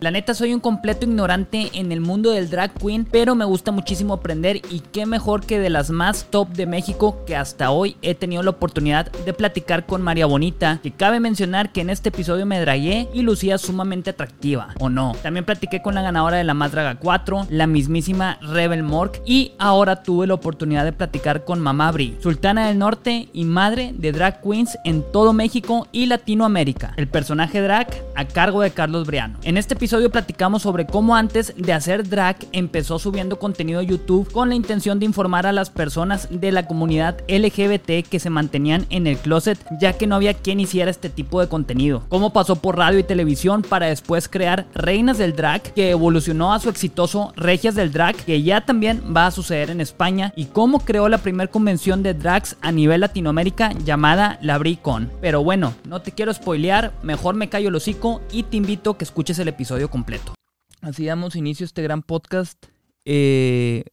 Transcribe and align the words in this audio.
la 0.00 0.10
neta 0.10 0.34
soy 0.34 0.52
un 0.52 0.60
completo 0.60 1.06
ignorante 1.06 1.70
en 1.72 1.92
el 1.92 2.00
mundo 2.00 2.30
del 2.30 2.50
drag 2.50 2.74
queen, 2.74 3.06
pero 3.10 3.34
me 3.34 3.44
gusta 3.44 3.72
muchísimo 3.72 4.14
aprender 4.14 4.60
y 4.70 4.80
qué 4.80 5.06
mejor 5.06 5.46
que 5.46 5.58
de 5.58 5.70
las 5.70 5.90
más 5.90 6.26
top 6.30 6.48
de 6.50 6.66
México 6.66 7.24
que 7.26 7.36
hasta 7.36 7.70
hoy 7.70 7.96
he 8.02 8.14
tenido 8.14 8.42
la 8.42 8.50
oportunidad 8.50 9.10
de 9.10 9.32
platicar 9.32 9.86
con 9.86 10.02
María 10.02 10.26
Bonita, 10.26 10.80
que 10.82 10.90
cabe 10.90 11.20
mencionar 11.20 11.72
que 11.72 11.80
en 11.80 11.90
este 11.90 12.10
episodio 12.10 12.44
me 12.44 12.60
dragué 12.60 13.08
y 13.14 13.22
lucía 13.22 13.56
sumamente 13.56 14.10
atractiva, 14.10 14.74
¿o 14.78 14.88
no? 14.88 15.14
También 15.22 15.46
platiqué 15.46 15.80
con 15.80 15.94
la 15.94 16.02
ganadora 16.02 16.36
de 16.36 16.44
la 16.44 16.54
Más 16.54 16.72
Draga 16.72 16.96
4, 16.96 17.46
la 17.48 17.66
mismísima 17.66 18.38
Rebel 18.42 18.82
Mork, 18.82 19.22
y 19.24 19.52
ahora 19.58 20.02
tuve 20.02 20.26
la 20.26 20.34
oportunidad 20.34 20.84
de 20.84 20.92
platicar 20.92 21.44
con 21.44 21.60
Mamá 21.60 21.90
Bri, 21.92 22.18
sultana 22.20 22.66
del 22.66 22.78
norte 22.78 23.28
y 23.32 23.44
madre 23.44 23.94
de 23.96 24.12
drag 24.12 24.42
queens 24.42 24.76
en 24.84 25.02
todo 25.12 25.32
México 25.32 25.88
y 25.92 26.06
Latinoamérica. 26.06 26.92
El 26.96 27.08
personaje 27.08 27.60
drag 27.60 27.88
a 28.14 28.26
cargo 28.26 28.60
de 28.60 28.70
Carlos 28.70 29.06
Briano. 29.06 29.38
Este 29.62 29.74
episodio 29.74 30.10
platicamos 30.10 30.62
sobre 30.62 30.86
cómo 30.86 31.14
antes 31.14 31.54
de 31.56 31.72
hacer 31.72 32.08
drag 32.08 32.36
empezó 32.50 32.98
subiendo 32.98 33.38
contenido 33.38 33.80
YouTube 33.80 34.28
con 34.32 34.48
la 34.48 34.56
intención 34.56 34.98
de 34.98 35.06
informar 35.06 35.46
a 35.46 35.52
las 35.52 35.70
personas 35.70 36.26
de 36.32 36.50
la 36.50 36.66
comunidad 36.66 37.20
LGBT 37.28 38.04
que 38.10 38.18
se 38.18 38.28
mantenían 38.28 38.86
en 38.90 39.06
el 39.06 39.18
closet 39.18 39.64
ya 39.80 39.92
que 39.92 40.08
no 40.08 40.16
había 40.16 40.34
quien 40.34 40.58
hiciera 40.58 40.90
este 40.90 41.10
tipo 41.10 41.40
de 41.40 41.46
contenido. 41.46 42.02
Cómo 42.08 42.32
pasó 42.32 42.56
por 42.56 42.76
radio 42.76 42.98
y 42.98 43.04
televisión 43.04 43.62
para 43.62 43.86
después 43.86 44.28
crear 44.28 44.66
Reinas 44.74 45.18
del 45.18 45.36
Drag 45.36 45.62
que 45.62 45.90
evolucionó 45.90 46.52
a 46.52 46.58
su 46.58 46.68
exitoso 46.68 47.32
Regias 47.36 47.76
del 47.76 47.92
Drag 47.92 48.16
que 48.16 48.42
ya 48.42 48.62
también 48.62 49.14
va 49.16 49.28
a 49.28 49.30
suceder 49.30 49.70
en 49.70 49.80
España 49.80 50.32
y 50.34 50.46
cómo 50.46 50.80
creó 50.80 51.08
la 51.08 51.18
primera 51.18 51.48
convención 51.48 52.02
de 52.02 52.14
drags 52.14 52.56
a 52.62 52.72
nivel 52.72 53.02
Latinoamérica 53.02 53.72
llamada 53.84 54.40
La 54.42 54.58
Bricon. 54.58 55.08
Pero 55.20 55.44
bueno, 55.44 55.72
no 55.84 56.02
te 56.02 56.10
quiero 56.10 56.34
spoilear, 56.34 56.92
mejor 57.04 57.36
me 57.36 57.48
callo 57.48 57.68
el 57.68 57.76
hocico 57.76 58.20
y 58.32 58.42
te 58.42 58.56
invito 58.56 58.90
a 58.90 58.98
que 58.98 59.04
escuches 59.04 59.38
el 59.38 59.51
episodio 59.52 59.88
completo. 59.88 60.34
Así 60.80 61.04
damos 61.04 61.36
inicio 61.36 61.64
a 61.64 61.68
este 61.68 61.82
gran 61.82 62.02
podcast. 62.02 62.58
Eh, 63.04 63.84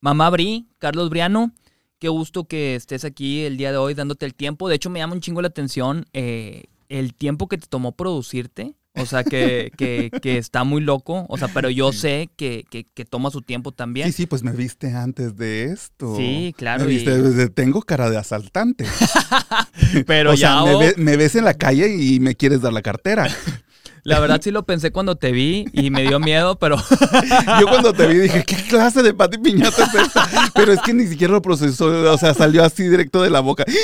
Mamá 0.00 0.30
Bri, 0.30 0.68
Carlos 0.78 1.10
Briano, 1.10 1.52
qué 1.98 2.08
gusto 2.08 2.44
que 2.44 2.74
estés 2.74 3.04
aquí 3.04 3.44
el 3.44 3.56
día 3.56 3.72
de 3.72 3.78
hoy 3.78 3.94
dándote 3.94 4.24
el 4.24 4.34
tiempo. 4.34 4.68
De 4.68 4.76
hecho, 4.76 4.90
me 4.90 5.00
llama 5.00 5.14
un 5.14 5.20
chingo 5.20 5.42
la 5.42 5.48
atención 5.48 6.06
eh, 6.12 6.64
el 6.88 7.14
tiempo 7.14 7.48
que 7.48 7.58
te 7.58 7.66
tomó 7.66 7.92
producirte. 7.92 8.74
O 8.94 9.06
sea, 9.06 9.22
que, 9.22 9.70
que, 9.76 10.10
que, 10.22 10.38
está 10.38 10.64
muy 10.64 10.80
loco. 10.80 11.26
O 11.28 11.36
sea, 11.36 11.48
pero 11.48 11.68
yo 11.68 11.92
sé 11.92 12.30
que, 12.36 12.64
que, 12.70 13.04
toma 13.04 13.30
su 13.30 13.42
tiempo 13.42 13.72
también. 13.72 14.06
Sí, 14.08 14.12
sí, 14.12 14.26
pues 14.26 14.42
me 14.42 14.52
viste 14.52 14.92
antes 14.92 15.36
de 15.36 15.64
esto. 15.64 16.16
Sí, 16.16 16.54
claro. 16.56 16.84
Me 16.84 16.90
viste, 16.90 17.48
tengo 17.50 17.82
cara 17.82 18.10
de 18.10 18.16
asaltante. 18.16 18.86
pero 20.06 20.32
o 20.32 20.34
ya. 20.34 20.62
Sea, 20.62 20.92
me, 20.96 21.16
ves 21.16 21.34
en 21.34 21.44
la 21.44 21.54
calle 21.54 21.96
y 21.96 22.20
me 22.20 22.34
quieres 22.34 22.60
dar 22.60 22.72
la 22.72 22.82
cartera. 22.82 23.28
La 24.08 24.20
verdad 24.20 24.40
sí 24.42 24.50
lo 24.50 24.64
pensé 24.64 24.90
cuando 24.90 25.16
te 25.16 25.32
vi 25.32 25.66
y 25.70 25.90
me 25.90 26.00
dio 26.00 26.18
miedo, 26.18 26.58
pero... 26.58 26.76
Yo 27.60 27.66
cuando 27.66 27.92
te 27.92 28.06
vi 28.06 28.18
dije, 28.20 28.42
¿qué 28.42 28.56
clase 28.56 29.02
de 29.02 29.12
pati 29.12 29.36
piñata 29.36 29.84
es 29.84 29.94
esta? 29.94 30.26
Pero 30.54 30.72
es 30.72 30.80
que 30.80 30.94
ni 30.94 31.06
siquiera 31.06 31.34
lo 31.34 31.42
procesó, 31.42 32.10
o 32.10 32.16
sea, 32.16 32.32
salió 32.32 32.64
así 32.64 32.88
directo 32.88 33.20
de 33.20 33.28
la 33.28 33.40
boca. 33.40 33.64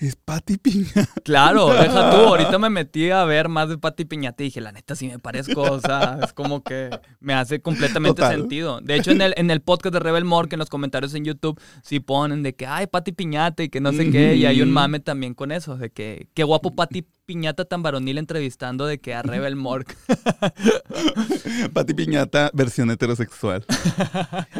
Es 0.00 0.16
pati 0.16 0.56
piñata. 0.56 1.08
Claro, 1.24 1.68
deja 1.68 2.10
tú, 2.10 2.16
ahorita 2.28 2.58
me 2.58 2.70
metí 2.70 3.10
a 3.10 3.24
ver 3.24 3.48
más 3.48 3.68
de 3.68 3.78
pati 3.78 4.04
piñata 4.04 4.42
y 4.42 4.46
dije, 4.46 4.60
la 4.60 4.72
neta 4.72 4.96
sí 4.96 5.06
me 5.06 5.18
parezco, 5.18 5.62
o 5.62 5.80
sea, 5.80 6.18
es 6.24 6.32
como 6.32 6.62
que 6.62 6.90
me 7.20 7.34
hace 7.34 7.60
completamente 7.60 8.26
sentido. 8.26 8.80
De 8.80 8.96
hecho, 8.96 9.12
en 9.12 9.20
el, 9.20 9.34
en 9.36 9.50
el 9.50 9.60
podcast 9.60 9.92
de 9.92 10.00
Rebel 10.00 10.24
que 10.48 10.56
en 10.56 10.58
los 10.58 10.68
comentarios 10.68 11.14
en 11.14 11.24
YouTube 11.24 11.60
sí 11.82 12.00
ponen 12.00 12.42
de 12.42 12.54
que, 12.54 12.66
ay, 12.66 12.86
pati 12.86 13.12
piñata 13.12 13.62
y 13.62 13.68
que 13.68 13.80
no 13.80 13.92
sé 13.92 14.10
qué, 14.10 14.34
y 14.34 14.46
hay 14.46 14.62
un 14.62 14.72
mame 14.72 14.98
también 14.98 15.34
con 15.34 15.52
eso, 15.52 15.76
de 15.76 15.90
que, 15.90 16.26
qué 16.34 16.42
guapo 16.42 16.74
pati 16.74 17.04
Piñata 17.30 17.64
tan 17.64 17.80
varonil 17.80 18.18
entrevistando 18.18 18.86
de 18.86 18.98
que 18.98 19.14
a 19.14 19.22
Rebel 19.22 19.54
Mork. 19.54 19.96
Pati 21.72 21.94
Piñata, 21.94 22.50
versión 22.52 22.90
heterosexual. 22.90 23.64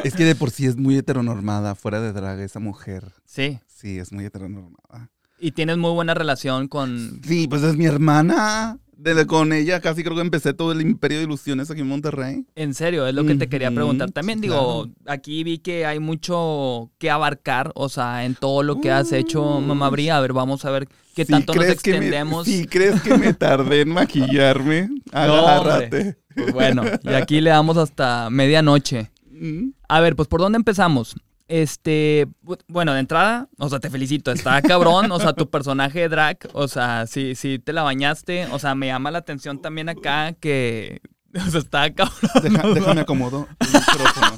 es 0.05 0.15
que 0.15 0.23
de 0.23 0.35
por 0.35 0.51
sí 0.51 0.67
es 0.67 0.77
muy 0.77 0.95
heteronormada, 0.95 1.75
fuera 1.75 1.99
de 1.99 2.13
drag, 2.13 2.39
esa 2.39 2.61
mujer. 2.61 3.11
Sí. 3.25 3.59
Sí, 3.67 3.99
es 3.99 4.13
muy 4.13 4.23
heteronormada. 4.23 5.09
Y 5.37 5.51
tienes 5.51 5.75
muy 5.75 5.91
buena 5.91 6.13
relación 6.13 6.69
con. 6.69 7.19
Sí, 7.27 7.45
pues 7.49 7.61
es 7.63 7.75
mi 7.75 7.87
hermana 7.87 8.79
con 9.27 9.53
ella 9.53 9.79
casi 9.79 10.03
creo 10.03 10.15
que 10.15 10.21
empecé 10.21 10.53
todo 10.53 10.71
el 10.71 10.81
imperio 10.81 11.19
de 11.19 11.23
ilusiones 11.25 11.69
aquí 11.71 11.81
en 11.81 11.87
Monterrey. 11.87 12.45
En 12.55 12.73
serio, 12.73 13.07
es 13.07 13.13
lo 13.13 13.23
que 13.23 13.35
te 13.35 13.47
quería 13.47 13.71
preguntar. 13.71 14.11
También 14.11 14.41
digo, 14.41 14.89
aquí 15.05 15.43
vi 15.43 15.59
que 15.59 15.85
hay 15.85 15.99
mucho 15.99 16.91
que 16.97 17.09
abarcar, 17.09 17.71
o 17.75 17.89
sea, 17.89 18.25
en 18.25 18.35
todo 18.35 18.63
lo 18.63 18.81
que 18.81 18.91
has 18.91 19.11
hecho, 19.11 19.59
Mamá 19.59 19.89
Bría. 19.89 20.17
A 20.17 20.21
ver, 20.21 20.33
vamos 20.33 20.65
a 20.65 20.71
ver 20.71 20.87
qué 21.15 21.25
tanto 21.25 21.53
nos 21.53 21.65
extendemos. 21.65 22.45
Si 22.45 22.65
crees 22.65 23.01
que 23.01 23.17
me 23.17 23.33
tardé 23.35 23.81
en 23.81 23.89
maquillarme, 23.89 24.89
agárrate. 25.11 26.17
pues 26.35 26.53
bueno, 26.53 26.83
y 27.03 27.13
aquí 27.13 27.41
le 27.41 27.49
damos 27.49 27.77
hasta 27.77 28.29
medianoche. 28.29 29.11
Mm. 29.31 29.69
A 29.87 29.99
ver, 30.01 30.15
pues 30.15 30.27
¿por 30.27 30.39
dónde 30.41 30.57
empezamos? 30.57 31.15
Este, 31.51 32.27
bueno, 32.69 32.93
de 32.93 33.01
entrada, 33.01 33.49
o 33.57 33.67
sea, 33.67 33.81
te 33.81 33.89
felicito, 33.89 34.31
está 34.31 34.61
cabrón, 34.61 35.11
o 35.11 35.19
sea, 35.19 35.33
tu 35.33 35.49
personaje 35.49 36.07
drag, 36.07 36.37
o 36.53 36.69
sea, 36.69 37.05
sí, 37.07 37.35
sí 37.35 37.59
te 37.59 37.73
la 37.73 37.83
bañaste, 37.83 38.45
o 38.53 38.57
sea, 38.57 38.73
me 38.73 38.87
llama 38.87 39.11
la 39.11 39.17
atención 39.17 39.61
también 39.61 39.89
acá 39.89 40.31
que, 40.31 41.01
o 41.35 41.49
sea, 41.51 41.59
está 41.59 41.93
cabrón. 41.93 42.73
déjame 42.73 43.01
acomodo 43.01 43.49
el 43.59 43.67
micrófono. 43.67 44.37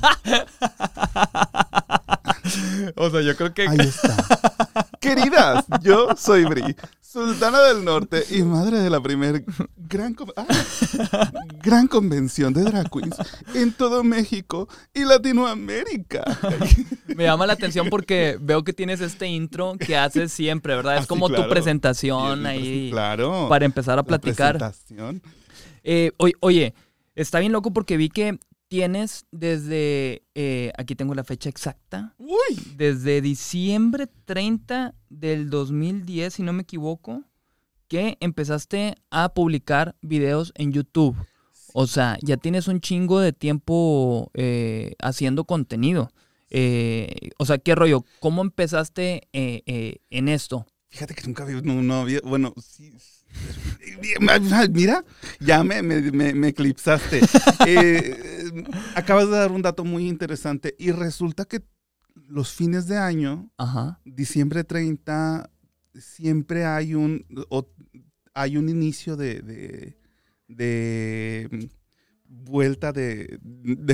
o 2.96 3.10
sea, 3.12 3.22
yo 3.22 3.36
creo 3.36 3.54
que... 3.54 3.68
Ahí 3.68 3.78
está. 3.80 4.18
Queridas, 5.00 5.66
yo 5.84 6.16
soy 6.18 6.46
Bri, 6.46 6.76
sultana 7.14 7.62
del 7.62 7.86
norte 7.86 8.24
y 8.32 8.42
madre 8.42 8.80
de 8.80 8.90
la 8.90 9.00
primer 9.00 9.46
gran, 9.78 10.16
ah, 10.36 11.32
gran 11.62 11.88
convención 11.88 12.52
de 12.54 12.64
drag 12.64 12.90
queens 12.90 13.16
en 13.54 13.72
todo 13.72 14.04
México 14.04 14.68
y 14.96 15.04
Latinoamérica. 15.04 16.24
Me 17.16 17.26
llama 17.26 17.46
la 17.46 17.54
atención 17.54 17.88
porque 17.92 18.40
veo 18.42 18.64
que 18.64 18.74
tienes 18.74 19.00
este 19.00 19.28
intro 19.28 19.76
que 19.78 19.96
haces 19.96 20.34
siempre, 20.34 20.76
¿verdad? 20.76 20.98
Es 20.98 21.04
ah, 21.04 21.08
como 21.08 21.30
tu 21.30 21.48
presentación 21.48 22.48
ahí. 22.48 22.90
Claro. 22.90 23.46
Para 23.48 23.66
empezar 23.66 24.00
a 24.00 24.04
platicar. 24.04 24.58
presentación. 24.58 25.22
Eh, 25.84 26.14
oye, 26.40 26.74
está 27.14 27.38
bien 27.38 27.52
loco 27.52 27.72
porque 27.72 27.96
vi 27.96 28.10
que 28.10 28.40
tienes 28.74 29.28
desde, 29.32 30.24
eh, 30.34 30.72
aquí 30.76 30.96
tengo 30.96 31.14
la 31.14 31.24
fecha 31.24 31.48
exacta, 31.48 32.16
Uy. 32.18 32.58
desde 32.76 33.22
diciembre 33.22 34.08
30 34.26 34.96
del 35.12 35.52
2010, 35.52 36.34
si 36.34 36.42
no 36.42 36.54
me 36.54 36.64
equivoco, 36.64 37.24
que 37.88 38.18
empezaste 38.20 38.96
a 39.12 39.36
publicar 39.36 39.96
videos 40.02 40.54
en 40.56 40.72
YouTube. 40.72 41.16
O 41.76 41.86
sea, 41.86 42.18
ya 42.24 42.38
tienes 42.38 42.68
un 42.68 42.82
chingo 42.82 43.20
de 43.20 43.32
tiempo 43.32 44.32
eh, 44.34 44.96
haciendo 44.98 45.46
contenido. 45.46 46.12
Eh, 46.50 47.30
o 47.38 47.46
sea, 47.46 47.60
¿qué 47.60 47.76
rollo? 47.76 48.04
¿Cómo 48.20 48.42
empezaste 48.42 49.28
en 49.34 50.28
esto? 50.30 50.66
Fíjate 50.90 51.14
que 51.14 51.22
nunca 51.28 51.44
había, 51.44 51.62
no, 51.62 52.02
había, 52.02 52.22
bueno, 52.24 52.56
sí, 52.60 52.92
Mira, 54.72 55.04
ya 55.40 55.64
me, 55.64 55.82
me, 55.82 56.48
eclipsaste. 56.48 57.22
Eh, 57.66 58.66
acabas 58.96 59.26
de 59.26 59.38
dar 59.38 59.52
un 59.52 59.62
dato 59.62 59.86
muy 59.86 60.08
interesante 60.08 60.76
y 60.78 60.92
resulta 60.92 61.46
que 61.46 61.62
los 62.28 62.52
fines 62.52 62.88
de 62.88 62.98
año, 62.98 63.50
diciembre 64.04 64.64
30, 64.64 65.50
siempre 65.94 66.66
hay 66.66 66.94
un, 66.94 67.26
hay 68.34 68.58
un 68.58 68.70
inicio 68.70 69.16
de, 69.16 69.96
de, 70.48 71.70
vuelta 72.34 72.92
de, 72.92 73.40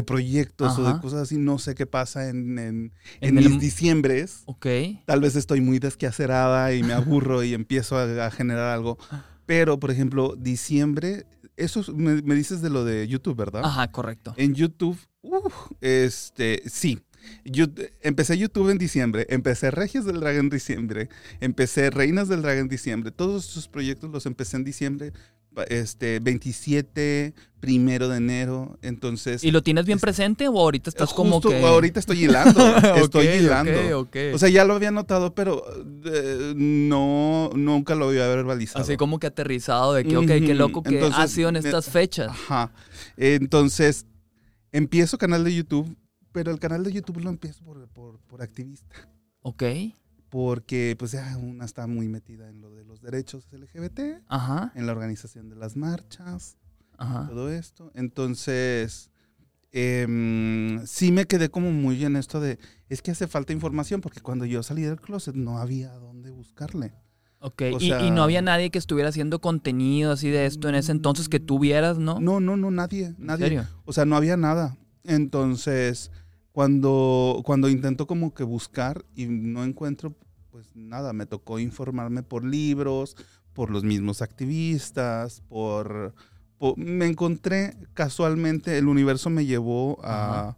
proyectos 0.06 0.78
o 0.80 0.84
de 0.84 1.00
cosas 1.00 1.22
así. 1.22 1.38
No 1.38 1.60
sé 1.60 1.76
qué 1.76 1.86
pasa 1.86 2.30
en, 2.30 2.58
en, 2.58 2.94
en, 3.22 3.36
mis 3.36 3.60
diciembres. 3.60 4.44
Ok. 4.46 4.68
Tal 5.06 5.22
vez 5.22 5.36
estoy 5.36 5.62
muy 5.62 5.80
desquacerada 5.80 6.74
y 6.74 6.84
me 6.84 6.94
aburro 6.94 7.44
y 7.44 7.54
empiezo 7.54 7.98
a 7.98 8.32
generar 8.32 8.74
algo. 8.74 8.98
Pero, 9.46 9.80
por 9.80 9.90
ejemplo, 9.90 10.36
diciembre, 10.38 11.26
eso 11.60 11.84
me, 11.94 12.36
dices 12.36 12.62
de 12.62 12.70
lo 12.70 12.86
de 12.86 13.08
YouTube, 13.08 13.36
¿verdad? 13.36 13.64
Ajá, 13.66 13.92
correcto. 13.92 14.34
En 14.38 14.56
YouTube, 14.56 14.98
este, 15.82 16.64
sí. 16.68 17.00
Yo 17.44 17.66
empecé 18.02 18.38
YouTube 18.38 18.70
en 18.70 18.78
diciembre, 18.78 19.28
empecé 19.30 19.72
Regias 19.72 20.06
del 20.06 20.20
Dragón 20.20 20.46
en 20.46 20.50
diciembre, 20.50 21.10
empecé 21.42 21.90
Reinas 21.90 22.30
del 22.30 22.42
Dragón 22.42 22.62
en 22.62 22.70
diciembre. 22.70 23.12
Todos 23.12 23.50
esos 23.50 23.68
proyectos 23.68 24.10
los 24.10 24.26
empecé 24.26 24.58
en 24.58 24.64
diciembre, 24.64 25.14
este 25.68 26.20
27, 26.20 27.34
primero 27.60 28.08
de 28.08 28.18
enero, 28.18 28.78
entonces... 28.82 29.44
¿Y 29.44 29.52
lo 29.52 29.62
tienes 29.62 29.86
bien 29.86 30.00
presente 30.00 30.48
o 30.48 30.60
ahorita 30.60 30.90
estás 30.90 31.14
como 31.14 31.42
que...? 31.42 31.62
ahorita 31.62 32.00
estoy 32.00 32.24
hilando, 32.24 32.60
estoy 32.96 33.28
hilando. 33.28 34.08
o 34.34 34.38
sea, 34.38 34.50
ya 34.50 34.64
lo 34.64 34.76
había 34.76 34.92
notado, 34.92 35.34
pero 35.36 35.64
eh, 36.06 36.54
no, 36.56 37.50
nunca 37.56 37.96
lo 37.96 38.10
había 38.10 38.28
verbalizado. 38.28 38.84
Así 38.84 38.98
como 38.98 39.20
que 39.20 39.28
aterrizado 39.28 39.94
de 39.94 40.06
que, 40.06 40.18
ok, 40.18 40.28
qué 40.28 40.56
loco 40.56 40.84
que 40.84 41.00
ha 41.02 41.28
sido 41.28 41.50
en 41.50 41.58
estas 41.58 41.90
fechas. 41.90 42.30
Ajá. 42.30 42.72
Entonces, 43.18 44.06
empiezo 44.72 45.18
canal 45.18 45.44
de 45.44 45.56
YouTube, 45.56 45.98
pero 46.32 46.52
el 46.52 46.60
canal 46.60 46.84
de 46.84 46.94
YouTube 46.94 47.22
lo 47.22 47.30
empiezo 47.30 47.64
por, 47.64 47.88
por, 47.90 48.20
por 48.22 48.42
activista. 48.42 48.96
Ok 49.42 49.64
porque 50.30 50.96
pues 50.98 51.12
ya 51.12 51.38
una 51.38 51.66
está 51.66 51.88
muy 51.88 52.08
metida 52.08 52.50
en 52.50 52.62
lo 52.62 52.72
de 52.72 52.86
los 52.86 53.02
derechos 53.02 53.48
LGBT, 53.52 54.24
Ajá. 54.28 54.72
en 54.76 54.86
la 54.86 54.92
organización 54.92 55.50
de 55.50 55.56
las 55.56 55.76
marchas, 55.76 56.58
todo 56.98 57.50
esto. 57.52 57.92
Entonces, 57.96 59.10
eh, 59.72 60.80
sí 60.86 61.12
me 61.12 61.26
quedé 61.26 61.50
como 61.50 61.72
muy 61.72 62.04
en 62.04 62.16
esto 62.16 62.40
de, 62.40 62.60
es 62.90 63.02
que 63.02 63.12
hace 63.12 63.28
falta 63.28 63.54
información, 63.54 64.02
porque 64.02 64.22
cuando 64.22 64.46
yo 64.46 64.64
salí 64.64 64.84
del 64.84 65.00
closet 65.00 65.36
no 65.36 65.58
había 65.58 65.92
dónde 65.94 66.32
buscarle. 66.32 66.94
Ok, 67.42 67.62
y, 67.80 68.12
no 68.12 68.24
había 68.24 68.42
nadie 68.42 68.70
que 68.70 68.78
estuviera 68.78 69.10
haciendo 69.10 69.40
contenido 69.40 70.12
así 70.12 70.30
de 70.30 70.46
esto 70.46 70.68
en 70.68 70.76
ese 70.76 70.92
entonces 70.92 71.30
que 71.30 71.40
tuvieras, 71.40 71.98
¿no? 71.98 72.20
No, 72.20 72.42
no, 72.42 72.58
no, 72.58 72.70
nadie, 72.70 73.16
nadie. 73.18 73.64
O 73.86 73.94
sea, 73.94 74.04
no 74.04 74.18
había 74.18 74.36
nada. 74.36 74.78
Entonces, 75.06 76.12
cuando, 76.60 77.42
cuando 77.46 77.70
intento 77.70 78.06
como 78.06 78.34
que 78.34 78.44
buscar 78.44 79.06
y 79.16 79.28
no 79.28 79.64
encuentro, 79.64 80.14
pues 80.52 80.76
nada, 80.76 81.14
me 81.14 81.26
tocó 81.26 81.58
informarme 81.58 82.22
por 82.22 82.44
libros, 82.44 83.16
por 83.54 83.70
los 83.70 83.86
mismos 83.86 84.22
activistas, 84.22 85.40
por 85.48 86.14
me 86.76 87.06
encontré 87.06 87.78
casualmente, 87.94 88.78
el 88.78 88.90
universo 88.90 89.30
me 89.30 89.46
llevó 89.46 90.02
a, 90.04 90.58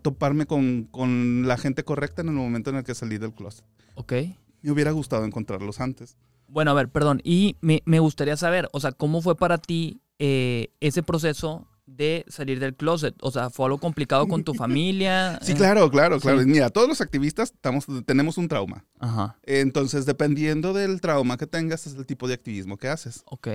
toparme 0.00 0.46
con, 0.46 1.46
la 1.46 1.58
gente 1.58 1.84
correcta 1.84 2.22
en 2.22 2.28
el 2.28 2.34
momento 2.34 2.70
en 2.70 2.76
el 2.76 2.82
que 2.82 2.94
salí 2.94 3.18
del 3.18 3.34
closet. 3.34 3.66
Ok. 3.96 4.14
Me 4.62 4.70
hubiera 4.70 4.92
gustado 4.92 5.26
encontrarlos 5.26 5.78
antes. 5.82 6.16
Bueno, 6.48 6.70
a 6.70 6.74
ver, 6.74 6.88
perdón. 6.88 7.20
Y 7.22 7.56
me, 7.60 7.82
gustaría 7.98 8.38
saber, 8.38 8.70
o 8.72 8.80
sea, 8.80 8.92
¿cómo 8.92 9.20
fue 9.20 9.36
para 9.36 9.58
ti 9.58 10.00
eh, 10.18 10.72
ese 10.80 11.02
proceso 11.02 11.68
de 11.86 12.24
salir 12.28 12.60
del 12.60 12.74
closet? 12.74 13.14
O 13.20 13.30
sea, 13.30 13.50
¿fue 13.50 13.66
algo 13.66 13.78
complicado 13.78 14.28
con 14.28 14.44
tu 14.44 14.54
familia? 14.54 15.38
Sí, 15.42 15.54
claro, 15.54 15.90
claro, 15.90 16.20
claro. 16.20 16.42
Mira, 16.46 16.70
todos 16.70 16.88
los 16.88 17.00
activistas 17.00 17.52
estamos, 17.52 17.86
tenemos 18.06 18.38
un 18.38 18.48
trauma. 18.48 18.84
Ajá. 18.98 19.38
Entonces, 19.42 20.06
dependiendo 20.06 20.72
del 20.72 21.00
trauma 21.00 21.36
que 21.36 21.46
tengas, 21.46 21.86
es 21.86 21.94
el 21.94 22.06
tipo 22.06 22.28
de 22.28 22.34
activismo 22.34 22.76
que 22.76 22.88
haces. 22.88 23.22
Ok. 23.26 23.48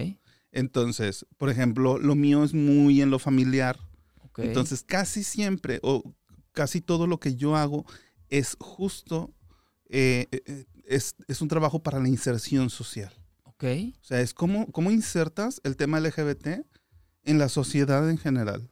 Entonces, 0.51 1.25
por 1.38 1.50
ejemplo, 1.50 1.97
lo 1.97 2.15
mío 2.15 2.44
es 2.44 2.53
muy 2.53 3.01
en 3.01 3.09
lo 3.09 3.19
familiar. 3.19 3.77
Entonces, 4.38 4.83
casi 4.83 5.24
siempre 5.24 5.79
o 5.81 6.03
casi 6.51 6.81
todo 6.81 7.07
lo 7.07 7.19
que 7.19 7.35
yo 7.35 7.56
hago 7.56 7.85
es 8.29 8.56
justo, 8.59 9.33
eh, 9.89 10.27
eh, 10.31 10.41
eh, 10.45 10.65
es, 10.85 11.41
un 11.41 11.47
trabajo 11.47 11.81
para 11.81 12.00
la 12.00 12.07
inserción 12.07 12.69
social. 12.69 13.13
Ok. 13.44 13.63
O 14.00 14.03
sea, 14.03 14.21
es 14.21 14.33
cómo, 14.33 14.71
cómo 14.71 14.91
insertas 14.91 15.59
el 15.63 15.75
tema 15.75 16.00
LGBT 16.00 16.65
en 17.27 17.38
la 17.38 17.50
sociedad 17.50 18.09
en 18.09 18.18
general. 18.18 18.69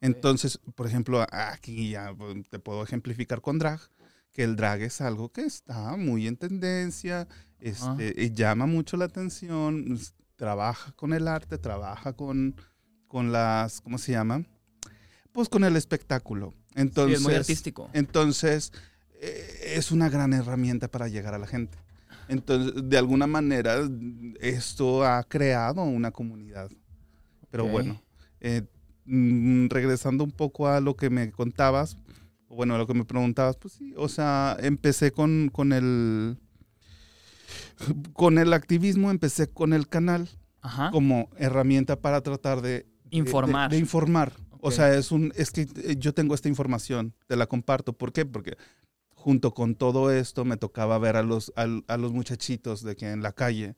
Entonces, 0.00 0.58
por 0.74 0.86
ejemplo, 0.86 1.24
aquí 1.30 1.90
ya 1.90 2.14
te 2.50 2.58
puedo 2.58 2.82
ejemplificar 2.82 3.40
con 3.40 3.58
drag, 3.58 3.80
que 4.32 4.44
el 4.44 4.56
drag 4.56 4.82
es 4.82 5.00
algo 5.00 5.30
que 5.30 5.42
está 5.42 5.96
muy 5.96 6.26
en 6.26 6.36
tendencia, 6.36 7.26
este, 7.60 8.30
llama 8.32 8.66
mucho 8.66 8.96
la 8.96 9.06
atención, 9.06 9.98
trabaja 10.36 10.92
con 10.92 11.14
el 11.14 11.26
arte, 11.28 11.56
trabaja 11.56 12.12
con, 12.12 12.56
con 13.08 13.32
las, 13.32 13.80
¿cómo 13.80 13.96
se 13.96 14.12
llama? 14.12 14.44
Pues 15.32 15.48
con 15.48 15.64
el 15.64 15.76
espectáculo. 15.76 16.52
Entonces, 16.74 17.18
es 17.18 17.24
muy 17.24 17.34
artístico. 17.34 17.88
Entonces, 17.94 18.72
eh, 19.14 19.74
es 19.76 19.90
una 19.92 20.10
gran 20.10 20.32
herramienta 20.34 20.88
para 20.88 21.08
llegar 21.08 21.32
a 21.34 21.38
la 21.38 21.46
gente. 21.46 21.78
Entonces, 22.28 22.74
de 22.84 22.98
alguna 22.98 23.26
manera, 23.26 23.76
esto 24.40 25.04
ha 25.04 25.22
creado 25.24 25.82
una 25.84 26.10
comunidad. 26.10 26.70
Pero 27.56 27.72
bueno, 27.72 28.02
eh, 28.40 28.62
mm, 29.04 29.68
regresando 29.68 30.24
un 30.24 30.32
poco 30.32 30.68
a 30.68 30.80
lo 30.80 30.96
que 30.96 31.10
me 31.10 31.30
contabas, 31.30 31.98
bueno, 32.48 32.74
a 32.74 32.78
lo 32.78 32.86
que 32.86 32.94
me 32.94 33.04
preguntabas, 33.04 33.56
pues 33.56 33.74
sí, 33.74 33.94
o 33.96 34.08
sea, 34.08 34.56
empecé 34.60 35.10
con, 35.10 35.50
con 35.52 35.72
el 35.72 36.38
con 38.12 38.38
el 38.38 38.52
activismo 38.52 39.10
empecé 39.10 39.48
con 39.48 39.72
el 39.72 39.88
canal 39.88 40.28
como 40.90 41.28
herramienta 41.36 42.00
para 42.00 42.20
tratar 42.20 42.60
de 42.60 42.86
informar. 43.10 43.70
De, 43.70 43.78
informar. 43.78 44.32
O 44.60 44.70
sea, 44.70 44.94
es 44.94 45.12
un 45.12 45.32
es 45.36 45.50
que 45.50 45.66
yo 45.98 46.12
tengo 46.12 46.34
esta 46.34 46.48
información, 46.48 47.14
te 47.28 47.36
la 47.36 47.46
comparto. 47.46 47.92
¿Por 47.92 48.12
qué? 48.12 48.26
Porque 48.26 48.56
junto 49.14 49.54
con 49.54 49.74
todo 49.74 50.10
esto 50.10 50.44
me 50.44 50.56
tocaba 50.56 50.98
ver 50.98 51.16
a 51.16 51.22
los, 51.22 51.52
a, 51.56 51.96
los 51.96 52.12
muchachitos 52.12 52.82
de 52.82 52.96
que 52.96 53.10
en 53.10 53.22
la 53.22 53.32
calle 53.32 53.76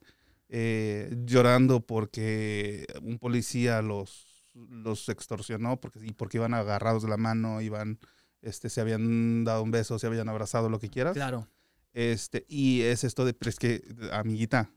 eh, 0.49 1.15
llorando 1.25 1.81
porque 1.81 2.87
un 3.03 3.19
policía 3.19 3.81
los, 3.83 4.51
los 4.55 5.07
extorsionó 5.09 5.79
porque, 5.79 5.99
y 6.03 6.11
porque 6.11 6.37
iban 6.37 6.55
agarrados 6.55 7.03
de 7.03 7.09
la 7.09 7.17
mano, 7.17 7.61
iban, 7.61 7.99
este, 8.41 8.69
se 8.69 8.81
habían 8.81 9.43
dado 9.43 9.61
un 9.61 9.71
beso, 9.71 9.99
se 9.99 10.07
habían 10.07 10.27
abrazado, 10.27 10.69
lo 10.69 10.79
que 10.79 10.89
quieras. 10.89 11.13
Claro. 11.13 11.47
Este, 11.93 12.45
y 12.47 12.81
es 12.81 13.03
esto 13.03 13.25
de, 13.25 13.33
pero 13.33 13.49
es 13.49 13.59
que, 13.59 13.83
amiguita, 14.11 14.71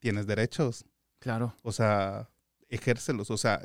tienes 0.00 0.26
derechos. 0.26 0.84
Claro. 1.20 1.54
O 1.62 1.70
sea, 1.70 2.28
ejércelos. 2.68 3.30
O 3.30 3.38
sea, 3.38 3.62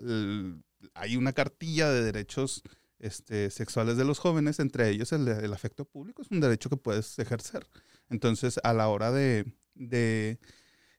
hay 0.94 1.18
una 1.18 1.34
cartilla 1.34 1.90
de 1.90 2.04
derechos 2.04 2.62
este, 3.00 3.50
sexuales 3.50 3.98
de 3.98 4.06
los 4.06 4.20
jóvenes, 4.20 4.60
entre 4.60 4.90
ellos 4.90 5.12
el, 5.12 5.28
el, 5.28 5.54
afecto 5.54 5.86
público 5.86 6.22
es 6.22 6.30
un 6.30 6.40
derecho 6.40 6.70
que 6.70 6.78
puedes 6.78 7.18
ejercer. 7.20 7.68
Entonces, 8.10 8.60
a 8.64 8.74
la 8.74 8.88
hora 8.90 9.12
de, 9.12 9.46
de 9.74 10.40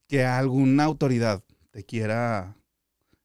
que 0.08 0.25
alguna 0.25 0.84
autoridad 0.84 1.44
te 1.70 1.84
quiera 1.84 2.56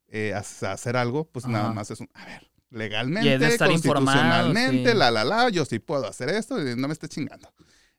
eh, 0.07 0.33
hacer 0.33 0.97
algo, 0.97 1.25
pues 1.25 1.47
nada 1.47 1.73
más 1.73 1.89
es 1.89 1.99
un, 1.99 2.09
a 2.13 2.25
ver, 2.25 2.51
legalmente, 2.69 3.57
constitucionalmente, 3.57 4.93
la, 4.93 5.09
la, 5.09 5.23
la, 5.23 5.49
yo 5.49 5.65
sí 5.65 5.79
puedo 5.79 6.05
hacer 6.07 6.29
esto 6.29 6.57
no 6.59 6.87
me 6.87 6.93
esté 6.93 7.07
chingando. 7.07 7.51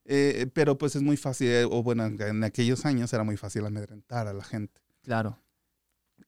Eh, 0.06 0.46
pero 0.52 0.76
pues 0.76 0.96
es 0.96 1.02
muy 1.02 1.16
fácil, 1.16 1.48
eh, 1.48 1.64
o 1.64 1.82
bueno, 1.82 2.04
en, 2.04 2.44
aquellos 2.44 2.84
años 2.84 3.12
era 3.12 3.24
muy 3.24 3.36
fácil 3.36 3.64
amedrentar 3.64 4.28
a 4.28 4.34
la 4.34 4.44
gente. 4.44 4.80
Claro. 5.02 5.38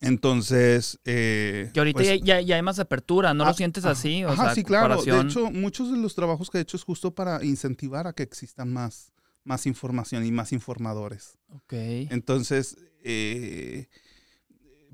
Entonces. 0.00 0.98
Eh, 1.04 1.70
que 1.72 1.80
ahorita 1.80 1.98
pues 1.98 2.20
ya, 2.22 2.40
ya, 2.40 2.56
hay 2.56 2.62
más 2.62 2.78
apertura, 2.78 3.34
¿no 3.34 3.44
lo 3.44 3.50
ah, 3.50 3.54
sientes 3.54 3.84
así? 3.84 4.24
O 4.24 4.30
ajá, 4.30 4.54
sí, 4.54 4.64
claro. 4.64 5.02
De 5.02 5.20
hecho, 5.20 5.50
muchos 5.50 5.90
de 5.90 5.98
los 5.98 6.14
trabajos 6.14 6.50
que 6.50 6.58
he 6.58 6.60
hecho 6.62 6.76
es 6.76 6.84
justo 6.84 7.14
para 7.14 7.44
incentivar 7.44 8.06
a 8.06 8.12
que 8.14 8.22
existan 8.22 8.72
más, 8.72 9.12
más 9.46 9.66
información 9.66 10.26
y 10.26 10.32
más 10.32 10.52
informadores. 10.52 11.38
Ok. 11.48 11.72
Entonces, 11.72 12.76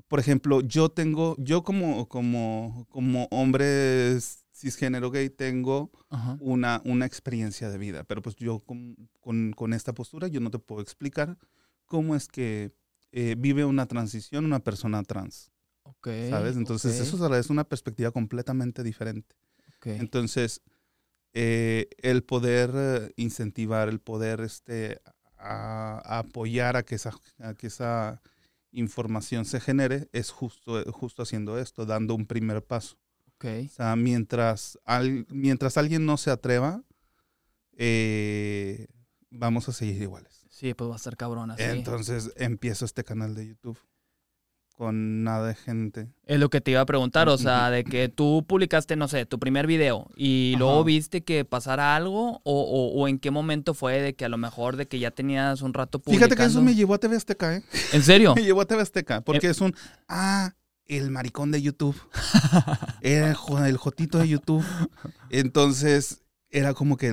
por 0.07 0.19
ejemplo, 0.19 0.61
yo 0.61 0.89
tengo, 0.89 1.35
yo 1.39 1.63
como, 1.63 2.07
como, 2.07 2.85
como 2.89 3.27
hombre 3.31 4.19
cisgénero 4.53 5.11
gay 5.11 5.29
tengo 5.29 5.91
una, 6.39 6.81
una 6.85 7.05
experiencia 7.05 7.69
de 7.69 7.77
vida, 7.77 8.03
pero 8.03 8.21
pues 8.21 8.35
yo 8.35 8.59
con, 8.59 9.73
esta 9.73 9.93
postura 9.93 10.27
yo 10.27 10.39
no 10.39 10.51
te 10.51 10.59
puedo 10.59 10.81
explicar 10.81 11.37
cómo 11.85 12.15
es 12.15 12.27
que 12.27 12.71
eh, 13.11 13.35
vive 13.37 13.65
una 13.65 13.87
transición 13.87 14.45
una 14.45 14.59
persona 14.59 15.03
trans. 15.03 15.51
¿Sabes? 16.29 16.57
Entonces 16.57 16.99
eso 16.99 17.35
es 17.35 17.49
una 17.49 17.63
perspectiva 17.63 18.11
completamente 18.11 18.83
diferente. 18.83 19.35
Entonces, 19.83 20.61
eh, 21.33 21.89
el 21.97 22.23
poder 22.23 22.71
eh, 22.73 23.13
incentivar, 23.15 23.89
el 23.89 23.99
poder 23.99 24.41
este, 24.41 25.01
apoyar 25.37 26.77
a 26.77 26.83
que, 26.83 26.95
esa, 26.95 27.13
a 27.39 27.53
que 27.53 27.67
esa 27.67 28.21
información 28.71 29.45
se 29.45 29.59
genere 29.59 30.09
es 30.13 30.31
justo, 30.31 30.83
justo 30.91 31.23
haciendo 31.23 31.57
esto, 31.59 31.85
dando 31.85 32.15
un 32.15 32.25
primer 32.25 32.63
paso. 32.63 32.97
O 33.43 33.69
sea, 33.69 33.97
mientras, 33.97 34.79
mientras 35.27 35.75
alguien 35.75 36.05
no 36.05 36.15
se 36.15 36.31
atreva, 36.31 36.81
eh, 37.73 38.87
vamos 39.29 39.67
a 39.67 39.73
seguir 39.73 40.01
iguales. 40.01 40.45
Sí, 40.49 40.73
pues 40.73 40.89
va 40.89 40.95
a 40.95 40.99
ser 40.99 41.17
cabrón 41.17 41.51
así. 41.51 41.63
Entonces 41.63 42.31
empiezo 42.37 42.85
este 42.85 43.03
canal 43.03 43.35
de 43.35 43.47
YouTube 43.47 43.77
con 44.77 45.23
nada 45.23 45.47
de 45.47 45.55
gente. 45.55 46.09
Es 46.25 46.39
lo 46.39 46.49
que 46.49 46.61
te 46.61 46.71
iba 46.71 46.81
a 46.81 46.85
preguntar, 46.85 47.29
o 47.29 47.37
sea, 47.37 47.69
de 47.69 47.83
que 47.83 48.09
tú 48.09 48.43
publicaste, 48.47 48.95
no 48.95 49.07
sé, 49.07 49.25
tu 49.25 49.39
primer 49.39 49.67
video 49.67 50.09
y 50.15 50.55
luego 50.57 50.83
viste 50.83 51.23
que 51.23 51.45
pasara 51.45 51.95
algo 51.95 52.41
o, 52.43 52.91
o, 52.95 53.07
en 53.07 53.19
qué 53.19 53.31
momento 53.31 53.73
fue 53.73 54.01
de 54.01 54.15
que 54.15 54.25
a 54.25 54.29
lo 54.29 54.37
mejor 54.37 54.75
de 54.75 54.87
que 54.87 54.99
ya 54.99 55.11
tenías 55.11 55.61
un 55.61 55.73
rato 55.73 55.99
publicando. 55.99 56.27
Fíjate 56.27 56.41
que 56.41 56.47
eso 56.47 56.61
me 56.61 56.75
llevó 56.75 56.95
a 56.95 56.97
TV 56.97 57.15
Azteca, 57.15 57.55
¿eh? 57.55 57.63
¿En 57.91 58.03
serio? 58.03 58.33
me 58.35 58.43
llevó 58.43 58.61
a 58.61 58.65
TV 58.65 58.81
Azteca, 58.81 59.21
porque 59.21 59.47
eh, 59.47 59.51
es 59.51 59.61
un, 59.61 59.75
ah, 60.07 60.53
el 60.87 61.11
maricón 61.11 61.51
de 61.51 61.61
YouTube. 61.61 61.99
Era 63.01 63.35
el, 63.65 63.77
jotito 63.77 64.17
de 64.17 64.27
YouTube. 64.27 64.65
Entonces, 65.29 66.21
era 66.49 66.73
como 66.73 66.97
que 66.97 67.11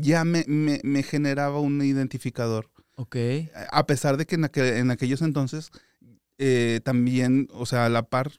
ya 0.00 0.24
me, 0.24 1.02
generaba 1.02 1.60
un 1.60 1.82
identificador. 1.82 2.70
Ok. 2.96 3.16
A 3.70 3.86
pesar 3.86 4.16
de 4.16 4.26
que 4.26 4.36
en, 4.36 4.90
aquellos 4.90 5.22
entonces 5.22 5.70
eh, 6.38 6.80
también, 6.84 7.48
o 7.52 7.66
sea, 7.66 7.86
a 7.86 7.88
la 7.88 8.02
par, 8.02 8.32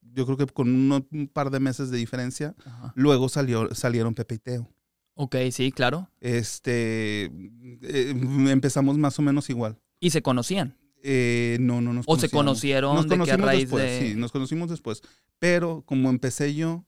yo 0.00 0.24
creo 0.24 0.36
que 0.36 0.46
con 0.46 0.68
un 0.68 1.30
par 1.32 1.50
de 1.50 1.60
meses 1.60 1.90
de 1.90 1.98
diferencia, 1.98 2.54
luego 2.94 3.28
salió, 3.28 3.74
salieron 3.74 4.14
Pepe 4.14 4.36
y 4.36 4.38
Teo. 4.38 4.70
Ok, 5.14 5.36
sí, 5.50 5.72
claro. 5.72 6.10
Este, 6.20 7.24
eh, 7.24 8.14
empezamos 8.48 8.98
más 8.98 9.18
o 9.18 9.22
menos 9.22 9.48
igual. 9.48 9.78
¿Y 9.98 10.10
se 10.10 10.22
conocían? 10.22 10.76
Eh, 11.02 11.56
no, 11.60 11.80
no 11.80 11.92
nos 11.92 12.04
¿O 12.08 12.18
se 12.18 12.28
conocieron 12.28 13.06
de 13.06 13.14
a 13.14 13.36
raíz 13.36 13.70
después, 13.70 13.98
Sí, 14.00 14.14
nos 14.14 14.32
conocimos 14.32 14.68
después. 14.68 15.02
Pero 15.38 15.82
como 15.86 16.10
empecé 16.10 16.54
yo 16.54 16.84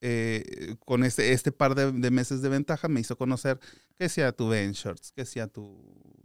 eh, 0.00 0.76
con 0.84 1.04
este, 1.04 1.32
este 1.32 1.52
par 1.52 1.74
de, 1.74 2.10
meses 2.10 2.42
de 2.42 2.48
ventaja, 2.50 2.88
me 2.88 3.00
hizo 3.00 3.16
conocer 3.16 3.58
que 3.96 4.08
sea 4.08 4.32
tu 4.32 4.48
Ventures, 4.48 5.12
que 5.12 5.24
sea 5.24 5.46
tu... 5.46 5.80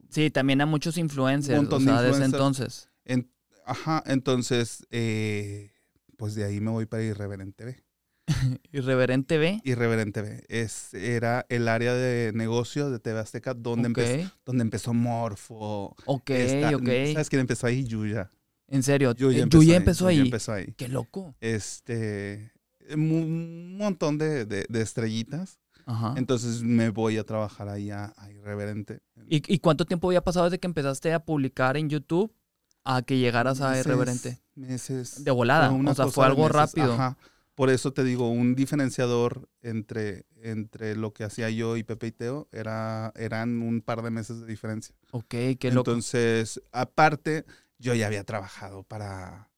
Sí, 0.09 0.31
también 0.31 0.59
a 0.59 0.65
muchos 0.65 0.97
influencers, 0.97 1.71
o 1.71 1.79
sea, 1.79 2.01
desde 2.01 2.25
entonces. 2.25 2.89
Ajá, 3.69 4.01
entonces, 4.07 4.87
eh, 4.89 5.73
pues 6.17 6.33
de 6.33 6.43
ahí 6.43 6.59
me 6.59 6.71
voy 6.71 6.87
para 6.87 7.03
Irreverente 7.03 7.65
B. 7.65 7.83
Irreverente 8.71 9.37
B. 9.37 9.61
Irreverente 9.63 10.23
B. 10.23 10.43
Es, 10.47 10.91
era 10.95 11.45
el 11.49 11.67
área 11.67 11.93
de 11.93 12.31
negocio 12.33 12.89
de 12.89 12.97
TV 12.97 13.19
Azteca 13.19 13.53
donde, 13.53 13.85
empezó, 13.85 14.31
donde 14.43 14.63
empezó 14.63 14.95
Morfo. 14.95 15.95
Ok, 16.05 16.31
ok. 16.73 16.89
¿Sabes 17.13 17.29
quién 17.29 17.41
empezó 17.41 17.67
ahí? 17.67 17.85
Yuya. 17.85 18.31
¿En 18.67 18.81
serio? 18.81 19.13
Yuya 19.13 19.43
empezó, 19.43 19.61
empezó, 19.71 20.07
ahí, 20.07 20.19
empezó 20.19 20.53
ahí. 20.53 20.73
Qué 20.75 20.87
loco. 20.87 21.35
Este, 21.39 22.51
un 22.91 23.77
montón 23.77 24.17
de, 24.17 24.45
de, 24.45 24.81
estrellitas. 24.81 25.59
Ajá. 25.85 26.15
Entonces 26.17 26.63
me 26.63 26.89
voy 26.89 27.17
a 27.17 27.23
trabajar 27.23 27.69
ahí 27.69 27.91
a, 27.91 28.15
Irreverente. 28.31 29.01
¿Y, 29.27 29.43
¿Y, 29.53 29.59
cuánto 29.59 29.85
tiempo 29.85 30.07
había 30.07 30.23
pasado 30.23 30.45
desde 30.45 30.59
que 30.59 30.67
empezaste 30.67 31.13
a 31.13 31.23
publicar 31.23 31.77
en 31.77 31.89
YouTube 31.89 32.33
a 32.83 33.01
que 33.01 33.17
llegaras 33.17 33.61
a 33.61 33.79
Irreverente? 33.79 34.39
Meses. 34.55 35.23
De 35.23 35.31
volada. 35.31 35.71
O 35.71 35.95
sea, 35.95 36.07
fue 36.07 36.25
algo 36.25 36.47
rápido. 36.49 36.93
Ajá. 36.93 37.17
Por 37.59 37.69
eso 37.69 37.91
te 37.91 38.05
digo, 38.05 38.29
un 38.29 38.55
diferenciador 38.55 39.49
entre, 39.61 40.25
entre 40.41 40.95
lo 40.95 41.11
que 41.11 41.25
hacía 41.25 41.49
yo 41.49 41.75
y 41.75 41.83
Pepe 41.83 42.07
y 42.07 42.11
Teo 42.13 42.47
era, 42.53 43.11
eran 43.17 43.61
un 43.61 43.81
par 43.81 44.01
de 44.01 44.11
meses 44.11 44.39
de 44.39 44.47
diferencia. 44.47 44.95
Ok, 45.11 45.35
qué 45.59 45.69
loco. 45.73 45.91
Entonces, 45.91 46.61
aparte, 46.71 47.43
yo 47.77 47.93
ya 47.95 48.07
había 48.07 48.23
trabajado 48.23 48.83
para, 48.83 49.49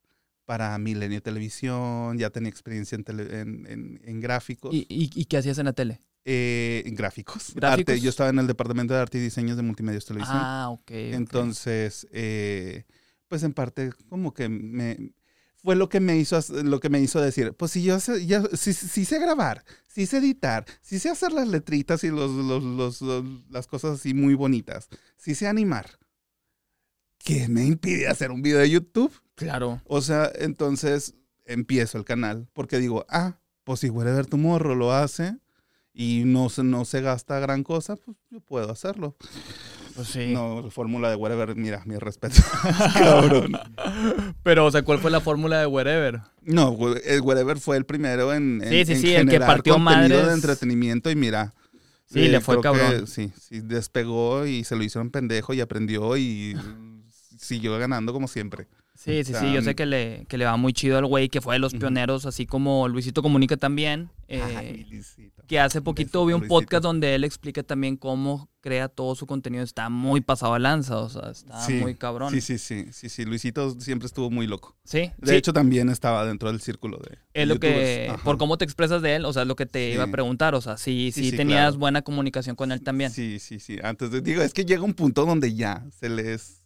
para 0.45 0.75
Milenio 0.79 1.21
Televisión, 1.21 2.17
ya 2.17 2.31
tenía 2.31 2.49
experiencia 2.49 2.97
en, 2.97 3.99
en, 4.03 4.19
gráficos. 4.19 4.73
¿Y, 4.73 4.87
¿Y, 4.89 5.25
qué 5.25 5.37
hacías 5.37 5.59
en 5.59 5.65
la 5.65 5.73
tele? 5.73 6.01
Eh, 6.25 6.81
en 6.87 6.95
gráficos. 6.95 7.53
¿Gráficos? 7.53 8.01
Yo 8.01 8.09
estaba 8.09 8.31
en 8.31 8.39
el 8.39 8.47
departamento 8.47 8.95
de 8.95 8.99
arte 8.99 9.19
y 9.19 9.21
diseños 9.21 9.57
de 9.57 9.63
multimedia 9.63 9.99
televisión. 9.99 10.39
Ah, 10.39 10.69
ok. 10.71 10.89
Entonces, 10.89 12.07
eh, 12.11 12.85
pues 13.31 13.43
en 13.43 13.53
parte 13.53 13.93
como 14.09 14.33
que 14.33 14.49
me, 14.49 15.13
fue 15.55 15.77
lo 15.77 15.87
que 15.87 16.01
me 16.01 16.17
hizo 16.17 16.37
lo 16.63 16.81
que 16.81 16.89
me 16.89 16.99
hizo 16.99 17.21
decir, 17.21 17.53
pues 17.53 17.71
si 17.71 17.81
yo 17.81 17.97
sé, 18.01 18.25
ya, 18.25 18.43
si, 18.51 18.73
sé 18.73 19.19
grabar, 19.19 19.63
si 19.87 20.05
sé 20.05 20.17
editar, 20.17 20.65
si 20.81 20.99
sé 20.99 21.09
hacer 21.09 21.31
las 21.31 21.47
letritas 21.47 22.03
y 22.03 22.09
los, 22.09 22.29
los, 22.29 23.01
las 23.49 23.67
cosas 23.67 24.01
así 24.01 24.13
muy 24.13 24.33
bonitas, 24.33 24.89
si 25.15 25.33
sé 25.33 25.47
animar, 25.47 25.97
¿qué 27.19 27.47
me 27.47 27.63
impide 27.63 28.09
hacer 28.09 28.31
un 28.31 28.41
video 28.41 28.59
de 28.59 28.69
YouTube? 28.69 29.13
Claro. 29.35 29.81
O 29.85 30.01
sea, 30.01 30.29
entonces 30.35 31.13
empiezo 31.45 31.97
el 31.97 32.03
canal 32.03 32.49
porque 32.51 32.79
digo, 32.79 33.05
ah, 33.07 33.39
pues 33.63 33.79
si 33.79 33.89
ver 33.89 34.25
tu 34.25 34.35
morro 34.35 34.75
lo 34.75 34.91
hace 34.91 35.37
y 35.93 36.23
no 36.25 36.49
se, 36.49 36.65
no 36.65 36.83
se 36.83 36.99
gasta 36.99 37.39
gran 37.39 37.63
cosa, 37.63 37.95
pues 37.95 38.17
yo 38.29 38.41
puedo 38.41 38.69
hacerlo. 38.69 39.15
Pues 39.95 40.07
sí. 40.07 40.31
No, 40.33 40.69
fórmula 40.71 41.09
de 41.09 41.15
whatever, 41.15 41.55
mira, 41.55 41.83
mi 41.85 41.97
respeto. 41.97 42.41
Cabrón. 42.93 43.53
Pero, 44.43 44.65
o 44.65 44.71
sea, 44.71 44.83
¿cuál 44.83 44.99
fue 44.99 45.11
la 45.11 45.21
fórmula 45.21 45.59
de 45.59 45.65
whatever? 45.65 46.21
No, 46.41 46.77
el 47.03 47.21
whatever 47.21 47.59
fue 47.59 47.77
el 47.77 47.85
primero 47.85 48.33
en, 48.33 48.63
sí, 48.67 48.85
sí, 48.85 48.95
sí, 48.95 49.13
el 49.13 49.27
que 49.29 49.39
partió 49.39 49.75
contenido 49.75 50.25
de 50.25 50.33
entretenimiento 50.33 51.09
y 51.09 51.15
mira. 51.15 51.53
Sí, 52.05 52.27
le 52.27 52.37
eh, 52.37 52.41
fue 52.41 52.59
cabrón. 52.59 53.07
sí, 53.07 53.31
sí, 53.39 53.61
despegó 53.61 54.45
y 54.45 54.65
se 54.65 54.75
lo 54.75 54.83
hicieron 54.83 55.11
pendejo 55.11 55.53
y 55.53 55.61
aprendió 55.61 56.17
y 56.17 56.57
siguió 57.37 57.77
ganando 57.77 58.11
como 58.11 58.27
siempre. 58.27 58.67
Sí, 58.93 59.23
sí, 59.23 59.33
sí, 59.33 59.51
yo 59.51 59.61
sé 59.61 59.73
que 59.73 59.85
le, 59.85 60.25
que 60.27 60.37
le 60.37 60.45
va 60.45 60.57
muy 60.57 60.73
chido 60.73 60.97
al 60.97 61.05
güey, 61.05 61.29
que 61.29 61.41
fue 61.41 61.55
de 61.55 61.59
los 61.59 61.73
pioneros, 61.73 62.25
así 62.25 62.45
como 62.45 62.87
Luisito 62.87 63.23
Comunica 63.23 63.57
también. 63.57 64.11
Eh, 64.27 64.85
que 65.47 65.59
hace 65.59 65.81
poquito 65.81 66.25
vi 66.25 66.33
un 66.33 66.47
podcast 66.47 66.83
donde 66.83 67.15
él 67.15 67.23
explica 67.23 67.63
también 67.63 67.97
cómo 67.97 68.49
crea 68.61 68.87
todo 68.87 69.15
su 69.15 69.25
contenido. 69.25 69.63
Está 69.63 69.89
muy 69.89 70.21
pasado 70.21 70.53
a 70.53 70.59
lanza, 70.59 70.97
o 70.97 71.09
sea, 71.09 71.31
está 71.31 71.67
muy 71.69 71.95
cabrón. 71.95 72.31
Sí, 72.31 72.41
sí, 72.41 72.57
sí, 72.57 72.85
sí, 72.91 73.09
sí, 73.09 73.25
Luisito 73.25 73.79
siempre 73.79 74.05
estuvo 74.05 74.29
muy 74.29 74.45
loco. 74.45 74.77
Sí. 74.83 75.11
De 75.17 75.35
hecho, 75.35 75.51
también 75.51 75.89
estaba 75.89 76.25
dentro 76.25 76.51
del 76.51 76.61
círculo 76.61 76.97
de... 76.99 77.17
Es 77.33 77.47
lo 77.47 77.59
que, 77.59 78.13
por 78.23 78.37
cómo 78.37 78.57
te 78.57 78.65
expresas 78.65 79.01
de 79.01 79.15
él, 79.15 79.25
o 79.25 79.33
sea, 79.33 79.41
es 79.41 79.47
lo 79.47 79.55
que 79.55 79.65
te 79.65 79.91
iba 79.91 80.03
a 80.03 80.11
preguntar, 80.11 80.53
o 80.53 80.61
sea, 80.61 80.77
sí, 80.77 81.11
sí, 81.11 81.31
tenías 81.31 81.75
buena 81.75 82.01
comunicación 82.03 82.55
con 82.55 82.71
él 82.71 82.81
también. 82.81 83.11
Sí, 83.11 83.39
sí, 83.39 83.59
sí. 83.59 83.79
Antes 83.83 84.11
de, 84.11 84.21
digo, 84.21 84.41
es 84.41 84.53
que 84.53 84.63
llega 84.63 84.83
un 84.83 84.93
punto 84.93 85.25
donde 85.25 85.53
ya 85.55 85.85
se 85.99 86.07
les 86.07 86.60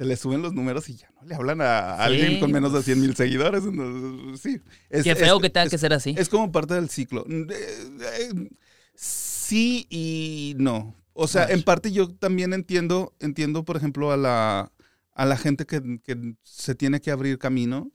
se 0.00 0.06
le 0.06 0.16
suben 0.16 0.40
los 0.40 0.54
números 0.54 0.88
y 0.88 0.94
ya 0.94 1.10
no 1.10 1.28
le 1.28 1.34
hablan 1.34 1.60
a 1.60 1.96
alguien 1.96 2.40
con 2.40 2.50
menos 2.50 2.72
de 2.72 2.82
100 2.82 3.00
mil 3.02 3.14
seguidores. 3.14 3.62
sí. 4.40 4.58
Es, 4.88 5.04
Qué 5.04 5.14
feo 5.14 5.38
que 5.40 5.50
tenga 5.50 5.68
que 5.68 5.76
ser 5.76 5.92
así. 5.92 6.14
Es 6.16 6.30
como 6.30 6.50
parte 6.50 6.72
del 6.72 6.88
ciclo. 6.88 7.26
Sí 8.94 9.86
y 9.90 10.54
no. 10.56 10.96
O 11.12 11.28
sea, 11.28 11.50
en 11.50 11.62
parte 11.62 11.92
yo 11.92 12.08
también 12.08 12.54
entiendo, 12.54 13.14
entiendo, 13.20 13.66
por 13.66 13.76
ejemplo, 13.76 14.10
a 14.10 14.16
la, 14.16 14.72
a 15.12 15.26
la 15.26 15.36
gente 15.36 15.66
que, 15.66 15.82
se 16.44 16.74
tiene 16.74 17.02
que 17.02 17.10
abrir 17.10 17.36
camino 17.36 17.92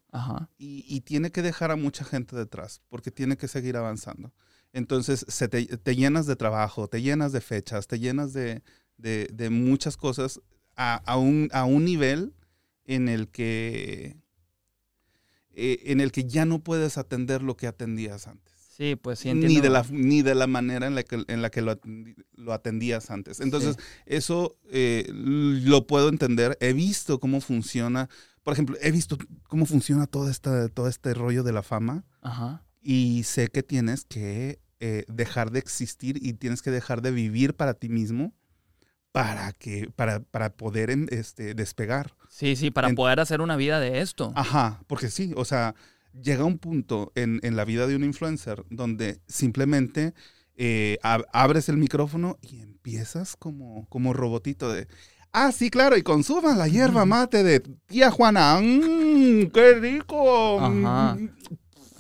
Y, 0.60 1.02
tiene 1.02 1.32
que 1.32 1.42
dejar 1.42 1.72
a 1.72 1.76
mucha 1.76 2.06
gente 2.06 2.36
detrás, 2.36 2.84
porque 2.88 3.10
tiene 3.10 3.36
que 3.36 3.48
seguir 3.48 3.78
avanzando. 3.78 4.32
Entonces, 4.74 5.26
se 5.28 5.48
te, 5.48 5.96
llenas 5.96 6.28
de 6.28 6.36
trabajo, 6.36 6.88
te 6.88 7.02
llenas 7.02 7.32
de 7.32 7.42
fechas, 7.42 7.88
te 7.88 7.98
llenas 7.98 8.32
de, 8.32 8.62
de 8.98 9.50
muchas 9.50 9.98
cosas 9.98 10.40
a, 10.76 11.18
un, 11.18 11.50
a 11.54 11.66
un 11.66 11.86
nivel 11.86 12.34
en 12.86 13.10
el 13.10 13.30
que 13.30 14.18
eh, 15.54 15.84
en 15.86 16.02
el 16.02 16.12
que 16.12 16.26
ya 16.26 16.46
no 16.46 16.60
puedes 16.60 16.98
atender 16.98 17.42
lo 17.42 17.56
que 17.56 17.68
atendías 17.68 18.28
antes. 18.28 18.54
Sí, 18.76 18.98
pues 18.98 19.20
sí 19.20 19.34
Ni 19.34 19.62
de 19.62 19.70
la, 19.70 19.86
ni 19.90 20.22
de 20.22 20.36
la 20.36 20.48
manera 20.48 20.86
en 20.86 20.96
la 20.96 21.04
que, 21.04 21.24
en 21.28 21.42
la 21.42 21.50
que 21.50 21.62
lo, 21.62 21.80
lo 22.34 22.52
atendías 22.52 23.10
antes. 23.10 23.40
Entonces, 23.40 23.78
eso 24.06 24.58
eh, 24.70 25.10
lo 25.14 25.88
puedo 25.88 26.10
entender. 26.10 26.58
He 26.60 26.74
visto 26.74 27.22
cómo 27.22 27.40
funciona. 27.40 28.10
Por 28.44 28.52
ejemplo, 28.52 28.76
he 28.82 28.92
visto 28.92 29.18
cómo 29.48 29.66
funciona 29.66 30.08
todo, 30.08 30.30
esta, 30.30 30.68
todo 30.68 30.90
este 30.90 31.14
rollo 31.14 31.44
de 31.44 31.54
la 31.54 31.64
fama. 31.64 32.04
Ajá. 32.22 32.66
Y 32.82 33.24
sé 33.24 33.48
que 33.48 33.64
tienes 33.64 34.04
que 34.04 34.60
eh, 34.82 35.06
dejar 35.08 35.52
de 35.52 35.60
existir 35.60 36.20
y 36.22 36.34
tienes 36.34 36.62
que 36.62 36.70
dejar 36.70 37.02
de 37.02 37.12
vivir 37.12 37.54
para 37.54 37.76
ti 37.76 37.88
mismo 37.88 38.34
para 39.16 39.54
que 39.54 39.90
para, 39.96 40.20
para 40.20 40.50
poder 40.58 40.90
este, 41.10 41.54
despegar. 41.54 42.14
Sí, 42.30 42.58
sí, 42.58 42.70
para 42.70 42.90
poder 42.90 43.22
hacer 43.22 43.40
una 43.40 43.56
vida 43.56 43.80
de 43.80 44.02
esto. 44.02 44.34
Ajá, 44.36 44.82
porque 44.88 45.10
sí, 45.10 45.32
o 45.38 45.46
sea, 45.46 45.74
llega 46.22 46.44
un 46.44 46.58
punto 46.58 47.14
en, 47.16 47.40
la 47.56 47.64
vida 47.64 47.88
de 47.88 47.96
un 47.96 48.04
influencer 48.04 48.66
donde 48.70 49.22
simplemente 49.26 50.14
eh, 50.58 50.98
abres 51.02 51.70
el 51.70 51.78
micrófono 51.78 52.38
y 52.42 52.60
empiezas 52.60 53.38
como, 53.38 53.88
como 53.88 54.12
robotito 54.12 54.70
de... 54.74 54.90
Ah, 55.32 55.54
sí, 55.54 55.70
claro, 55.70 55.96
y 55.96 56.04
consuman 56.04 56.58
la 56.58 56.68
hierba 56.68 57.06
mate 57.06 57.42
de 57.44 57.62
tía 57.88 58.12
Juana. 58.12 58.60
¡Mmm, 58.62 59.46
¡Qué 59.46 59.76
rico! 59.76 60.60
Ajá. 60.60 61.18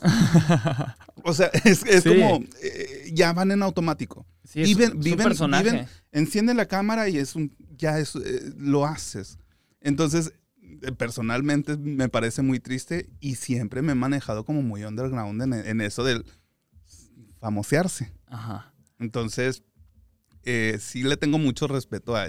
o 1.27 1.33
sea, 1.33 1.47
es, 1.63 2.03
como... 2.03 2.43
Eh, 2.61 3.11
ya 3.11 3.33
van 3.33 3.51
en 3.51 3.63
automático. 3.63 4.27
Sí, 4.43 4.61
viven, 4.61 4.99
viven, 4.99 5.29
viven, 5.29 5.87
encienden 6.11 6.55
la 6.55 6.67
cámara 6.67 7.09
y 7.09 7.17
es 7.17 7.35
un, 7.35 7.55
ya 7.75 7.97
es, 7.97 8.15
eh, 8.15 8.53
lo 8.57 8.85
haces. 8.85 9.39
Entonces, 9.81 10.33
eh, 10.61 10.91
personalmente 10.91 11.77
me 11.77 12.09
parece 12.09 12.43
muy 12.43 12.59
triste 12.59 13.09
y 13.19 13.35
siempre 13.35 13.81
me 13.81 13.93
he 13.93 13.95
manejado 13.95 14.45
como 14.45 14.61
muy 14.61 14.83
underground 14.83 15.41
en, 15.41 15.81
eso 15.81 16.03
del 16.03 16.25
famosearse. 17.39 18.13
Ajá. 18.27 18.71
Entonces, 18.99 19.63
eh, 20.45 20.77
sí 20.79 21.03
le 21.03 21.17
tengo 21.17 21.39
mucho 21.39 21.67
respeto 21.67 22.15
a, 22.15 22.27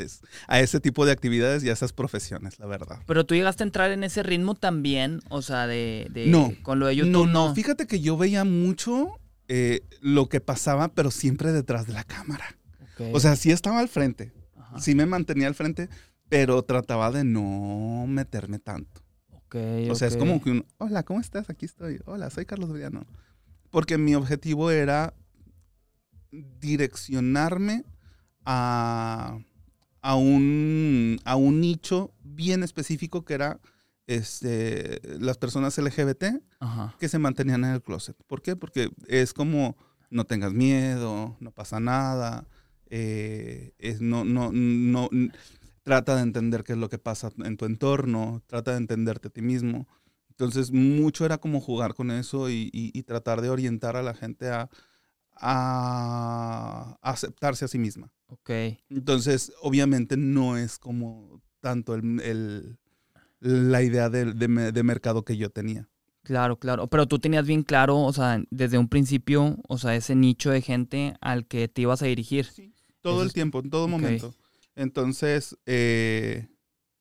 a 0.48 0.60
ese 0.60 0.80
tipo 0.80 1.04
de 1.04 1.12
actividades 1.12 1.62
y 1.62 1.68
a 1.68 1.72
esas 1.74 1.92
profesiones, 1.92 2.58
la 2.58 2.66
verdad. 2.66 3.00
Pero 3.06 3.26
tú 3.26 3.34
llegaste 3.34 3.62
a 3.62 3.66
entrar 3.66 3.90
en 3.90 4.04
ese 4.04 4.22
ritmo 4.22 4.54
también, 4.54 5.20
o 5.28 5.42
sea, 5.42 5.66
de, 5.66 6.10
no, 6.26 6.52
con 6.62 6.78
lo 6.78 6.86
de 6.86 6.96
YouTube. 6.96 7.12
No, 7.12 7.26
no, 7.26 7.54
fíjate 7.54 7.86
que 7.86 8.00
yo 8.00 8.16
veía 8.16 8.44
mucho 8.44 9.20
eh, 9.48 9.82
lo 10.00 10.28
que 10.28 10.40
pasaba, 10.40 10.88
pero 10.88 11.10
siempre 11.10 11.52
detrás 11.52 11.86
de 11.86 11.92
la 11.92 12.04
cámara. 12.04 12.56
O 13.12 13.20
sea, 13.20 13.36
sí 13.36 13.50
estaba 13.50 13.80
al 13.80 13.88
frente, 13.88 14.32
sí 14.78 14.94
me 14.94 15.04
mantenía 15.04 15.48
al 15.48 15.54
frente, 15.54 15.90
pero 16.30 16.62
trataba 16.62 17.10
de 17.10 17.24
no 17.24 18.06
meterme 18.08 18.58
tanto. 18.58 19.02
Okay, 19.46 19.90
o 19.90 19.94
sea, 19.94 20.08
es 20.08 20.16
como 20.16 20.42
que 20.42 20.50
un, 20.50 20.66
hola, 20.78 21.02
¿cómo 21.02 21.20
estás? 21.20 21.50
Aquí 21.50 21.66
estoy. 21.66 22.00
Hola, 22.06 22.30
soy 22.30 22.46
Carlos 22.46 22.72
Briano. 22.72 23.06
Porque 23.70 23.98
mi 23.98 24.14
objetivo 24.14 24.70
era 24.70 25.14
direccionarme 26.30 27.84
a, 28.46 29.38
a, 30.00 30.14
un, 30.14 31.20
a 31.24 31.36
un 31.36 31.60
nicho 31.60 32.14
bien 32.22 32.62
específico 32.62 33.24
que 33.24 33.34
era 33.34 33.60
este, 34.06 35.00
las 35.18 35.36
personas 35.36 35.76
LGBT 35.76 36.24
que 36.98 37.08
se 37.08 37.18
mantenían 37.18 37.64
en 37.64 37.72
el 37.72 37.82
closet. 37.82 38.16
¿Por 38.26 38.40
qué? 38.40 38.56
Porque 38.56 38.90
es 39.08 39.34
como 39.34 39.76
no 40.10 40.24
tengas 40.24 40.52
miedo, 40.52 41.36
no 41.40 41.50
pasa 41.50 41.80
nada, 41.80 42.46
eh, 42.88 43.74
es, 43.78 44.00
no, 44.00 44.24
no, 44.24 44.50
no, 44.52 45.08
trata 45.82 46.16
de 46.16 46.22
entender 46.22 46.64
qué 46.64 46.72
es 46.72 46.78
lo 46.78 46.88
que 46.88 46.98
pasa 46.98 47.30
en 47.44 47.56
tu 47.56 47.64
entorno, 47.64 48.42
trata 48.46 48.72
de 48.72 48.78
entenderte 48.78 49.28
a 49.28 49.30
ti 49.30 49.42
mismo. 49.42 49.86
Entonces, 50.30 50.70
mucho 50.70 51.24
era 51.24 51.38
como 51.38 51.60
jugar 51.60 51.94
con 51.94 52.10
eso 52.10 52.50
y, 52.50 53.02
tratar 53.06 53.40
de 53.40 53.50
orientar 53.50 53.96
a 53.96 54.02
la 54.02 54.14
gente 54.14 54.50
a, 54.50 54.68
a, 55.32 56.98
aceptarse 57.02 57.64
a 57.64 57.68
sí 57.68 57.78
misma. 57.78 58.12
Ok. 58.28 58.50
Entonces, 58.90 59.52
obviamente 59.60 60.16
no 60.16 60.56
es 60.56 60.78
como 60.78 61.40
tanto 61.60 61.94
el, 61.94 62.78
la 63.40 63.82
idea 63.82 64.08
de, 64.10 64.32
de, 64.32 64.82
mercado 64.82 65.24
que 65.24 65.36
yo 65.36 65.50
tenía. 65.50 65.88
Claro, 66.22 66.58
claro. 66.58 66.88
Pero 66.88 67.06
tú 67.06 67.18
tenías 67.18 67.46
bien 67.46 67.62
claro, 67.62 67.98
o 68.00 68.12
sea, 68.12 68.42
desde 68.50 68.78
un 68.78 68.88
principio, 68.88 69.56
o 69.68 69.78
sea, 69.78 69.94
ese 69.94 70.14
nicho 70.14 70.50
de 70.50 70.60
gente 70.60 71.14
al 71.20 71.46
que 71.46 71.68
te 71.68 71.82
ibas 71.82 72.02
a 72.02 72.06
dirigir. 72.06 72.46
Sí, 72.46 72.72
todo 73.00 73.22
el 73.22 73.32
tiempo, 73.32 73.60
en 73.60 73.70
todo 73.70 73.86
momento. 73.86 74.34
Entonces, 74.74 75.56
eh, 75.66 76.48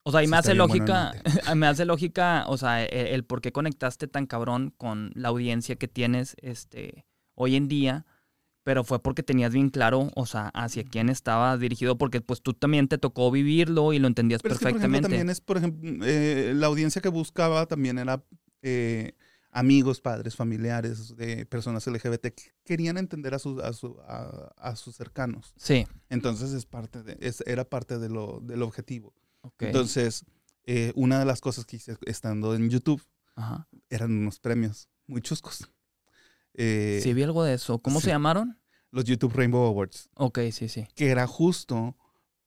o 0.03 0.11
sea, 0.11 0.23
y 0.23 0.27
me 0.27 0.37
hace 0.37 0.53
lógica, 0.53 1.13
me 1.55 1.65
hace 1.65 1.85
lógica, 1.85 2.45
o 2.47 2.57
sea, 2.57 2.83
el, 2.85 3.07
el, 3.07 3.25
por 3.25 3.41
qué 3.41 3.51
conectaste 3.51 4.07
tan 4.07 4.27
cabrón 4.27 4.71
con 4.77 5.11
la 5.15 5.29
audiencia 5.29 5.75
que 5.75 5.87
tienes 5.87 6.35
este, 6.41 7.07
hoy 7.33 7.55
en 7.55 7.67
día 7.67 8.05
pero 8.65 8.83
fue 8.83 8.99
porque 8.99 9.21
tenías 9.21 9.53
bien 9.53 9.69
claro, 9.69 10.09
o 10.15 10.25
sea, 10.25 10.47
hacia 10.55 10.83
quién 10.83 11.09
estaba 11.09 11.55
dirigido, 11.55 11.99
porque 11.99 12.19
pues 12.19 12.41
tú 12.41 12.55
también 12.55 12.87
te 12.87 12.97
tocó 12.97 13.29
vivirlo 13.29 13.93
y 13.93 13.99
lo 13.99 14.07
entendías 14.07 14.41
perfectamente. 14.41 15.03
también 15.03 15.29
es, 15.29 15.39
por 15.39 15.57
ejemplo, 15.57 16.03
eh, 16.03 16.51
la 16.55 16.65
audiencia 16.65 16.99
que 16.99 17.09
buscaba 17.09 17.67
también 17.67 17.99
era 17.99 18.25
eh, 18.63 19.13
amigos, 19.51 20.01
padres, 20.01 20.35
familiares 20.35 21.15
de 21.15 21.45
personas 21.45 21.85
LGBT 21.85 22.33
que 22.33 22.55
querían 22.63 22.97
entender 22.97 23.35
a, 23.35 23.39
sus 23.39 23.61
a, 23.61 24.51
a, 24.57 24.75
sus 24.75 24.95
cercanos. 24.95 25.53
Sí. 25.57 25.85
Entonces 26.09 26.51
es 26.51 26.65
parte 26.65 27.03
de, 27.03 27.19
es, 27.21 27.43
era 27.45 27.65
parte 27.65 27.99
de 27.99 28.09
lo, 28.09 28.39
del 28.41 28.63
objetivo. 28.63 29.13
Entonces, 29.59 30.25
eh, 30.63 30.91
una 30.95 31.19
de 31.19 31.25
las 31.25 31.39
cosas 31.39 31.65
que 31.65 31.75
hice 31.75 31.97
estando 32.07 32.55
en 32.55 32.71
YouTube 32.71 33.03
eran 33.91 34.11
unos 34.11 34.39
premios 34.39 34.89
muy 35.05 35.21
chuscos. 35.21 35.69
Eh, 36.57 36.99
sí, 37.03 37.13
vi 37.13 37.23
algo 37.23 37.43
de 37.43 37.53
eso. 37.53 37.79
¿Cómo 37.79 38.01
se 38.01 38.07
llamaron? 38.07 38.57
Los 38.91 39.05
YouTube 39.05 39.33
Rainbow 39.33 39.65
Awards. 39.65 40.09
Ok, 40.15 40.39
sí, 40.51 40.69
sí. 40.69 40.87
Que 40.95 41.09
era 41.09 41.27
justo 41.27 41.95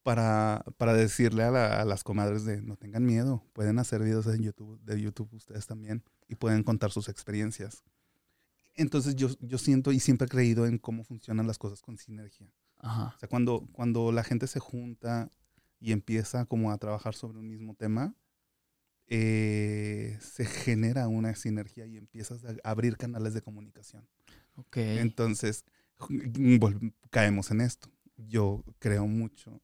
para, 0.03 0.65
para 0.79 0.95
decirle 0.95 1.43
a, 1.43 1.85
las 1.85 2.03
comadres 2.03 2.45
de 2.45 2.62
no 2.62 2.77
tengan 2.77 3.05
miedo, 3.05 3.45
pueden 3.53 3.79
hacer 3.79 4.03
videos 4.03 4.27
en 4.29 4.43
YouTube, 4.43 4.81
de 4.83 5.00
YouTube 5.00 5.29
ustedes 5.35 5.67
también 5.67 6.03
y 6.27 6.37
pueden 6.37 6.62
contar 6.62 6.91
sus 6.91 7.11
experiencias. 7.11 7.85
Entonces 8.75 9.17
yo, 9.17 9.29
yo 9.41 9.59
siento 9.59 9.93
y 9.93 10.00
siempre 10.00 10.27
he 10.27 10.31
creído 10.31 10.67
en 10.67 10.79
cómo 10.79 11.05
funcionan 11.05 11.47
las 11.47 11.59
cosas 11.59 11.83
con 11.83 11.99
sinergia. 11.99 12.50
Ajá. 12.79 13.12
O 13.15 13.19
sea, 13.19 13.29
cuando, 13.29 13.69
cuando 13.73 14.12
la 14.12 14.25
gente 14.25 14.47
se 14.47 14.61
junta 14.61 15.31
y 15.81 15.93
empieza 15.93 16.47
como 16.47 16.73
a 16.73 16.79
trabajar 16.79 17.15
sobre 17.15 17.38
un 17.38 17.49
mismo 17.49 17.75
tema, 17.75 18.15
eh, 19.11 20.19
se 20.21 20.45
genera 20.45 21.09
una 21.09 21.35
sinergia 21.35 21.87
y 21.87 21.97
empiezas 21.97 22.45
a 22.45 22.55
abrir 22.62 22.97
canales 22.97 23.33
de 23.33 23.41
comunicación. 23.41 24.07
Okay. 24.55 24.99
Entonces, 24.99 25.65
caemos 27.11 27.50
en 27.50 27.62
esto. 27.62 27.91
Yo 28.17 28.65
creo 28.79 29.07
mucho, 29.07 29.62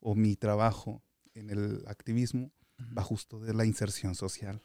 o 0.00 0.14
mi 0.14 0.36
trabajo 0.36 1.02
en 1.34 1.50
el 1.50 1.84
activismo 1.88 2.52
va 2.96 3.02
justo 3.02 3.40
de 3.40 3.52
la 3.52 3.66
inserción 3.66 4.14
social. 4.14 4.62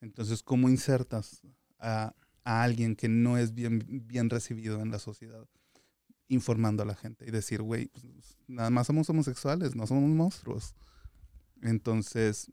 Entonces, 0.00 0.42
¿cómo 0.42 0.68
insertas 0.68 1.42
a, 1.78 2.14
a, 2.44 2.62
alguien 2.62 2.96
que 2.96 3.08
no 3.08 3.38
es 3.38 3.54
bien, 3.54 3.84
bien 4.06 4.30
recibido 4.30 4.80
en 4.80 4.90
la 4.90 4.98
sociedad? 4.98 5.46
Informando 6.28 6.82
a 6.82 6.86
la 6.86 6.94
gente 6.94 7.26
y 7.26 7.30
decir, 7.30 7.62
güey, 7.62 7.86
pues, 7.86 8.38
nada 8.48 8.70
más 8.70 8.86
somos 8.86 9.08
homosexuales, 9.10 9.76
no 9.76 9.86
somos 9.86 10.10
monstruos. 10.10 10.74
Entonces, 11.62 12.50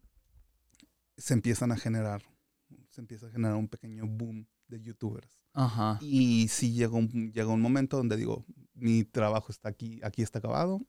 se 1.22 1.34
empiezan 1.34 1.70
a 1.70 1.76
generar, 1.76 2.20
se 2.90 3.00
empieza 3.00 3.28
a 3.28 3.30
generar 3.30 3.56
un 3.56 3.68
pequeño 3.68 4.08
boom 4.08 4.48
de 4.66 4.82
youtubers. 4.82 5.40
Ajá. 5.52 5.98
Y 6.00 6.48
sí 6.48 6.72
llega 6.72 6.94
un, 6.94 7.32
llega 7.32 7.46
un 7.46 7.60
momento 7.60 7.96
donde 7.96 8.16
digo, 8.16 8.44
mi 8.74 9.04
trabajo 9.04 9.52
está 9.52 9.68
aquí, 9.68 10.00
aquí 10.02 10.22
está 10.22 10.40
acabado 10.40 10.84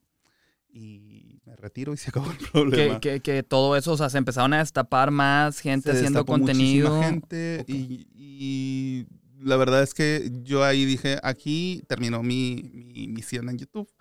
y 0.70 1.40
me 1.46 1.56
retiro 1.56 1.94
y 1.94 1.98
se 1.98 2.10
acabó 2.10 2.32
el 2.32 2.38
problema. 2.52 3.00
Que, 3.00 3.20
que, 3.20 3.44
todo 3.44 3.78
eso, 3.78 3.92
o 3.92 3.98
sea, 3.98 4.10
se 4.10 4.18
empezaron 4.18 4.54
a 4.54 4.58
destapar 4.58 5.12
más 5.12 5.60
gente 5.60 5.92
haciendo 5.92 6.26
contenido. 6.26 7.00
gente 7.04 7.64
y, 7.68 8.08
y, 8.16 9.06
la 9.40 9.56
verdad 9.58 9.84
es 9.84 9.94
que 9.94 10.32
yo 10.42 10.64
ahí 10.64 10.84
dije, 10.86 11.20
aquí 11.22 11.84
terminó 11.88 12.24
mi, 12.24 12.72
mi 12.74 13.08
misión 13.08 13.50
en 13.50 13.60
YouTube 13.60 13.94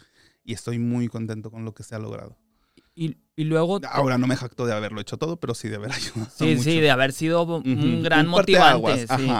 y 0.45 0.55
estoy 0.55 0.79
muy 0.79 1.09
contento 1.09 1.51
con 1.51 1.67
lo 1.67 1.75
que 1.75 1.83
se 1.83 1.95
ha 1.95 1.99
logrado. 1.99 2.39
Y, 2.95 3.17
luego... 3.37 3.81
Ahora 3.91 4.19
no 4.19 4.27
me 4.27 4.37
jacto 4.37 4.67
de 4.67 4.75
haberlo 4.75 5.01
hecho 5.01 5.17
todo, 5.17 5.39
pero 5.39 5.55
sí 5.55 5.69
de 5.69 5.77
haber 5.77 5.93
ayudado. 5.93 6.31
Sí, 6.37 6.59
sí, 6.59 6.81
de 6.81 6.91
haber 6.91 7.13
sido 7.13 7.45
un 7.45 8.03
gran 8.03 8.27
motivante. 8.27 9.07
Sí. 9.07 9.31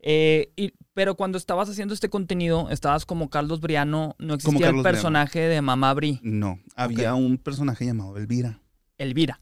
Eh, 0.00 0.52
y, 0.56 0.72
pero 0.94 1.16
cuando 1.16 1.38
estabas 1.38 1.68
haciendo 1.68 1.94
este 1.94 2.08
contenido, 2.08 2.68
estabas 2.70 3.04
como 3.04 3.30
Carlos 3.30 3.60
Briano, 3.60 4.14
no 4.18 4.34
existía 4.34 4.68
el 4.68 4.82
personaje 4.82 5.40
de 5.40 5.60
Mamá 5.60 5.92
Bri. 5.94 6.20
No, 6.22 6.60
había 6.76 7.14
un 7.14 7.38
personaje 7.38 7.84
llamado 7.84 8.16
Elvira. 8.16 8.60
Elvira. 8.96 9.40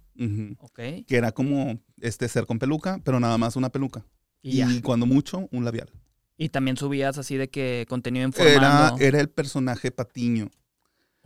Ok. 0.58 0.80
Que 1.06 1.16
era 1.16 1.32
como 1.32 1.78
este 2.00 2.28
ser 2.28 2.46
con 2.46 2.58
peluca, 2.58 3.00
pero 3.04 3.20
nada 3.20 3.38
más 3.38 3.56
una 3.56 3.70
peluca. 3.70 4.04
Y, 4.42 4.80
cuando 4.82 5.06
mucho, 5.06 5.48
un 5.50 5.64
labial. 5.64 5.90
Y 6.38 6.50
también 6.50 6.76
subías 6.76 7.18
así 7.18 7.36
de 7.36 7.48
que 7.48 7.86
contenido 7.88 8.26
informando. 8.26 8.96
Era, 8.96 9.06
era 9.06 9.20
el 9.20 9.28
personaje 9.28 9.90
Patiño. 9.90 10.50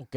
Ok. 0.01 0.17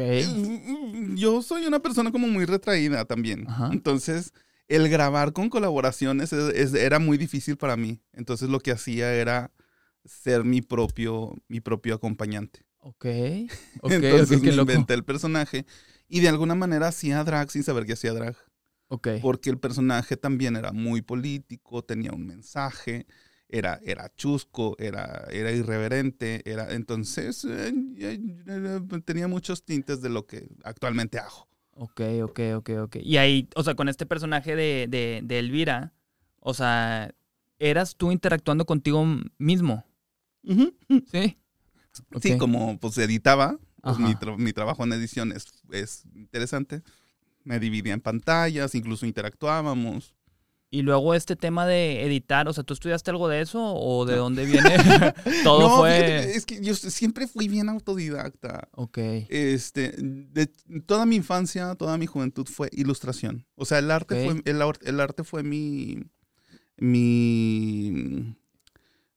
Yo 1.14 1.42
soy 1.42 1.66
una 1.66 1.78
persona 1.78 2.10
como 2.10 2.26
muy 2.26 2.46
retraída 2.46 3.04
también. 3.04 3.46
Entonces, 3.70 4.32
el 4.66 4.88
grabar 4.88 5.34
con 5.34 5.50
colaboraciones 5.50 6.32
era 6.32 6.98
muy 6.98 7.18
difícil 7.18 7.58
para 7.58 7.76
mí. 7.76 8.00
Entonces, 8.14 8.48
lo 8.48 8.60
que 8.60 8.72
hacía 8.72 9.12
era 9.12 9.52
ser 10.06 10.42
mi 10.44 10.62
propio, 10.62 11.34
mi 11.48 11.60
propio 11.60 11.94
acompañante. 11.94 12.64
Ok. 12.78 12.94
okay 12.94 13.48
Entonces, 13.82 14.40
me 14.40 14.54
inventé 14.54 14.94
el 14.94 15.04
personaje 15.04 15.66
y 16.08 16.20
de 16.20 16.30
alguna 16.30 16.54
manera 16.54 16.88
hacía 16.88 17.22
drag 17.22 17.50
sin 17.50 17.62
saber 17.62 17.84
que 17.84 17.92
hacía 17.92 18.14
drag. 18.14 18.36
Ok. 18.88 19.08
Porque 19.20 19.50
el 19.50 19.58
personaje 19.58 20.16
también 20.16 20.56
era 20.56 20.72
muy 20.72 21.02
político, 21.02 21.84
tenía 21.84 22.12
un 22.12 22.26
mensaje 22.26 23.06
era, 23.48 23.80
era 23.84 24.12
chusco, 24.16 24.76
era, 24.78 25.26
era 25.30 25.52
irreverente, 25.52 26.42
era, 26.50 26.72
entonces 26.72 27.46
eh, 27.48 27.72
tenía 29.04 29.28
muchos 29.28 29.64
tintes 29.64 30.00
de 30.00 30.08
lo 30.08 30.26
que 30.26 30.48
actualmente 30.64 31.18
hago. 31.18 31.48
Ok, 31.76 32.00
ok, 32.22 32.40
ok, 32.56 32.70
ok. 32.82 32.96
Y 33.02 33.16
ahí, 33.16 33.48
o 33.56 33.62
sea, 33.62 33.74
con 33.74 33.88
este 33.88 34.06
personaje 34.06 34.56
de, 34.56 34.86
de, 35.22 35.38
Elvira, 35.38 35.92
o 36.40 36.54
sea, 36.54 37.12
¿eras 37.58 37.96
tú 37.96 38.12
interactuando 38.12 38.64
contigo 38.64 39.04
mismo? 39.38 39.84
Sí. 41.10 41.38
Sí, 42.20 42.38
como 42.38 42.78
pues 42.78 42.98
editaba, 42.98 43.58
pues, 43.82 43.98
mi, 43.98 44.14
mi, 44.38 44.52
trabajo 44.52 44.82
en 44.84 44.92
edición 44.92 45.32
es, 45.32 45.46
es 45.70 46.04
interesante. 46.14 46.82
Me 47.44 47.60
dividía 47.60 47.92
en 47.92 48.00
pantallas, 48.00 48.74
incluso 48.74 49.06
interactuábamos. 49.06 50.14
Y 50.74 50.82
luego 50.82 51.14
este 51.14 51.36
tema 51.36 51.68
de 51.68 52.04
editar, 52.04 52.48
o 52.48 52.52
sea, 52.52 52.64
¿tú 52.64 52.74
estudiaste 52.74 53.08
algo 53.12 53.28
de 53.28 53.40
eso 53.40 53.62
o 53.62 54.04
de 54.06 54.16
dónde 54.16 54.44
viene? 54.44 54.70
Todo 55.44 55.68
no, 55.68 55.76
fue... 55.76 56.34
es 56.34 56.44
que 56.44 56.60
yo 56.60 56.74
siempre 56.74 57.28
fui 57.28 57.46
bien 57.46 57.68
autodidacta. 57.68 58.66
Ok. 58.72 58.98
Este, 59.28 59.94
de 59.96 60.50
toda 60.84 61.06
mi 61.06 61.14
infancia, 61.14 61.76
toda 61.76 61.96
mi 61.96 62.06
juventud 62.06 62.48
fue 62.48 62.70
ilustración. 62.72 63.46
O 63.54 63.64
sea, 63.66 63.78
el 63.78 63.88
arte 63.88 64.24
fue, 64.24 64.42
el, 64.44 65.00
arte 65.00 65.22
fue 65.22 65.44
mi, 65.44 66.00
mi 66.76 68.34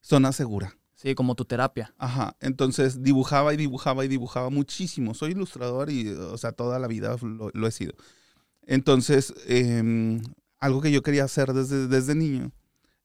zona 0.00 0.30
segura. 0.30 0.78
Sí, 0.94 1.16
como 1.16 1.34
tu 1.34 1.44
terapia. 1.44 1.92
Ajá. 1.98 2.36
Entonces 2.38 3.02
dibujaba 3.02 3.52
y 3.52 3.56
dibujaba 3.56 4.04
y 4.04 4.08
dibujaba 4.08 4.48
muchísimo. 4.48 5.12
Soy 5.12 5.32
ilustrador 5.32 5.90
y, 5.90 6.08
o 6.08 6.38
sea, 6.38 6.52
toda 6.52 6.78
la 6.78 6.86
vida 6.86 7.16
lo, 7.20 7.50
lo 7.52 7.66
he 7.66 7.72
sido. 7.72 7.94
Entonces, 8.62 9.34
eh, 9.48 10.20
algo 10.58 10.80
que 10.80 10.90
yo 10.90 11.02
quería 11.02 11.24
hacer 11.24 11.52
desde, 11.52 11.88
desde 11.88 12.14
niño 12.14 12.52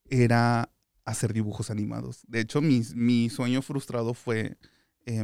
era 0.09 0.69
hacer 1.05 1.33
dibujos 1.33 1.69
animados. 1.69 2.21
De 2.27 2.41
hecho, 2.41 2.61
mi, 2.61 2.81
mi 2.95 3.29
sueño 3.29 3.61
frustrado 3.61 4.13
fue... 4.13 4.57
Eh, 5.05 5.23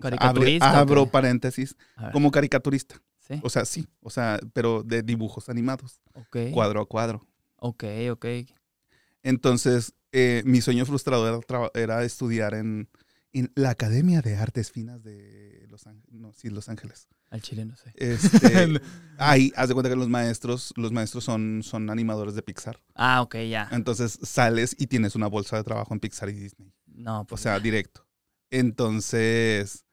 ¿Caricaturista? 0.00 0.78
abro 0.78 1.06
paréntesis, 1.06 1.76
como 2.12 2.30
caricaturista. 2.30 3.02
O 3.42 3.50
sea, 3.50 3.64
sí, 3.64 3.86
o 4.00 4.10
sea, 4.10 4.40
pero 4.52 4.82
de 4.82 5.02
dibujos 5.02 5.48
animados. 5.48 6.00
Cuadro 6.52 6.80
a 6.80 6.86
cuadro. 6.86 7.26
Ok, 7.56 7.84
ok. 8.10 8.26
Entonces, 9.22 9.94
eh, 10.12 10.42
mi 10.46 10.60
sueño 10.60 10.86
frustrado 10.86 11.28
era, 11.28 11.70
era 11.74 12.04
estudiar 12.04 12.54
en, 12.54 12.88
en, 13.32 13.52
la 13.54 13.70
Academia 13.70 14.22
de 14.22 14.36
Artes 14.36 14.70
Finas 14.70 15.02
de 15.02 15.66
Los, 15.68 15.84
no, 16.10 16.32
sí, 16.32 16.50
Los 16.50 16.68
Ángeles. 16.68 17.08
Al 17.30 17.42
chile 17.42 17.64
no 17.64 17.76
sé. 17.76 17.92
Este, 17.94 18.80
ahí, 19.18 19.52
haz 19.54 19.68
de 19.68 19.74
cuenta 19.74 19.88
que 19.88 19.96
los 19.96 20.08
maestros, 20.08 20.72
los 20.76 20.90
maestros 20.90 21.22
son, 21.22 21.62
son 21.62 21.88
animadores 21.88 22.34
de 22.34 22.42
Pixar. 22.42 22.80
Ah, 22.94 23.22
ok, 23.22 23.36
ya. 23.48 23.68
Entonces 23.70 24.18
sales 24.22 24.74
y 24.78 24.88
tienes 24.88 25.14
una 25.14 25.28
bolsa 25.28 25.56
de 25.56 25.64
trabajo 25.64 25.94
en 25.94 26.00
Pixar 26.00 26.28
y 26.28 26.32
Disney. 26.32 26.72
No, 26.86 27.24
pues. 27.26 27.40
O 27.40 27.42
sea, 27.42 27.60
directo. 27.60 28.04
Entonces, 28.50 29.84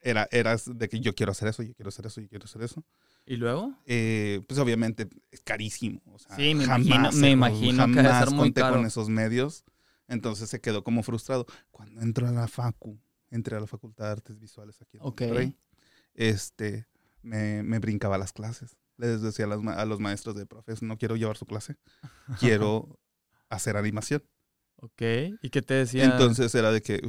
era, 0.00 0.28
eras 0.30 0.70
de 0.72 0.88
que 0.88 1.00
yo 1.00 1.14
quiero 1.14 1.32
hacer 1.32 1.48
eso, 1.48 1.62
yo 1.62 1.74
quiero 1.74 1.88
hacer 1.88 2.06
eso, 2.06 2.20
yo 2.20 2.28
quiero 2.28 2.44
hacer 2.44 2.62
eso. 2.62 2.84
¿Y 3.26 3.36
luego? 3.36 3.74
Eh, 3.86 4.42
pues 4.46 4.60
obviamente 4.60 5.08
es 5.30 5.40
carísimo. 5.40 6.02
sí, 6.36 6.54
me 6.54 6.64
imagino, 6.64 7.10
me 7.12 7.30
imagino 7.30 7.86
que 7.86 8.02
debe 8.02 8.18
ser 8.18 8.30
muy 8.30 8.52
conté 8.52 8.60
con 8.60 8.86
esos 8.86 9.08
medios. 9.08 9.64
Entonces 10.08 10.50
se 10.50 10.60
quedó 10.60 10.84
como 10.84 11.02
frustrado. 11.02 11.46
Cuando 11.70 12.00
entro 12.00 12.26
a 12.26 12.30
la 12.32 12.48
FACU, 12.48 12.98
entré 13.30 13.56
a 13.56 13.60
la 13.60 13.66
Facultad 13.66 14.06
de 14.06 14.12
Artes 14.12 14.38
Visuales 14.38 14.80
aquí 14.82 14.98
en 14.98 15.02
okay 15.02 15.56
este, 16.14 16.86
me, 17.22 17.62
me 17.62 17.78
brincaba 17.78 18.18
las 18.18 18.32
clases. 18.32 18.76
Les 18.96 19.20
decía 19.20 19.46
a, 19.46 19.84
los 19.84 20.00
maestros 20.00 20.36
de 20.36 20.46
profes, 20.46 20.82
no 20.82 20.96
quiero 20.96 21.16
llevar 21.16 21.36
su 21.36 21.46
clase, 21.46 21.76
quiero 22.40 23.00
hacer 23.48 23.76
animación. 23.76 24.22
Ok, 24.76 25.02
¿y 25.40 25.50
qué 25.50 25.62
te 25.62 25.74
decía? 25.74 26.04
Entonces 26.04 26.54
era 26.54 26.70
de 26.70 26.82
que, 26.82 27.00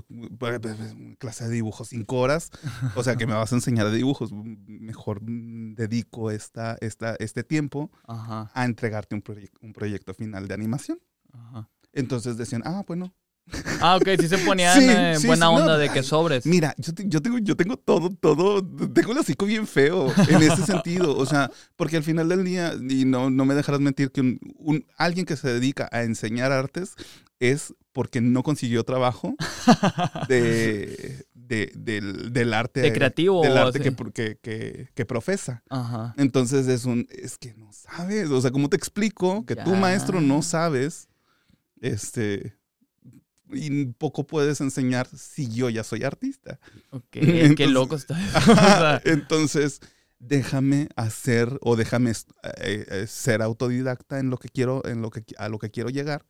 clase 1.19 1.45
de 1.45 1.49
dibujos, 1.49 1.89
cinco 1.89 2.19
horas, 2.19 2.51
o 2.95 3.03
sea 3.03 3.17
que 3.17 3.27
me 3.27 3.33
vas 3.33 3.51
a 3.51 3.55
enseñar 3.55 3.89
de 3.89 3.97
dibujos, 3.97 4.31
mejor 4.31 5.19
dedico 5.21 6.31
esta, 6.31 6.77
esta, 6.79 7.15
este 7.19 7.43
tiempo 7.43 7.91
a 8.07 8.63
entregarte 8.63 9.15
un, 9.15 9.23
un 9.61 9.73
proyecto 9.73 10.13
final 10.13 10.47
de 10.47 10.53
animación. 10.53 10.99
Entonces 11.95 12.37
decían, 12.37 12.61
ah, 12.65 12.83
bueno, 12.85 13.13
Ah, 13.79 13.97
ok, 13.97 14.09
sí 14.19 14.27
se 14.27 14.37
ponían 14.39 14.81
eh, 14.89 15.17
buena 15.25 15.49
onda 15.49 15.77
de 15.77 15.89
que 15.89 16.01
sobres. 16.01 16.45
Mira, 16.45 16.73
yo, 16.77 16.93
yo, 17.05 17.21
tengo, 17.21 17.37
yo 17.37 17.55
tengo 17.55 17.77
todo, 17.77 18.09
todo, 18.09 18.65
tengo 18.65 19.11
el 19.11 19.19
hocico 19.19 19.45
bien 19.45 19.67
feo 19.67 20.11
en 20.27 20.41
ese 20.41 20.65
sentido. 20.65 21.15
O 21.15 21.25
sea, 21.25 21.51
porque 21.75 21.97
al 21.97 22.03
final 22.03 22.27
del 22.29 22.43
día, 22.43 22.73
y 22.89 23.05
no, 23.05 23.29
no 23.29 23.45
me 23.45 23.53
dejarás 23.53 23.81
mentir, 23.81 24.11
que 24.11 24.21
un, 24.21 24.85
alguien 24.97 25.25
que 25.25 25.35
se 25.35 25.47
dedica 25.47 25.87
a 25.91 26.03
enseñar 26.03 26.51
artes 26.51 26.95
es 27.39 27.73
porque 27.91 28.19
no 28.19 28.43
consiguió 28.43 28.83
trabajo 28.83 29.35
de, 30.27 31.25
del, 31.33 32.53
arte. 32.53 32.81
De 32.81 32.93
creativo. 32.93 33.43
Del 33.43 33.57
arte 33.57 33.79
que, 33.79 34.37
que, 34.41 34.89
que, 34.93 35.05
profesa. 35.05 35.63
Ajá. 35.69 36.13
Entonces 36.17 36.67
es 36.67 36.85
un, 36.85 37.07
es 37.09 37.37
que 37.37 37.53
no 37.53 37.71
sabes. 37.71 38.29
O 38.31 38.41
sea, 38.41 38.51
¿cómo 38.51 38.69
te 38.69 38.77
explico 38.77 39.45
que 39.45 39.55
tú, 39.55 39.75
maestro, 39.75 40.19
no 40.19 40.41
sabes? 40.41 41.07
Este 41.85 42.57
y 43.51 43.85
poco 43.85 44.25
puedes 44.25 44.59
enseñar 44.61 45.07
si 45.15 45.47
yo 45.49 45.69
ya 45.69 45.83
soy 45.83 46.03
artista. 46.03 46.59
Ok, 46.89 47.11
qué 47.57 47.67
loco 47.67 47.95
está. 47.95 49.01
entonces, 49.05 49.81
déjame 50.19 50.89
hacer 50.95 51.57
o 51.61 51.75
déjame 51.75 52.11
eh, 52.11 52.15
eh, 52.89 53.05
ser 53.07 53.41
autodidacta 53.41 54.19
en 54.19 54.29
lo 54.29 54.37
que 54.37 54.49
quiero, 54.49 54.85
en 54.85 55.01
lo 55.01 55.11
que, 55.11 55.23
a 55.37 55.49
lo 55.49 55.59
que 55.59 55.69
quiero 55.69 55.89
llegar. 55.89 56.25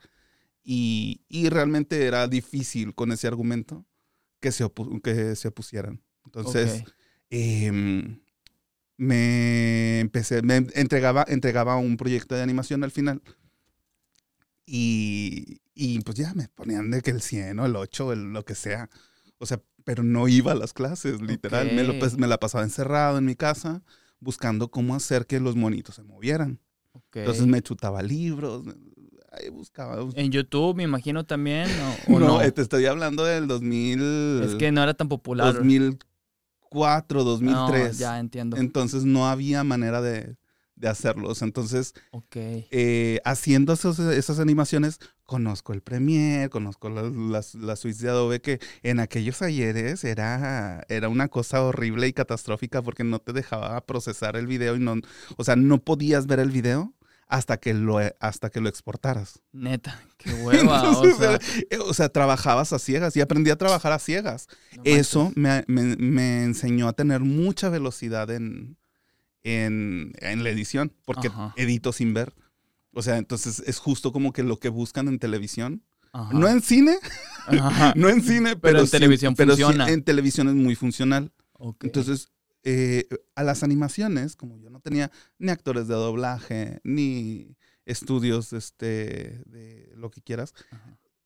Y, 0.62 1.22
y 1.30 1.50
realmente 1.50 2.06
era 2.06 2.28
difícil 2.28 2.94
con 2.96 3.12
ese 3.12 3.28
argumento 3.28 3.86
que 4.42 4.52
se, 4.52 4.70
que 5.04 5.36
se 5.36 5.48
opusieran. 5.48 6.02
Entonces, 6.26 6.84
em, 7.30 8.20
me 8.98 10.00
empecé, 10.00 10.42
me 10.42 10.58
entregaba, 10.74 11.24
entregaba 11.28 11.78
un 11.78 11.98
proyecto 11.98 12.36
de 12.36 12.42
animación 12.42 12.84
al 12.84 12.92
final 12.92 13.22
y, 14.66 15.62
y 15.74 16.00
pues 16.02 16.18
ya 16.18 16.34
me 16.34 16.48
ponían 16.48 16.90
de 16.92 17.02
que 17.02 17.12
el 17.12 17.22
100 17.22 17.60
o 17.60 17.66
el 17.66 17.76
8 17.76 18.08
o 18.08 18.16
lo 18.16 18.44
que 18.44 18.56
sea. 18.56 18.90
O 19.38 19.46
sea, 19.46 19.62
pero 19.84 20.04
no 20.04 20.28
iba 20.28 20.52
a 20.52 20.56
las 20.56 20.74
clases, 20.74 21.22
literal. 21.22 21.72
Me, 21.74 21.84
lo, 21.84 21.98
pues, 22.00 22.18
me, 22.18 22.28
la 22.28 22.40
pasaba 22.40 22.64
encerrado 22.64 23.18
en 23.18 23.26
mi 23.26 23.36
casa 23.36 23.84
buscando 24.20 24.70
cómo 24.70 24.96
hacer 24.96 25.28
que 25.28 25.40
los 25.40 25.56
monitos 25.56 25.96
se 25.96 26.04
movieran. 26.04 26.60
Entonces 27.14 27.46
me 27.46 27.62
chutaba 27.62 28.02
libros, 28.02 28.64
ahí 29.32 29.50
buscaba. 29.50 29.98
En 30.16 30.32
YouTube, 30.32 30.76
me 30.76 30.84
imagino 30.84 31.26
también. 31.26 31.68
¿o, 32.08 32.20
no, 32.20 32.40
te 32.52 32.62
estoy 32.62 32.86
hablando 32.86 33.24
del 33.24 33.48
2000. 33.48 34.42
Es 34.44 34.56
que 34.56 34.72
no 34.72 34.82
era 34.82 34.94
tan 34.94 35.10
popular. 35.10 35.54
2004, 35.54 37.24
2003. 37.24 37.98
ya 37.98 38.20
entiendo. 38.20 38.58
Entonces 38.58 39.04
no 39.04 39.28
había 39.28 39.64
manera 39.64 40.02
de, 40.02 40.36
de 40.76 40.90
hacerlos. 40.90 41.42
Entonces, 41.42 41.94
eh, 42.34 43.20
haciendo 43.24 43.74
esas 43.74 44.40
animaciones, 44.40 45.00
conozco 45.26 45.74
el 45.74 45.82
Premiere, 45.82 46.50
conozco 46.50 46.90
las, 46.90 47.56
las, 47.56 47.80
suites 47.80 48.02
de 48.02 48.10
Adobe, 48.10 48.42
que 48.42 48.60
en 48.84 49.00
aquellos 49.00 49.42
ayeres 49.42 50.04
era, 50.04 50.86
era 50.90 51.10
una 51.10 51.28
cosa 51.28 51.64
horrible 51.64 52.08
y 52.08 52.14
catastrófica 52.14 52.82
porque 52.82 53.04
no 53.04 53.20
te 53.20 53.34
dejaba 53.34 53.80
procesar 53.86 54.36
el 54.36 54.48
video 54.48 54.76
y 54.76 54.80
no, 54.80 54.96
o 55.38 55.44
sea, 55.44 55.56
no 55.56 55.80
podías 55.80 56.28
ver 56.28 56.40
el 56.40 56.52
video 56.52 56.94
hasta 57.28 57.58
que 57.58 57.74
lo, 57.74 58.00
hasta 58.20 58.50
que 58.50 58.62
lo 58.62 58.70
exportaras. 58.70 59.42
Neta, 59.52 60.02
qué 60.18 60.32
hueva. 60.34 60.84
Eh, 61.70 61.78
o, 61.80 61.94
sea. 61.94 62.10
trabajabas 62.10 62.72
a 62.74 62.80
ciegas 62.80 63.16
y 63.18 63.22
aprendí 63.22 63.50
a 63.50 63.56
trabajar 63.56 63.92
a 63.92 64.00
ciegas. 64.00 64.48
Eso 64.84 65.32
me, 65.36 65.64
me, 65.68 66.44
enseñó 66.44 66.88
a 66.88 66.94
tener 66.94 67.22
mucha 67.22 67.70
velocidad 67.70 68.30
en, 68.30 68.78
en, 69.46 70.14
la 70.22 70.50
edición, 70.50 70.92
porque 71.06 71.30
edito 71.56 71.94
sin 71.94 72.14
ver. 72.14 72.34
O 72.94 73.02
sea, 73.02 73.18
entonces 73.18 73.64
es 73.66 73.78
justo 73.78 74.12
como 74.12 74.34
que 74.34 74.44
lo 74.44 74.60
que 74.60 74.70
buscan 74.70 75.08
en 75.08 75.20
televisión. 75.20 75.84
No 76.32 76.48
en 76.48 76.62
cine, 76.62 76.98
no 77.96 78.10
en 78.10 78.22
cine, 78.22 78.56
pero, 78.56 78.80
en 78.80 78.90
televisión 78.90 79.36
funciona. 79.36 79.90
en 79.90 80.02
televisión 80.02 80.48
es 80.48 80.56
muy 80.56 80.76
funcional. 80.76 81.34
Entonces, 81.82 82.30
eh, 82.64 83.08
a 83.36 83.44
las 83.44 83.64
animaciones, 83.64 84.38
como 84.38 84.58
yo 84.58 84.70
no 84.70 84.80
tenía 84.80 85.12
ni 85.40 85.52
actores 85.52 85.90
de 85.90 85.94
doblaje, 85.94 86.80
ni 86.84 87.58
estudios 87.86 88.54
este, 88.54 89.44
de 89.46 89.92
lo 89.98 90.10
que 90.10 90.22
quieras, 90.22 90.54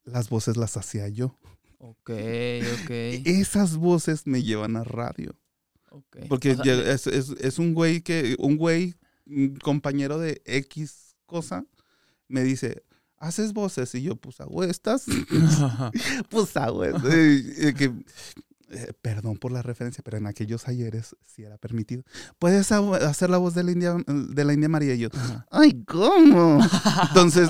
las 0.03 0.29
voces 0.29 0.57
las 0.57 0.75
hacía 0.75 1.07
yo. 1.07 1.37
Ok, 1.77 2.09
ok. 2.09 2.89
Esas 3.25 3.77
voces 3.77 4.25
me 4.25 4.41
llevan 4.41 4.75
a 4.75 4.83
radio. 4.83 5.35
Porque 6.27 6.57
es, 6.63 7.59
un 7.59 7.73
güey 7.73 8.01
que, 8.01 8.35
un 8.39 8.57
güey, 8.57 8.95
compañero 9.61 10.19
de 10.19 10.41
X 10.45 11.15
cosa, 11.25 11.65
me 12.27 12.43
dice, 12.43 12.83
¿haces 13.17 13.53
voces? 13.53 13.93
Y 13.95 14.03
yo, 14.03 14.15
pues 14.15 14.41
hago 14.41 14.63
estas. 14.63 15.05
pues 16.29 16.55
hago 16.57 16.81
que, 16.81 17.93
eh, 18.71 18.93
perdón 19.01 19.37
por 19.37 19.51
la 19.51 19.63
referencia, 19.63 20.03
pero 20.03 20.17
en 20.17 20.27
aquellos 20.27 20.67
ayeres 20.67 21.15
sí 21.25 21.43
era 21.43 21.57
permitido. 21.57 22.03
¿Puedes 22.37 22.71
hacer 22.71 23.29
la 23.29 23.37
voz 23.37 23.55
de 23.55 23.63
la 23.63 23.71
India, 23.71 23.95
de 24.05 24.45
la 24.45 24.53
India 24.53 24.69
María? 24.69 24.93
Y 24.93 24.99
yo, 24.99 25.09
¡ay, 25.49 25.83
cómo! 25.87 26.59
Entonces, 27.09 27.49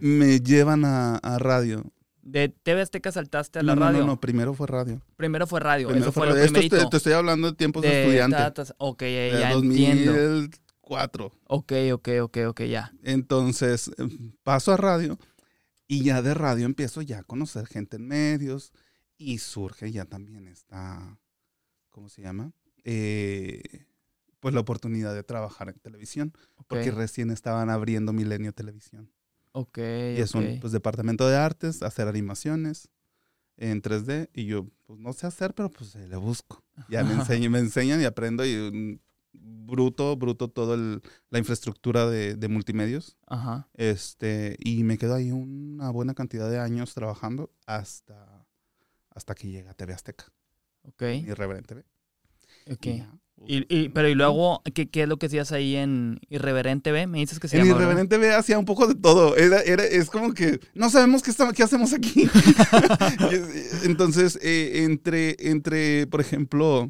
me, 0.00 0.40
llevan 0.40 0.84
a, 0.84 1.16
a 1.16 1.38
radio. 1.38 1.84
De 2.24 2.48
TV 2.48 2.80
Azteca 2.80 3.12
saltaste 3.12 3.58
a 3.58 3.62
la 3.62 3.74
radio. 3.74 4.00
No, 4.00 4.06
no, 4.06 4.20
primero 4.20 4.54
fue 4.54 4.66
radio. 4.66 5.02
Primero 5.16 5.46
fue 5.46 5.60
radio. 5.60 5.88
Primero 5.88 6.10
fue, 6.10 6.26
radio. 6.26 6.42
Esto 6.42 6.88
te, 6.88 6.96
estoy 6.96 7.12
hablando 7.12 7.50
de 7.50 7.56
tiempos 7.56 7.82
de, 7.82 8.00
estudiante. 8.02 8.72
ok, 8.78 9.02
ya, 9.02 9.52
2004. 9.52 11.32
Ok, 11.48 11.72
ok, 11.92 12.08
ok, 12.22 12.38
ok, 12.48 12.62
ya. 12.62 12.94
Entonces, 13.02 13.90
em, 13.98 14.32
paso 14.42 14.72
a 14.72 14.78
radio 14.78 15.18
y 15.86 16.02
ya 16.02 16.22
de 16.22 16.32
radio 16.32 16.64
empiezo 16.64 17.02
ya 17.02 17.18
a 17.18 17.22
conocer 17.24 17.66
gente 17.66 17.96
en 17.96 18.06
medios 18.06 18.72
y 19.18 19.36
surge 19.36 19.92
ya 19.92 20.06
también 20.06 20.48
esta, 20.48 21.18
¿cómo 21.90 22.08
se 22.08 22.22
llama? 22.22 22.52
Eh, 22.84 23.84
pues 24.40 24.54
la 24.54 24.60
oportunidad 24.60 25.14
de 25.14 25.24
trabajar 25.24 25.68
en 25.68 25.78
televisión, 25.78 26.32
porque 26.68 26.90
recién 26.90 27.30
estaban 27.30 27.68
abriendo 27.68 28.14
Milenio 28.14 28.54
Televisión. 28.54 29.10
Ok. 29.56 29.78
Y 29.78 30.20
es 30.20 30.34
un 30.34 30.58
pues, 30.60 30.72
departamento 30.72 31.28
de 31.28 31.36
artes, 31.36 31.82
hacer 31.82 32.08
animaciones 32.08 32.88
en 33.56 33.80
3D. 33.82 34.28
Y 34.34 34.46
yo, 34.46 34.66
pues 34.84 34.98
no 34.98 35.12
sé 35.12 35.28
hacer, 35.28 35.54
pero 35.54 35.70
pues 35.70 35.94
le 35.94 36.16
busco. 36.16 36.64
Ya 36.88 37.04
me 37.04 37.14
enseñan, 37.14 37.52
me 37.52 37.60
enseñan 37.60 38.00
y 38.00 38.04
aprendo. 38.04 38.44
Y 38.44 39.00
bruto, 39.32 40.16
bruto 40.16 40.48
todo 40.48 40.76
la 41.30 41.38
infraestructura 41.38 42.06
de, 42.06 42.34
de, 42.34 42.48
multimedios. 42.48 43.16
Ajá. 43.26 43.68
Este, 43.74 44.56
y 44.58 44.82
me 44.82 44.98
quedo 44.98 45.14
ahí 45.14 45.30
una 45.30 45.90
buena 45.90 46.14
cantidad 46.14 46.50
de 46.50 46.58
años 46.58 46.92
trabajando 46.92 47.52
hasta, 47.66 48.44
hasta 49.10 49.36
que 49.36 49.48
llega 49.48 49.74
TV 49.74 49.92
Azteca. 49.92 50.32
Ok. 50.82 51.02
Irreverente. 51.02 51.84
Ok. 52.70 52.86
Y, 52.86 53.06
pero 53.92 54.08
y 54.08 54.14
luego, 54.14 54.62
¿qué, 54.74 54.88
¿qué, 54.88 55.02
es 55.02 55.08
lo 55.08 55.18
que 55.18 55.26
hacías 55.26 55.52
ahí 55.52 55.76
en 55.76 56.20
Irreverente 56.30 56.92
B? 56.92 57.06
Me 57.06 57.18
dices 57.18 57.38
que 57.38 57.48
se 57.48 57.58
En 57.58 57.66
Irreverente 57.66 58.16
B 58.16 58.32
hacía 58.32 58.58
un 58.58 58.64
poco 58.64 58.86
de 58.86 58.94
todo. 58.94 59.36
Era, 59.36 59.60
era, 59.62 59.84
es 59.84 60.08
como 60.08 60.32
que 60.32 60.60
no 60.74 60.88
sabemos 60.88 61.22
qué, 61.22 61.32
qué 61.54 61.62
hacemos 61.62 61.92
aquí. 61.92 62.28
Entonces, 63.84 64.38
eh, 64.42 64.84
entre, 64.84 65.36
entre, 65.38 66.06
por 66.06 66.20
ejemplo, 66.20 66.86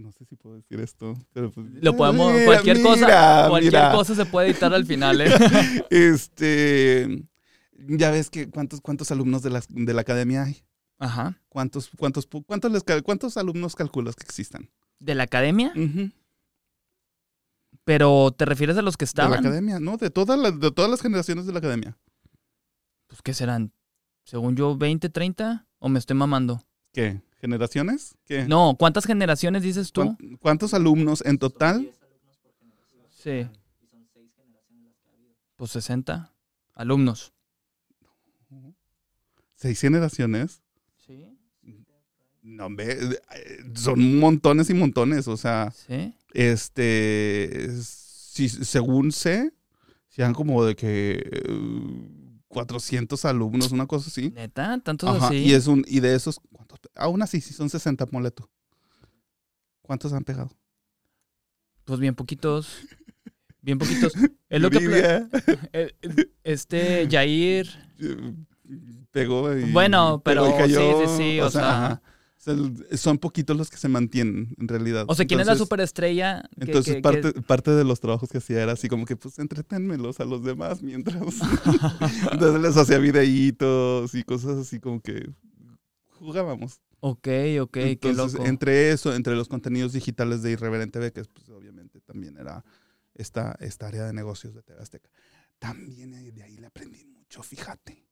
no 0.00 0.12
sé 0.12 0.24
si 0.24 0.36
puedo 0.36 0.56
decir 0.56 0.80
esto, 0.80 1.16
pero 1.32 1.50
pues, 1.50 1.66
Lo 1.80 1.96
podemos, 1.96 2.32
cualquier 2.44 2.80
cosa, 2.80 3.46
cualquier 3.48 3.90
cosa 3.92 4.14
se 4.14 4.24
puede 4.24 4.50
editar 4.50 4.72
al 4.72 4.86
final, 4.86 5.20
¿eh? 5.20 5.30
este, 5.90 7.24
ya 7.72 8.10
ves 8.10 8.30
que 8.30 8.48
cuántos, 8.48 8.80
cuántos 8.80 9.10
alumnos 9.10 9.42
de 9.42 9.50
la, 9.50 9.62
de 9.68 9.94
la 9.94 10.00
academia 10.00 10.44
hay. 10.44 10.62
Ajá. 10.98 11.40
¿Cuántos, 11.48 11.90
cuántos, 11.96 12.28
cuántos, 12.46 12.70
les, 12.70 12.84
cuántos 13.02 13.36
alumnos 13.36 13.74
calculas 13.74 14.14
que 14.16 14.24
existan? 14.24 14.70
¿De 15.00 15.14
la 15.14 15.24
academia? 15.24 15.72
Pero, 17.84 18.30
¿te 18.30 18.44
refieres 18.44 18.76
a 18.76 18.82
los 18.82 18.96
que 18.96 19.04
estaban? 19.04 19.32
De 19.32 19.42
la 19.42 19.48
academia, 19.48 19.80
¿no? 19.80 19.96
De 19.96 20.10
todas 20.10 20.38
las, 20.38 20.60
de 20.60 20.70
todas 20.70 20.90
las 20.90 21.00
generaciones 21.00 21.46
de 21.46 21.52
la 21.52 21.58
academia. 21.58 21.98
Pues, 23.08 23.22
¿qué 23.22 23.34
serán? 23.34 23.72
Según 24.24 24.54
yo, 24.54 24.76
¿20, 24.76 25.10
30? 25.10 25.66
¿O 25.78 25.88
me 25.88 25.98
estoy 25.98 26.16
mamando? 26.16 26.62
¿Qué? 26.92 27.22
¿Generaciones? 27.40 28.16
¿Qué? 28.26 28.44
No, 28.44 28.76
¿cuántas 28.78 29.06
generaciones 29.06 29.62
dices 29.62 29.90
tú? 29.92 30.16
¿Cuántos 30.40 30.74
alumnos 30.74 31.24
en 31.24 31.38
total? 31.38 31.90
Sí. 33.08 33.48
Pues 35.56 35.70
60 35.72 36.32
alumnos. 36.74 37.32
¿Seis 39.54 39.80
generaciones? 39.80 40.62
No, 42.42 42.68
son 43.74 44.18
montones 44.18 44.70
y 44.70 44.74
montones, 44.74 45.28
o 45.28 45.36
sea. 45.36 45.72
¿Sí? 45.72 46.14
Este, 46.32 47.68
si, 47.82 48.48
según 48.48 49.12
sé, 49.12 49.52
sean 50.08 50.32
como 50.32 50.64
de 50.64 50.74
que 50.74 51.42
400 52.48 53.24
alumnos, 53.26 53.72
una 53.72 53.86
cosa 53.86 54.08
así. 54.08 54.30
¿Neta? 54.30 54.78
¿Tantos 54.80 55.22
así? 55.22 55.36
Y, 55.36 55.52
es 55.52 55.66
un, 55.66 55.84
y 55.86 56.00
de 56.00 56.14
esos, 56.14 56.40
¿cuántos? 56.52 56.78
Aún 56.94 57.22
así, 57.22 57.40
si 57.40 57.52
son 57.52 57.68
60, 57.68 58.06
ponle 58.06 58.32
¿Cuántos 59.82 60.12
han 60.12 60.24
pegado? 60.24 60.50
Pues 61.84 62.00
bien 62.00 62.14
poquitos. 62.14 62.86
Bien 63.60 63.78
poquitos. 63.78 64.12
Es 64.48 64.60
lo 64.60 64.68
que. 64.68 64.78
Eh, 65.72 65.92
este, 66.42 67.06
Jair. 67.08 67.68
Pegó 69.12 69.56
y. 69.56 69.70
Bueno, 69.70 70.22
pero. 70.24 70.44
sí, 70.66 70.74
sí, 70.74 71.16
sí. 71.16 71.40
O, 71.40 71.50
sea 71.50 72.02
son 72.40 73.18
poquitos 73.18 73.56
los 73.56 73.68
que 73.68 73.76
se 73.76 73.88
mantienen, 73.88 74.54
en 74.58 74.68
realidad. 74.68 75.04
O 75.08 75.14
sea, 75.14 75.26
¿quién 75.26 75.40
es 75.40 75.46
la 75.46 75.56
superestrella? 75.56 76.48
entonces, 76.58 77.02
parte, 77.02 77.32
parte 77.42 77.70
de 77.70 77.84
los 77.84 78.00
trabajos 78.00 78.30
que 78.30 78.38
hacía 78.38 78.62
era 78.62 78.72
así 78.72 78.88
como 78.88 79.04
que, 79.04 79.16
pues, 79.16 79.38
entreténmelos 79.38 80.20
a 80.20 80.24
los 80.24 80.42
demás 80.42 80.82
mientras. 80.82 81.22
entonces 82.32 82.62
les 82.62 82.76
hacía 82.76 82.98
videitos 82.98 84.14
y 84.14 84.22
cosas 84.24 84.58
así 84.58 84.80
como 84.80 85.00
que 85.00 85.30
jugábamos. 86.18 86.80
Ok, 87.00 87.28
ok, 87.60 87.78
qué 88.00 88.12
loco. 88.14 88.44
Entre 88.44 88.90
eso, 88.90 89.14
entre 89.14 89.34
los 89.36 89.48
contenidos 89.48 89.92
digitales 89.92 90.42
de 90.42 90.52
Irreverente 90.52 90.98
B, 90.98 91.12
que 91.12 91.24
pues, 91.24 91.48
obviamente 91.50 92.00
también 92.00 92.38
era 92.38 92.64
esta, 93.14 93.56
esta 93.60 93.86
área 93.86 94.04
de 94.04 94.14
negocios 94.14 94.54
de 94.54 94.62
TV 94.62 94.80
Azteca. 94.80 95.10
También 95.58 96.12
de 96.12 96.42
ahí 96.42 96.56
le 96.56 96.66
aprendí 96.66 97.04
mucho, 97.04 97.42
fíjate. 97.42 98.09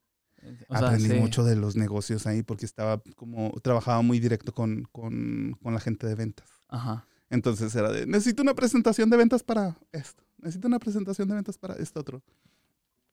Aprendí 0.68 1.14
mucho 1.14 1.44
de 1.44 1.56
los 1.56 1.76
negocios 1.76 2.26
ahí 2.26 2.42
porque 2.42 2.66
estaba 2.66 3.02
como, 3.16 3.52
trabajaba 3.62 4.02
muy 4.02 4.20
directo 4.20 4.52
con, 4.52 4.84
con, 4.92 5.56
con 5.62 5.74
la 5.74 5.80
gente 5.80 6.06
de 6.06 6.14
ventas. 6.14 6.48
Ajá. 6.68 7.06
Entonces 7.30 7.74
era 7.74 7.90
de, 7.90 8.06
necesito 8.06 8.42
una 8.42 8.54
presentación 8.54 9.10
de 9.10 9.16
ventas 9.16 9.42
para 9.42 9.78
esto, 9.92 10.24
necesito 10.38 10.68
una 10.68 10.78
presentación 10.78 11.28
de 11.28 11.34
ventas 11.34 11.58
para 11.58 11.74
esto 11.74 12.00
otro. 12.00 12.22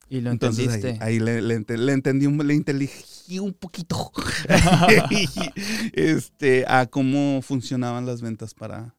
Y 0.08 0.22
lo 0.22 0.32
entendiste. 0.32 0.98
ahí, 1.02 1.20
le, 1.20 1.42
le, 1.42 1.56
entendí, 1.56 2.28
le 2.28 2.54
inteligí 2.54 3.40
un 3.40 3.54
poquito 3.54 4.12
este, 5.94 6.66
a 6.68 6.86
cómo 6.86 7.42
funcionaban 7.42 8.06
las 8.06 8.22
ventas 8.22 8.54
para, 8.54 8.96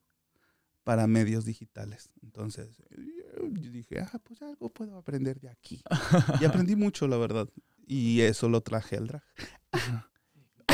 para 0.82 1.06
medios 1.06 1.44
digitales. 1.44 2.10
Entonces, 2.22 2.82
yo 3.52 3.70
dije, 3.70 4.00
ah, 4.00 4.18
pues 4.24 4.42
algo 4.42 4.68
puedo 4.68 4.98
aprender 4.98 5.40
de 5.40 5.48
aquí. 5.48 5.80
Y 6.40 6.44
aprendí 6.44 6.74
mucho, 6.74 7.06
la 7.06 7.16
verdad. 7.16 7.48
Y 7.86 8.20
eso 8.20 8.48
lo 8.48 8.60
traje 8.60 8.96
al 8.96 9.06
drag. 9.06 9.22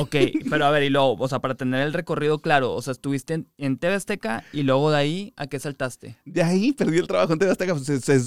Ok, 0.01 0.17
pero 0.51 0.65
a 0.65 0.71
ver, 0.71 0.83
y 0.83 0.91
luego, 0.91 1.15
o 1.19 1.29
sea, 1.29 1.41
para 1.41 1.55
tener 1.55 1.83
el 1.83 1.93
recorrido 1.93 2.41
claro, 2.41 2.73
o 2.73 2.83
sea, 2.83 2.93
estuviste 2.93 3.35
en, 3.35 3.49
en 3.59 3.77
TV 3.77 3.95
Azteca 3.95 4.45
y 4.53 4.63
luego 4.63 4.91
de 4.91 4.97
ahí, 4.97 5.33
¿a 5.37 5.47
qué 5.47 5.59
saltaste? 5.59 6.17
De 6.25 6.43
ahí 6.43 6.73
perdí 6.73 6.99
el 6.99 7.07
trabajo 7.07 7.35
en 7.35 7.39
TV 7.39 7.53
Azteca, 7.53 7.75
pues, 7.75 7.87
se, 7.87 8.21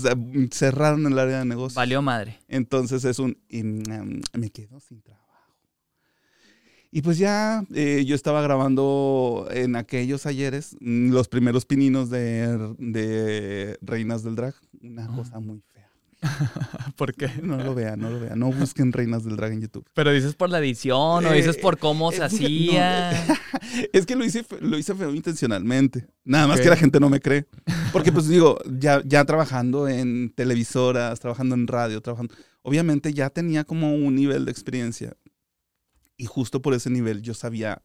cerraron 0.52 1.06
el 1.08 1.18
área 1.18 1.40
de 1.40 1.46
negocio. 1.46 1.76
Valió 1.76 2.02
madre. 2.02 2.40
Entonces 2.48 3.04
es 3.06 3.20
un, 3.20 3.38
mm, 3.50 4.40
me 4.40 4.50
quedo 4.52 4.80
sin 4.80 5.02
trabajo. 5.02 5.26
Y 6.92 7.02
pues 7.02 7.18
ya 7.18 7.66
eh, 7.74 8.06
yo 8.06 8.16
estaba 8.16 8.42
grabando 8.42 9.50
en 9.52 9.76
aquellos 9.76 10.26
ayeres 10.26 10.78
mm, 10.80 11.12
los 11.12 11.28
primeros 11.28 11.66
pininos 11.66 12.10
de, 12.10 12.74
de 12.78 13.78
Reinas 13.82 14.24
del 14.24 14.36
Drag, 14.36 14.56
una 14.82 15.08
cosa 15.08 15.42
muy. 15.42 15.62
¿Por 16.96 17.14
qué? 17.14 17.30
No 17.42 17.58
lo 17.58 17.76
vean, 17.76 18.00
no 18.00 18.10
lo 18.10 18.20
vean. 18.20 18.40
No 18.40 18.52
busquen 18.52 18.92
Reinas 18.92 19.24
del 19.24 19.36
Drag 19.36 19.54
en 19.54 19.62
YouTube. 19.62 19.86
Pero 19.94 20.12
dices 20.12 20.36
por 20.36 20.50
la 20.50 20.60
edición 20.60 21.26
o 21.26 21.32
dices 21.32 21.58
por 21.58 21.78
cómo 21.78 22.12
se 22.12 22.24
hacía. 22.24 23.12
es 23.94 24.06
que 24.06 24.16
lo 24.16 24.26
hice, 24.26 24.46
lo 24.62 24.78
hice 24.78 24.96
feo 24.96 25.14
intencionalmente. 25.14 26.08
Nada 26.24 26.48
más 26.48 26.62
que 26.62 26.70
la 26.70 26.78
gente 26.78 27.00
no 27.00 27.10
me 27.10 27.20
cree. 27.20 27.46
Porque 27.92 28.12
pues 28.12 28.28
digo, 28.28 28.60
ya, 28.80 29.02
ya 29.06 29.26
trabajando 29.26 29.88
en 29.88 30.32
televisoras, 30.34 31.20
trabajando 31.20 31.56
en 31.56 31.68
radio, 31.68 32.02
trabajando... 32.02 32.34
Obviamente 32.62 33.14
ya 33.14 33.30
tenía 33.30 33.64
como 33.64 33.94
un 33.94 34.16
nivel 34.16 34.46
de 34.46 34.52
experiencia. 34.52 35.16
Y 36.18 36.26
justo 36.26 36.62
por 36.62 36.74
ese 36.74 36.90
nivel 36.90 37.22
yo 37.22 37.34
sabía 37.34 37.82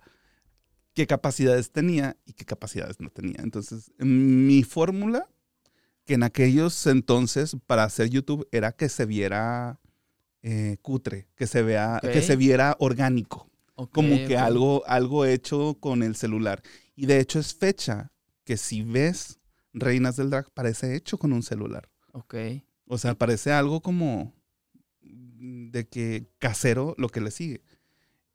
qué 0.95 1.07
capacidades 1.07 1.71
tenía 1.71 2.17
y 2.25 2.33
qué 2.33 2.45
capacidades 2.45 3.01
no 3.01 3.11
tenía. 3.11 3.37
Entonces, 3.39 3.93
mi 3.99 4.63
fórmula 4.63 5.29
que 6.11 6.15
en 6.15 6.25
aquellos 6.25 6.89
entonces 6.89 7.57
para 7.69 7.85
hacer 7.85 8.11
YouTube 8.11 8.49
era 8.51 8.73
que 8.73 8.89
se 8.89 9.07
viera 9.07 9.79
eh, 10.43 10.77
cutre, 10.83 11.29
que 11.37 11.47
se 11.47 11.63
vea, 11.63 12.01
que 12.03 12.21
se 12.21 12.35
viera 12.35 12.75
orgánico, 12.81 13.49
como 13.93 14.17
que 14.27 14.37
algo, 14.37 14.83
algo 14.89 15.25
hecho 15.25 15.77
con 15.79 16.03
el 16.03 16.17
celular. 16.17 16.65
Y 16.97 17.07
de 17.07 17.21
hecho 17.21 17.39
es 17.39 17.55
fecha 17.55 18.11
que 18.43 18.57
si 18.57 18.83
ves 18.83 19.39
Reinas 19.73 20.17
del 20.17 20.31
Drag 20.31 20.51
parece 20.51 20.97
hecho 20.97 21.17
con 21.17 21.33
un 21.33 21.45
celular. 21.45 21.89
Ok. 22.11 22.35
O 22.87 22.99
sea, 22.99 23.15
parece 23.15 23.53
algo 23.53 23.81
como 23.81 24.35
de 25.01 25.87
que 25.87 26.27
casero 26.41 26.97
lo 26.99 27.09
que 27.09 27.21
le 27.21 27.31
sigue. 27.31 27.63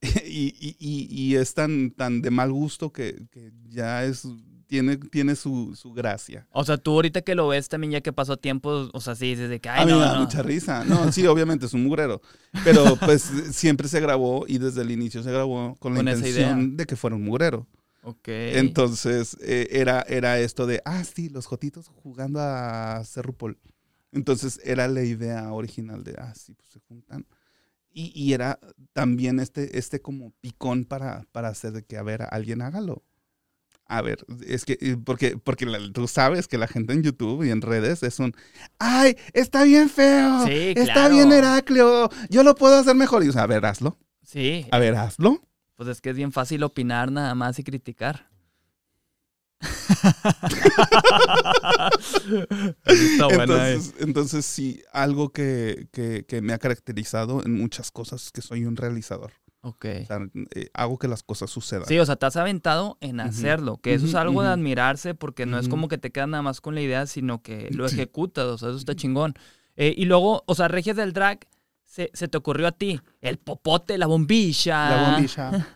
y, 0.25 0.77
y, 0.79 1.35
es 1.35 1.53
tan, 1.53 1.91
tan 1.91 2.21
de 2.21 2.31
mal 2.31 2.53
gusto 2.53 2.93
que, 2.93 3.27
que 3.31 3.51
ya 3.65 4.05
es 4.05 4.25
tiene, 4.67 4.97
tiene 4.97 5.35
su, 5.35 5.75
su, 5.75 5.93
gracia. 5.93 6.47
O 6.51 6.63
sea, 6.63 6.77
tú 6.77 6.91
ahorita 6.91 7.21
que 7.21 7.35
lo 7.35 7.47
ves 7.47 7.69
también 7.69 7.91
ya 7.91 8.01
que 8.01 8.13
pasó 8.13 8.37
tiempo, 8.37 8.89
o 8.91 9.01
sea, 9.01 9.15
sí, 9.15 9.35
desde 9.35 9.59
que, 9.59 9.69
ay, 9.69 9.83
A 9.83 9.85
mí 9.85 9.93
me 9.93 9.99
da 9.99 10.19
mucha 10.19 10.41
risa. 10.41 10.83
No, 10.83 11.11
sí, 11.11 11.25
obviamente 11.27 11.65
es 11.65 11.73
un 11.73 11.83
mugrero. 11.83 12.21
Pero 12.63 12.95
pues 13.05 13.21
siempre 13.51 13.87
se 13.87 13.99
grabó 13.99 14.45
y 14.47 14.57
desde 14.57 14.81
el 14.81 14.91
inicio 14.91 15.23
se 15.23 15.31
grabó 15.31 15.75
con 15.79 15.93
la 15.93 15.99
intención 15.99 16.77
de 16.77 16.85
que 16.85 16.95
fuera 16.95 17.15
un 17.15 17.23
mugrero. 17.23 17.67
Ok. 18.03 18.27
Entonces 18.27 19.35
eh, 19.41 19.67
era, 19.71 20.01
era 20.07 20.39
esto 20.39 20.67
de, 20.67 20.81
ah, 20.85 21.03
sí, 21.03 21.29
los 21.29 21.47
jotitos 21.47 21.87
jugando 21.87 22.39
a 22.39 23.03
Cerrupol. 23.03 23.57
Entonces 24.11 24.59
era 24.63 24.87
la 24.87 25.03
idea 25.03 25.51
original 25.51 26.03
de, 26.03 26.15
ah, 26.17 26.33
sí, 26.35 26.53
pues 26.53 26.69
se 26.69 26.79
juntan. 26.79 27.25
Y, 27.91 28.11
y, 28.13 28.33
era 28.33 28.59
también 28.91 29.39
este, 29.39 29.77
este 29.77 30.01
como 30.01 30.31
picón 30.41 30.83
para, 30.83 31.25
para 31.31 31.47
hacer 31.47 31.71
de 31.71 31.83
que, 31.83 31.97
a 31.97 32.03
ver, 32.03 32.27
alguien 32.29 32.61
hágalo. 32.61 33.03
A 33.87 34.01
ver, 34.01 34.25
es 34.47 34.65
que, 34.65 34.79
eh, 34.81 34.97
porque, 35.03 35.37
porque 35.37 35.67
tú 35.93 36.07
sabes 36.07 36.47
que 36.47 36.57
la 36.57 36.67
gente 36.67 36.93
en 36.93 37.03
YouTube 37.03 37.43
y 37.43 37.51
en 37.51 37.61
redes 37.61 38.01
es 38.01 38.19
un, 38.19 38.35
ay, 38.79 39.15
está 39.33 39.63
bien 39.63 39.89
feo, 39.89 40.43
sí, 40.45 40.73
está 40.75 41.07
bien 41.07 41.31
Heraclio, 41.31 42.09
yo 42.29 42.41
lo 42.43 42.55
puedo 42.55 42.77
hacer 42.77 42.95
mejor. 42.95 43.23
Y, 43.23 43.29
o 43.29 43.31
sea, 43.31 43.43
a 43.43 43.47
ver, 43.47 43.63
hazlo. 43.65 43.99
Sí. 44.23 44.65
A 44.71 44.79
ver, 44.79 44.95
hazlo. 44.95 45.39
Pues 45.75 45.87
es 45.89 46.01
que 46.01 46.09
es 46.09 46.15
bien 46.15 46.31
fácil 46.31 46.63
opinar 46.63 47.11
nada 47.11 47.35
más 47.35 47.59
y 47.59 47.63
criticar. 47.63 48.27
está 52.85 53.27
buena, 53.27 53.43
entonces, 53.43 53.93
entonces, 53.99 54.45
sí, 54.45 54.81
algo 54.91 55.29
que, 55.29 55.89
que, 55.91 56.25
que 56.27 56.41
me 56.41 56.53
ha 56.53 56.57
caracterizado 56.57 57.43
en 57.45 57.53
muchas 57.53 57.91
cosas 57.91 58.25
es 58.25 58.31
que 58.31 58.41
soy 58.41 58.65
un 58.65 58.75
realizador. 58.77 59.31
Ok. 59.65 59.85
Eh, 59.85 60.07
hago 60.75 60.99
que 60.99 61.07
las 61.07 61.23
cosas 61.23 61.49
sucedan. 61.49 61.87
Sí, 61.87 61.97
o 61.97 62.05
sea, 62.05 62.17
te 62.17 62.27
has 62.27 62.35
aventado 62.35 62.99
en 63.01 63.19
hacerlo, 63.19 63.77
que 63.77 63.95
eso 63.95 64.05
es 64.05 64.13
algo 64.13 64.43
de 64.43 64.49
admirarse 64.49 65.15
porque 65.15 65.47
no 65.47 65.57
es 65.57 65.67
como 65.67 65.87
que 65.87 65.97
te 65.97 66.11
quedas 66.11 66.29
nada 66.29 66.43
más 66.43 66.61
con 66.61 66.75
la 66.75 66.81
idea, 66.81 67.07
sino 67.07 67.41
que 67.41 67.69
lo 67.71 67.87
ejecutas, 67.87 68.45
o 68.45 68.59
sea, 68.59 68.69
eso 68.69 68.77
está 68.77 68.95
chingón. 68.95 69.33
Eh, 69.75 69.95
y 69.97 70.05
luego, 70.05 70.43
o 70.45 70.53
sea, 70.53 70.67
Regias 70.67 70.95
del 70.97 71.13
Drag, 71.13 71.47
se, 71.83 72.09
te 72.09 72.37
ocurrió 72.37 72.67
a 72.67 72.73
ti, 72.73 73.01
el 73.21 73.39
popote, 73.39 73.97
la 73.97 74.05
bombilla. 74.05 74.89
La 74.89 75.11
bombilla. 75.11 75.67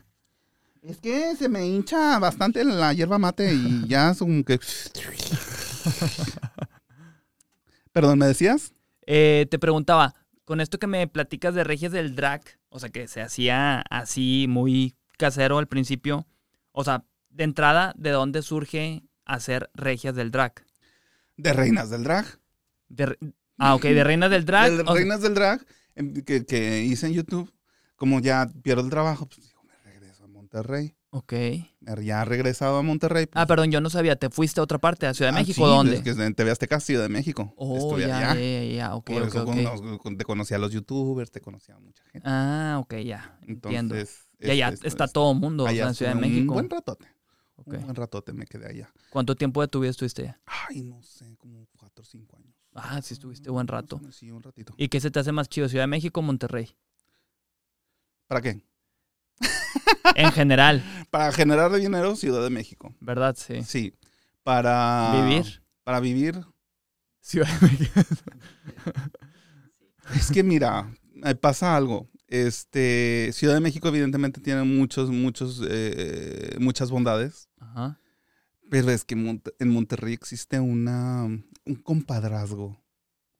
es 0.83 0.97
que 0.99 1.35
se 1.35 1.49
me 1.49 1.65
hincha 1.65 2.19
bastante 2.19 2.63
la 2.63 2.93
hierba 2.93 3.17
mate 3.17 3.51
y 3.51 3.87
ya 3.87 4.11
es 4.11 4.19
como 4.19 4.43
que... 4.43 4.59
Perdón, 7.91 8.19
¿me 8.19 8.27
decías? 8.27 8.71
Eh, 9.07 9.47
te 9.49 9.57
preguntaba, 9.57 10.13
con 10.49 10.61
esto 10.61 10.79
que 10.79 10.87
me 10.87 11.07
platicas 11.07 11.53
de 11.53 11.63
Regias 11.63 11.91
del 11.91 12.15
Drag, 12.15 12.41
o 12.69 12.79
sea, 12.79 12.89
que 12.89 13.07
se 13.07 13.21
hacía 13.21 13.81
así 13.81 14.47
muy 14.49 14.95
casero 15.15 15.59
al 15.59 15.67
principio, 15.67 16.25
o 16.71 16.83
sea, 16.83 17.05
de 17.29 17.43
entrada, 17.43 17.93
¿de 17.95 18.09
dónde 18.09 18.41
surge 18.41 19.03
hacer 19.25 19.69
Regias 19.75 20.15
del 20.15 20.31
Drag? 20.31 20.65
De 21.37 21.53
Reinas 21.53 21.91
del 21.91 22.03
Drag. 22.03 22.25
ah, 23.59 23.75
ok, 23.75 23.83
de 23.83 24.03
Reinas 24.03 24.31
del 24.31 24.45
Drag. 24.45 24.71
De 24.77 24.83
Reinas 24.91 25.21
del 25.21 25.35
Drag, 25.35 25.63
em, 25.93 26.15
que, 26.23 26.43
que, 26.47 26.81
hice 26.81 27.05
en 27.05 27.13
YouTube. 27.13 27.53
Como 27.95 28.19
ya 28.19 28.49
pierdo 28.63 28.81
el 28.81 28.89
trabajo, 28.89 29.27
pues 29.27 29.45
digo, 29.45 29.61
me 29.61 29.77
regreso 29.83 30.23
a 30.23 30.27
Monterrey. 30.29 30.95
Ok. 31.11 31.33
Ya 32.01 32.21
ha 32.21 32.25
regresado 32.25 32.77
a 32.77 32.83
Monterrey. 32.83 33.25
Pues. 33.25 33.41
ah, 33.41 33.47
perdón, 33.47 33.71
yo 33.71 33.81
no 33.81 33.89
sabía. 33.89 34.15
¿Te 34.15 34.29
fuiste 34.29 34.59
a 34.59 34.63
otra 34.63 34.77
parte, 34.77 35.07
a 35.07 35.13
Ciudad 35.13 35.31
de 35.31 35.37
ah, 35.37 35.41
México? 35.41 35.55
Sí, 35.55 35.61
¿Dónde? 35.61 35.95
Es 35.95 36.01
que 36.03 36.11
en 36.11 36.35
TV 36.35 36.51
Azteca, 36.51 36.79
Ciudad 36.79 37.03
de 37.03 37.09
México. 37.09 37.53
Oh, 37.57 37.97
ya, 37.97 38.35
ya, 38.35 38.63
ya, 38.63 38.95
ok, 38.95 39.05
Por 39.05 39.23
eso 39.23 39.45
te 40.17 40.23
conocía 40.23 40.57
a 40.57 40.59
los 40.59 40.71
youtubers, 40.71 41.31
te 41.31 41.41
conocía 41.41 41.75
a 41.75 41.79
mucha 41.79 42.03
gente. 42.11 42.27
Ah, 42.29 42.77
ok, 42.79 42.95
ya. 42.97 43.39
Entiendo. 43.41 43.95
Entonces, 43.95 44.29
ya, 44.39 44.53
ya 44.53 44.69
está 44.83 45.07
todo 45.07 45.31
el 45.31 45.39
mundo 45.39 45.67
en 45.67 45.95
Ciudad 45.95 46.13
de 46.13 46.21
México. 46.21 46.51
Un 46.51 46.55
buen 46.55 46.69
ratote. 46.69 47.07
Un 47.57 47.81
buen 47.81 47.95
ratote 47.95 48.31
me 48.33 48.45
quedé 48.45 48.67
allá. 48.67 48.93
¿Cuánto 49.09 49.35
tiempo 49.35 49.61
de 49.61 49.67
tu 49.67 49.79
vida 49.79 49.91
estuviste 49.91 50.23
allá? 50.23 50.39
Ay, 50.45 50.83
no 50.83 51.01
sé, 51.01 51.35
como 51.37 51.67
cuatro 51.77 52.03
o 52.03 52.05
cinco 52.05 52.37
años. 52.37 52.55
Ah, 52.73 53.01
sí 53.01 53.15
estuviste 53.15 53.49
buen 53.49 53.67
rato. 53.67 53.99
Sí, 54.11 54.31
un 54.31 54.43
ratito. 54.43 54.73
¿Y 54.77 54.89
qué 54.89 54.99
se 55.01 55.09
te 55.09 55.19
hace 55.19 55.31
más 55.31 55.49
chido, 55.49 55.67
Ciudad 55.67 55.83
de 55.83 55.87
México 55.87 56.19
o 56.19 56.23
Monterrey? 56.23 56.69
¿Para 58.27 58.41
qué? 58.41 58.61
En 60.15 60.31
general. 60.31 60.83
Para 61.09 61.31
generar 61.31 61.73
dinero, 61.73 62.15
Ciudad 62.15 62.43
de 62.43 62.49
México. 62.49 62.93
¿Verdad? 62.99 63.35
Sí. 63.37 63.63
Sí. 63.63 63.93
Para... 64.43 65.13
Vivir. 65.15 65.63
Para 65.83 65.99
vivir. 65.99 66.45
Ciudad 67.21 67.47
de 67.59 67.67
México. 67.67 68.01
es 70.15 70.31
que 70.31 70.43
mira, 70.43 70.91
pasa 71.41 71.75
algo. 71.75 72.09
Este, 72.27 73.31
Ciudad 73.33 73.55
de 73.55 73.59
México 73.59 73.87
evidentemente 73.87 74.39
tiene 74.39 74.63
muchos, 74.63 75.09
muchos, 75.09 75.61
eh, 75.67 76.55
muchas 76.59 76.91
bondades. 76.91 77.49
Ajá. 77.59 77.99
Pero 78.69 78.91
es 78.91 79.03
que 79.03 79.15
en 79.15 79.69
Monterrey 79.69 80.13
existe 80.13 80.59
una, 80.59 81.23
un 81.23 81.75
compadrazgo. 81.83 82.79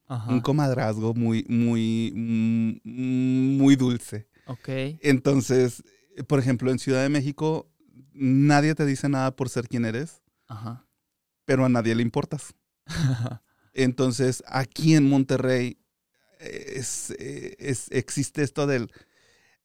Ajá. 0.07 0.31
Un 0.31 0.41
comadrazgo 0.41 1.13
muy, 1.13 1.45
muy, 1.47 2.11
mm, 2.15 3.57
muy 3.57 3.75
dulce. 3.75 4.27
Ok. 4.49 4.69
Entonces, 5.01 5.83
por 6.27 6.39
ejemplo, 6.39 6.71
en 6.71 6.79
Ciudad 6.79 7.03
de 7.03 7.09
México, 7.09 7.71
nadie 8.13 8.75
te 8.75 8.85
dice 8.85 9.07
nada 9.09 9.35
por 9.35 9.49
ser 9.49 9.67
quien 9.67 9.85
eres. 9.85 10.21
Ajá. 10.47 10.85
Pero 11.45 11.65
a 11.65 11.69
nadie 11.69 11.95
le 11.95 12.01
importas. 12.01 12.53
Entonces, 13.73 14.43
aquí 14.47 14.95
en 14.95 15.07
Monterrey 15.07 15.79
es, 16.39 17.13
existe 17.91 18.43
esto 18.43 18.65
del, 18.65 18.91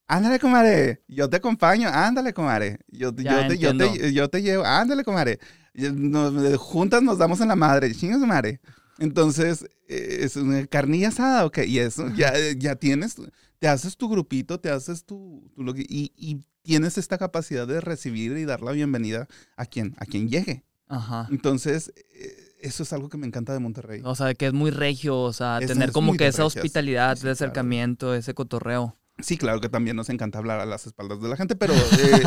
ándale, 0.06 0.38
comadre, 0.38 1.02
yo 1.08 1.28
te 1.28 1.36
acompaño, 1.36 1.88
ándale, 1.88 2.32
comadre, 2.32 2.78
yo, 2.88 3.14
yo, 3.14 3.48
te, 3.48 3.58
yo, 3.58 3.76
te, 3.76 4.12
yo, 4.12 4.28
te, 4.28 4.42
llevo, 4.42 4.64
ándale, 4.64 5.04
comadre. 5.04 5.38
Nos, 5.72 6.56
juntas 6.58 7.02
nos 7.02 7.18
damos 7.18 7.40
en 7.40 7.48
la 7.48 7.56
madre, 7.56 7.92
chingas 7.94 8.20
madre. 8.20 8.60
Entonces, 8.98 9.66
es 9.88 10.36
una 10.36 10.66
carnilla 10.66 11.08
asada, 11.08 11.44
ok, 11.46 11.58
y 11.66 11.78
eso, 11.78 12.08
ya, 12.14 12.32
ya 12.56 12.76
tienes, 12.76 13.16
te 13.58 13.68
haces 13.68 13.96
tu 13.96 14.08
grupito, 14.08 14.60
te 14.60 14.70
haces 14.70 15.04
tu, 15.04 15.50
tu 15.54 15.74
y, 15.76 16.12
y, 16.16 16.40
tienes 16.62 16.96
esta 16.96 17.18
capacidad 17.18 17.66
de 17.66 17.80
recibir 17.80 18.36
y 18.38 18.44
dar 18.46 18.62
la 18.62 18.72
bienvenida 18.72 19.28
a 19.56 19.66
quien, 19.66 19.94
a 19.98 20.06
quien 20.06 20.30
llegue. 20.30 20.64
Ajá. 20.88 21.28
Entonces, 21.30 21.92
eh, 22.14 22.54
eso 22.60 22.82
es 22.82 22.92
algo 22.94 23.10
que 23.10 23.18
me 23.18 23.26
encanta 23.26 23.52
de 23.52 23.58
Monterrey. 23.58 24.00
O 24.04 24.14
sea, 24.14 24.34
que 24.34 24.46
es 24.46 24.52
muy 24.54 24.70
regio, 24.70 25.18
o 25.18 25.32
sea, 25.34 25.60
tener 25.60 25.92
como 25.92 26.16
que 26.16 26.26
esa 26.26 26.46
hospitalidad, 26.46 27.18
de 27.18 27.30
acercamiento, 27.30 28.14
ese 28.14 28.32
cotorreo. 28.32 28.96
Sí, 29.18 29.36
claro 29.36 29.60
que 29.60 29.68
también 29.68 29.96
nos 29.96 30.08
encanta 30.08 30.38
hablar 30.38 30.60
a 30.60 30.66
las 30.66 30.86
espaldas 30.86 31.20
de 31.20 31.28
la 31.28 31.36
gente, 31.36 31.54
pero, 31.54 31.74
eh, 31.98 32.22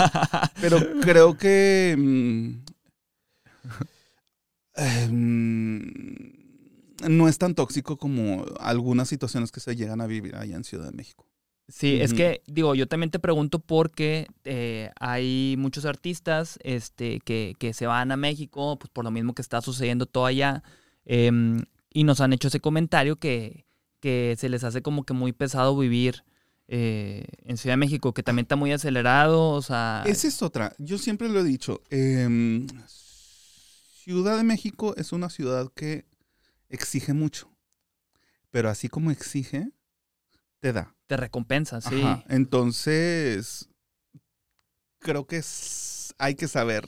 pero 0.61 0.79
creo 1.01 1.37
que 1.37 1.95
mm, 1.97 2.51
em, 4.75 6.36
no 7.07 7.27
es 7.27 7.37
tan 7.37 7.55
tóxico 7.55 7.97
como 7.97 8.45
algunas 8.59 9.07
situaciones 9.07 9.51
que 9.51 9.59
se 9.59 9.75
llegan 9.75 10.01
a 10.01 10.07
vivir 10.07 10.35
allá 10.35 10.55
en 10.55 10.63
Ciudad 10.63 10.85
de 10.85 10.95
México. 10.95 11.25
Sí, 11.69 11.99
es 11.99 12.13
que, 12.13 12.41
digo, 12.47 12.75
yo 12.75 12.87
también 12.87 13.11
te 13.11 13.19
pregunto 13.19 13.59
porque 13.59 14.27
eh, 14.45 14.89
hay 15.01 15.55
muchos 15.57 15.83
artistas 15.83 16.57
este, 16.63 17.19
que, 17.19 17.55
que, 17.59 17.73
se 17.73 17.85
van 17.85 18.13
a 18.13 18.17
México, 18.17 18.79
pues 18.79 18.89
por 18.89 19.03
lo 19.03 19.11
mismo 19.11 19.33
que 19.33 19.41
está 19.41 19.61
sucediendo 19.61 20.05
todo 20.05 20.25
allá, 20.25 20.63
em, 21.03 21.65
y 21.93 22.05
nos 22.05 22.21
han 22.21 22.31
hecho 22.31 22.47
ese 22.47 22.61
comentario 22.61 23.17
que, 23.17 23.65
que 23.99 24.35
se 24.37 24.47
les 24.47 24.63
hace 24.63 24.81
como 24.81 25.03
que 25.03 25.13
muy 25.13 25.33
pesado 25.33 25.77
vivir 25.77 26.23
eh, 26.69 27.25
en 27.43 27.57
Ciudad 27.57 27.73
de 27.73 27.77
México, 27.77 28.13
que 28.13 28.23
también 28.23 28.45
está 28.45 28.55
muy 28.55 28.71
acelerado, 28.71 29.49
o 29.49 29.61
sea... 29.61 30.03
Esa 30.05 30.29
es 30.29 30.41
otra, 30.41 30.73
yo 30.77 30.97
siempre 30.97 31.27
lo 31.27 31.41
he 31.41 31.43
dicho, 31.43 31.81
em, 31.89 32.65
Ciudad 34.07 34.37
de 34.37 34.43
México 34.43 34.95
es 34.95 35.11
una 35.11 35.29
ciudad 35.29 35.69
que 35.75 36.05
exige 36.69 37.13
mucho, 37.13 37.51
pero 38.51 38.69
así 38.69 38.89
como 38.89 39.11
exige, 39.11 39.71
te 40.59 40.73
da. 40.73 40.95
Te 41.07 41.17
recompensa, 41.17 41.81
sí. 41.81 42.03
Entonces, 42.27 43.69
creo 44.99 45.25
que 45.25 45.41
hay 46.17 46.35
que 46.35 46.47
saber 46.47 46.85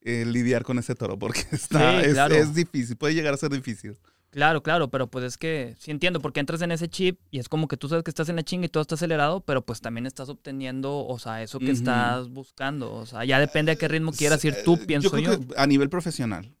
eh, 0.00 0.24
lidiar 0.26 0.64
con 0.64 0.78
ese 0.78 0.94
toro 0.94 1.18
porque 1.18 1.44
está, 1.52 2.02
es, 2.02 2.54
difícil, 2.54 2.96
puede 2.96 3.14
llegar 3.14 3.34
a 3.34 3.36
ser 3.36 3.50
difícil. 3.50 3.96
Claro, 4.30 4.64
claro, 4.64 4.90
pero 4.90 5.06
pues 5.06 5.24
es 5.24 5.38
que 5.38 5.76
sí 5.78 5.92
entiendo, 5.92 6.18
porque 6.20 6.40
entras 6.40 6.60
en 6.60 6.72
ese 6.72 6.88
chip 6.88 7.20
y 7.30 7.38
es 7.38 7.48
como 7.48 7.68
que 7.68 7.76
tú 7.76 7.88
sabes 7.88 8.02
que 8.02 8.10
estás 8.10 8.28
en 8.28 8.34
la 8.34 8.42
chinga 8.42 8.66
y 8.66 8.68
todo 8.68 8.82
está 8.82 8.96
acelerado, 8.96 9.40
pero 9.40 9.64
pues 9.64 9.80
también 9.80 10.06
estás 10.06 10.28
obteniendo, 10.28 11.06
o 11.06 11.18
sea, 11.20 11.40
eso 11.40 11.60
que 11.60 11.70
estás 11.70 12.28
buscando. 12.28 12.92
O 12.92 13.06
sea, 13.06 13.24
ya 13.24 13.38
depende 13.38 13.70
a 13.70 13.76
qué 13.76 13.86
ritmo 13.86 14.10
quieras 14.12 14.44
ir 14.44 14.56
tú, 14.64 14.76
pienso 14.86 15.16
yo. 15.18 15.38
a 15.56 15.66
nivel 15.68 15.88
profesional, 15.88 16.52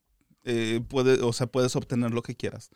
eh, 0.44 0.80
puede, 0.88 1.22
o 1.22 1.32
sea, 1.32 1.46
puedes 1.46 1.74
obtener 1.76 2.12
lo 2.12 2.22
que 2.22 2.34
quieras. 2.34 2.70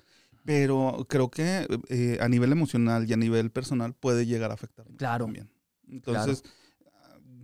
Pero 0.45 1.07
creo 1.09 1.31
que 1.31 1.67
eh, 1.89 2.19
a 2.21 2.29
nivel 2.29 2.53
emocional 2.53 3.09
y 3.09 3.13
a 3.13 3.17
nivel 3.17 3.51
personal 3.51 3.95
puede 3.95 4.25
llegar 4.25 4.51
a 4.51 4.55
afectar 4.55 4.87
claro. 4.97 5.27
también. 5.27 5.51
Entonces, 5.89 6.43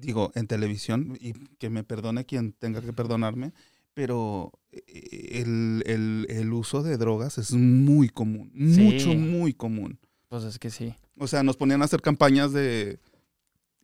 digo, 0.00 0.32
en 0.34 0.46
televisión, 0.46 1.16
y 1.20 1.32
que 1.32 1.70
me 1.70 1.84
perdone 1.84 2.24
quien 2.24 2.52
tenga 2.52 2.80
que 2.80 2.92
perdonarme, 2.92 3.52
pero 3.94 4.52
eh, 4.72 5.42
el, 5.42 6.52
uso 6.52 6.82
de 6.82 6.96
drogas 6.96 7.38
es 7.38 7.52
muy 7.52 8.08
común, 8.08 8.50
mucho, 8.54 9.14
muy 9.14 9.54
común. 9.54 9.98
Pues 10.28 10.44
es 10.44 10.58
que 10.58 10.70
sí. 10.70 10.94
O 11.18 11.26
sea, 11.26 11.42
nos 11.42 11.56
ponían 11.56 11.82
a 11.82 11.84
hacer 11.84 12.02
campañas 12.02 12.52
de 12.52 12.98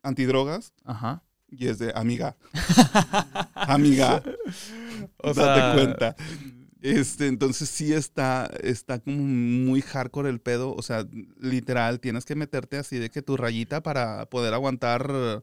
antidrogas. 0.03 0.73
Ajá. 0.85 1.23
Y 1.51 1.69
es 1.69 1.79
de 1.79 1.93
amiga. 1.95 2.37
amiga. 3.55 4.23
O 5.19 5.35
Date 5.35 5.77
cuenta. 5.77 6.17
Este, 6.83 7.27
entonces 7.27 7.69
sí 7.69 7.93
está, 7.93 8.51
está 8.63 9.01
como 9.01 9.19
muy 9.19 9.83
hardcore 9.83 10.31
el 10.31 10.41
pedo. 10.41 10.75
O 10.75 10.83
sea, 10.83 11.07
literal, 11.39 12.01
tienes 12.01 12.25
que 12.25 12.35
meterte 12.35 12.79
así 12.79 12.99
de 12.99 13.11
que 13.11 13.23
tu 13.23 13.37
rayita 13.37 13.83
para 13.83 14.27
poder 14.27 14.55
aguantar 14.55 15.43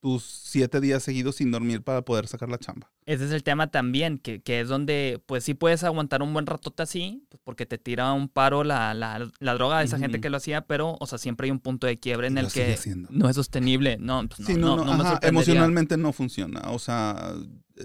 tus 0.00 0.22
siete 0.22 0.80
días 0.80 1.02
seguidos 1.02 1.36
sin 1.36 1.50
dormir 1.50 1.82
para 1.82 2.02
poder 2.02 2.26
sacar 2.28 2.48
la 2.48 2.58
chamba. 2.58 2.90
Ese 3.04 3.24
es 3.24 3.32
el 3.32 3.42
tema 3.42 3.70
también, 3.70 4.18
que, 4.18 4.40
que 4.40 4.60
es 4.60 4.68
donde, 4.68 5.20
pues 5.26 5.44
sí 5.44 5.54
puedes 5.54 5.82
aguantar 5.82 6.22
un 6.22 6.32
buen 6.32 6.46
ratote 6.46 6.82
así, 6.82 7.24
pues 7.30 7.40
porque 7.42 7.66
te 7.66 7.78
tira 7.78 8.12
un 8.12 8.28
paro 8.28 8.64
la, 8.64 8.94
la, 8.94 9.30
la 9.40 9.54
droga 9.54 9.78
de 9.78 9.86
esa 9.86 9.98
gente 9.98 10.20
que 10.20 10.30
lo 10.30 10.36
hacía, 10.36 10.62
pero, 10.62 10.96
o 11.00 11.06
sea, 11.06 11.18
siempre 11.18 11.46
hay 11.46 11.50
un 11.50 11.58
punto 11.58 11.86
de 11.86 11.98
quiebre 11.98 12.26
en 12.26 12.38
el 12.38 12.48
que 12.52 12.78
no 13.10 13.28
es 13.28 13.36
sostenible. 13.36 13.96
No, 13.98 14.28
pues, 14.28 14.56
no, 14.56 14.76
no, 14.76 14.96
no, 14.96 15.18
emocionalmente 15.22 15.96
no 15.96 16.12
funciona. 16.12 16.60
O 16.70 16.78
sea, 16.78 17.34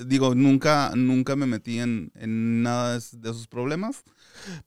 digo, 0.05 0.35
nunca, 0.35 0.91
nunca 0.95 1.35
me 1.35 1.45
metí 1.45 1.79
en, 1.79 2.11
en 2.15 2.61
nada 2.61 2.93
de 2.93 2.97
esos 2.97 3.47
problemas, 3.47 4.03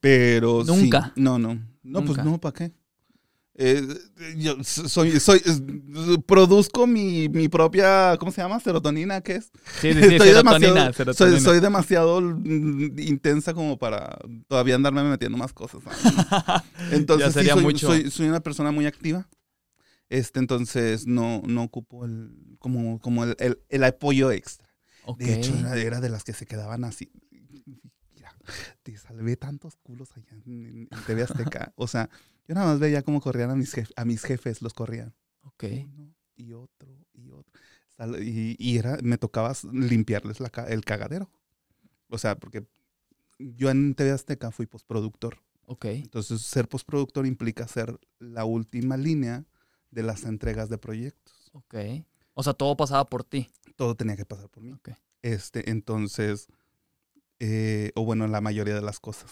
pero 0.00 0.64
¿Nunca? 0.64 1.12
no, 1.16 1.38
no. 1.38 1.60
No, 1.82 2.04
pues 2.04 2.24
no, 2.24 2.40
¿para 2.40 2.52
qué? 2.52 2.72
Eh, 3.58 3.82
yo 4.36 4.62
soy, 4.62 5.18
soy, 5.18 5.40
produzco 6.26 6.86
mi, 6.86 7.30
mi, 7.30 7.48
propia, 7.48 8.16
¿cómo 8.18 8.30
se 8.30 8.42
llama? 8.42 8.60
Serotonina, 8.60 9.22
¿qué 9.22 9.36
es? 9.36 9.50
Sí, 9.80 9.94
sí, 9.94 10.02
sí 10.10 10.18
serotonina, 10.18 10.92
Soy, 11.14 11.40
soy, 11.40 11.60
demasiado 11.60 12.20
intensa 12.20 13.54
como 13.54 13.78
para 13.78 14.18
todavía 14.46 14.74
andarme 14.74 15.02
metiendo 15.04 15.38
más 15.38 15.54
cosas. 15.54 15.80
Entonces, 16.92 17.32
sería 17.32 17.54
soy, 17.54 17.62
mucho. 17.62 17.88
Soy, 18.10 18.28
una 18.28 18.40
persona 18.40 18.72
muy 18.72 18.84
activa. 18.84 19.26
Este, 20.10 20.38
entonces 20.38 21.06
no, 21.06 21.42
no 21.46 21.64
ocupo 21.64 22.04
el, 22.04 22.56
como, 22.58 23.00
como 23.00 23.24
el, 23.24 23.58
el, 23.68 23.84
apoyo 23.84 24.30
extra. 24.30 24.68
De 25.18 25.34
hecho, 25.34 25.52
era, 25.74 26.00
de 26.00 26.08
las 26.10 26.24
que 26.24 26.34
se 26.34 26.46
quedaban 26.46 26.84
así. 26.84 27.10
te 28.82 28.96
salvé 28.98 29.36
tantos 29.36 29.76
culos 29.76 30.10
allá 30.14 30.28
en, 30.44 30.88
en 30.90 31.04
TV 31.06 31.22
Azteca. 31.22 31.72
O 31.74 31.88
sea, 31.88 32.08
yo 32.46 32.54
nada 32.54 32.66
más 32.66 32.78
veía 32.78 33.02
cómo 33.02 33.20
corrían 33.20 33.50
a 33.50 33.56
mis, 33.56 33.74
a 33.96 34.04
mis 34.04 34.22
jefes, 34.22 34.62
los 34.62 34.72
corrían. 34.72 35.14
Ok. 35.42 35.64
Uno 35.64 36.14
y 36.36 36.52
otro 36.52 37.06
y 37.12 37.30
otro. 37.30 37.52
Y, 38.20 38.76
era, 38.76 38.98
me 39.02 39.18
tocaba 39.18 39.52
limpiarles 39.72 40.40
la, 40.40 40.50
el 40.68 40.84
cagadero. 40.84 41.30
O 42.08 42.18
sea, 42.18 42.36
porque 42.36 42.66
yo 43.38 43.70
en 43.70 43.94
TV 43.94 44.10
Azteca 44.10 44.50
fui 44.50 44.66
postproductor. 44.66 45.38
Ok. 45.64 45.86
Entonces, 45.86 46.42
ser 46.42 46.68
postproductor 46.68 47.26
implica 47.26 47.66
ser 47.66 47.98
la 48.18 48.44
última 48.44 48.96
línea 48.96 49.44
de 49.90 50.02
las 50.02 50.24
entregas 50.24 50.68
de 50.68 50.78
proyectos. 50.78 51.50
Ok. 51.52 51.74
O 52.34 52.42
sea, 52.42 52.52
todo 52.52 52.76
pasaba 52.76 53.06
por 53.06 53.24
ti. 53.24 53.48
Todo 53.76 53.94
tenía 53.94 54.16
que 54.16 54.26
pasar 54.26 54.48
por 54.50 54.62
mí. 54.62 54.72
Ok. 54.72 54.90
Este, 55.22 55.70
entonces, 55.70 56.48
eh, 57.40 57.92
o 57.94 58.04
bueno, 58.04 58.26
la 58.28 58.40
mayoría 58.40 58.74
de 58.74 58.82
las 58.82 59.00
cosas. 59.00 59.30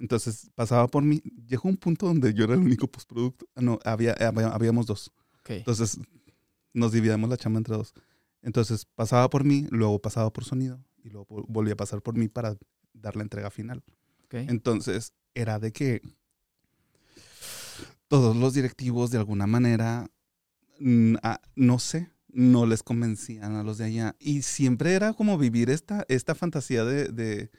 Entonces 0.00 0.50
pasaba 0.54 0.86
por 0.88 1.02
mí. 1.02 1.22
Llegó 1.46 1.68
un 1.68 1.76
punto 1.76 2.06
donde 2.06 2.32
yo 2.34 2.44
era 2.44 2.54
el 2.54 2.60
único 2.60 2.86
postproducto. 2.86 3.46
Ah, 3.54 3.62
no, 3.62 3.78
había, 3.84 4.12
habíamos 4.14 4.86
dos. 4.86 5.12
Entonces 5.48 5.98
nos 6.74 6.92
dividíamos 6.92 7.28
la 7.30 7.36
chamba 7.36 7.58
entre 7.58 7.76
dos. 7.76 7.94
Entonces 8.42 8.84
pasaba 8.84 9.28
por 9.30 9.44
mí, 9.44 9.66
luego 9.70 10.00
pasaba 10.00 10.32
por 10.32 10.44
sonido 10.44 10.84
y 11.02 11.10
luego 11.10 11.44
volvía 11.48 11.72
a 11.72 11.76
pasar 11.76 12.02
por 12.02 12.16
mí 12.16 12.28
para 12.28 12.56
dar 12.92 13.16
la 13.16 13.22
entrega 13.22 13.50
final. 13.50 13.82
Entonces 14.30 15.12
era 15.34 15.58
de 15.58 15.72
que 15.72 16.02
todos 18.08 18.36
los 18.36 18.54
directivos 18.54 19.10
de 19.10 19.18
alguna 19.18 19.46
manera, 19.46 20.10
ah, 21.22 21.40
no 21.56 21.78
sé, 21.78 22.10
no 22.28 22.66
les 22.66 22.82
convencían 22.82 23.56
a 23.56 23.62
los 23.62 23.78
de 23.78 23.86
allá. 23.86 24.16
Y 24.18 24.42
siempre 24.42 24.94
era 24.94 25.12
como 25.12 25.38
vivir 25.38 25.70
esta, 25.70 26.04
esta 26.08 26.34
fantasía 26.34 26.84
de, 26.84 27.08
de, 27.08 27.50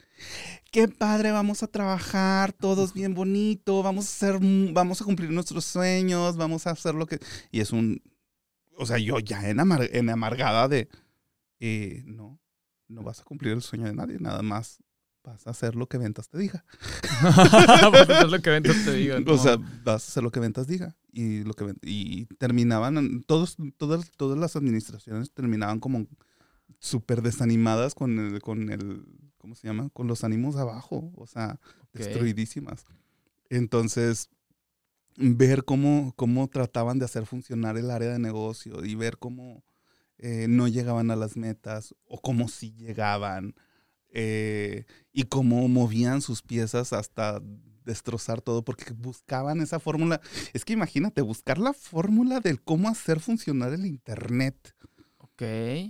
qué 0.71 0.87
padre, 0.87 1.31
vamos 1.31 1.63
a 1.63 1.67
trabajar, 1.67 2.53
todos 2.53 2.93
bien 2.93 3.13
bonito, 3.13 3.83
vamos 3.83 4.05
a 4.05 4.09
hacer, 4.09 4.39
vamos 4.73 5.01
a 5.01 5.05
cumplir 5.05 5.31
nuestros 5.31 5.65
sueños, 5.65 6.37
vamos 6.37 6.67
a 6.67 6.71
hacer 6.71 6.95
lo 6.95 7.05
que... 7.07 7.19
Y 7.51 7.61
es 7.61 7.71
un... 7.71 8.01
o 8.77 8.85
sea, 8.85 8.97
yo 8.97 9.19
ya 9.19 9.49
en, 9.49 9.59
en 9.59 10.09
amargada 10.09 10.67
de, 10.67 10.89
eh, 11.59 12.03
no, 12.05 12.39
no 12.87 13.03
vas 13.03 13.21
a 13.21 13.23
cumplir 13.23 13.53
el 13.53 13.61
sueño 13.61 13.85
de 13.85 13.93
nadie, 13.93 14.17
nada 14.19 14.41
más 14.41 14.79
vas 15.23 15.45
a 15.47 15.51
hacer 15.51 15.75
lo 15.75 15.87
que 15.87 15.97
ventas 15.97 16.29
te 16.29 16.37
diga. 16.37 16.65
vas 17.23 17.37
a 18.09 18.17
hacer 18.17 18.29
lo 18.29 18.41
que 18.41 18.49
ventas 18.49 18.85
te 18.85 18.93
diga. 18.93 19.17
O 19.27 19.37
sea, 19.37 19.57
vas 19.83 20.05
a 20.05 20.07
hacer 20.07 20.23
lo 20.23 20.31
que 20.31 20.39
ventas 20.39 20.67
diga. 20.67 20.95
Y, 21.11 21.43
lo 21.43 21.53
que, 21.53 21.73
y 21.81 22.25
terminaban, 22.37 23.23
todos, 23.23 23.57
todas, 23.77 24.11
todas 24.11 24.37
las 24.37 24.55
administraciones 24.55 25.31
terminaban 25.31 25.79
como 25.79 26.05
súper 26.77 27.21
desanimadas 27.21 27.95
con 27.95 28.19
el, 28.19 28.41
con 28.41 28.69
el, 28.69 29.05
¿cómo 29.37 29.55
se 29.55 29.67
llama? 29.67 29.89
Con 29.89 30.07
los 30.07 30.23
ánimos 30.23 30.55
abajo, 30.55 31.11
o 31.15 31.25
sea, 31.25 31.59
destruidísimas. 31.93 32.85
Entonces, 33.49 34.29
ver 35.17 35.65
cómo, 35.65 36.13
cómo 36.15 36.47
trataban 36.47 36.99
de 36.99 37.05
hacer 37.05 37.25
funcionar 37.25 37.77
el 37.77 37.91
área 37.91 38.11
de 38.11 38.19
negocio 38.19 38.85
y 38.85 38.95
ver 38.95 39.17
cómo 39.17 39.63
eh, 40.17 40.47
no 40.47 40.67
llegaban 40.67 41.11
a 41.11 41.15
las 41.15 41.35
metas 41.37 41.95
o 42.05 42.21
cómo 42.21 42.47
sí 42.47 42.73
llegaban 42.73 43.55
eh, 44.11 44.85
y 45.11 45.23
cómo 45.23 45.67
movían 45.67 46.21
sus 46.21 46.41
piezas 46.41 46.93
hasta 46.93 47.41
destrozar 47.89 48.41
todo 48.41 48.63
porque 48.63 48.93
buscaban 48.93 49.59
esa 49.61 49.79
fórmula. 49.79 50.21
Es 50.53 50.63
que 50.63 50.73
imagínate, 50.73 51.21
buscar 51.21 51.57
la 51.57 51.73
fórmula 51.73 52.39
del 52.39 52.61
cómo 52.61 52.87
hacer 52.87 53.19
funcionar 53.19 53.73
el 53.73 53.85
Internet. 53.85 54.75
Ok. 55.17 55.43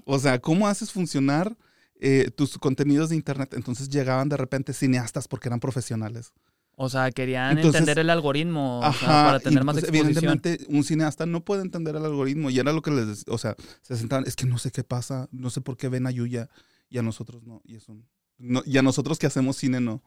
O 0.06 0.18
sea, 0.18 0.40
cómo 0.40 0.68
haces 0.68 0.92
funcionar 0.92 1.56
eh, 2.00 2.32
tus 2.36 2.58
contenidos 2.58 3.10
de 3.10 3.16
Internet. 3.16 3.54
Entonces 3.54 3.90
llegaban 3.90 4.30
de 4.30 4.38
repente 4.38 4.74
cineastas 4.74 5.28
porque 5.28 5.50
eran 5.50 5.60
profesionales. 5.60 6.34
O 6.82 6.88
sea, 6.88 7.12
querían 7.12 7.58
entender 7.58 8.00
el 8.00 8.10
algoritmo 8.10 8.80
para 9.02 9.42
tener 9.42 9.66
más 9.66 9.76
exposición. 9.76 10.08
Evidentemente, 10.08 10.66
un 10.70 10.86
cineasta 10.86 11.26
no 11.26 11.44
puede 11.44 11.62
entender 11.62 11.98
el 11.98 12.06
algoritmo. 12.06 12.50
Y 12.50 12.58
era 12.58 12.72
lo 12.72 12.82
que 12.82 12.92
les... 12.92 13.26
O 13.28 13.38
sea, 13.38 13.58
se 13.82 13.98
sentaban, 13.98 14.24
es 14.26 14.38
que 14.38 14.46
no 14.46 14.58
sé 14.58 14.72
qué 14.72 14.86
pasa, 14.86 15.28
no 15.34 15.50
sé 15.50 15.60
por 15.60 15.76
qué 15.76 15.90
ven 15.90 16.08
a 16.08 16.12
Yuya 16.12 16.50
y 16.90 16.98
a 16.98 17.02
nosotros 17.02 17.44
no. 17.44 17.62
Y, 17.66 17.76
es 17.76 17.90
un, 17.90 18.08
no, 18.38 18.64
y 18.66 18.78
a 18.78 18.82
nosotros 18.82 19.20
que 19.20 19.28
hacemos 19.28 19.58
cine 19.58 19.82
no. 19.82 20.02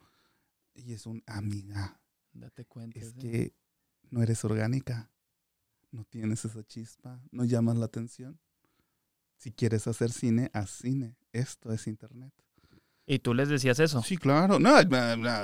Y 0.73 0.93
es 0.93 1.05
un, 1.05 1.23
amiga. 1.27 1.99
Date 2.33 2.65
cuenta. 2.65 2.99
Es 2.99 3.13
que 3.13 3.53
no 4.09 4.23
eres 4.23 4.43
orgánica. 4.43 5.11
No 5.91 6.05
tienes 6.05 6.43
esa 6.45 6.63
chispa. 6.63 7.21
No 7.31 7.45
llamas 7.45 7.77
la 7.77 7.85
atención. 7.85 8.39
Si 9.37 9.51
quieres 9.51 9.87
hacer 9.87 10.11
cine, 10.11 10.49
haz 10.53 10.71
cine. 10.71 11.15
Esto 11.31 11.71
es 11.71 11.87
internet. 11.87 12.33
¿Y 13.05 13.19
tú 13.19 13.33
les 13.33 13.49
decías 13.49 13.79
eso? 13.79 14.01
Sí, 14.01 14.17
claro. 14.17 14.59
No, 14.59 14.81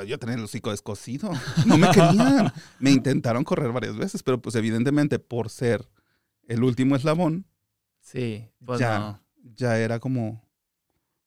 yo 0.05 0.17
tenía 0.17 0.36
el 0.36 0.43
hocico 0.43 0.71
descosido. 0.71 1.30
No 1.65 1.77
me 1.77 1.89
querían. 1.91 2.51
me 2.80 2.91
intentaron 2.91 3.43
correr 3.43 3.71
varias 3.71 3.97
veces, 3.97 4.23
pero 4.23 4.41
pues 4.41 4.55
evidentemente 4.55 5.19
por 5.19 5.49
ser 5.49 5.89
el 6.47 6.63
último 6.63 6.95
eslabón. 6.95 7.45
Sí, 7.99 8.47
pues 8.65 8.80
ya, 8.80 9.21
ya 9.55 9.77
era 9.77 9.99
como, 9.99 10.47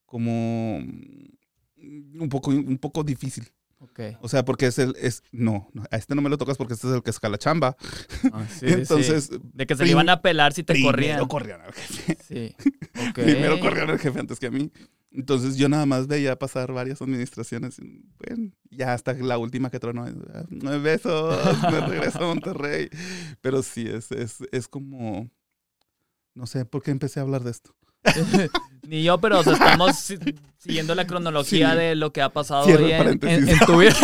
como 0.07 0.79
un 0.79 2.29
poco, 2.31 2.51
un 2.51 2.79
poco 2.79 3.05
difícil. 3.05 3.53
Okay. 3.83 4.17
O 4.21 4.29
sea, 4.29 4.45
porque 4.45 4.67
es 4.67 4.79
el, 4.79 4.95
es, 5.01 5.25
no, 5.33 5.69
a 5.91 5.97
este 5.97 6.15
no 6.15 6.23
me 6.23 6.31
lo 6.31 6.39
tocas 6.39 6.57
porque 6.57 6.75
este 6.75 6.87
es 6.87 6.95
el 6.95 7.03
que 7.03 7.11
escala 7.11 7.37
chamba. 7.37 7.77
Ah, 8.33 8.47
sí, 8.61 8.67
Entonces. 8.69 9.31
De 9.53 9.67
que 9.67 9.75
se 9.75 9.85
le 9.85 9.91
iban 9.91 10.09
a 10.09 10.23
pelar 10.23 10.53
si 10.53 10.63
te 10.63 10.81
corrían. 10.81 11.17
Primero 11.17 11.29
corrían 11.29 11.61
al 11.63 11.73
jefe. 11.73 12.17
Sí. 12.23 12.55
primero 13.15 13.59
corrían 13.59 13.91
al 13.91 13.99
jefe 13.99 14.21
antes 14.21 14.39
que 14.39 14.47
a 14.47 14.51
mí. 14.53 14.71
Entonces 15.11 15.57
yo 15.57 15.69
nada 15.69 15.85
más 15.85 16.07
veía 16.07 16.39
pasar 16.39 16.73
varias 16.73 17.03
administraciones. 17.03 17.81
Bueno, 18.19 18.53
ya 18.71 18.95
hasta 18.95 19.15
la 19.15 19.37
última 19.37 19.69
que 19.69 19.81
tronó. 19.81 20.07
Nueve 20.49 20.79
besos, 20.79 21.37
me 21.71 21.81
regreso 21.81 22.19
a 22.21 22.27
Monterrey. 22.29 22.89
Pero 23.41 23.65
sí, 23.65 23.87
es, 23.89 24.13
es, 24.13 24.39
es 24.53 24.69
como. 24.69 25.29
No 26.35 26.47
sé 26.47 26.65
por 26.65 26.85
qué 26.85 26.93
empecé 26.93 27.19
a 27.19 27.25
hablar 27.25 27.43
de 27.43 27.51
esto. 27.51 27.75
Ni 28.87 29.03
yo, 29.03 29.19
pero 29.19 29.41
estamos 29.41 29.97
siguiendo 30.59 30.95
la 30.95 31.07
cronología 31.07 31.75
de 31.75 31.95
lo 31.95 32.13
que 32.13 32.21
ha 32.21 32.29
pasado 32.29 32.65
hoy 32.65 32.93
en, 32.93 33.21
en, 33.23 33.59
tu 33.61 33.79
vida. 33.79 33.97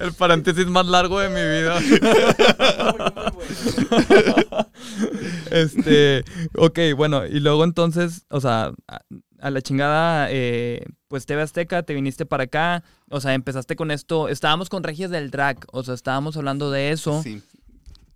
el 0.00 0.12
paréntesis 0.14 0.66
más 0.66 0.86
largo 0.86 1.20
de 1.20 1.28
mi 1.28 1.40
vida. 1.40 1.78
este, 5.50 6.24
ok, 6.56 6.78
bueno, 6.96 7.26
y 7.26 7.40
luego 7.40 7.64
entonces, 7.64 8.24
o 8.30 8.40
sea, 8.40 8.72
a, 9.40 9.50
la 9.50 9.62
chingada, 9.62 10.28
eh, 10.30 10.84
pues 11.08 11.26
TV 11.26 11.42
Azteca, 11.42 11.82
te 11.82 11.94
viniste 11.94 12.24
para 12.26 12.44
acá, 12.44 12.82
o 13.10 13.20
sea, 13.20 13.34
empezaste 13.34 13.76
con 13.76 13.90
esto, 13.90 14.28
estábamos 14.28 14.68
con 14.68 14.82
Regias 14.82 15.10
del 15.10 15.30
Drag, 15.30 15.58
o 15.72 15.82
sea, 15.82 15.94
estábamos 15.94 16.36
hablando 16.36 16.70
de 16.70 16.90
eso. 16.92 17.22
Sí. 17.22 17.42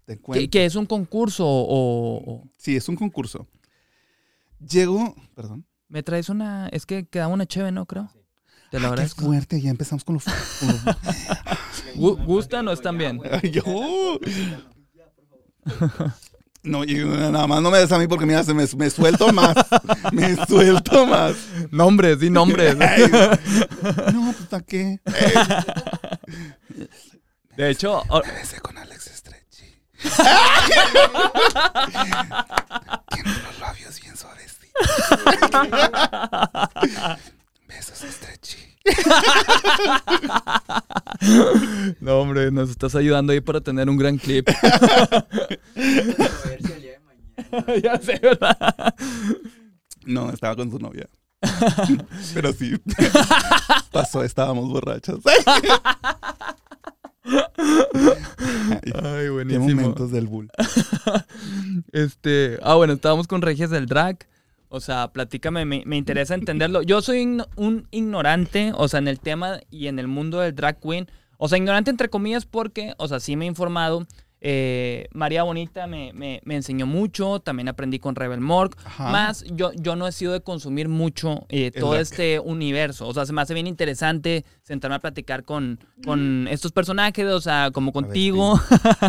Te 0.04 0.18
¿Que, 0.48 0.64
es 0.64 0.74
un 0.74 0.86
concurso 0.86 1.44
o, 1.46 2.44
Sí, 2.58 2.76
es 2.76 2.88
un 2.88 2.96
concurso. 2.96 3.46
Llego, 4.58 5.14
perdón. 5.34 5.66
Me 5.88 6.02
traes 6.02 6.28
una, 6.28 6.68
es 6.68 6.86
que 6.86 7.06
quedaba 7.06 7.32
una 7.32 7.46
chévere, 7.46 7.72
¿no? 7.72 7.86
Creo. 7.86 8.10
Te 8.70 8.80
lo 8.80 8.94
Qué 8.94 9.06
fuerte, 9.06 9.60
ya 9.60 9.70
empezamos 9.70 10.02
con 10.02 10.14
los... 10.14 10.24
¿Gustan 11.94 12.66
o 12.68 12.72
están 12.72 12.96
bien? 12.96 13.20
Yo... 13.52 14.18
No, 16.64 16.84
nada 16.84 17.46
más 17.48 17.60
no 17.60 17.70
me 17.70 17.78
des 17.78 17.90
a 17.90 17.98
mí 17.98 18.06
porque 18.06 18.24
mira, 18.24 18.44
se 18.44 18.54
me, 18.54 18.64
me 18.76 18.90
suelto 18.90 19.32
más. 19.32 19.56
me 20.12 20.36
suelto 20.46 21.06
más. 21.06 21.34
Nombres, 21.70 22.20
di 22.20 22.30
nombres. 22.30 22.76
no, 24.14 24.34
pues 24.38 24.52
¿a 24.52 24.60
qué? 24.60 25.00
De 27.56 27.70
hecho, 27.70 28.02
besé 28.24 28.60
con 28.60 28.78
Alex. 28.78 29.21
Tiene 33.08 33.30
los 33.42 33.58
labios 33.60 34.00
bien 34.00 34.16
suaves. 34.16 34.58
Besos 37.68 38.04
Stretchy. 38.10 38.78
no, 42.00 42.18
hombre, 42.18 42.50
nos 42.50 42.70
estás 42.70 42.94
ayudando 42.94 43.32
ahí 43.32 43.40
para 43.40 43.60
tener 43.60 43.88
un 43.88 43.96
gran 43.96 44.18
clip. 44.18 44.48
ya 47.82 47.98
sé, 47.98 48.18
¿verdad? 48.22 48.94
No, 50.04 50.30
estaba 50.30 50.56
con 50.56 50.70
su 50.70 50.78
novia. 50.78 51.08
Pero 52.34 52.52
sí. 52.52 52.74
Pasó, 53.92 54.22
estábamos 54.22 54.68
borrachos. 54.68 55.20
Ay, 59.02 59.28
buenísimo. 59.28 59.66
Qué 59.66 59.74
momentos 59.74 60.10
del 60.10 60.26
bull. 60.26 60.50
Este, 61.92 62.58
ah, 62.62 62.74
bueno, 62.74 62.92
estábamos 62.92 63.26
con 63.26 63.42
Regias 63.42 63.70
del 63.70 63.86
Drag. 63.86 64.26
O 64.68 64.80
sea, 64.80 65.08
platícame, 65.12 65.64
me, 65.64 65.82
me, 65.84 65.96
interesa 65.96 66.34
entenderlo. 66.34 66.82
Yo 66.82 67.02
soy 67.02 67.22
un 67.56 67.88
ignorante, 67.90 68.72
o 68.74 68.88
sea, 68.88 68.98
en 68.98 69.08
el 69.08 69.20
tema 69.20 69.60
y 69.70 69.88
en 69.88 69.98
el 69.98 70.08
mundo 70.08 70.40
del 70.40 70.54
drag 70.54 70.80
queen. 70.80 71.08
O 71.36 71.48
sea, 71.48 71.58
ignorante 71.58 71.90
entre 71.90 72.08
comillas 72.08 72.46
porque, 72.46 72.94
o 72.96 73.08
sea, 73.08 73.20
sí 73.20 73.36
me 73.36 73.44
he 73.44 73.48
informado 73.48 74.06
eh, 74.44 75.06
María 75.12 75.44
Bonita 75.44 75.86
me, 75.86 76.40
enseñó 76.46 76.84
mucho, 76.84 77.38
también 77.38 77.68
aprendí 77.68 78.00
con 78.00 78.16
Rebel 78.16 78.40
Morg. 78.40 78.76
Más, 78.98 79.44
yo, 79.44 79.70
yo 79.74 79.94
no 79.94 80.08
he 80.08 80.12
sido 80.12 80.32
de 80.32 80.40
consumir 80.40 80.88
mucho 80.88 81.46
eh, 81.48 81.70
todo 81.70 81.96
este 81.96 82.40
universo. 82.40 83.06
O 83.06 83.14
sea, 83.14 83.24
se 83.24 83.32
me 83.32 83.40
hace 83.40 83.54
bien 83.54 83.68
interesante 83.68 84.44
sentarme 84.62 84.96
a 84.96 84.98
platicar 84.98 85.44
con, 85.44 85.78
con 86.04 86.48
estos 86.48 86.72
personajes, 86.72 87.24
o 87.26 87.40
sea, 87.40 87.70
como 87.72 87.92
contigo, 87.92 88.60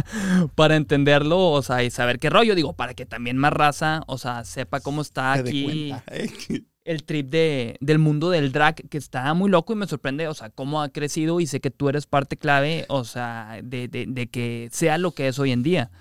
para 0.55 0.75
entenderlo, 0.75 1.49
o 1.49 1.63
sea, 1.63 1.83
y 1.83 1.89
saber 1.89 2.19
qué 2.19 2.29
rollo. 2.29 2.53
Digo, 2.53 2.73
para 2.73 2.93
que 2.93 3.07
también 3.07 3.37
más 3.37 3.53
raza, 3.53 4.03
o 4.05 4.19
sea, 4.19 4.45
sepa 4.45 4.81
cómo 4.81 5.01
está 5.01 5.33
aquí. 5.33 5.93
¿eh? 6.11 6.63
El 6.85 7.03
trip 7.03 7.29
de, 7.29 7.77
del 7.79 7.99
mundo 7.99 8.29
del 8.29 8.51
drag 8.51 8.75
que 8.75 8.97
está 8.97 9.33
muy 9.33 9.49
loco 9.49 9.73
y 9.73 9.75
me 9.75 9.87
sorprende, 9.87 10.27
o 10.27 10.33
sea, 10.33 10.49
cómo 10.49 10.81
ha 10.81 10.89
crecido 10.89 11.39
y 11.39 11.47
sé 11.47 11.61
que 11.61 11.71
tú 11.71 11.89
eres 11.89 12.05
parte 12.05 12.37
clave, 12.37 12.85
o 12.89 13.03
sea, 13.03 13.59
de, 13.63 13.87
de, 13.87 14.27
que 14.27 14.69
sea 14.71 14.97
lo 14.97 15.11
que 15.11 15.27
es 15.27 15.39
hoy 15.39 15.51
en 15.51 15.63
día. 15.63 15.91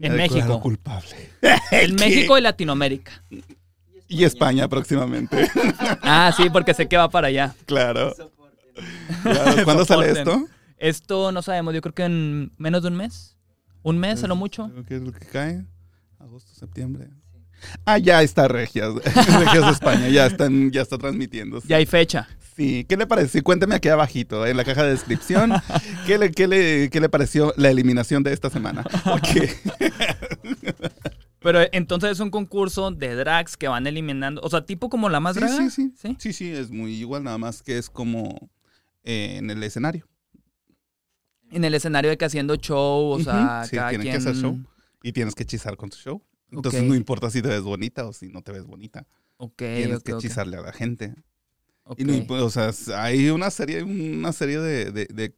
En 0.00 0.16
México. 0.16 0.60
culpable. 0.60 1.30
En 1.70 1.94
México 1.94 2.36
y 2.36 2.40
Latinoamérica. 2.40 3.12
Y 4.08 4.24
España 4.24 4.68
próximamente. 4.68 5.48
Ah, 6.02 6.32
sí, 6.36 6.50
porque 6.50 6.74
sé 6.74 6.88
que 6.88 6.96
va 6.96 7.08
para 7.08 7.28
allá. 7.28 7.54
Claro. 7.66 8.14
¿Cuándo 9.64 9.84
sale 9.84 10.10
esto? 10.10 10.46
Esto 10.76 11.32
no 11.32 11.42
sabemos, 11.42 11.72
yo 11.74 11.80
creo 11.80 11.94
que 11.94 12.04
en 12.04 12.52
menos 12.58 12.82
de 12.82 12.88
un 12.88 12.96
mes. 12.96 13.36
Un 13.82 13.98
mes, 13.98 14.22
a 14.24 14.26
lo 14.26 14.36
mucho. 14.36 14.68
Creo 14.70 14.84
que 14.84 14.96
es 14.96 15.02
lo 15.02 15.12
que 15.12 15.26
cae. 15.26 15.64
Agosto, 16.18 16.54
septiembre. 16.54 17.10
Ah, 17.84 17.98
ya 17.98 18.22
está 18.22 18.48
Regias. 18.48 18.94
Regias 19.04 19.66
de 19.66 19.72
España, 19.72 20.08
ya, 20.08 20.26
están, 20.26 20.70
ya 20.70 20.82
está 20.82 20.98
transmitiendo. 20.98 21.60
Ya 21.66 21.76
hay 21.76 21.86
fecha. 21.86 22.28
Sí, 22.56 22.84
¿qué 22.88 22.96
le 22.96 23.06
parece? 23.06 23.42
Cuénteme 23.42 23.74
aquí 23.74 23.88
abajito, 23.88 24.46
en 24.46 24.56
la 24.56 24.64
caja 24.64 24.84
de 24.84 24.90
descripción, 24.90 25.52
¿qué 26.06 26.18
le, 26.18 26.30
qué 26.30 26.46
le, 26.46 26.88
qué 26.88 27.00
le 27.00 27.08
pareció 27.08 27.52
la 27.56 27.70
eliminación 27.70 28.22
de 28.22 28.32
esta 28.32 28.48
semana? 28.48 28.84
Pero 31.40 31.60
entonces 31.72 32.12
es 32.12 32.20
un 32.20 32.30
concurso 32.30 32.90
de 32.90 33.16
drags 33.16 33.56
que 33.56 33.68
van 33.68 33.86
eliminando, 33.86 34.40
o 34.42 34.48
sea, 34.48 34.64
tipo 34.64 34.88
como 34.88 35.08
la 35.08 35.20
más 35.20 35.36
sí, 35.36 35.42
Sí, 35.48 35.70
sí, 35.70 35.92
sí. 35.96 36.16
Sí, 36.18 36.32
sí, 36.32 36.50
es 36.50 36.70
muy 36.70 36.94
igual, 36.94 37.24
nada 37.24 37.38
más 37.38 37.62
que 37.62 37.76
es 37.76 37.90
como 37.90 38.50
eh, 39.02 39.36
en 39.38 39.50
el 39.50 39.62
escenario. 39.62 40.08
En 41.50 41.64
el 41.64 41.74
escenario 41.74 42.10
de 42.10 42.16
que 42.16 42.24
haciendo 42.24 42.56
show, 42.56 43.10
o 43.10 43.20
sea, 43.20 43.64
sí, 43.64 43.76
tienen 43.90 44.02
que 44.02 44.12
hacer 44.16 44.36
show. 44.36 44.58
Y 45.02 45.12
tienes 45.12 45.34
que 45.34 45.42
hechizar 45.42 45.76
con 45.76 45.90
tu 45.90 45.96
show. 45.98 46.22
Entonces 46.50 46.82
no 46.84 46.94
importa 46.94 47.30
si 47.30 47.42
te 47.42 47.48
ves 47.48 47.62
bonita 47.62 48.06
o 48.06 48.12
si 48.12 48.28
no 48.28 48.42
te 48.42 48.52
ves 48.52 48.64
bonita. 48.64 49.06
Ok. 49.36 49.58
Tienes 49.58 50.02
que 50.02 50.12
hechizarle 50.12 50.56
a 50.56 50.62
la 50.62 50.72
gente. 50.72 51.14
Y 51.96 52.04
no, 52.04 52.24
o 52.44 52.50
sea, 52.50 52.70
hay 52.96 53.28
una 53.28 53.50
serie, 53.50 53.82
una 53.82 54.32
serie 54.32 54.58
de, 54.58 55.36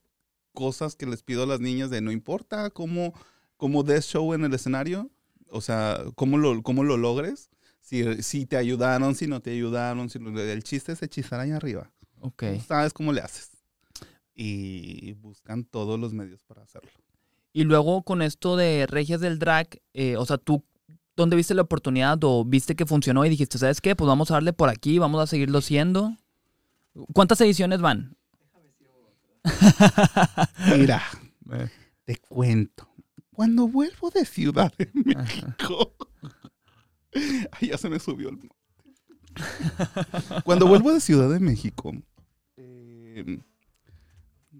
cosas 0.53 0.97
que 0.97 1.05
les 1.07 1.23
pido 1.23 1.43
a 1.43 1.47
las 1.47 1.61
niñas 1.61 1.91
de 1.91 2.01
no 2.01 2.11
importa 2.11 2.71
cómo, 2.71 3.13
cómo 3.59 3.83
des 3.83 4.07
show 4.07 4.33
en 4.33 4.43
el 4.43 4.55
escenario, 4.55 5.11
o 5.51 5.61
sea, 5.61 6.03
cómo 6.15 6.39
lo, 6.39 6.63
cómo 6.63 6.83
lo 6.83 6.97
logres, 6.97 7.51
si, 7.83 8.23
si 8.23 8.47
te 8.47 8.57
ayudaron, 8.57 9.15
si 9.15 9.27
no 9.27 9.41
te 9.41 9.51
ayudaron, 9.51 10.09
si, 10.09 10.19
el 10.19 10.63
chiste 10.63 10.93
es 10.93 11.03
hechizar 11.03 11.41
ahí 11.41 11.51
arriba. 11.51 11.91
Ok. 12.21 12.45
sabes 12.67 12.93
cómo 12.93 13.13
le 13.13 13.21
haces. 13.21 13.51
Y 14.35 15.13
buscan 15.15 15.65
todos 15.65 15.99
los 15.99 16.13
medios 16.13 16.43
para 16.43 16.63
hacerlo. 16.63 16.91
Y 17.53 17.65
luego 17.65 18.03
con 18.03 18.23
esto 18.23 18.57
de 18.57 18.87
Regias 18.87 19.21
del 19.21 19.39
Drag, 19.39 19.81
eh, 19.95 20.17
o 20.17 20.27
sea, 20.27 20.37
tú, 20.37 20.65
¿dónde 21.17 21.37
viste 21.37 21.55
la 21.55 21.63
oportunidad 21.63 22.19
o 22.23 22.45
viste 22.45 22.77
que 22.77 22.87
funcionó 22.87 23.25
y 23.25 23.29
dijiste, 23.29 23.59
¿sabes 23.59 23.81
qué? 23.81 23.97
Pues 23.97 24.07
vamos 24.07 24.31
a 24.31 24.35
darle 24.35 24.53
por 24.53 24.69
aquí, 24.69 24.99
vamos 24.99 25.21
a 25.23 25.27
seguirlo 25.27 25.61
siendo. 25.61 26.17
¿Cuántas 27.13 27.41
ediciones 27.41 27.81
van? 27.81 28.17
Mira, 30.79 31.03
te 32.05 32.17
cuento. 32.17 32.89
Cuando 33.33 33.69
vuelvo 33.69 34.11
de 34.11 34.25
Ciudad 34.25 34.73
de 34.79 34.91
México, 34.95 35.95
ay, 37.53 37.69
ya 37.69 37.79
se 37.79 37.89
me 37.91 37.99
subió 37.99 38.31
el. 38.31 38.51
Cuando 40.45 40.67
vuelvo 40.67 40.93
de 40.93 41.01
Ciudad 41.01 41.29
de 41.29 41.41
México, 41.41 41.93
eh, 42.57 43.39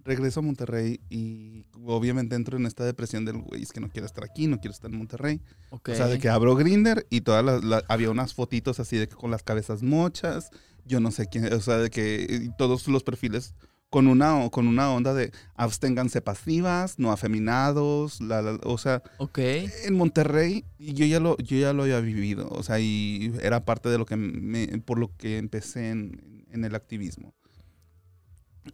regreso 0.07 0.41
a 0.41 0.43
Monterrey 0.43 1.01
y 1.11 1.67
obviamente 1.85 2.37
entro 2.37 2.57
en 2.57 2.67
esta 2.67 2.85
depresión 2.85 3.25
del 3.25 3.39
güey, 3.39 3.63
es 3.63 3.73
que 3.73 3.81
no 3.81 3.89
quiero 3.89 4.07
estar 4.07 4.25
aquí, 4.25 4.47
no 4.47 4.59
quiero 4.59 4.73
estar 4.73 4.91
en 4.91 4.99
Monterrey. 4.99 5.43
O 5.71 5.81
sea, 5.85 6.07
de 6.07 6.19
que 6.19 6.29
abro 6.29 6.55
Grinder 6.55 7.07
y 7.11 7.21
todas 7.21 7.45
las, 7.65 7.85
había 7.89 8.11
unas 8.11 8.33
fotitos 8.33 8.81
así 8.81 8.97
de 8.97 9.09
que 9.09 9.17
con 9.17 9.31
las 9.31 9.43
cabezas 9.43 9.83
mochas, 9.83 10.51
yo 10.85 11.01
no 11.01 11.11
sé 11.11 11.27
quién, 11.27 11.53
o 11.53 11.61
sea, 11.61 11.79
de 11.79 11.91
que 11.91 12.51
todos 12.57 12.89
los 12.89 13.03
perfiles 13.03 13.55
con 13.91 14.09
una, 14.09 14.49
con 14.51 14.67
una 14.67 14.91
onda 14.91 15.15
de 15.15 15.33
absténganse 15.55 16.21
pasivas, 16.21 16.99
no 16.99 17.13
afeminados, 17.13 18.21
la, 18.21 18.59
o 18.65 18.79
sea, 18.79 19.03
okay. 19.19 19.71
en 19.85 19.95
Monterrey 19.95 20.65
yo 20.79 21.07
ya 21.07 21.21
lo 21.21 21.37
yo 21.39 21.57
ya 21.57 21.73
lo 21.73 21.85
había 21.85 22.01
vivido, 22.01 22.49
o 22.51 22.63
sea, 22.63 22.81
y 22.81 23.33
era 23.43 23.65
parte 23.65 23.89
de 23.89 23.99
lo 23.99 24.07
que 24.07 24.17
me, 24.17 24.67
por 24.85 24.99
lo 24.99 25.17
que 25.17 25.39
empecé 25.39 25.91
en, 25.91 26.47
en 26.51 26.65
el 26.65 26.75
activismo 26.75 27.35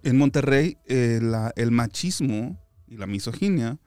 en 0.03 0.19
Monterrey 0.19 0.79
eh, 0.87 1.21
el 1.57 1.71
machismo 1.71 2.59
y 2.87 2.97
la 2.97 3.07
misoginia 3.07 3.79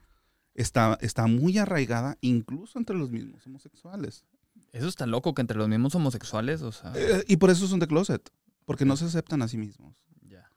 está, 0.53 0.97
está 1.01 1.27
muy 1.27 1.57
arraigada 1.57 2.17
incluso 2.21 2.79
entre 2.79 2.95
los 2.95 3.11
mismos 3.11 3.45
homosexuales. 3.45 4.25
Eso 4.71 4.87
está 4.87 5.05
loco 5.05 5.33
que 5.33 5.41
entre 5.41 5.57
los 5.57 5.69
mismos 5.69 5.95
homosexuales, 5.95 6.61
o 6.61 6.71
sea... 6.71 6.93
Eh, 6.95 7.23
y 7.27 7.37
por 7.37 7.49
eso 7.49 7.67
son 7.67 7.79
de 7.79 7.87
closet, 7.87 8.29
porque 8.65 8.85
no 8.85 8.97
se 8.97 9.05
aceptan 9.05 9.41
a 9.41 9.47
sí 9.47 9.57
mismos. 9.57 9.95
Ya. 10.21 10.49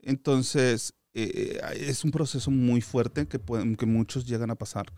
Entonces, 0.00 0.94
eh, 1.14 1.60
es 1.74 2.04
un 2.04 2.10
proceso 2.10 2.50
muy 2.50 2.80
fuerte 2.80 3.26
que, 3.26 3.38
que 3.38 3.86
muchos 3.86 4.26
llegan 4.26 4.50
a 4.50 4.56
pasar. 4.56 4.92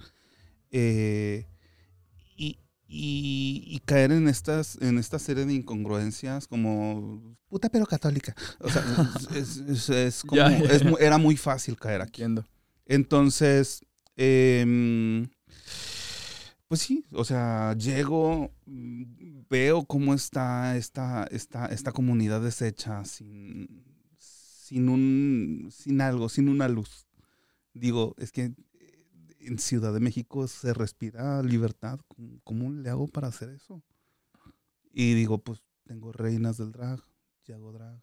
y, 0.72 2.58
y, 2.96 3.80
caer 3.84 4.12
en 4.12 4.28
estas 4.28 4.78
en 4.80 4.98
esta 4.98 5.18
serie 5.18 5.44
de 5.44 5.52
incongruencias 5.52 6.46
como 6.46 7.36
puta 7.48 7.68
pero 7.68 7.86
católica. 7.86 8.34
O 8.60 8.68
sea, 8.70 8.84
es, 9.96 10.22
como, 10.22 10.98
era 10.98 11.18
muy 11.18 11.36
fácil 11.36 11.76
caer 11.76 12.02
aquí. 12.02 12.22
Entonces, 12.86 13.84
em, 14.16 15.28
pues 16.68 16.82
sí, 16.82 17.04
o 17.12 17.24
sea, 17.24 17.74
llego, 17.76 18.52
veo 18.64 19.84
cómo 19.84 20.14
está 20.14 20.76
esta, 20.76 21.24
esta, 21.30 21.66
esta 21.66 21.92
comunidad 21.92 22.42
deshecha 22.42 23.04
sin, 23.04 23.84
sin, 24.18 24.88
un, 24.88 25.68
sin 25.72 26.00
algo, 26.00 26.28
sin 26.28 26.48
una 26.48 26.68
luz. 26.68 27.06
Digo, 27.72 28.14
es 28.18 28.30
que 28.30 28.52
en 29.46 29.58
Ciudad 29.58 29.92
de 29.92 30.00
México 30.00 30.48
se 30.48 30.74
respira 30.74 31.42
libertad. 31.42 32.00
¿Cómo, 32.44 32.70
le 32.70 32.90
hago 32.90 33.08
para 33.08 33.28
hacer 33.28 33.50
eso? 33.50 33.82
Y 34.92 35.14
digo, 35.14 35.38
pues 35.38 35.62
tengo 35.84 36.12
reinas 36.12 36.58
del 36.58 36.72
drag, 36.72 37.00
y 37.46 37.52
hago 37.52 37.72
drag. 37.72 38.00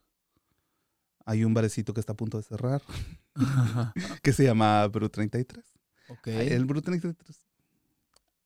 Hay 1.25 1.43
un 1.43 1.53
barecito 1.53 1.93
que 1.93 1.99
está 1.99 2.13
a 2.13 2.17
punto 2.17 2.37
de 2.37 2.43
cerrar, 2.43 2.81
que 4.23 4.33
se 4.33 4.43
llama 4.43 4.87
Bru 4.87 5.09
33. 5.09 5.63
Okay. 6.09 6.49
El 6.49 6.65
Bru 6.65 6.81
33. 6.81 7.45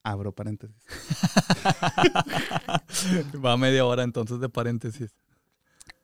Abro 0.04 0.36
paréntesis. 0.36 0.86
Va 3.44 3.54
a 3.54 3.58
media 3.58 3.86
hora 3.86 4.04
entonces 4.04 4.40
de 4.40 4.50
paréntesis. 4.50 5.16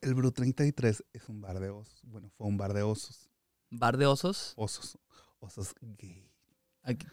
El 0.02 0.16
Bru 0.16 0.32
33 0.32 1.04
es 1.14 1.30
un 1.30 1.42
bar 1.42 1.60
de 1.60 1.70
osos. 1.70 2.02
Bueno, 2.04 2.32
fue 2.36 2.48
un 2.48 2.58
bar 2.58 2.74
de 2.74 2.82
osos. 2.82 3.30
¿Bar 3.70 3.98
de 3.98 4.08
osos? 4.08 4.54
Osos. 4.56 4.98
Osos 5.40 5.76
gay. 5.82 6.31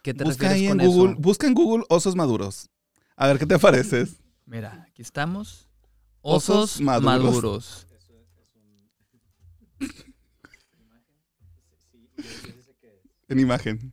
¿Qué 0.03 0.15
te 0.15 0.25
busca 0.25 0.49
refieres 0.49 0.71
con 0.71 0.81
en 0.81 0.87
Google, 0.87 1.15
Busca 1.19 1.47
en 1.47 1.53
Google 1.55 1.85
osos 1.89 2.17
maduros. 2.17 2.71
A 3.17 3.27
ver 3.27 3.39
qué 3.39 3.47
te 3.47 3.59
pareces. 3.59 4.23
Mira, 4.47 4.87
aquí 4.89 5.03
estamos. 5.03 5.69
Osos, 6.23 6.81
maduros. 6.81 7.87
en 13.29 13.39
imagen. 13.39 13.93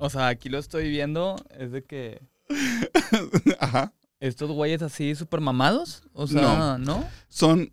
O 0.00 0.08
sea, 0.10 0.28
aquí 0.28 0.48
lo 0.48 0.58
estoy 0.58 0.88
viendo, 0.90 1.36
es 1.50 1.72
de 1.72 1.84
que... 1.84 2.22
Ajá. 3.60 3.92
¿Estos 4.20 4.50
güeyes 4.50 4.80
así 4.82 5.14
súper 5.14 5.40
mamados? 5.40 6.02
O 6.12 6.26
sea, 6.26 6.78
¿no? 6.78 7.06
Son, 7.28 7.70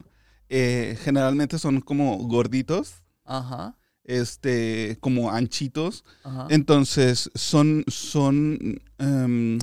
eh, 0.50 0.98
generalmente 1.02 1.58
son 1.58 1.80
como 1.82 2.18
gorditos. 2.18 3.04
Ajá 3.24 3.78
este, 4.04 4.98
como 5.00 5.32
anchitos. 5.32 6.04
Entonces, 6.50 7.30
son, 7.36 7.84
son, 7.88 8.82
em, 8.98 9.60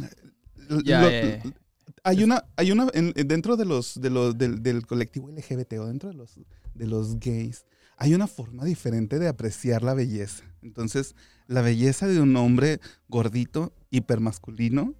hay 2.04 2.24
una, 2.24 2.44
hay 2.56 2.72
una, 2.72 2.86
dentro 2.86 3.56
de 3.56 3.64
los, 3.64 4.00
de 4.00 4.10
los, 4.10 4.36
del, 4.38 4.86
colectivo 4.86 5.30
LGBT 5.30 5.74
o 5.80 5.86
dentro 5.86 6.08
de 6.08 6.14
los, 6.14 6.38
de 6.74 6.86
los 6.86 7.18
gays, 7.18 7.64
hay 7.96 8.14
una 8.14 8.26
forma 8.26 8.64
diferente 8.64 9.18
de 9.18 9.28
apreciar 9.28 9.82
la 9.82 9.94
belleza. 9.94 10.44
Entonces, 10.62 11.16
la 11.46 11.62
belleza 11.62 12.06
de 12.06 12.20
un 12.20 12.36
hombre 12.36 12.80
gordito, 13.08 13.72
hipermasculino, 13.90 14.94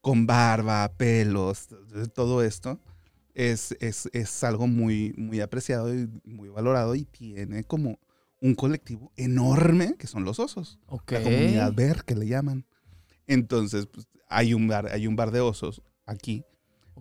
con 0.00 0.26
barba, 0.26 0.90
pelos, 0.96 1.68
todo 2.14 2.42
esto, 2.42 2.80
es, 3.34 3.76
es, 3.80 4.08
es, 4.12 4.42
algo 4.44 4.66
muy, 4.66 5.12
muy 5.16 5.40
apreciado 5.40 5.94
y 5.94 6.08
muy 6.24 6.48
valorado 6.48 6.94
y 6.94 7.04
tiene 7.04 7.64
como 7.64 7.98
un 8.40 8.54
colectivo 8.54 9.12
enorme 9.16 9.96
que 9.98 10.06
son 10.06 10.24
los 10.24 10.38
osos. 10.38 10.78
La 10.88 11.22
comunidad 11.22 11.72
ver 11.72 12.04
que 12.04 12.14
le 12.14 12.26
llaman. 12.26 12.66
Entonces, 13.26 13.86
pues, 13.86 14.08
hay, 14.28 14.54
un 14.54 14.66
bar, 14.68 14.86
hay 14.86 15.06
un 15.06 15.16
bar 15.16 15.30
de 15.30 15.40
osos 15.40 15.82
aquí. 16.06 16.44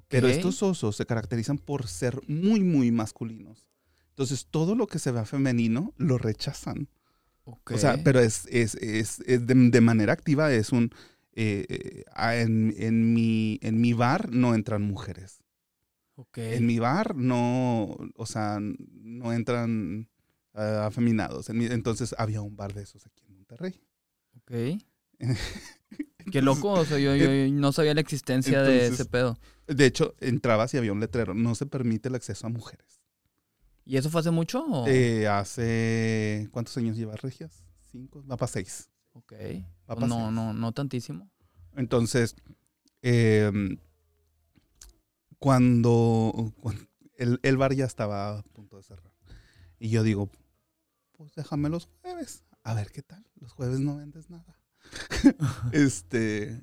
Pero 0.07 0.27
estos 0.27 0.63
osos 0.63 0.95
se 0.95 1.05
caracterizan 1.05 1.57
por 1.57 1.87
ser 1.87 2.19
muy, 2.27 2.61
muy 2.61 2.91
masculinos. 2.91 3.67
Entonces, 4.09 4.47
todo 4.49 4.75
lo 4.75 4.87
que 4.87 4.99
se 4.99 5.11
vea 5.11 5.25
femenino 5.25 5.93
lo 5.97 6.17
rechazan. 6.17 6.89
O 7.45 7.77
sea, 7.77 8.03
pero 8.03 8.19
es, 8.19 8.45
es, 8.47 8.75
es, 8.75 9.19
de, 9.25 9.81
manera 9.81 10.13
activa, 10.13 10.51
es 10.53 10.71
un... 10.71 10.91
Eh, 11.33 11.65
eh, 11.69 12.03
en, 12.41 12.73
en, 12.77 13.13
mi, 13.13 13.59
en 13.61 13.79
mi 13.79 13.93
bar 13.93 14.31
no 14.31 14.55
entran 14.55 14.81
mujeres. 14.81 15.41
En 16.35 16.65
mi 16.65 16.79
bar 16.79 17.15
no, 17.15 17.97
o 18.15 18.25
sea, 18.25 18.59
no 18.59 19.31
entran 19.31 20.08
uh, 20.53 20.83
afeminados. 20.83 21.49
Entonces 21.49 22.15
había 22.17 22.41
un 22.41 22.55
bar 22.55 22.73
de 22.73 22.83
esos 22.83 23.05
aquí 23.05 23.25
en 23.27 23.35
Monterrey. 23.35 23.79
Ok. 24.37 24.81
Qué 26.31 26.41
loco, 26.41 26.71
o 26.71 26.85
sea, 26.85 26.99
yo, 26.99 27.13
no 27.51 27.71
sabía 27.71 27.93
la 27.93 28.01
existencia 28.01 28.61
de 28.61 28.87
ese 28.87 29.05
pedo. 29.05 29.37
De 29.67 29.85
hecho, 29.85 30.15
entrabas 30.19 30.73
y 30.73 30.77
había 30.77 30.93
un 30.93 30.99
letrero, 30.99 31.33
no 31.33 31.55
se 31.55 31.65
permite 31.65 32.09
el 32.09 32.15
acceso 32.15 32.45
a 32.47 32.49
mujeres. 32.49 33.01
¿Y 33.85 33.97
eso 33.97 34.09
fue 34.09 34.21
hace 34.21 34.31
mucho? 34.31 34.85
Eh, 34.87 35.27
hace, 35.27 36.47
¿cuántos 36.51 36.77
años 36.77 36.95
lleva 36.95 37.15
Regias? 37.15 37.63
Cinco, 37.91 38.23
va 38.29 38.37
para 38.37 38.51
seis. 38.51 38.89
Ok. 39.13 39.33
no, 40.07 40.31
no, 40.31 40.53
no 40.53 40.71
tantísimo. 40.71 41.29
Entonces, 41.75 42.35
em, 43.01 43.77
cuando, 45.39 46.53
el, 47.15 47.39
el, 47.41 47.57
bar 47.57 47.73
ya 47.73 47.85
estaba 47.85 48.39
a 48.39 48.43
punto 48.43 48.77
de 48.77 48.83
cerrar. 48.83 49.11
Y 49.79 49.89
yo 49.89 50.03
digo, 50.03 50.29
pues 51.19 51.35
déjame 51.35 51.67
los 51.67 51.89
jueves. 52.01 52.45
A 52.63 52.73
ver 52.73 52.93
qué 52.93 53.01
tal. 53.01 53.25
Los 53.41 53.51
jueves 53.51 53.81
no 53.81 53.97
vendes 53.97 54.29
nada. 54.29 54.57
este, 55.73 56.61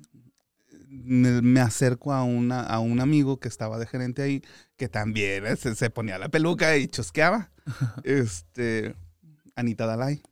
me 0.89 1.59
acerco 1.59 2.11
a, 2.11 2.23
una, 2.23 2.63
a 2.63 2.79
un 2.79 2.99
amigo 2.99 3.39
que 3.39 3.49
estaba 3.49 3.77
de 3.77 3.85
gerente 3.85 4.23
ahí, 4.23 4.43
que 4.75 4.89
también 4.89 5.43
se, 5.57 5.89
ponía 5.91 6.17
la 6.17 6.29
peluca 6.29 6.75
y 6.75 6.87
chosqueaba. 6.87 7.51
este, 8.03 8.95
Anita 9.55 9.85
Dalai. 9.85 10.23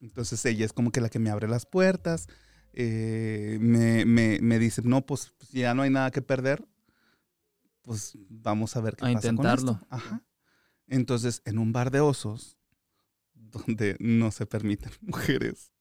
Entonces 0.00 0.44
ella 0.44 0.64
es 0.64 0.72
como 0.72 0.92
que 0.92 1.00
la 1.00 1.08
que 1.08 1.18
me 1.18 1.30
abre 1.30 1.48
las 1.48 1.66
puertas, 1.66 2.28
eh, 2.74 3.58
me, 3.60 4.04
me, 4.04 4.58
dice, 4.60 4.82
no, 4.84 5.04
pues, 5.04 5.32
pues 5.36 5.50
ya 5.50 5.74
no 5.74 5.82
hay 5.82 5.90
nada 5.90 6.12
que 6.12 6.22
perder, 6.22 6.64
pues 7.82 8.16
vamos 8.28 8.76
a 8.76 8.80
ver 8.80 8.94
qué 8.94 9.04
a 9.04 9.12
pasa 9.12 9.28
intentarlo. 9.28 9.80
con 9.80 9.88
Ajá. 9.90 10.22
Entonces, 10.86 11.42
en 11.44 11.58
un 11.58 11.72
bar 11.72 11.90
de 11.90 11.98
osos, 11.98 12.56
donde 13.54 13.96
no 14.00 14.30
se 14.30 14.46
permiten 14.46 14.90
mujeres, 15.00 15.72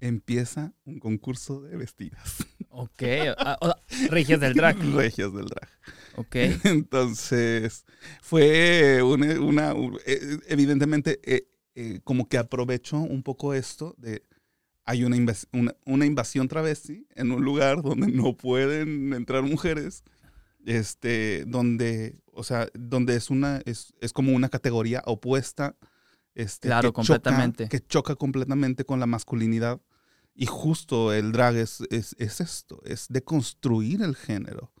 empieza 0.00 0.74
un 0.84 0.98
concurso 0.98 1.62
de 1.62 1.76
vestidas. 1.76 2.44
Ok, 2.68 3.02
ah, 3.38 3.76
regias 4.10 4.40
del 4.40 4.54
drag. 4.54 4.76
Regias 4.94 5.32
del 5.32 5.46
drag. 5.46 5.68
Ok. 6.16 6.34
Entonces, 6.64 7.84
fue 8.20 9.02
una, 9.02 9.74
eh, 10.06 10.38
evidentemente, 10.48 11.20
eh, 11.22 11.48
eh, 11.74 12.00
como 12.04 12.28
que 12.28 12.38
aprovechó 12.38 12.98
un 12.98 13.22
poco 13.22 13.54
esto 13.54 13.94
de, 13.98 14.22
hay 14.84 15.04
una, 15.04 15.16
una, 15.86 16.06
invasión 16.06 16.48
travesti 16.48 17.06
en 17.14 17.30
un 17.30 17.44
lugar 17.44 17.82
donde 17.82 18.08
no 18.08 18.36
pueden 18.36 19.14
entrar 19.14 19.42
mujeres, 19.42 20.02
este, 20.66 21.44
donde, 21.46 22.18
o 22.32 22.42
sea, 22.42 22.68
donde 22.74 23.14
es 23.14 23.30
una, 23.30 23.62
es, 23.64 23.94
es 24.00 24.12
como 24.12 24.32
una 24.32 24.48
categoría 24.48 25.02
opuesta. 25.06 25.76
Este, 26.34 26.68
claro, 26.68 26.92
completamente. 26.92 27.68
que 27.68 27.80
choca 27.80 28.14
completamente 28.14 28.84
con 28.84 29.00
la 29.00 29.06
masculinidad. 29.06 29.80
Y 30.34 30.46
justo 30.46 31.12
el 31.12 31.32
drag 31.32 31.56
es, 31.56 31.82
es, 31.90 32.16
es 32.18 32.40
esto, 32.40 32.80
es 32.84 33.06
deconstruir 33.10 34.02
el 34.02 34.16
género. 34.16 34.72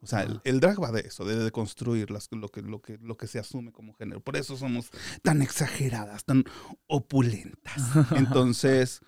O 0.00 0.06
sea, 0.06 0.26
el, 0.44 0.60
drag 0.60 0.80
va 0.82 0.92
de 0.92 1.00
eso, 1.00 1.24
de 1.24 1.36
deconstruir 1.36 2.10
las, 2.10 2.28
lo, 2.30 2.48
que, 2.48 2.62
lo, 2.62 2.80
que, 2.80 2.98
lo 2.98 3.16
que 3.16 3.26
se 3.26 3.38
asume 3.38 3.72
como 3.72 3.94
género. 3.94 4.20
Por 4.20 4.36
eso 4.36 4.56
somos 4.56 4.90
tan 5.22 5.42
exageradas, 5.42 6.24
tan 6.24 6.44
opulentas. 6.86 7.82
Entonces, 8.16 9.00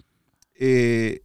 eh, 0.54 1.22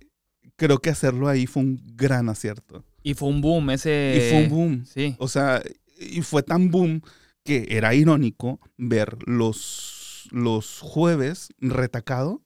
creo 0.55 0.79
que 0.79 0.91
hacerlo 0.91 1.27
ahí 1.27 1.47
fue 1.47 1.63
un 1.63 1.81
gran 1.95 2.29
acierto. 2.29 2.85
Y 3.01 3.15
fue 3.15 3.29
un 3.29 3.41
boom 3.41 3.71
ese... 3.71 4.15
Y 4.15 4.29
fue 4.29 4.43
un 4.43 4.49
boom. 4.49 4.85
Sí. 4.85 5.15
O 5.17 5.27
sea, 5.27 5.63
y 5.99 6.21
fue 6.21 6.43
tan 6.43 6.69
boom 6.69 7.01
que 7.43 7.67
era 7.69 7.93
irónico 7.95 8.59
ver 8.77 9.17
los, 9.27 9.94
los 10.31 10.79
jueves 10.81 11.49
retacado 11.59 12.45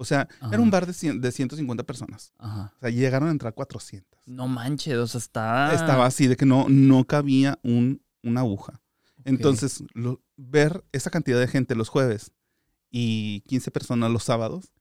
o 0.00 0.04
sea, 0.04 0.28
era 0.52 0.62
un 0.62 0.70
bar 0.70 0.86
de, 0.86 1.18
de 1.18 1.32
150 1.32 1.82
personas. 1.82 2.32
Ajá. 2.38 2.72
O 2.76 2.80
sea, 2.80 2.90
llegaron 2.90 3.28
a 3.28 3.32
entrar 3.32 3.52
400. 3.52 4.20
No 4.26 4.46
manches, 4.46 4.96
o 4.96 5.08
sea, 5.08 5.18
estaba... 5.18 5.74
Estaba 5.74 6.06
así 6.06 6.28
de 6.28 6.36
que 6.36 6.46
no, 6.46 6.66
no 6.68 7.04
cabía 7.04 7.58
un, 7.64 8.00
una 8.22 8.40
aguja. 8.40 8.80
Entonces, 9.24 9.82
ver 10.36 10.84
esa 10.92 11.10
cantidad 11.10 11.40
de 11.40 11.48
gente 11.48 11.74
los 11.74 11.88
jueves 11.88 12.30
y 12.92 13.40
15 13.48 13.72
personas 13.72 14.12
los 14.12 14.22
sábados, 14.22 14.72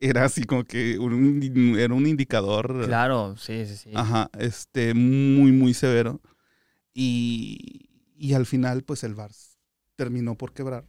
era 0.00 0.24
así 0.24 0.42
como 0.42 0.64
que 0.64 0.98
un, 0.98 1.76
era 1.78 1.94
un 1.94 2.08
indicador. 2.08 2.86
Claro, 2.86 3.36
sí, 3.36 3.66
sí, 3.66 3.76
sí. 3.76 3.90
Ajá, 3.94 4.30
este, 4.36 4.94
muy, 4.94 5.52
muy 5.52 5.74
severo. 5.74 6.20
Y, 6.92 7.88
y 8.16 8.34
al 8.34 8.46
final, 8.46 8.82
pues 8.82 9.04
el 9.04 9.14
bar 9.14 9.30
terminó 9.94 10.36
por 10.36 10.52
quebrar 10.52 10.84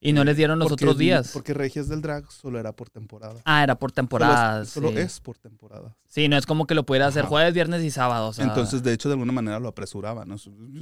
y 0.00 0.12
no 0.12 0.24
les 0.24 0.36
dieron 0.36 0.58
los 0.58 0.70
otros 0.70 0.98
días. 0.98 1.30
Porque 1.32 1.54
Regias 1.54 1.88
del 1.88 2.02
Drag 2.02 2.30
solo 2.30 2.60
era 2.60 2.72
por 2.72 2.90
temporada. 2.90 3.40
Ah, 3.44 3.62
era 3.62 3.78
por 3.78 3.92
temporada. 3.92 4.64
Solo, 4.64 4.90
es 4.90 5.20
por 5.20 5.38
temporada. 5.38 5.96
Sí, 6.06 6.28
no 6.28 6.36
es 6.36 6.46
como 6.46 6.66
que 6.66 6.74
lo 6.74 6.84
pudiera 6.84 7.06
hacer 7.06 7.24
jueves, 7.24 7.54
viernes 7.54 7.82
y 7.82 7.90
sábado. 7.90 8.32
Entonces, 8.38 8.82
de 8.82 8.92
hecho, 8.92 9.08
de 9.08 9.14
alguna 9.14 9.32
manera 9.32 9.58
lo 9.58 9.68
apresuraban. 9.68 10.34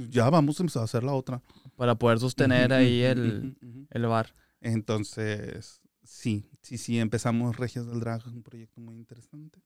Ya 0.09 0.29
vamos 0.29 0.59
a 0.59 0.63
empezar 0.63 0.81
a 0.81 0.85
hacer 0.85 1.03
la 1.03 1.13
otra. 1.13 1.41
Para 1.75 1.95
poder 1.95 2.19
sostener 2.19 2.73
ahí 2.73 3.01
el, 3.01 3.55
el 3.89 4.05
bar. 4.05 4.33
Entonces, 4.61 5.81
sí, 6.03 6.49
sí, 6.61 6.77
sí, 6.77 6.99
empezamos 6.99 7.57
Regias 7.57 7.85
del 7.87 7.99
Drag, 7.99 8.25
un 8.27 8.43
proyecto 8.43 8.81
muy 8.81 8.95
interesante. 8.95 9.59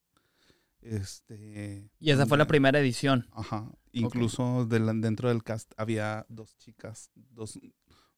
Este, 0.82 1.90
y 2.00 2.12
esa 2.12 2.26
fue 2.26 2.38
la 2.38 2.48
primera 2.48 2.80
edición. 2.80 3.28
Ajá. 3.32 3.70
Incluso 3.92 4.66
dentro 4.66 5.30
del 5.30 5.44
cast 5.44 5.72
había 5.76 6.26
dos 6.30 6.56
chicas, 6.58 7.12
dos 7.16 7.60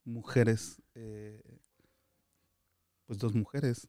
mujeres, 0.09 0.81
eh, 0.95 1.41
pues 3.05 3.19
dos 3.19 3.33
mujeres. 3.33 3.87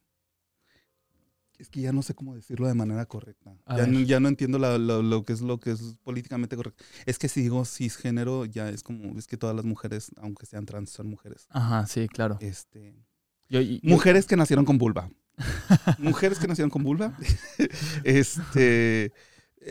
Es 1.57 1.69
que 1.69 1.81
ya 1.81 1.91
no 1.91 2.01
sé 2.01 2.15
cómo 2.15 2.33
decirlo 2.33 2.67
de 2.67 2.73
manera 2.73 3.05
correcta. 3.05 3.55
Ya 3.67 3.85
no, 3.85 3.99
ya 3.99 4.19
no, 4.19 4.29
entiendo 4.29 4.57
lo, 4.57 5.23
que 5.23 5.33
es 5.33 5.41
lo 5.41 5.59
que 5.59 5.71
es 5.71 5.95
políticamente 6.03 6.55
correcto. 6.55 6.83
Es 7.05 7.19
que 7.19 7.27
si 7.27 7.41
digo 7.41 7.65
cisgénero, 7.65 8.45
ya 8.45 8.69
es 8.69 8.81
como, 8.81 9.17
es 9.19 9.27
que 9.27 9.37
todas 9.37 9.55
las 9.55 9.63
mujeres, 9.63 10.11
aunque 10.17 10.47
sean 10.47 10.65
trans, 10.65 10.89
son 10.89 11.07
mujeres. 11.07 11.45
Ajá, 11.49 11.85
sí, 11.85 12.07
claro. 12.07 12.39
Este, 12.41 12.95
mujeres 13.83 14.25
que 14.25 14.35
nacieron 14.35 14.65
con 14.65 14.79
vulva. 14.79 15.11
mujeres 15.99 16.39
que 16.39 16.47
nacieron 16.47 16.71
con 16.71 16.83
vulva. 16.83 17.15
este, 18.03 19.13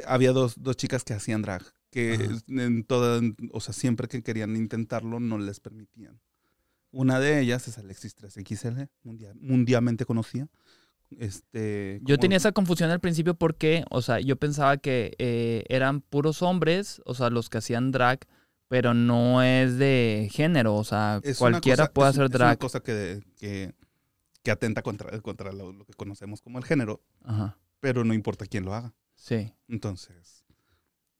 había 0.06 0.30
dos, 0.30 0.54
dos 0.62 0.76
chicas 0.76 1.02
que 1.02 1.14
hacían 1.14 1.42
drag 1.42 1.64
que 1.90 2.30
en 2.48 2.84
toda, 2.84 3.20
o 3.52 3.60
sea, 3.60 3.74
siempre 3.74 4.08
que 4.08 4.22
querían 4.22 4.56
intentarlo 4.56 5.20
no 5.20 5.38
les 5.38 5.60
permitían. 5.60 6.20
Una 6.92 7.20
de 7.20 7.40
ellas 7.40 7.68
es 7.68 7.78
Alexis 7.78 8.16
3XL, 8.16 8.88
mundialmente 9.40 10.04
conocida. 10.04 10.48
Este, 11.18 12.00
yo 12.02 12.18
tenía 12.18 12.36
esa 12.36 12.52
confusión 12.52 12.90
al 12.90 13.00
principio 13.00 13.34
porque, 13.34 13.84
o 13.90 14.00
sea, 14.00 14.20
yo 14.20 14.36
pensaba 14.36 14.76
que 14.76 15.14
eh, 15.18 15.64
eran 15.68 16.02
puros 16.02 16.42
hombres, 16.42 17.02
o 17.04 17.14
sea, 17.14 17.30
los 17.30 17.50
que 17.50 17.58
hacían 17.58 17.90
drag, 17.90 18.20
pero 18.68 18.94
no 18.94 19.42
es 19.42 19.76
de 19.78 20.28
género, 20.30 20.76
o 20.76 20.84
sea, 20.84 21.20
cualquiera 21.38 21.92
puede 21.92 22.10
hacer 22.10 22.28
drag. 22.28 22.50
Es 22.50 22.52
una 22.52 22.56
cosa 22.56 22.80
que, 22.80 23.22
que, 23.38 24.50
atenta 24.50 24.82
contra, 24.82 25.20
contra 25.20 25.52
lo, 25.52 25.84
que 25.84 25.94
conocemos 25.94 26.40
como 26.40 26.58
el 26.58 26.64
género, 26.64 27.02
pero 27.80 28.04
no 28.04 28.14
importa 28.14 28.46
quién 28.46 28.64
lo 28.64 28.74
haga. 28.74 28.94
Sí. 29.16 29.52
Entonces, 29.68 30.44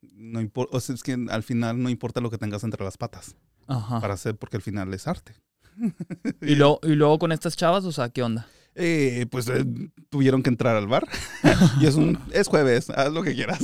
no 0.01 0.41
importa, 0.41 0.77
o 0.77 0.81
sea, 0.81 0.95
es 0.95 1.03
que 1.03 1.16
al 1.29 1.43
final 1.43 1.83
no 1.83 1.91
importa 1.91 2.21
lo 2.21 2.31
que 2.31 2.39
tengas 2.39 2.62
entre 2.64 2.85
las 2.85 2.97
patas. 2.97 3.37
Ajá. 3.66 4.01
Para 4.01 4.14
hacer, 4.14 4.37
porque 4.37 4.57
al 4.57 4.62
final 4.62 4.93
es 4.95 5.07
arte. 5.07 5.35
¿Y, 6.43 6.55
luego, 6.55 6.81
y 6.83 6.95
luego 6.95 7.18
con 7.18 7.33
estas 7.33 7.57
chavas, 7.57 7.85
o 7.85 7.93
sea, 7.93 8.09
¿qué 8.09 8.23
onda? 8.23 8.47
Eh, 8.75 9.27
pues 9.31 9.49
eh, 9.49 9.64
tuvieron 10.09 10.43
que 10.43 10.51
entrar 10.51 10.77
al 10.77 10.87
bar. 10.87 11.07
y 11.81 11.87
es 11.87 11.97
un 11.97 12.18
es 12.33 12.49
jueves, 12.49 12.91
haz 12.91 13.12
lo 13.12 13.23
que 13.23 13.35
quieras. 13.35 13.61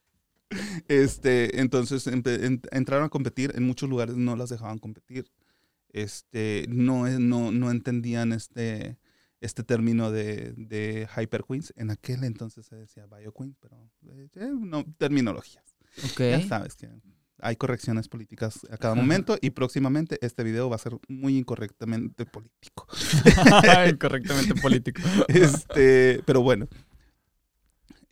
este, 0.88 1.60
entonces 1.60 2.06
entraron 2.06 3.04
a 3.04 3.08
competir, 3.08 3.52
en 3.54 3.64
muchos 3.64 3.88
lugares 3.88 4.16
no 4.16 4.36
las 4.36 4.50
dejaban 4.50 4.78
competir. 4.78 5.30
Este, 5.90 6.66
no, 6.68 7.08
no, 7.08 7.52
no 7.52 7.70
entendían 7.70 8.32
este, 8.32 8.98
este 9.40 9.62
término 9.62 10.10
de, 10.10 10.52
de 10.56 11.08
Hyper 11.16 11.44
Queens. 11.44 11.72
En 11.76 11.90
aquel 11.90 12.24
entonces 12.24 12.66
se 12.66 12.76
decía 12.76 13.06
Bio 13.06 13.32
Queens, 13.32 13.56
pero 13.60 13.88
eh, 14.08 14.28
no, 14.58 14.84
terminologías. 14.98 15.64
Ya 16.18 16.46
sabes 16.46 16.74
que 16.74 16.88
hay 17.40 17.56
correcciones 17.56 18.08
políticas 18.08 18.66
a 18.70 18.78
cada 18.78 18.94
momento 18.94 19.36
y 19.40 19.50
próximamente 19.50 20.18
este 20.22 20.42
video 20.42 20.68
va 20.68 20.76
a 20.76 20.80
ser 20.80 20.98
muy 21.08 21.36
incorrectamente 21.36 22.24
político. 22.24 22.86
incorrectamente 23.90 24.54
político. 24.62 25.02
este, 25.28 26.22
pero 26.24 26.42
bueno. 26.42 26.68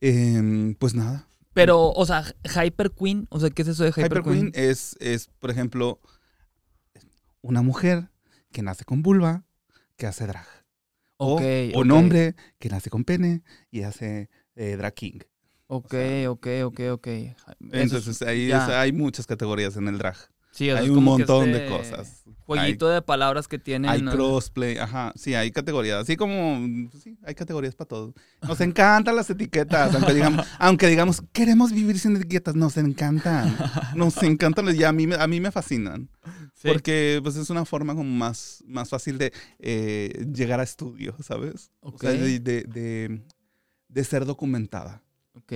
Em, 0.00 0.74
pues 0.74 0.94
nada. 0.94 1.28
Pero, 1.54 1.90
o 1.90 2.04
sea, 2.04 2.24
Hyper 2.44 2.90
Queen, 2.90 3.26
o 3.30 3.40
sea, 3.40 3.50
¿qué 3.50 3.62
es 3.62 3.68
eso 3.68 3.84
de 3.84 3.90
Hyper, 3.90 4.06
Hyper 4.06 4.22
Queen? 4.22 4.50
es, 4.54 4.96
es, 5.00 5.28
por 5.38 5.50
ejemplo, 5.50 6.00
una 7.40 7.62
mujer 7.62 8.10
que 8.52 8.62
nace 8.62 8.84
con 8.84 9.02
vulva, 9.02 9.44
que 9.96 10.06
hace 10.06 10.26
drag. 10.26 10.46
o, 11.16 11.40
un 11.74 11.90
hombre 11.92 12.34
que 12.58 12.68
nace 12.68 12.90
con 12.90 13.04
pene 13.04 13.44
y 13.70 13.82
hace 13.82 14.28
eh, 14.56 14.76
drag 14.76 14.94
king. 14.94 15.20
Ok, 15.66 15.94
ok, 16.28 16.46
ok, 16.64 16.80
ok. 16.92 17.08
Entonces 17.72 18.22
ahí 18.22 18.52
hay 18.52 18.92
muchas 18.92 19.26
categorías 19.26 19.76
en 19.76 19.88
el 19.88 19.98
drag. 19.98 20.16
Sí, 20.54 20.70
hay 20.70 20.88
un 20.88 21.02
montón 21.02 21.46
de 21.46 21.64
este 21.64 21.68
cosas. 21.68 22.22
Jueguito 22.46 22.88
de 22.88 23.02
palabras 23.02 23.48
que 23.48 23.58
tienen. 23.58 23.90
Hay 23.90 24.02
crossplay, 24.04 24.76
ajá. 24.78 25.12
Sí, 25.16 25.34
hay 25.34 25.50
categorías. 25.50 26.02
Así 26.02 26.16
como, 26.16 26.88
sí, 27.02 27.18
hay 27.24 27.34
categorías 27.34 27.74
para 27.74 27.88
todo. 27.88 28.14
Nos 28.46 28.60
encantan 28.60 29.16
las 29.16 29.28
etiquetas. 29.30 29.94
Aunque 29.94 30.14
digamos, 30.14 30.46
aunque 30.60 30.86
digamos, 30.86 31.22
queremos 31.32 31.72
vivir 31.72 31.98
sin 31.98 32.14
etiquetas, 32.14 32.54
nos 32.54 32.76
encantan. 32.76 33.56
Nos 33.96 34.22
encantan 34.22 34.72
y 34.76 34.84
a 34.84 34.92
mí, 34.92 35.08
a 35.18 35.26
mí 35.26 35.40
me 35.40 35.50
fascinan. 35.50 36.08
Porque 36.62 37.18
pues 37.22 37.34
es 37.34 37.50
una 37.50 37.64
forma 37.64 37.94
como 37.94 38.10
más, 38.10 38.62
más 38.66 38.90
fácil 38.90 39.18
de 39.18 39.32
eh, 39.58 40.24
llegar 40.32 40.60
a 40.60 40.62
estudio, 40.62 41.16
¿sabes? 41.20 41.72
O 41.80 41.98
sea, 41.98 42.12
de, 42.12 42.38
de, 42.38 43.22
de 43.88 44.04
ser 44.04 44.24
documentada. 44.24 45.03
Ok. 45.34 45.52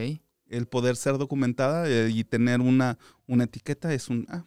El 0.46 0.66
poder 0.66 0.96
ser 0.96 1.18
documentada 1.18 1.88
eh, 1.88 2.10
y 2.10 2.24
tener 2.24 2.60
una, 2.60 2.98
una 3.26 3.44
etiqueta 3.44 3.92
es 3.92 4.08
un, 4.08 4.26
ah, 4.28 4.46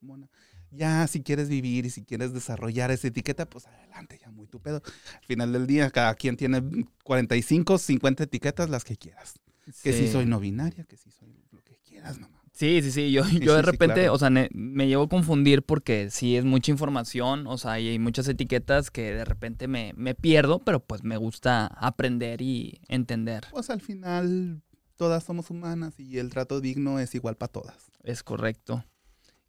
bueno, 0.00 0.30
ya 0.70 1.06
si 1.06 1.22
quieres 1.22 1.48
vivir 1.48 1.86
y 1.86 1.90
si 1.90 2.02
quieres 2.04 2.32
desarrollar 2.32 2.90
esa 2.90 3.08
etiqueta, 3.08 3.46
pues 3.46 3.66
adelante, 3.66 4.18
ya 4.20 4.30
muy 4.30 4.46
tu 4.46 4.60
pedo. 4.60 4.82
Al 5.18 5.24
final 5.24 5.52
del 5.52 5.66
día, 5.66 5.90
cada 5.90 6.14
quien 6.14 6.36
tiene 6.36 6.62
45, 7.04 7.78
50 7.78 8.24
etiquetas, 8.24 8.70
las 8.70 8.84
que 8.84 8.96
quieras. 8.96 9.34
Que 9.82 9.92
si 9.92 10.08
soy 10.08 10.26
no 10.26 10.40
binaria, 10.40 10.84
que 10.84 10.96
si 10.96 11.10
soy 11.10 11.36
lo 11.50 11.62
que 11.62 11.76
quieras, 11.84 12.18
mamá. 12.18 12.42
Sí, 12.52 12.80
sí, 12.82 12.90
sí. 12.90 13.12
Yo, 13.12 13.22
yo 13.28 13.54
de 13.54 13.62
repente, 13.62 14.08
o 14.08 14.18
sea, 14.18 14.30
me, 14.30 14.48
llevo 14.86 15.04
a 15.04 15.08
confundir 15.08 15.62
porque 15.62 16.10
sí 16.10 16.36
es 16.36 16.44
mucha 16.44 16.70
información, 16.70 17.46
o 17.46 17.56
sea, 17.58 17.78
y 17.78 17.88
hay 17.88 17.98
muchas 17.98 18.28
etiquetas 18.28 18.90
que 18.90 19.12
de 19.12 19.24
repente 19.24 19.68
me, 19.68 19.92
me 19.96 20.14
pierdo, 20.14 20.58
pero 20.58 20.80
pues 20.80 21.02
me 21.02 21.16
gusta 21.16 21.66
aprender 21.66 22.42
y 22.42 22.80
entender. 22.88 23.44
Pues 23.50 23.70
al 23.70 23.80
final 23.80 24.62
todas 24.96 25.24
somos 25.24 25.50
humanas 25.50 25.98
y 25.98 26.18
el 26.18 26.30
trato 26.30 26.60
digno 26.60 26.98
es 26.98 27.14
igual 27.14 27.36
para 27.36 27.52
todas. 27.52 27.90
Es 28.02 28.22
correcto. 28.22 28.84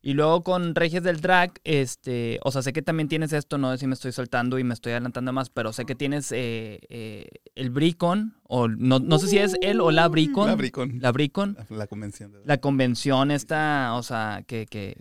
Y 0.06 0.16
luego 0.16 0.44
con 0.44 0.76
Regias 0.76 1.02
del 1.02 1.22
Drag, 1.22 1.54
este, 1.64 2.38
o 2.44 2.52
sea, 2.52 2.62
sé 2.62 2.74
que 2.74 2.82
también 2.82 3.08
tienes 3.08 3.32
esto, 3.32 3.58
no 3.58 3.72
sé 3.72 3.78
si 3.78 3.88
me 3.88 3.94
estoy 3.94 4.12
soltando 4.12 4.60
y 4.60 4.64
me 4.66 4.74
estoy 4.74 4.91
adelantando 4.91 5.32
más, 5.32 5.50
pero 5.50 5.72
sé 5.72 5.86
que 5.86 5.96
tienes 5.96 6.34
eh, 6.34 6.82
eh, 6.89 7.30
el 7.56 7.70
Bricon, 7.70 8.36
o 8.44 8.68
no, 8.68 9.00
no 9.00 9.18
sé 9.18 9.28
si 9.28 9.38
es 9.38 9.56
él 9.62 9.80
o 9.80 9.91
la 9.91 10.10
Bricon. 10.10 10.48
La 10.48 10.56
Bricon. 10.56 11.00
La 11.00 11.14
Bricon. 11.14 11.58
La, 11.70 11.88
convención. 11.88 12.34
La 12.44 12.58
convención 12.58 13.32
esta, 13.32 13.94
o 13.94 14.04
sea, 14.04 14.44
que, 14.46 14.66
que, 14.66 14.98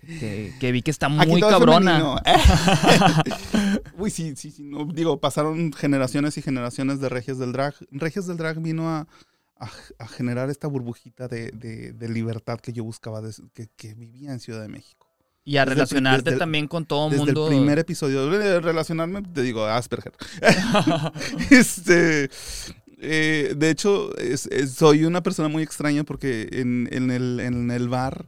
que, 0.60 0.70
vi 0.70 0.82
que 0.82 0.92
está 0.92 1.08
muy 1.08 1.40
cabrona. 1.40 2.22
Uy, 3.98 4.10
sí, 4.10 4.36
sí, 4.36 4.52
sí, 4.52 4.62
no, 4.62 4.84
digo, 4.84 5.18
pasaron 5.18 5.72
generaciones 5.72 6.38
y 6.38 6.42
generaciones 6.42 7.00
de 7.00 7.08
Regias 7.08 7.40
del 7.40 7.50
Drag. 7.50 7.74
Regias 7.90 8.28
del 8.28 8.36
Drag 8.36 8.60
vino 8.60 8.88
a 8.88 9.08
a, 9.98 10.08
generar 10.08 10.50
esta 10.50 10.66
burbujita 10.66 11.28
de, 11.28 12.08
libertad 12.08 12.58
que 12.58 12.72
yo 12.72 12.84
buscaba, 12.84 13.22
que, 13.76 13.94
vivía 13.94 14.32
en 14.32 14.40
Ciudad 14.40 14.62
de 14.62 14.68
México. 14.68 15.08
Y 15.44 15.56
a 15.56 15.64
relacionarte 15.64 16.36
también 16.36 16.68
con 16.68 16.86
todo 16.86 17.10
el 17.10 17.16
mundo. 17.16 17.32
Desde 17.42 17.54
el 17.56 17.60
primer 17.60 17.78
episodio, 17.78 18.30
relacionarme, 18.60 19.22
te 19.22 19.42
digo, 19.42 19.64
Asperger. 19.64 20.12
este, 21.50 22.30
eh, 22.98 23.54
de 23.56 23.70
hecho, 23.70 24.10
soy 24.72 25.04
una 25.04 25.22
persona 25.22 25.48
muy 25.48 25.62
extraña 25.62 26.04
porque 26.04 26.48
en, 26.52 26.88
el, 27.10 27.40
en 27.40 27.70
el 27.70 27.88
bar 27.88 28.26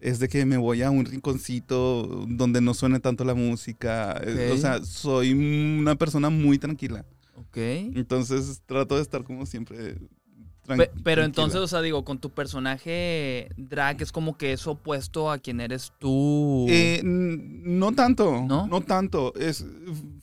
es 0.00 0.18
de 0.18 0.28
que 0.28 0.44
me 0.44 0.58
voy 0.58 0.82
a 0.82 0.90
un 0.90 1.04
rinconcito 1.04 2.26
donde 2.28 2.60
no 2.60 2.74
suene 2.74 3.00
tanto 3.00 3.24
la 3.24 3.34
música. 3.34 4.20
O 4.52 4.56
sea, 4.56 4.82
soy 4.84 5.32
una 5.32 5.96
persona 5.96 6.30
muy 6.30 6.58
tranquila. 6.58 7.04
Ok. 7.34 7.56
Entonces 7.56 8.62
trato 8.66 8.96
de 8.96 9.02
estar 9.02 9.24
como 9.24 9.44
siempre 9.46 9.96
pero 11.02 11.24
entonces, 11.24 11.60
o 11.60 11.68
sea, 11.68 11.80
digo, 11.82 12.04
con 12.04 12.18
tu 12.18 12.30
personaje 12.30 13.50
drag 13.56 14.02
es 14.02 14.12
como 14.12 14.36
que 14.36 14.52
es 14.52 14.66
opuesto 14.66 15.30
a 15.30 15.38
quien 15.38 15.60
eres 15.60 15.92
tú. 15.98 16.66
Eh, 16.68 17.00
no 17.04 17.92
tanto, 17.92 18.44
¿No? 18.46 18.66
no 18.66 18.80
tanto. 18.80 19.34
Es, 19.34 19.64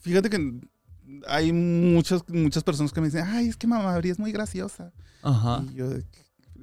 fíjate 0.00 0.30
que 0.30 0.60
hay 1.28 1.52
muchas, 1.52 2.22
muchas 2.28 2.64
personas 2.64 2.92
que 2.92 3.00
me 3.00 3.08
dicen, 3.08 3.24
ay, 3.26 3.48
es 3.48 3.56
que 3.56 3.66
Mamá 3.66 3.98
es 3.98 4.18
muy 4.18 4.32
graciosa. 4.32 4.92
Ajá. 5.22 5.64
Y 5.72 5.74
yo, 5.74 5.86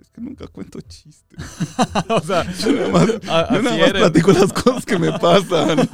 es 0.10 0.16
que 0.16 0.22
nunca 0.22 0.48
cuento 0.48 0.80
chistes. 0.82 1.40
o 2.10 2.22
sea, 2.22 2.44
yo 2.52 2.72
nada 2.72 2.90
más, 2.90 3.08
yo 3.08 3.62
nada 3.62 3.80
más 3.80 3.92
platico 3.92 4.32
las 4.32 4.52
cosas 4.54 4.86
que 4.86 4.98
me 4.98 5.12
pasan. 5.20 5.88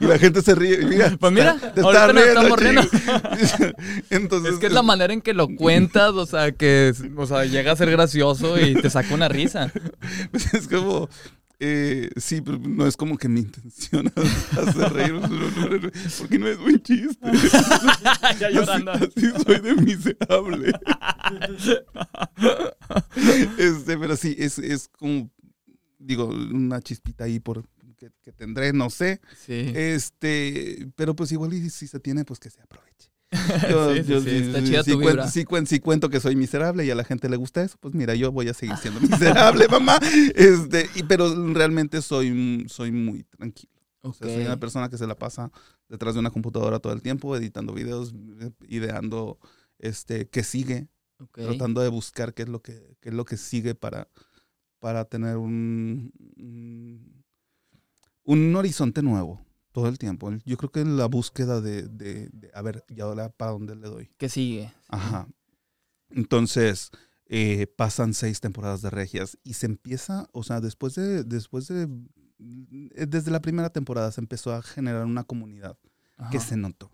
y 0.00 0.04
la 0.04 0.18
gente 0.18 0.42
se 0.42 0.54
ríe. 0.54 0.78
Mira, 0.84 1.16
pues 1.18 1.32
mira, 1.32 1.56
te 1.74 1.80
está 1.80 2.08
riendo, 2.08 2.42
Entonces, 4.10 4.54
es 4.54 4.58
que 4.58 4.66
es 4.66 4.72
la 4.72 4.82
manera 4.82 5.12
en 5.12 5.22
que 5.22 5.34
lo 5.34 5.48
cuentas, 5.56 6.12
o 6.12 6.26
sea, 6.26 6.52
que 6.52 6.92
o 7.16 7.26
sea, 7.26 7.44
llega 7.44 7.72
a 7.72 7.76
ser 7.76 7.90
gracioso 7.90 8.60
y 8.60 8.74
te 8.74 8.90
saca 8.90 9.14
una 9.14 9.28
risa. 9.28 9.72
Pues 10.30 10.52
es 10.54 10.68
como, 10.68 11.08
eh, 11.58 12.10
sí, 12.16 12.42
pero 12.42 12.58
no 12.58 12.86
es 12.86 12.96
como 12.96 13.16
que 13.16 13.28
mi 13.28 13.40
intención 13.40 14.12
hacer 14.16 14.92
reír, 14.92 15.20
porque 16.18 16.38
no 16.38 16.48
es 16.48 16.58
un 16.58 16.82
chiste. 16.82 17.18
ya 18.38 18.50
llorando. 18.50 18.92
Así, 18.92 19.30
soy 19.44 19.60
de 19.60 19.74
miserable. 19.76 20.72
este, 23.58 23.98
pero 23.98 24.16
sí, 24.16 24.36
es, 24.38 24.58
es 24.58 24.88
como, 24.88 25.30
digo, 25.98 26.26
una 26.26 26.80
chispita 26.80 27.24
ahí 27.24 27.40
por 27.40 27.64
que, 27.96 28.32
tendré, 28.32 28.74
no 28.74 28.90
sé. 28.90 29.20
Sí. 29.46 29.72
Este, 29.74 30.88
pero 30.96 31.16
pues 31.16 31.32
igual 31.32 31.54
y 31.54 31.70
si 31.70 31.86
se 31.86 32.00
tiene, 32.00 32.24
pues 32.26 32.38
que 32.38 32.50
se 32.50 32.60
aproveche. 32.60 33.10
Yo, 33.68 34.20
si, 35.26 35.80
cuento, 35.80 36.08
que 36.08 36.20
soy 36.20 36.36
miserable 36.36 36.84
y 36.84 36.90
a 36.90 36.94
la 36.94 37.04
gente 37.04 37.28
le 37.28 37.36
gusta 37.36 37.62
eso, 37.62 37.76
pues 37.80 37.94
mira, 37.94 38.14
yo 38.14 38.30
voy 38.30 38.48
a 38.48 38.54
seguir 38.54 38.76
siendo 38.76 39.00
miserable, 39.08 39.66
mamá. 39.68 39.98
Este, 40.34 40.88
y, 40.94 41.02
pero 41.02 41.34
realmente 41.52 42.02
soy, 42.02 42.66
soy 42.68 42.92
muy 42.92 43.24
tranquilo. 43.24 43.72
soy 44.18 44.44
una 44.44 44.58
persona 44.58 44.88
que 44.88 44.98
se 44.98 45.06
la 45.06 45.16
pasa 45.16 45.50
detrás 45.88 46.14
de 46.14 46.20
una 46.20 46.30
computadora 46.30 46.78
todo 46.78 46.92
el 46.92 47.02
tiempo, 47.02 47.36
editando 47.36 47.72
videos, 47.72 48.14
ideando 48.68 49.38
este, 49.78 50.28
qué 50.28 50.44
sigue, 50.44 50.88
tratando 51.32 51.80
de 51.80 51.88
buscar 51.88 52.32
qué 52.32 52.42
es 52.42 52.48
lo 52.48 52.60
que, 52.62 52.96
qué 53.00 53.08
es 53.08 53.14
lo 53.14 53.24
que 53.24 53.36
sigue 53.36 53.74
para, 53.74 54.08
para 54.78 55.04
tener 55.04 55.36
un, 55.36 56.12
un 58.24 58.56
horizonte 58.56 59.02
nuevo 59.02 59.45
todo 59.76 59.88
el 59.88 59.98
tiempo. 59.98 60.32
Yo 60.46 60.56
creo 60.56 60.72
que 60.72 60.82
la 60.86 61.04
búsqueda 61.04 61.60
de, 61.60 61.82
de, 61.82 62.30
a 62.54 62.62
ver, 62.62 62.82
¿y 62.88 63.02
ahora 63.02 63.28
para 63.28 63.50
dónde 63.50 63.76
le 63.76 63.88
doy? 63.88 64.10
¿Qué 64.16 64.30
sigue? 64.30 64.72
Ajá. 64.88 65.28
Entonces, 66.08 66.90
eh, 67.26 67.66
pasan 67.66 68.14
seis 68.14 68.40
temporadas 68.40 68.80
de 68.80 68.88
regias 68.88 69.36
y 69.44 69.52
se 69.52 69.66
empieza, 69.66 70.30
o 70.32 70.44
sea, 70.44 70.62
después 70.62 70.94
de, 70.94 71.24
después 71.24 71.68
de, 71.68 71.90
eh, 72.94 73.06
desde 73.06 73.30
la 73.30 73.42
primera 73.42 73.68
temporada 73.68 74.10
se 74.12 74.22
empezó 74.22 74.54
a 74.54 74.62
generar 74.62 75.04
una 75.04 75.24
comunidad 75.24 75.76
que 76.30 76.40
se 76.40 76.56
notó. 76.56 76.90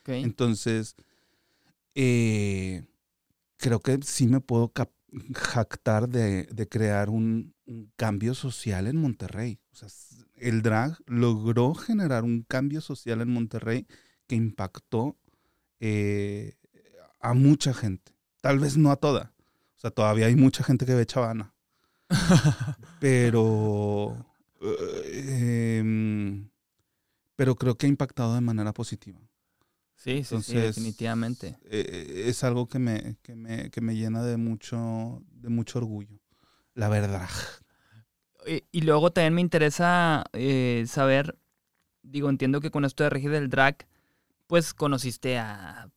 Okay. 0.00 0.24
Entonces, 0.24 0.96
eh, 1.94 2.84
creo 3.58 3.78
que 3.78 4.00
sí 4.02 4.26
me 4.26 4.40
puedo 4.40 4.72
jactar 5.34 6.08
de, 6.08 6.44
de 6.44 6.68
crear 6.68 7.08
un, 7.08 7.54
un, 7.66 7.90
cambio 7.96 8.34
social 8.34 8.86
en 8.86 8.96
Monterrey. 8.96 9.60
O 9.72 9.76
sea, 9.76 9.88
el 10.36 10.62
drag 10.62 10.98
logró 11.06 11.74
generar 11.74 12.24
un 12.24 12.42
cambio 12.42 12.80
social 12.80 13.20
en 13.20 13.32
Monterrey 13.32 13.86
que 14.26 14.36
impactó 14.36 15.16
eh, 15.80 16.56
a 17.20 17.34
mucha 17.34 17.72
gente. 17.72 18.12
Tal 18.40 18.58
vez 18.58 18.76
no 18.76 18.90
a 18.90 18.96
toda. 18.96 19.32
O 19.76 19.80
sea, 19.80 19.90
todavía 19.90 20.26
hay 20.26 20.36
mucha 20.36 20.62
gente 20.62 20.86
que 20.86 20.94
ve 20.94 21.06
chavana. 21.06 21.54
pero. 23.00 24.26
Em, 25.12 26.50
pero 27.36 27.54
creo 27.54 27.76
que 27.76 27.86
ha 27.86 27.88
impactado 27.88 28.34
de 28.34 28.40
manera 28.40 28.72
positiva. 28.72 29.20
Sí, 29.98 30.22
sí, 30.22 30.40
sí 30.42 30.54
definitivamente. 30.54 31.58
Eh, 31.64 32.24
es 32.26 32.44
algo 32.44 32.68
que 32.68 32.78
me, 32.78 33.16
que 33.22 33.34
me, 33.34 33.68
que 33.70 33.80
me 33.80 33.96
llena 33.96 34.22
de 34.22 34.36
mucho, 34.36 35.20
de 35.32 35.48
mucho 35.48 35.78
orgullo. 35.78 36.20
La 36.74 36.88
verdad. 36.88 37.28
Y, 38.70 38.80
luego 38.82 39.10
también 39.10 39.34
me 39.34 39.40
interesa 39.40 40.24
eh, 40.32 40.84
saber, 40.86 41.36
digo, 42.02 42.30
entiendo 42.30 42.60
que 42.60 42.70
con 42.70 42.84
esto 42.84 43.02
de 43.02 43.10
Regis 43.10 43.30
del 43.30 43.50
Drag, 43.50 43.86
pues 44.46 44.72
conociste 44.72 45.36
a 45.36 45.90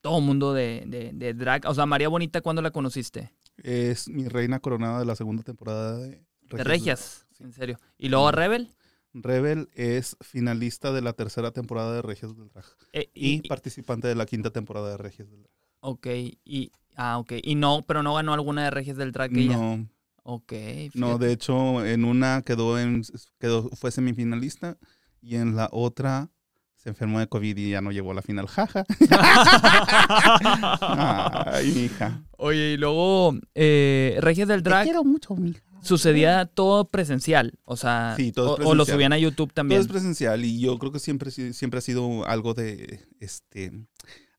todo 0.00 0.20
mundo 0.20 0.54
de, 0.54 1.12
de, 1.14 1.34
drag. 1.34 1.66
O 1.66 1.74
sea, 1.74 1.86
María 1.86 2.08
Bonita, 2.08 2.40
¿cuándo 2.40 2.62
la 2.62 2.70
conociste? 2.72 3.32
Es 3.62 4.08
mi 4.08 4.26
reina 4.26 4.58
coronada 4.58 4.98
de 4.98 5.04
la 5.04 5.14
segunda 5.14 5.42
temporada 5.42 5.98
de 5.98 6.06
Regias. 6.08 6.26
De 6.50 6.64
Regias, 6.64 7.26
en 7.38 7.52
serio. 7.52 7.78
¿Y 7.98 8.08
luego 8.08 8.32
Rebel? 8.32 8.74
Rebel 9.14 9.68
es 9.74 10.16
finalista 10.20 10.92
de 10.92 11.02
la 11.02 11.12
tercera 11.12 11.50
temporada 11.50 11.94
de 11.94 12.02
Regias 12.02 12.36
del 12.36 12.48
Drag. 12.48 12.64
Eh, 12.92 13.10
y, 13.14 13.46
participante 13.48 14.08
de 14.08 14.14
la 14.14 14.26
quinta 14.26 14.50
temporada 14.50 14.90
de 14.90 14.96
Regias 14.96 15.30
del 15.30 15.42
Drag. 15.42 15.54
Ok, 15.80 16.06
y... 16.44 16.72
Ah, 16.94 17.18
ok. 17.18 17.32
Y 17.42 17.54
no, 17.54 17.84
pero 17.86 18.02
no 18.02 18.14
ganó 18.14 18.34
alguna 18.34 18.64
de 18.64 18.70
Regias 18.70 18.98
del 18.98 19.12
Drag 19.12 19.34
ella. 19.34 19.56
No, 19.56 19.88
Ok. 20.24 20.52
No, 20.94 21.18
de 21.18 21.32
hecho, 21.32 21.84
en 21.84 22.04
una 22.04 22.42
quedó 22.42 22.78
en 22.78 23.02
quedó, 23.38 23.68
fue 23.70 23.90
semifinalista 23.90 24.76
y 25.20 25.36
en 25.36 25.56
la 25.56 25.68
otra 25.72 26.30
se 26.76 26.90
enfermó 26.90 27.20
de 27.20 27.28
COVID 27.28 27.56
y 27.56 27.70
ya 27.70 27.80
no 27.80 27.92
llegó 27.92 28.12
a 28.12 28.14
la 28.14 28.22
final. 28.22 28.46
Jaja. 28.46 28.84
Ay, 31.52 31.86
hija. 31.86 32.22
Oye, 32.38 32.72
y 32.72 32.76
luego, 32.76 33.36
eh, 33.54 34.18
Regias 34.20 34.48
del 34.48 34.62
Drag. 34.62 34.82
Te 34.82 34.90
quiero 34.90 35.04
mucho, 35.04 35.34
mija. 35.36 35.62
Sucedía 35.82 36.46
todo 36.46 36.88
presencial, 36.88 37.58
o 37.64 37.76
sea, 37.76 38.16
o, 38.36 38.74
lo 38.74 38.84
subían 38.84 39.12
a 39.12 39.18
YouTube 39.18 39.52
también. 39.52 39.80
Todo 39.80 39.86
es 39.86 39.92
presencial 39.92 40.44
y 40.44 40.60
yo 40.60 40.78
creo 40.78 40.92
que 40.92 41.00
siempre, 41.00 41.30
siempre 41.30 41.78
ha 41.78 41.80
sido 41.82 42.24
algo 42.24 42.54
de, 42.54 43.00
este, 43.18 43.72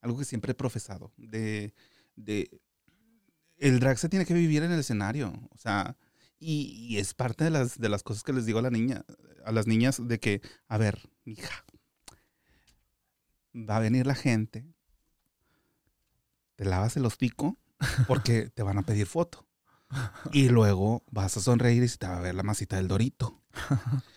algo 0.01 0.17
que 0.17 0.25
siempre 0.25 0.53
he 0.53 0.55
profesado, 0.55 1.11
de, 1.17 1.73
de 2.15 2.49
el 3.57 3.79
drag 3.79 3.97
se 3.97 4.09
tiene 4.09 4.25
que 4.25 4.33
vivir 4.33 4.63
en 4.63 4.71
el 4.71 4.79
escenario. 4.79 5.33
O 5.51 5.57
sea, 5.57 5.97
y, 6.39 6.97
es 6.97 7.13
parte 7.13 7.45
de 7.45 7.49
las, 7.49 7.79
de 7.79 7.89
las 7.89 8.03
cosas 8.03 8.23
que 8.23 8.33
les 8.33 8.45
digo 8.45 8.59
a 8.59 8.63
la 8.63 8.69
niña, 8.69 9.05
a 9.45 9.51
las 9.51 9.67
niñas, 9.67 10.05
de 10.05 10.19
que, 10.19 10.41
a 10.67 10.77
ver, 10.77 11.09
hija, 11.25 11.65
va 13.55 13.77
a 13.77 13.79
venir 13.79 14.05
la 14.05 14.15
gente, 14.15 14.65
te 16.55 16.65
lavas 16.65 16.97
el 16.97 17.05
hocico 17.05 17.57
porque 18.07 18.49
te 18.49 18.63
van 18.63 18.77
a 18.77 18.83
pedir 18.83 19.05
foto. 19.05 19.47
Y 20.31 20.49
luego 20.49 21.03
vas 21.11 21.37
a 21.37 21.41
sonreír 21.41 21.83
y 21.83 21.87
te 21.97 22.07
va 22.07 22.17
a 22.17 22.21
ver 22.21 22.35
la 22.35 22.43
masita 22.43 22.77
del 22.77 22.87
dorito. 22.87 23.41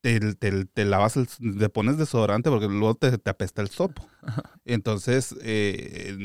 te, 0.00 0.64
te, 0.64 0.84
lavas, 0.84 1.16
el, 1.16 1.28
te 1.28 1.68
pones 1.68 1.98
desodorante 1.98 2.50
porque 2.50 2.66
luego 2.66 2.94
te, 2.94 3.18
te 3.18 3.30
apesta 3.30 3.62
el 3.62 3.68
sopo. 3.68 4.06
Entonces, 4.64 5.34
eh, 5.42 6.16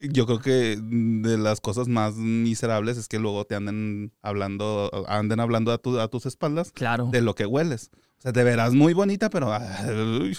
yo 0.00 0.26
creo 0.26 0.40
que 0.40 0.78
de 0.80 1.38
las 1.38 1.60
cosas 1.60 1.88
más 1.88 2.14
miserables 2.14 2.98
es 2.98 3.08
que 3.08 3.18
luego 3.18 3.44
te 3.44 3.54
anden 3.54 4.12
hablando, 4.22 4.90
anden 5.08 5.40
hablando 5.40 5.72
a, 5.72 5.78
tu, 5.78 5.98
a 5.98 6.08
tus 6.08 6.26
espaldas 6.26 6.72
claro. 6.72 7.08
de 7.10 7.20
lo 7.20 7.34
que 7.34 7.46
hueles. 7.46 7.90
O 8.18 8.22
sea, 8.22 8.32
te 8.32 8.44
verás 8.44 8.72
muy 8.72 8.92
bonita, 8.92 9.30
pero 9.30 9.50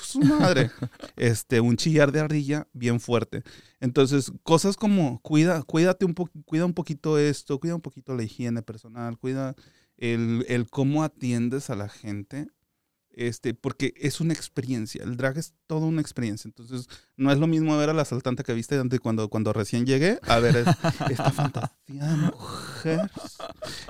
su 0.02 0.22
madre. 0.22 0.72
este, 1.18 1.60
un 1.60 1.76
chillar 1.76 2.14
de 2.14 2.22
ardilla 2.22 2.66
bien 2.72 3.02
fuerte. 3.02 3.44
Entonces, 3.82 4.32
cosas 4.44 4.78
como 4.78 5.20
cuida, 5.20 5.62
cuídate 5.64 6.06
un 6.06 6.14
cuida 6.14 6.66
un 6.66 6.74
poquito 6.74 7.18
esto, 7.18 7.60
cuida 7.60 7.76
un 7.76 7.82
poquito 7.82 8.16
la 8.16 8.24
higiene 8.24 8.62
personal, 8.62 9.18
cuida 9.18 9.54
el, 10.04 10.45
el 10.49 10.70
cómo 10.70 11.04
atiendes 11.04 11.70
a 11.70 11.76
la 11.76 11.88
gente, 11.88 12.47
este, 13.12 13.54
porque 13.54 13.93
es 13.95 14.20
una 14.20 14.34
experiencia. 14.34 15.01
El 15.01 15.16
drag 15.16 15.38
es 15.38 15.54
toda 15.66 15.86
una 15.86 16.01
experiencia. 16.01 16.49
Entonces, 16.49 16.89
no 17.16 17.32
es 17.32 17.38
lo 17.38 17.47
mismo 17.47 17.78
ver 17.78 17.89
a 17.89 17.93
la 17.93 18.01
asaltante 18.01 18.43
que 18.43 18.54
viste 18.54 18.78
antes 18.78 18.99
cuando, 18.99 19.30
cuando 19.30 19.54
recién 19.54 19.86
llegué, 19.86 20.20
a 20.24 20.39
ver 20.39 20.58
esta 21.10 21.32
fantasía 21.32 22.32
mujer. 22.34 23.10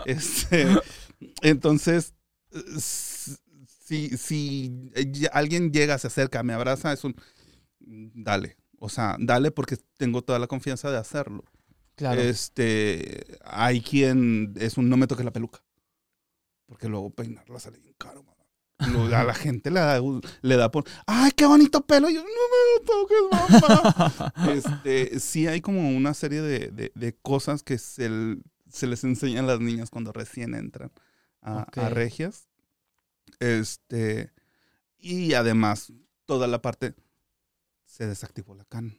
Este, 0.06 0.68
entonces, 1.42 2.14
si, 2.78 4.16
si 4.16 4.92
alguien 5.32 5.72
llega, 5.72 5.98
se 5.98 6.08
acerca, 6.08 6.44
me 6.44 6.54
abraza, 6.54 6.94
es 6.94 7.04
un 7.04 7.16
dale. 7.80 8.58
O 8.78 8.90
sea, 8.90 9.18
dale 9.20 9.50
porque 9.50 9.78
tengo 9.98 10.22
toda 10.22 10.38
la 10.38 10.48
confianza 10.48 10.92
de 10.92 10.98
hacerlo. 10.98 11.44
Claro. 11.96 12.22
Este, 12.22 13.26
hay 13.46 13.82
quien 13.82 14.54
es 14.58 14.78
un 14.78 14.90
no 14.90 14.98
me 14.98 15.08
toque 15.08 15.24
la 15.24 15.32
peluca 15.32 15.64
porque 16.74 16.90
luego 16.90 17.12
peinarla 17.12 17.60
sale 17.60 17.78
bien 17.78 17.94
caro, 18.00 18.26
a 18.80 19.24
la 19.24 19.36
gente 19.36 19.70
le 19.70 19.80
da, 19.80 20.02
le 20.42 20.58
da 20.58 20.72
por, 20.72 20.86
¡ay, 21.06 21.32
qué 21.34 21.46
bonito 21.46 21.86
pelo! 21.86 22.10
yo, 22.10 22.24
no 22.24 22.28
me 22.28 22.84
toques, 22.84 23.18
mamá. 23.32 24.34
este, 24.52 25.20
sí 25.20 25.46
hay 25.46 25.62
como 25.62 25.96
una 25.96 26.16
serie 26.16 26.42
de, 26.42 26.92
de, 26.96 27.16
cosas 27.22 27.62
que 27.62 27.78
se, 27.78 28.10
se, 28.72 28.88
les 28.88 29.04
enseñan 29.04 29.46
a 29.46 29.50
las 29.50 29.60
niñas 29.60 29.92
cuando 29.92 30.12
recién 30.14 30.56
entran 30.56 30.92
a, 31.44 31.68
a, 31.76 31.90
regias. 31.90 32.50
Este, 33.40 34.32
y 34.98 35.36
además, 35.36 35.94
toda 36.26 36.48
la 36.48 36.60
parte, 36.60 36.96
se 37.86 38.08
desactivó 38.08 38.56
la 38.56 38.66
can. 38.66 38.98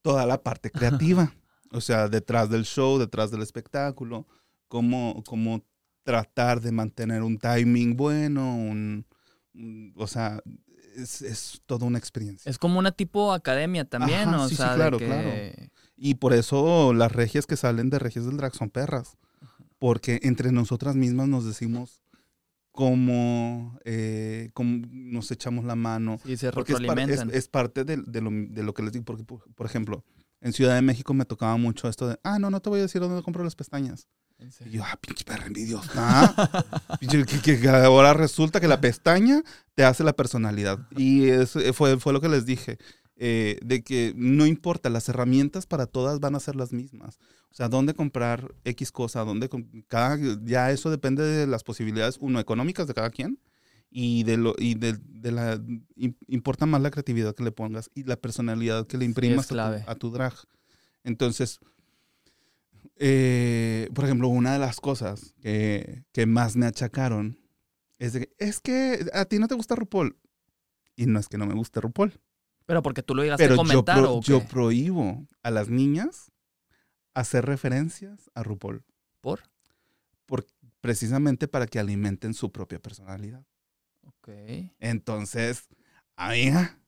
Toda 0.00 0.26
la 0.26 0.44
parte 0.44 0.70
creativa. 0.70 1.34
o 1.72 1.80
sea, 1.80 2.06
detrás 2.06 2.50
del 2.50 2.64
show, 2.64 3.00
detrás 3.00 3.32
del 3.32 3.42
espectáculo, 3.42 4.28
cómo, 4.68 5.24
cómo 5.26 5.64
tratar 6.06 6.60
de 6.60 6.70
mantener 6.70 7.22
un 7.22 7.36
timing 7.36 7.96
bueno, 7.96 8.56
un, 8.56 9.04
o 9.96 10.06
sea, 10.06 10.40
es, 10.94 11.20
es, 11.20 11.60
toda 11.66 11.84
una 11.84 11.98
experiencia. 11.98 12.48
Es 12.48 12.58
como 12.58 12.78
una 12.78 12.92
tipo 12.92 13.32
academia 13.32 13.84
también, 13.84 14.30
¿no? 14.30 14.48
Sí, 14.48 14.54
sí, 14.54 14.62
claro, 14.62 14.98
claro. 14.98 15.28
Y 15.96 16.14
por 16.14 16.32
eso 16.32 16.94
las 16.94 17.10
regias 17.10 17.44
que 17.46 17.56
salen 17.56 17.90
de 17.90 17.98
regias 17.98 18.24
del 18.24 18.36
drag 18.36 18.54
son 18.54 18.70
perras. 18.70 19.18
Porque 19.80 20.20
entre 20.22 20.52
nosotras 20.52 20.94
mismas 20.94 21.26
nos 21.26 21.44
decimos 21.44 22.02
cómo, 22.70 23.78
eh, 23.84 24.50
nos 24.90 25.30
echamos 25.32 25.64
la 25.64 25.74
mano. 25.74 26.20
Y 26.24 26.36
se 26.36 26.52
porque 26.52 26.72
es, 26.72 27.24
es, 27.32 27.48
parte 27.48 27.84
de, 27.84 27.96
de, 27.96 28.20
lo, 28.20 28.30
de, 28.30 28.62
lo, 28.62 28.72
que 28.74 28.82
les 28.82 28.92
digo. 28.92 29.04
Porque, 29.04 29.24
por 29.24 29.66
ejemplo, 29.66 30.04
en 30.40 30.52
Ciudad 30.52 30.76
de 30.76 30.82
México 30.82 31.12
me 31.14 31.24
tocaba 31.24 31.56
mucho 31.56 31.88
esto 31.88 32.06
de, 32.06 32.18
ah, 32.22 32.38
no, 32.38 32.48
no 32.48 32.60
te 32.60 32.70
voy 32.70 32.78
a 32.78 32.82
decir 32.82 33.00
dónde 33.00 33.22
compro 33.24 33.42
las 33.42 33.56
pestañas. 33.56 34.06
Y 34.38 34.70
yo, 34.70 34.84
ah, 34.84 34.98
pinche 35.00 35.24
perra 35.24 35.46
envidiosa. 35.46 36.34
que, 37.44 37.68
ahora 37.68 38.12
resulta 38.12 38.60
que 38.60 38.68
la 38.68 38.80
pestaña 38.80 39.42
te 39.74 39.84
hace 39.84 40.04
la 40.04 40.12
personalidad. 40.12 40.78
Y 40.96 41.28
eso 41.28 41.58
eh, 41.60 41.72
fue, 41.72 41.98
fue 41.98 42.12
lo 42.12 42.20
que 42.20 42.28
les 42.28 42.44
dije. 42.44 42.78
Eh, 43.18 43.58
de 43.62 43.82
que 43.82 44.12
no 44.14 44.44
importa, 44.44 44.90
las 44.90 45.08
herramientas 45.08 45.64
para 45.64 45.86
todas 45.86 46.20
van 46.20 46.34
a 46.34 46.40
ser 46.40 46.54
las 46.54 46.72
mismas. 46.72 47.18
O 47.50 47.54
sea, 47.54 47.68
dónde 47.68 47.94
comprar 47.94 48.54
X 48.64 48.92
cosa, 48.92 49.24
dónde 49.24 49.48
cada, 49.88 50.18
ya 50.44 50.70
eso 50.70 50.90
depende 50.90 51.22
de 51.22 51.46
las 51.46 51.64
posibilidades, 51.64 52.18
uno, 52.20 52.38
económicas 52.40 52.86
de 52.86 52.92
cada 52.92 53.08
quien, 53.08 53.40
y 53.90 54.24
de 54.24 54.36
lo, 54.36 54.54
y 54.58 54.74
de, 54.74 54.98
la 55.22 55.58
importa 56.26 56.66
más 56.66 56.82
la 56.82 56.90
creatividad 56.90 57.34
que 57.34 57.44
le 57.44 57.52
pongas 57.52 57.90
y 57.94 58.02
la 58.02 58.16
personalidad 58.16 58.86
que 58.86 58.98
le 58.98 59.06
imprimas 59.06 59.50
a, 59.50 59.94
tu, 59.94 60.10
drag. 60.10 60.34
Entonces, 61.02 61.60
eh, 62.96 63.88
por 63.94 64.04
ejemplo, 64.04 64.28
una 64.28 64.54
de 64.54 64.58
las 64.58 64.80
cosas 64.80 65.34
que, 65.40 66.04
más 66.26 66.56
me 66.56 66.66
achacaron 66.66 67.38
es 67.98 68.14
de 68.14 68.20
que, 68.20 68.34
es 68.38 68.60
que 68.60 69.06
a 69.12 69.24
ti 69.26 69.38
no 69.38 69.48
te 69.48 69.54
gusta 69.54 69.74
RuPaul. 69.74 70.16
Y 70.96 71.06
no 71.06 71.18
es 71.20 71.28
que 71.28 71.38
no 71.38 71.46
me 71.46 71.54
guste 71.54 71.80
RuPaul. 71.80 72.18
Pero 72.64 72.82
porque 72.82 73.02
tú 73.02 73.14
lo 73.14 73.22
llegaste 73.22 73.44
a 73.44 73.56
comentar 73.56 73.98
yo, 73.98 74.20
yo 74.22 74.44
prohíbo 74.44 75.26
a 75.42 75.50
las 75.50 75.68
niñas 75.68 76.32
hacer 77.14 77.44
referencias 77.46 78.30
a 78.34 78.42
RuPaul. 78.42 78.84
¿Por? 79.20 79.42
Por, 80.24 80.46
precisamente 80.80 81.48
para 81.48 81.66
que 81.66 81.78
alimenten 81.78 82.34
su 82.34 82.50
propia 82.50 82.78
personalidad. 82.78 83.44
Ok. 84.04 84.28
Entonces, 84.80 85.68
amiga, 86.16 86.78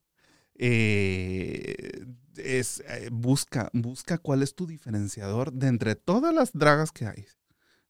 eh, 0.58 2.04
eh, 2.36 3.08
busca, 3.10 3.70
busca 3.72 4.18
cuál 4.18 4.42
es 4.42 4.54
tu 4.54 4.66
diferenciador 4.66 5.52
de 5.52 5.68
entre 5.68 5.94
todas 5.94 6.34
las 6.34 6.52
dragas 6.52 6.92
que 6.92 7.06
hay. 7.06 7.26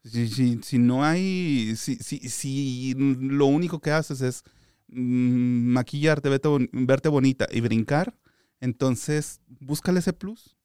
Si, 0.04 0.78
no 0.78 1.04
hay, 1.04 1.74
si, 1.76 2.94
lo 2.94 3.46
único 3.46 3.80
que 3.80 3.90
haces 3.90 4.20
es 4.20 4.42
mm, 4.88 5.72
maquillarte, 5.72 6.28
verte, 6.28 7.08
bonita 7.08 7.46
y 7.50 7.60
brincar, 7.60 8.14
entonces 8.60 9.40
búscale 9.46 9.98
ese 9.98 10.12
plus 10.12 10.56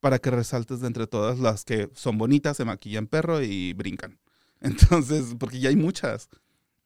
para 0.00 0.18
que 0.18 0.30
resaltes 0.30 0.80
de 0.80 0.86
entre 0.86 1.06
todas 1.06 1.40
las 1.40 1.64
que 1.64 1.90
son 1.94 2.18
bonitas, 2.18 2.56
se 2.56 2.64
maquillan 2.64 3.08
perro 3.08 3.42
y 3.42 3.72
brincan. 3.72 4.20
Entonces, 4.60 5.34
porque 5.38 5.60
ya 5.60 5.68
hay 5.68 5.76
muchas. 5.76 6.28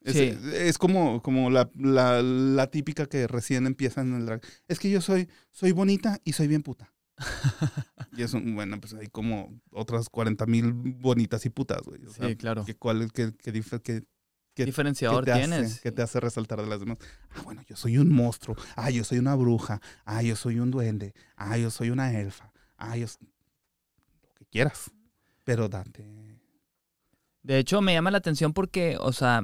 Es, 0.05 0.79
como, 0.79 1.23
como 1.23 1.51
la, 1.51 1.71
la, 1.75 2.67
típica 2.69 3.07
que 3.07 3.27
recién 3.27 3.67
empieza 3.67 4.01
en 4.01 4.15
el 4.15 4.27
drag. 4.27 4.41
Es 4.69 4.79
que 4.79 4.91
yo 4.91 5.01
soy, 5.01 5.29
soy 5.51 5.73
bonita 5.73 6.21
y 6.25 6.33
soy 6.33 6.49
bien 6.49 6.63
puta. 6.63 6.93
y 8.17 8.23
es 8.23 8.35
un, 8.35 8.55
bueno, 8.55 8.81
pues 8.81 8.95
hay 8.95 9.09
como 9.09 9.61
otras 9.71 10.09
40 10.09 10.47
mil 10.47 10.73
bonitas 10.73 11.47
y 11.47 11.51
putas, 11.51 11.83
güey. 11.83 12.01
sí, 12.09 12.37
claro. 12.37 12.65
Que, 12.65 12.75
¿Cuál 12.75 13.13
que, 13.13 13.33
¿Qué 14.55 14.67
diferenciador 14.67 15.25
tienes? 15.25 15.81
que 15.81 15.93
te 15.93 16.03
hace 16.03 16.21
resaltar 16.21 16.61
de 16.61 16.67
las 16.67 16.81
demás. 16.81 16.99
Ah, 17.31 17.43
bueno, 17.43 17.63
yo 17.67 17.77
soy 17.77 17.97
un 17.97 18.11
monstruo. 18.11 18.57
Ah, 18.77 18.91
yo 18.91 19.03
soy 19.03 19.19
una 19.19 19.35
bruja. 19.35 19.81
Ah, 20.05 20.23
yo 20.23 20.37
soy 20.37 20.59
un 20.59 20.71
duende. 20.71 21.15
Ah, 21.37 21.57
yo 21.57 21.71
soy 21.71 21.91
una 21.91 22.19
elfa. 22.19 22.53
Ah, 22.77 22.97
yo... 22.97 23.07
Lo 23.07 24.35
que 24.35 24.45
quieras. 24.47 24.91
Pero 25.45 25.69
date. 25.69 26.05
De 27.43 27.59
hecho, 27.59 27.81
me 27.81 27.95
llama 27.95 28.11
la 28.11 28.19
atención 28.19 28.53
porque, 28.53 28.97
o 29.01 29.13
sea, 29.13 29.43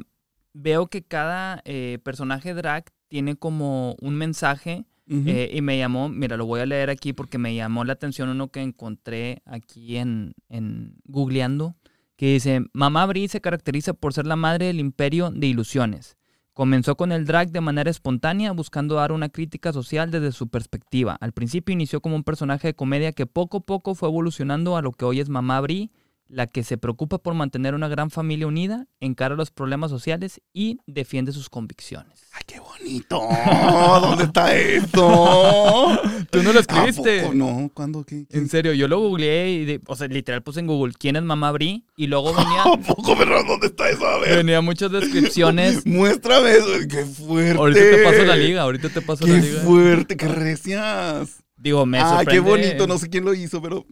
veo 0.53 0.87
que 0.89 1.03
cada 1.03 1.63
eh, 1.65 1.99
personaje 2.03 2.55
drag 2.55 2.85
tiene 3.09 3.37
como 3.37 3.97
un 4.01 4.15
mensaje 4.15 4.85
eh, 5.11 5.51
y 5.55 5.63
me 5.63 5.79
llamó, 5.79 6.11
mira, 6.11 6.37
lo 6.37 6.45
voy 6.45 6.61
a 6.61 6.67
leer 6.67 6.91
aquí 6.91 7.15
porque 7.15 7.39
me 7.39 7.55
llamó 7.55 7.83
la 7.85 7.95
atención 7.95 8.29
uno 8.29 8.49
que 8.49 8.61
encontré 8.61 9.41
aquí 9.47 9.97
en, 9.97 10.35
en 10.51 10.97
googleando, 11.05 11.77
que 12.17 12.35
dice, 12.35 12.67
Mamá 12.75 13.07
Bri 13.07 13.27
se 13.29 13.41
caracteriza 13.41 13.95
por 13.95 14.13
ser 14.13 14.27
la 14.27 14.37
madre 14.37 14.67
del 14.67 14.81
imperio 14.81 15.31
de 15.31 15.47
ilusiones. 15.47 16.19
Comenzó 16.53 16.97
con 16.97 17.13
el 17.13 17.25
drag 17.25 17.53
de 17.53 17.61
manera 17.61 17.89
espontánea, 17.89 18.51
buscando 18.53 18.97
dar 18.97 19.13
una 19.13 19.29
crítica 19.29 19.73
social 19.73 20.11
desde 20.11 20.33
su 20.33 20.49
perspectiva. 20.49 21.17
Al 21.21 21.33
principio 21.33 21.73
inició 21.73 22.01
como 22.01 22.17
un 22.17 22.25
personaje 22.25 22.67
de 22.69 22.75
comedia 22.75 23.13
que 23.13 23.27
poco 23.27 23.59
a 23.59 23.61
poco 23.61 23.95
fue 23.95 24.09
evolucionando 24.09 24.77
a 24.77 24.83
lo 24.83 24.93
que 24.93 25.05
hoy 25.05 25.21
es 25.21 25.29
Mamá 25.29 25.61
Bri, 25.61 25.91
la 26.29 26.47
que 26.47 26.63
se 26.63 26.77
preocupa 26.79 27.19
por 27.19 27.35
mantener 27.35 27.75
una 27.75 27.89
gran 27.89 28.11
familia 28.11 28.47
unida, 28.47 28.87
encara 29.01 29.35
los 29.35 29.51
problemas 29.51 29.91
sociales 29.91 30.41
y 30.53 30.79
defiende 30.87 31.33
sus 31.33 31.49
convicciones. 31.49 32.21
¡Ay, 32.33 32.43
qué 32.47 32.61
bonito! 32.61 33.21
¿Dónde 34.01 34.25
está 34.25 34.55
esto? 34.55 35.99
¿Tú 36.31 36.43
no 36.43 36.53
lo 36.53 36.61
escribiste? 36.61 37.23
poco? 37.23 37.35
No, 37.35 37.71
¿cuándo? 37.73 38.05
Qué, 38.05 38.27
En 38.31 38.49
serio, 38.49 38.75
yo 38.75 38.89
lo 38.89 39.01
googleé 39.01 39.51
y, 39.51 39.81
o 39.87 39.97
sea, 39.97 40.07
literal 40.09 40.43
puse 40.43 40.61
en 40.61 40.67
Google, 40.67 40.93
¿quién 40.99 41.17
es 41.17 41.23
Mamá 41.23 41.51
Bri? 41.53 41.85
Y 41.97 42.07
luego 42.07 42.35
venía... 42.35 42.63
¿A 42.67 42.77
poco, 42.77 43.17
verdad? 43.17 43.41
¿Dónde 43.47 43.69
está 43.69 43.89
eso? 43.89 44.07
A 44.07 44.19
ver. 44.19 44.37
Venía 44.37 44.61
muchas 44.61 44.93
descripciones. 44.93 45.87
Muéstrame 45.87 46.53
eso, 46.53 46.69
qué 46.89 47.05
fuerte. 47.05 47.59
Ahorita 47.59 47.81
te 47.81 48.05
paso 48.05 48.25
la 48.25 48.37
liga, 48.37 48.63
ahorita 48.63 48.89
te 48.91 49.01
paso 49.01 49.27
la 49.27 49.35
liga. 49.35 49.61
Qué 49.61 49.67
fuerte, 49.67 50.17
qué 50.17 50.29
recias. 50.29 51.43
Digo, 51.57 51.87
me 51.87 51.99
sorprende. 52.01 52.31
Ah, 52.31 52.33
qué 52.33 52.41
bonito, 52.41 52.87
no 52.87 52.99
sé 52.99 53.09
quién 53.09 53.25
lo 53.25 53.35
hizo, 53.35 53.61
pero 53.61 53.85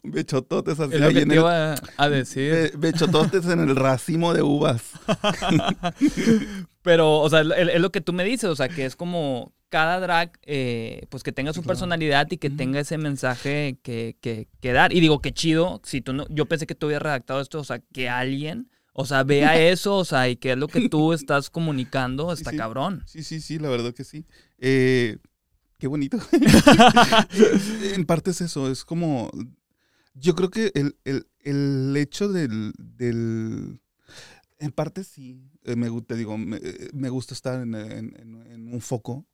Bechototes 0.02 0.80
así. 0.80 0.94
Es 0.94 1.00
lo 1.00 1.08
que 1.08 1.26
te 1.26 1.34
iba 1.34 1.74
a 1.96 2.08
decir. 2.08 2.72
bechototes 2.76 3.46
en 3.46 3.60
el 3.60 3.76
racimo 3.76 4.34
de 4.34 4.42
uvas. 4.42 4.82
Pero, 6.82 7.18
o 7.18 7.28
sea, 7.28 7.40
es 7.40 7.80
lo 7.80 7.92
que 7.92 8.00
tú 8.00 8.12
me 8.12 8.24
dices, 8.24 8.48
o 8.48 8.56
sea, 8.56 8.68
que 8.68 8.86
es 8.86 8.96
como 8.96 9.52
cada 9.68 10.00
drag, 10.00 10.32
eh, 10.42 11.06
pues 11.08 11.22
que 11.22 11.32
tenga 11.32 11.52
su 11.52 11.62
personalidad 11.62 12.26
y 12.30 12.38
que 12.38 12.50
tenga 12.50 12.80
ese 12.80 12.98
mensaje 12.98 13.78
que, 13.82 14.16
que, 14.20 14.48
que, 14.60 14.72
dar. 14.72 14.92
Y 14.92 15.00
digo, 15.00 15.20
qué 15.20 15.32
chido, 15.32 15.80
si 15.84 16.00
tú 16.00 16.12
no, 16.12 16.26
yo 16.28 16.46
pensé 16.46 16.66
que 16.66 16.74
tú 16.74 16.86
habías 16.86 17.02
redactado 17.02 17.40
esto, 17.40 17.60
o 17.60 17.64
sea, 17.64 17.78
que 17.78 18.08
alguien 18.08 18.68
O 18.92 19.06
sea, 19.06 19.22
vea 19.22 19.58
eso, 19.70 19.96
o 19.96 20.04
sea, 20.04 20.28
y 20.28 20.36
qué 20.36 20.52
es 20.52 20.58
lo 20.58 20.68
que 20.68 20.88
tú 20.88 21.12
estás 21.12 21.50
comunicando, 21.50 22.32
está 22.32 22.52
cabrón. 22.52 23.02
Sí, 23.06 23.22
sí, 23.22 23.40
sí, 23.40 23.58
la 23.58 23.68
verdad 23.68 23.94
que 23.94 24.04
sí. 24.04 24.26
Eh, 24.58 25.18
qué 25.78 25.86
bonito. 25.86 26.18
en 27.94 28.04
parte 28.06 28.32
es 28.32 28.40
eso, 28.40 28.70
es 28.70 28.84
como, 28.84 29.30
yo 30.14 30.34
creo 30.34 30.50
que 30.50 30.72
el, 30.74 31.96
hecho 31.96 32.28
del, 32.28 32.72
en 34.58 34.72
parte 34.72 35.04
sí, 35.04 35.50
eh, 35.64 35.76
me, 35.76 35.88
te 36.02 36.16
digo, 36.16 36.36
me, 36.38 36.58
eh, 36.58 37.08
gusta 37.10 37.34
estar 37.34 37.60
en, 37.60 38.70
un 38.72 38.80
foco, 38.80 39.26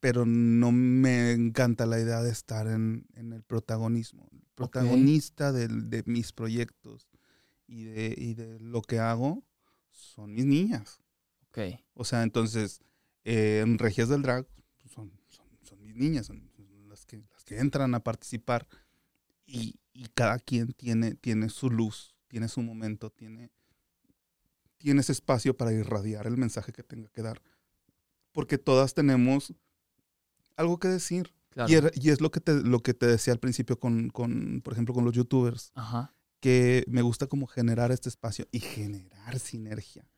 pero 0.00 0.24
no 0.24 0.72
me 0.72 1.32
encanta 1.32 1.86
la 1.86 2.00
idea 2.00 2.22
de 2.22 2.30
estar 2.30 2.66
en, 2.66 3.06
el 3.14 3.42
protagonismo. 3.42 4.28
protagonista 4.54 5.52
de 5.52 6.02
mis 6.06 6.32
proyectos 6.32 7.08
y 7.66 7.84
de, 7.84 8.14
y 8.16 8.34
de 8.34 8.58
lo 8.58 8.82
que 8.82 8.98
hago 8.98 9.44
son 9.90 10.34
mis 10.34 10.44
niñas. 10.44 11.00
Ok. 11.48 11.58
O 11.94 12.04
sea, 12.04 12.22
entonces, 12.22 12.80
eh, 13.24 13.60
en 13.62 13.78
Regias 13.78 14.08
del 14.08 14.22
Drag 14.22 14.46
pues, 14.80 14.92
son, 14.92 15.12
son, 15.62 15.82
mis 15.82 15.94
niñas, 15.94 16.26
son 16.26 16.50
las 16.88 17.06
que, 17.06 17.22
las 17.32 17.44
que 17.44 17.58
entran 17.58 17.94
a 17.94 18.00
participar 18.00 18.66
y, 19.46 19.79
y, 19.92 20.06
cada 20.08 20.38
quien 20.38 20.72
tiene, 20.72 21.14
tiene 21.14 21.48
su 21.48 21.70
luz, 21.70 22.14
tiene 22.28 22.48
su 22.48 22.62
momento, 22.62 23.10
tiene, 23.10 23.50
tiene 24.78 25.00
ese 25.00 25.12
espacio 25.12 25.56
para 25.56 25.72
irradiar 25.72 26.26
el 26.26 26.36
mensaje 26.36 26.72
que 26.72 26.82
tenga 26.82 27.08
que 27.08 27.22
dar. 27.22 27.42
Porque 28.32 28.58
todas 28.58 28.94
tenemos 28.94 29.54
algo 30.56 30.78
que 30.78 30.88
decir. 30.88 31.34
Y, 31.66 31.74
y, 31.74 32.10
es 32.10 32.20
lo 32.20 32.30
que, 32.30 32.40
te, 32.40 32.62
lo 32.62 32.80
que 32.80 32.94
te 32.94 33.06
decía 33.06 33.32
al 33.32 33.40
principio 33.40 33.78
con, 33.78 34.10
con, 34.10 34.60
por 34.62 34.72
ejemplo, 34.72 34.94
con 34.94 35.04
los 35.04 35.14
youtubers. 35.14 35.72
Ajá 35.74 36.14
que 36.40 36.84
me 36.88 37.02
gusta 37.02 37.26
como 37.26 37.46
generar 37.46 37.92
este 37.92 38.08
espacio 38.08 38.48
y 38.50 38.60
generar 38.60 39.38
sinergia. 39.38 40.08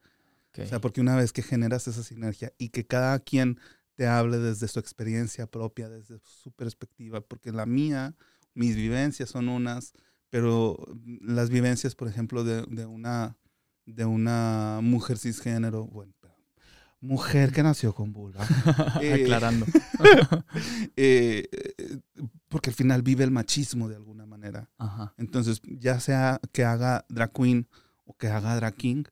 O 0.56 0.66
sea, 0.66 0.80
porque 0.80 1.00
una 1.00 1.16
vez 1.16 1.32
que 1.32 1.42
generas 1.42 1.88
esa 1.88 2.02
sinergia 2.02 2.52
y 2.58 2.68
que 2.68 2.86
cada 2.86 3.18
quien 3.18 3.58
te 3.94 4.06
hable 4.06 4.38
desde 4.38 4.68
su 4.68 4.78
experiencia 4.78 5.46
propia, 5.46 5.88
desde 5.88 6.18
su 6.24 6.52
perspectiva, 6.52 7.22
porque 7.22 7.52
la 7.52 7.64
mía, 7.64 8.14
mis 8.54 8.76
vivencias 8.76 9.30
son 9.30 9.48
unas, 9.48 9.92
pero 10.30 10.76
las 11.20 11.50
vivencias, 11.50 11.94
por 11.94 12.08
ejemplo, 12.08 12.44
de, 12.44 12.62
de 12.68 12.86
una, 12.86 13.36
de 13.86 14.04
una 14.04 14.80
mujer 14.82 15.18
cisgénero, 15.18 15.86
bueno, 15.86 16.12
mujer 17.02 17.52
que 17.52 17.62
nació 17.62 17.94
con 17.94 18.12
vulva. 18.12 18.46
Eh, 19.02 19.24
Aclarando. 19.24 19.66
Eh, 20.96 21.48
eh, 21.50 21.98
porque 22.48 22.70
al 22.70 22.76
final 22.76 23.02
vive 23.02 23.24
el 23.24 23.30
machismo 23.30 23.88
de 23.88 23.96
alguna 23.96 24.26
manera. 24.26 24.70
Entonces, 25.16 25.60
ya 25.64 26.00
sea 26.00 26.40
que 26.52 26.64
haga 26.64 27.04
drag 27.08 27.32
queen 27.32 27.68
o 28.04 28.16
que 28.16 28.28
haga 28.28 28.54
drag 28.56 28.74
king, 28.74 29.04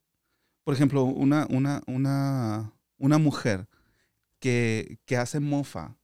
por 0.65 0.75
ejemplo, 0.75 1.05
una, 1.05 1.47
una, 1.51 1.83
una, 1.87 2.73
una 2.99 3.19
mujer 3.19 3.69
que, 4.39 4.99
que 5.07 5.17
hace 5.17 5.41
mofa 5.41 5.97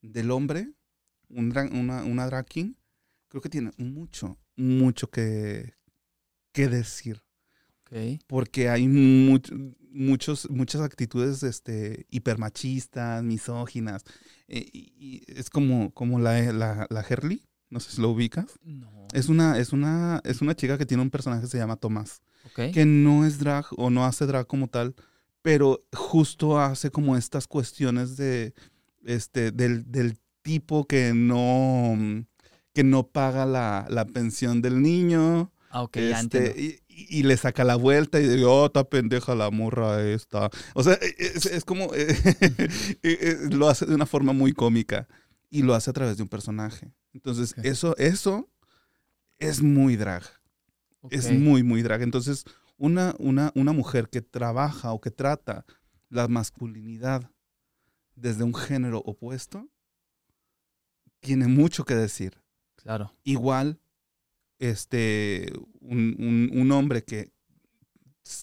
del 0.00 0.30
hombre, 0.30 0.72
una, 1.32 2.02
una 2.04 2.26
drag 2.26 2.46
king, 2.46 2.74
creo 3.28 3.40
que 3.40 3.48
tiene 3.48 3.72
mucho, 3.78 4.38
mucho 4.56 5.10
que, 5.10 5.74
que 6.52 6.68
decir. 6.68 7.22
Porque 8.26 8.70
hay 8.70 8.88
muchos, 8.88 10.48
muchas 10.48 10.80
actitudes 10.80 11.42
este, 11.42 12.06
hipermachistas, 12.10 13.22
misóginas. 13.22 14.04
Eh, 14.48 14.66
y, 14.72 15.22
es 15.26 15.50
como, 15.50 15.92
como 15.92 16.18
la, 16.18 16.40
la, 16.52 16.86
la 16.88 17.00
Herly, 17.06 17.42
no 17.68 17.80
sé 17.80 17.92
si 17.92 18.00
lo 18.00 18.10
ubicas. 18.10 18.58
No. 18.62 19.08
Es 19.12 19.28
una, 19.28 19.58
es 19.58 19.72
una, 19.72 20.20
es 20.24 20.40
una 20.40 20.54
chica 20.54 20.78
que 20.78 20.86
tiene 20.86 21.02
un 21.02 21.10
personaje 21.10 21.42
que 21.42 21.48
se 21.48 21.58
llama 21.58 21.76
Tomás. 21.76 22.22
Que 22.54 22.84
no 22.84 23.24
es 23.24 23.38
drag 23.38 23.66
o 23.76 23.88
no 23.88 24.04
hace 24.04 24.26
drag 24.26 24.46
como 24.46 24.68
tal, 24.68 24.96
pero 25.42 25.84
justo 25.92 26.58
hace 26.58 26.90
como 26.90 27.16
estas 27.16 27.46
cuestiones 27.46 28.16
de, 28.16 28.52
este, 29.04 29.52
del, 29.52 29.90
del 29.90 30.18
tipo 30.42 30.86
que 30.86 31.12
no, 31.14 31.96
que 32.74 32.84
no 32.84 33.06
paga 33.06 33.46
la, 33.46 33.86
la 33.88 34.04
pensión 34.04 34.62
del 34.62 34.82
niño. 34.82 35.52
Ah, 35.70 35.82
ok, 35.82 35.96
este, 35.96 36.82
y, 36.88 37.22
le 37.22 37.36
saca 37.36 37.64
la 37.64 37.76
vuelta 37.76 38.20
y 38.20 38.28
digo, 38.28 38.62
oh, 38.62 38.66
está 38.66 38.84
pendeja 38.84 39.34
la 39.34 39.50
morra 39.50 40.02
esta. 40.02 40.50
O 40.74 40.82
sea, 40.82 40.94
e, 40.94 41.14
e, 41.18 41.32
es, 41.34 41.64
como, 41.64 41.90
e, 41.94 43.38
lo 43.50 43.68
hace 43.68 43.86
de 43.86 43.94
una 43.94 44.06
forma 44.06 44.32
muy 44.32 44.52
cómica 44.52 45.08
y 45.48 45.62
lo 45.62 45.74
hace 45.74 45.90
a 45.90 45.94
través 45.94 46.18
de 46.18 46.22
un 46.22 46.28
personaje. 46.28 46.92
Entonces, 47.14 47.54
eso, 47.62 47.96
eso 47.96 48.50
es 49.38 49.62
muy 49.62 49.96
drag. 49.96 50.24
Es 51.10 51.30
muy, 51.30 51.62
muy 51.62 51.82
drag. 51.82 52.02
Entonces, 52.02 52.44
una, 52.76 53.14
una, 53.18 53.50
una 53.54 53.72
mujer 53.72 54.08
que 54.08 54.22
trabaja 54.22 54.92
o 54.92 55.00
que 55.00 55.10
trata 55.10 55.64
la 56.08 56.28
masculinidad 56.28 57.30
desde 58.14 58.44
un 58.44 58.54
género 58.54 58.98
opuesto, 58.98 59.68
tiene 61.22 61.48
mucho 61.48 61.84
que 61.84 61.94
decir. 61.94 62.38
Claro. 62.76 63.14
Igual 63.22 63.80
este, 64.58 65.52
un, 65.80 66.70
hombre 66.72 67.02
que 67.02 67.32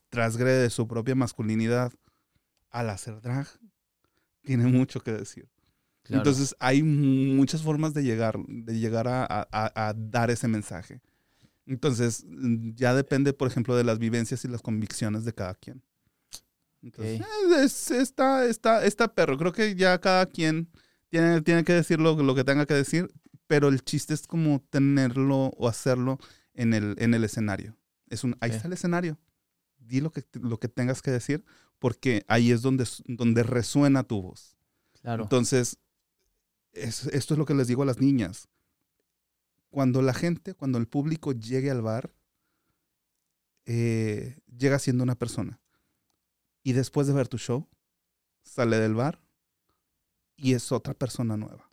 transgrede 0.09 0.69
su 0.69 0.87
propia 0.87 1.13
masculinidad 1.13 1.91
al 2.69 2.89
hacer 2.89 3.21
drag, 3.21 3.47
tiene 4.41 4.65
mucho 4.65 5.01
que 5.01 5.11
decir. 5.11 5.47
Entonces 6.07 6.55
hay 6.59 6.81
muchas 6.81 7.61
formas 7.61 7.93
de 7.93 8.03
llegar, 8.03 8.39
de 8.47 8.79
llegar 8.79 9.07
a, 9.07 9.93
dar 9.95 10.31
ese 10.31 10.47
mensaje. 10.47 11.01
Entonces 11.65 12.25
ya 12.73 12.95
depende, 12.95 13.31
por 13.33 13.47
ejemplo, 13.47 13.75
de 13.75 13.83
las 13.83 13.99
vivencias 13.99 14.43
y 14.43 14.47
las 14.47 14.61
convicciones 14.61 15.23
de 15.23 15.33
cada 15.33 15.53
quien. 15.53 15.83
Entonces, 16.81 17.91
eh, 17.91 18.01
está, 18.01 18.45
está, 18.45 18.85
está 18.85 19.13
perro. 19.13 19.37
Creo 19.37 19.51
que 19.51 19.75
ya 19.75 19.99
cada 19.99 20.25
quien 20.25 20.69
tiene, 21.09 21.41
tiene 21.41 21.63
que 21.63 21.73
decir 21.73 21.99
lo, 21.99 22.15
lo 22.21 22.35
que 22.35 22.43
tenga 22.43 22.65
que 22.65 22.73
decir 22.73 23.11
pero 23.49 23.69
el 23.69 23.83
chiste 23.83 24.13
es 24.13 24.27
como 24.27 24.61
tenerlo 24.69 25.47
o 25.57 25.67
hacerlo 25.67 26.19
en 26.53 26.75
el, 26.75 26.95
en 26.99 27.15
el 27.15 27.23
escenario. 27.23 27.75
Es 28.07 28.23
un, 28.23 28.37
ahí 28.41 28.51
está 28.51 28.67
el 28.67 28.73
escenario. 28.73 29.17
Di 29.79 30.01
lo 30.01 30.11
que, 30.11 30.23
lo 30.33 30.59
que 30.59 30.67
tengas 30.67 31.01
que 31.01 31.09
decir, 31.09 31.43
porque 31.79 32.23
ahí 32.27 32.51
es 32.51 32.61
donde, 32.61 32.87
donde 33.05 33.41
resuena 33.41 34.03
tu 34.03 34.21
voz. 34.21 34.55
Claro. 35.01 35.23
Entonces, 35.23 35.79
esto 36.73 37.09
es 37.33 37.37
lo 37.39 37.45
que 37.47 37.55
les 37.55 37.67
digo 37.67 37.81
a 37.81 37.87
las 37.87 37.99
niñas. 37.99 38.49
Cuando 39.71 40.03
la 40.03 40.13
gente, 40.13 40.53
cuando 40.53 40.77
el 40.77 40.87
público 40.87 41.31
llegue 41.31 41.71
al 41.71 41.81
bar, 41.81 42.13
eh, 43.65 44.37
llega 44.55 44.77
siendo 44.77 45.03
una 45.03 45.15
persona. 45.15 45.59
Y 46.61 46.73
después 46.73 47.07
de 47.07 47.13
ver 47.13 47.27
tu 47.27 47.39
show, 47.39 47.67
sale 48.43 48.77
del 48.77 48.93
bar 48.93 49.19
y 50.39 50.53
es 50.53 50.71
otra 50.71 50.93
persona 50.93 51.37
nueva 51.37 51.69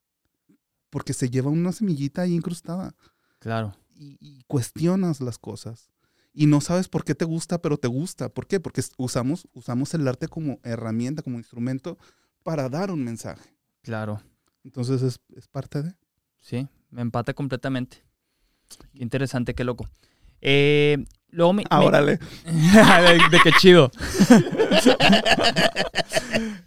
porque 0.96 1.12
se 1.12 1.28
lleva 1.28 1.50
una 1.50 1.72
semillita 1.72 2.22
ahí 2.22 2.34
incrustada. 2.34 2.94
Claro. 3.38 3.76
Y, 3.94 4.42
cuestionas 4.46 5.20
las 5.20 5.36
cosas. 5.36 5.90
Y 6.32 6.46
no 6.46 6.62
sabes 6.62 6.88
por 6.88 7.04
qué 7.04 7.14
te 7.14 7.26
gusta, 7.26 7.60
pero 7.60 7.76
te 7.76 7.86
gusta. 7.86 8.30
¿Por 8.30 8.46
qué? 8.46 8.60
Porque 8.60 8.82
usamos, 8.96 9.46
usamos 9.52 9.92
el 9.92 10.08
arte 10.08 10.26
como 10.26 10.58
herramienta, 10.62 11.20
como 11.22 11.36
instrumento 11.36 11.98
para 12.42 12.70
dar 12.70 12.90
un 12.90 13.04
mensaje. 13.04 13.54
Claro. 13.82 14.22
Entonces 14.64 15.02
es, 15.02 15.20
es 15.36 15.48
parte 15.48 15.82
de. 15.82 15.94
Sí, 16.40 16.66
me 16.90 17.02
empata 17.02 17.34
completamente. 17.34 18.02
Qué 18.94 19.02
interesante, 19.02 19.54
qué 19.54 19.64
loco. 19.64 19.88
Eh, 20.40 21.04
luego 21.30 21.52
me. 21.52 21.64
Ah, 21.70 21.82
órale. 21.82 22.18
de, 22.46 23.40
qué 23.42 23.52
chido. 23.58 23.90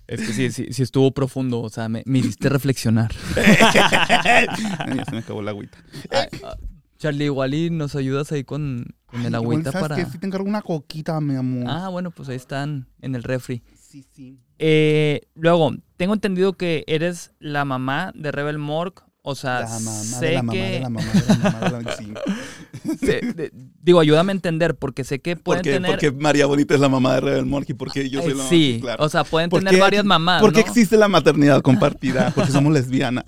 es 0.07 0.21
que 0.21 0.33
sí, 0.33 0.51
sí, 0.51 0.67
sí, 0.71 0.83
estuvo 0.83 1.11
profundo. 1.11 1.61
O 1.61 1.69
sea, 1.69 1.89
me, 1.89 2.03
me 2.05 2.19
hiciste 2.19 2.49
reflexionar. 2.49 3.11
ya 3.35 5.05
se 5.05 5.11
me 5.11 5.19
acabó 5.19 5.41
la 5.41 5.51
agüita. 5.51 5.77
Ah, 6.11 6.27
ah, 6.43 6.57
Charlie, 6.97 7.25
igual 7.25 7.53
y 7.53 7.69
nos 7.69 7.95
ayudas 7.95 8.31
ahí 8.31 8.43
con, 8.43 8.87
con 9.05 9.25
el 9.25 9.33
agüita 9.33 9.71
¿sabes 9.71 9.87
para. 9.87 9.95
Que 9.95 10.05
si 10.05 10.17
te 10.17 10.27
encargo 10.27 10.47
una 10.47 10.61
coquita, 10.61 11.19
mi 11.21 11.35
amor. 11.35 11.65
Ah, 11.67 11.89
bueno, 11.89 12.11
pues 12.11 12.29
ahí 12.29 12.35
están 12.35 12.87
en 13.01 13.15
el 13.15 13.23
refri. 13.23 13.63
Sí, 13.75 14.05
sí. 14.13 14.39
Eh, 14.59 15.21
luego, 15.35 15.73
tengo 15.95 16.13
entendido 16.13 16.53
que 16.53 16.83
eres 16.87 17.31
la 17.39 17.63
mamá 17.63 18.11
de 18.13 18.31
Rebel 18.31 18.57
Morg 18.57 19.08
o 19.21 19.35
sea, 19.35 19.61
la 19.61 19.79
mamá 19.79 19.91
sé 20.03 20.25
de 20.25 20.33
la 20.33 20.43
mamá 20.43 20.53
que... 20.53 20.71
de 20.71 20.79
la 20.79 20.89
mamá 20.89 21.11
de 21.11 21.27
la 21.27 21.35
mamá 21.35 21.59
de 21.59 23.41
la 23.43 23.49
digo, 23.81 23.99
ayúdame 23.99 24.31
a 24.31 24.35
entender, 24.35 24.75
porque 24.75 25.03
sé 25.03 25.19
que 25.19 25.35
pueden 25.35 25.61
porque, 25.61 25.73
tener... 25.73 25.91
Porque 25.91 26.11
María 26.11 26.45
Bonita 26.45 26.73
es 26.73 26.79
la 26.79 26.89
mamá 26.89 27.15
de 27.15 27.21
Rebel 27.21 27.45
Morgi, 27.45 27.73
porque 27.73 28.09
yo 28.09 28.21
soy 28.21 28.33
la 28.33 28.47
Sí, 28.47 28.77
claro. 28.81 29.03
o 29.03 29.09
sea, 29.09 29.23
pueden 29.23 29.49
tener 29.49 29.77
varias 29.77 30.05
mamás, 30.05 30.41
Porque 30.41 30.61
existe 30.61 30.97
la 30.97 31.07
maternidad 31.07 31.61
compartida, 31.61 32.31
porque 32.35 32.51
somos 32.51 32.71
lesbianas. 32.71 33.25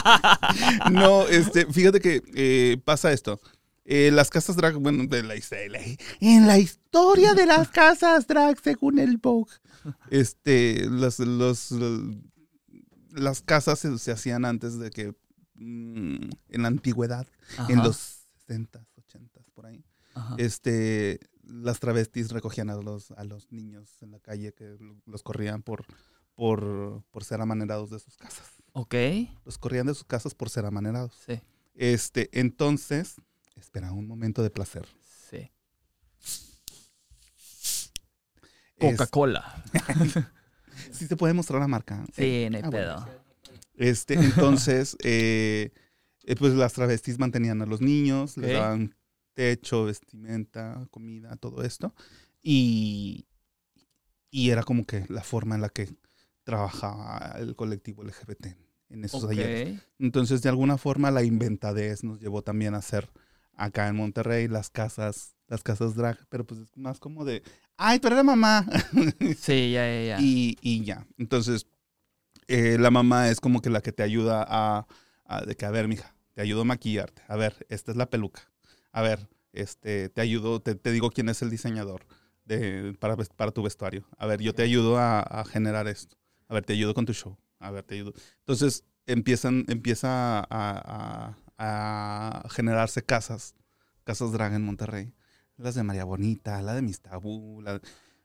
no, 0.90 1.26
este, 1.28 1.66
fíjate 1.66 2.00
que 2.00 2.22
eh, 2.34 2.78
pasa 2.84 3.12
esto. 3.12 3.40
Eh, 3.84 4.10
las 4.12 4.30
casas 4.30 4.56
drag, 4.56 4.76
bueno, 4.76 5.04
de 5.06 5.22
la, 5.24 5.34
en 6.20 6.46
la 6.46 6.58
historia 6.58 7.34
de 7.34 7.46
las 7.46 7.68
casas 7.68 8.26
drag, 8.28 8.58
según 8.62 8.98
el 8.98 9.18
Vogue, 9.18 9.50
este, 10.10 10.86
los, 10.88 11.18
los 11.18 11.72
las 13.12 13.42
casas 13.42 13.78
se, 13.78 14.12
hacían 14.12 14.44
antes 14.44 14.78
de 14.78 14.90
que, 14.90 15.14
mm, 15.54 16.30
en 16.48 16.62
la 16.62 16.68
antigüedad, 16.68 17.26
en 17.68 17.82
los 17.82 18.26
60, 18.46 18.86
80, 18.96 19.40
por 19.54 19.66
ahí, 19.66 19.84
este, 20.38 21.20
las 21.42 21.80
travestis 21.80 22.30
recogían 22.30 22.70
a 22.70 22.76
los, 22.76 23.10
a 23.12 23.24
los 23.24 23.50
niños 23.50 24.02
en 24.02 24.12
la 24.12 24.20
calle 24.20 24.52
que 24.52 24.76
los 25.06 25.22
corrían 25.22 25.62
por, 25.62 25.84
por, 26.34 27.02
por 27.10 27.24
ser 27.24 27.40
amanerados 27.40 27.90
de 27.90 27.98
sus 27.98 28.16
casas. 28.16 28.46
Ok. 28.72 28.94
Los 29.44 29.58
corrían 29.58 29.86
de 29.86 29.94
sus 29.94 30.04
casas 30.04 30.34
por 30.34 30.50
ser 30.50 30.64
amanerados. 30.64 31.12
Sí. 31.26 31.40
Este, 31.74 32.30
entonces, 32.38 33.16
espera 33.56 33.92
un 33.92 34.06
momento 34.06 34.42
de 34.42 34.50
placer. 34.50 34.86
Sí. 35.30 35.50
Coca-Cola. 38.78 39.62
sí 40.92 41.06
se 41.06 41.16
puede 41.16 41.34
mostrar 41.34 41.60
la 41.60 41.68
marca. 41.68 42.04
Sí, 42.12 42.44
el 42.44 42.56
ah, 42.56 42.70
pedo. 42.70 43.08
Este, 43.74 44.14
entonces, 44.14 44.96
eh, 45.02 45.70
eh, 46.24 46.36
pues 46.36 46.54
las 46.54 46.72
travestis 46.72 47.18
mantenían 47.18 47.62
a 47.62 47.66
los 47.66 47.80
niños, 47.80 48.36
les 48.36 48.52
daban 48.52 48.94
techo, 49.34 49.84
vestimenta, 49.84 50.86
comida, 50.90 51.36
todo 51.36 51.62
esto. 51.62 51.94
Y, 52.42 53.26
y 54.30 54.50
era 54.50 54.62
como 54.62 54.84
que 54.84 55.06
la 55.08 55.22
forma 55.22 55.54
en 55.54 55.62
la 55.62 55.68
que 55.68 55.88
trabajaba 56.44 57.36
el 57.38 57.54
colectivo 57.56 58.02
LGBT 58.02 58.46
en 58.90 59.04
esos 59.04 59.26
talleres. 59.26 59.80
Entonces, 59.98 60.42
de 60.42 60.48
alguna 60.48 60.76
forma, 60.76 61.10
la 61.10 61.22
inventadez 61.22 62.04
nos 62.04 62.20
llevó 62.20 62.42
también 62.42 62.74
a 62.74 62.78
hacer 62.78 63.08
acá 63.54 63.88
en 63.88 63.96
Monterrey 63.96 64.48
las 64.48 64.70
casas, 64.70 65.34
las 65.48 65.62
casas 65.62 65.94
drag, 65.94 66.18
pero 66.28 66.44
pues 66.44 66.60
es 66.60 66.76
más 66.76 66.98
como 66.98 67.24
de, 67.24 67.42
ay, 67.76 67.98
tú 67.98 68.08
eres 68.08 68.24
mamá. 68.24 68.66
Sí, 69.38 69.72
ya, 69.72 69.86
ya, 69.86 70.02
ya. 70.02 70.16
Y, 70.20 70.56
y 70.60 70.84
ya. 70.84 71.06
Entonces, 71.18 71.66
eh, 72.48 72.76
la 72.78 72.90
mamá 72.90 73.28
es 73.28 73.40
como 73.40 73.60
que 73.60 73.70
la 73.70 73.80
que 73.80 73.92
te 73.92 74.02
ayuda 74.02 74.44
a, 74.46 74.86
a, 75.24 75.44
de 75.44 75.56
que, 75.56 75.66
a 75.66 75.70
ver, 75.70 75.88
mija, 75.88 76.14
te 76.34 76.42
ayudo 76.42 76.62
a 76.62 76.64
maquillarte. 76.64 77.22
A 77.28 77.36
ver, 77.36 77.66
esta 77.68 77.92
es 77.92 77.96
la 77.96 78.10
peluca. 78.10 78.50
A 78.92 79.02
ver, 79.02 79.28
este, 79.52 80.08
te 80.08 80.20
ayudo, 80.20 80.60
te, 80.60 80.74
te 80.74 80.92
digo 80.92 81.10
quién 81.10 81.28
es 81.28 81.42
el 81.42 81.50
diseñador 81.50 82.06
de, 82.44 82.96
para, 83.00 83.16
para 83.16 83.52
tu 83.52 83.62
vestuario. 83.62 84.06
A 84.18 84.26
ver, 84.26 84.40
yo 84.40 84.54
te 84.54 84.62
ayudo 84.62 84.98
a, 84.98 85.20
a 85.20 85.44
generar 85.44 85.88
esto 85.88 86.16
a 86.52 86.54
ver, 86.54 86.66
te 86.66 86.74
ayudo 86.74 86.92
con 86.92 87.06
tu 87.06 87.14
show, 87.14 87.38
a 87.60 87.70
ver, 87.70 87.82
te 87.82 87.94
ayudo. 87.94 88.12
Entonces 88.40 88.84
empiezan, 89.06 89.64
empieza 89.68 90.46
a, 90.50 91.34
generarse 92.50 93.02
casas, 93.02 93.54
casas 94.04 94.32
drag 94.32 94.52
en 94.52 94.62
Monterrey. 94.62 95.14
Las 95.56 95.74
de 95.74 95.82
María 95.82 96.04
Bonita, 96.04 96.60
la 96.62 96.74
de 96.74 96.82
Mistabú. 96.82 97.62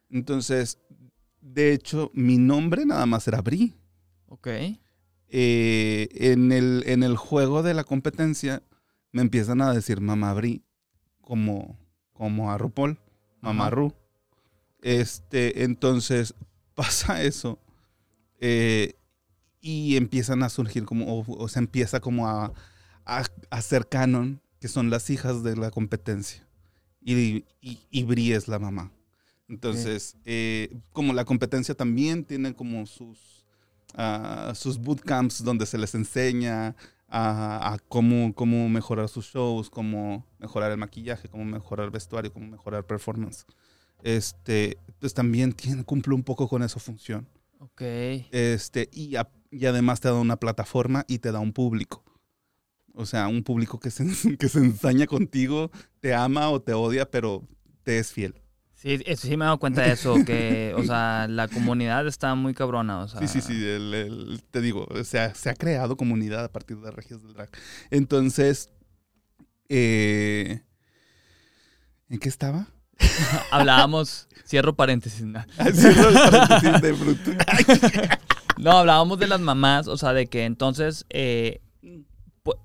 Entonces, 0.09 0.79
de 1.41 1.73
hecho, 1.73 2.11
mi 2.13 2.37
nombre 2.37 2.85
nada 2.85 3.05
más 3.05 3.27
era 3.27 3.41
Bri. 3.41 3.75
Ok. 4.27 4.47
Eh, 5.29 6.07
en, 6.11 6.51
el, 6.51 6.83
en 6.87 7.03
el 7.03 7.17
juego 7.17 7.61
de 7.63 7.73
la 7.73 7.83
competencia 7.83 8.63
me 9.11 9.21
empiezan 9.21 9.61
a 9.61 9.73
decir 9.73 9.99
Mamá 9.99 10.33
Bri 10.33 10.63
como, 11.21 11.77
como 12.13 12.51
a 12.51 12.57
RuPaul, 12.57 12.97
Mamá 13.41 13.69
Ru. 13.69 13.93
Este, 14.81 15.63
entonces 15.63 16.33
pasa 16.75 17.21
eso 17.23 17.59
eh, 18.39 18.93
y 19.59 19.97
empiezan 19.97 20.43
a 20.43 20.49
surgir 20.49 20.85
como, 20.85 21.23
o, 21.27 21.47
se 21.47 21.59
empieza 21.59 21.99
como 21.99 22.27
a, 22.27 22.53
a, 23.05 23.23
hacer 23.49 23.87
canon, 23.89 24.41
que 24.59 24.67
son 24.67 24.89
las 24.89 25.09
hijas 25.09 25.43
de 25.43 25.55
la 25.55 25.71
competencia. 25.71 26.46
Y, 27.01 27.45
y, 27.61 28.31
es 28.31 28.47
la 28.47 28.59
mamá. 28.59 28.91
Entonces, 29.47 30.17
eh, 30.25 30.75
como 30.91 31.13
la 31.13 31.23
competencia 31.23 31.73
también 31.73 32.25
tiene 32.25 32.53
como 32.53 32.85
sus, 32.85 33.45
uh, 33.97 34.53
sus 34.53 34.77
bootcamps 34.77 35.43
donde 35.43 35.65
se 35.65 35.77
les 35.77 35.95
enseña 35.95 36.75
a, 37.07 37.73
a, 37.73 37.79
cómo, 37.87 38.33
cómo 38.33 38.67
mejorar 38.67 39.07
sus 39.07 39.25
shows, 39.25 39.69
cómo 39.69 40.25
mejorar 40.39 40.71
el 40.71 40.77
maquillaje, 40.77 41.29
cómo 41.29 41.45
mejorar 41.45 41.85
el 41.85 41.91
vestuario, 41.91 42.33
cómo 42.33 42.47
mejorar 42.47 42.85
performance. 42.85 43.45
Este, 44.03 44.77
pues 44.99 45.13
también 45.13 45.53
tiene, 45.53 45.83
cumple 45.83 46.13
un 46.13 46.23
poco 46.23 46.47
con 46.47 46.61
esa 46.63 46.79
función. 46.79 47.27
Ok. 47.59 47.81
Este, 48.31 48.89
y, 48.91 49.15
y 49.51 49.65
además 49.65 49.99
te 49.99 50.09
da 50.09 50.15
una 50.15 50.37
plataforma 50.37 51.05
y 51.07 51.19
te 51.19 51.31
da 51.31 51.39
un 51.39 51.53
público. 51.53 52.03
O 52.97 53.05
sea, 53.05 53.27
un 53.27 53.43
público 53.43 53.79
que 53.79 53.91
se, 53.91 54.05
que 54.39 54.49
se 54.49 54.59
ensaña 54.59 55.05
contigo, 55.05 55.71
te 55.99 56.13
ama 56.13 56.49
o 56.49 56.61
te 56.61 56.73
odia, 56.73 57.09
pero 57.09 57.47
te 57.83 57.99
es 57.99 58.11
fiel. 58.11 58.35
Sí, 58.73 58.99
sí 59.15 59.37
me 59.37 59.45
he 59.45 59.47
dado 59.47 59.57
cuenta 59.57 59.81
de 59.81 59.93
eso, 59.93 60.15
que, 60.23 60.73
o 60.77 60.83
sea, 60.83 61.27
la 61.27 61.47
comunidad 61.47 62.05
está 62.05 62.35
muy 62.35 62.53
cabrona, 62.53 62.99
o 62.99 63.07
sea. 63.07 63.19
Sí, 63.21 63.27
sí, 63.27 63.41
sí, 63.41 64.39
te 64.51 64.61
digo, 64.61 64.87
o 64.89 65.03
sea, 65.03 65.33
se 65.33 65.49
ha 65.49 65.55
creado 65.55 65.97
comunidad 65.97 66.43
a 66.43 66.51
partir 66.51 66.77
de 66.77 66.91
Regios 66.91 67.23
del 67.23 67.33
Drag. 67.33 67.49
Entonces, 67.89 68.69
eh, 69.67 70.61
¿en 72.07 72.19
qué 72.19 72.29
estaba? 72.29 72.67
hablábamos, 73.51 74.27
cierro 74.45 74.75
paréntesis. 74.75 75.23
No. 75.23 75.43
cierro 75.73 76.13
paréntesis 76.13 76.81
de 76.81 78.17
no, 78.57 78.71
hablábamos 78.71 79.19
de 79.19 79.27
las 79.27 79.39
mamás, 79.39 79.87
o 79.87 79.97
sea, 79.97 80.13
de 80.13 80.27
que 80.27 80.45
entonces 80.45 81.05
eh, 81.09 81.61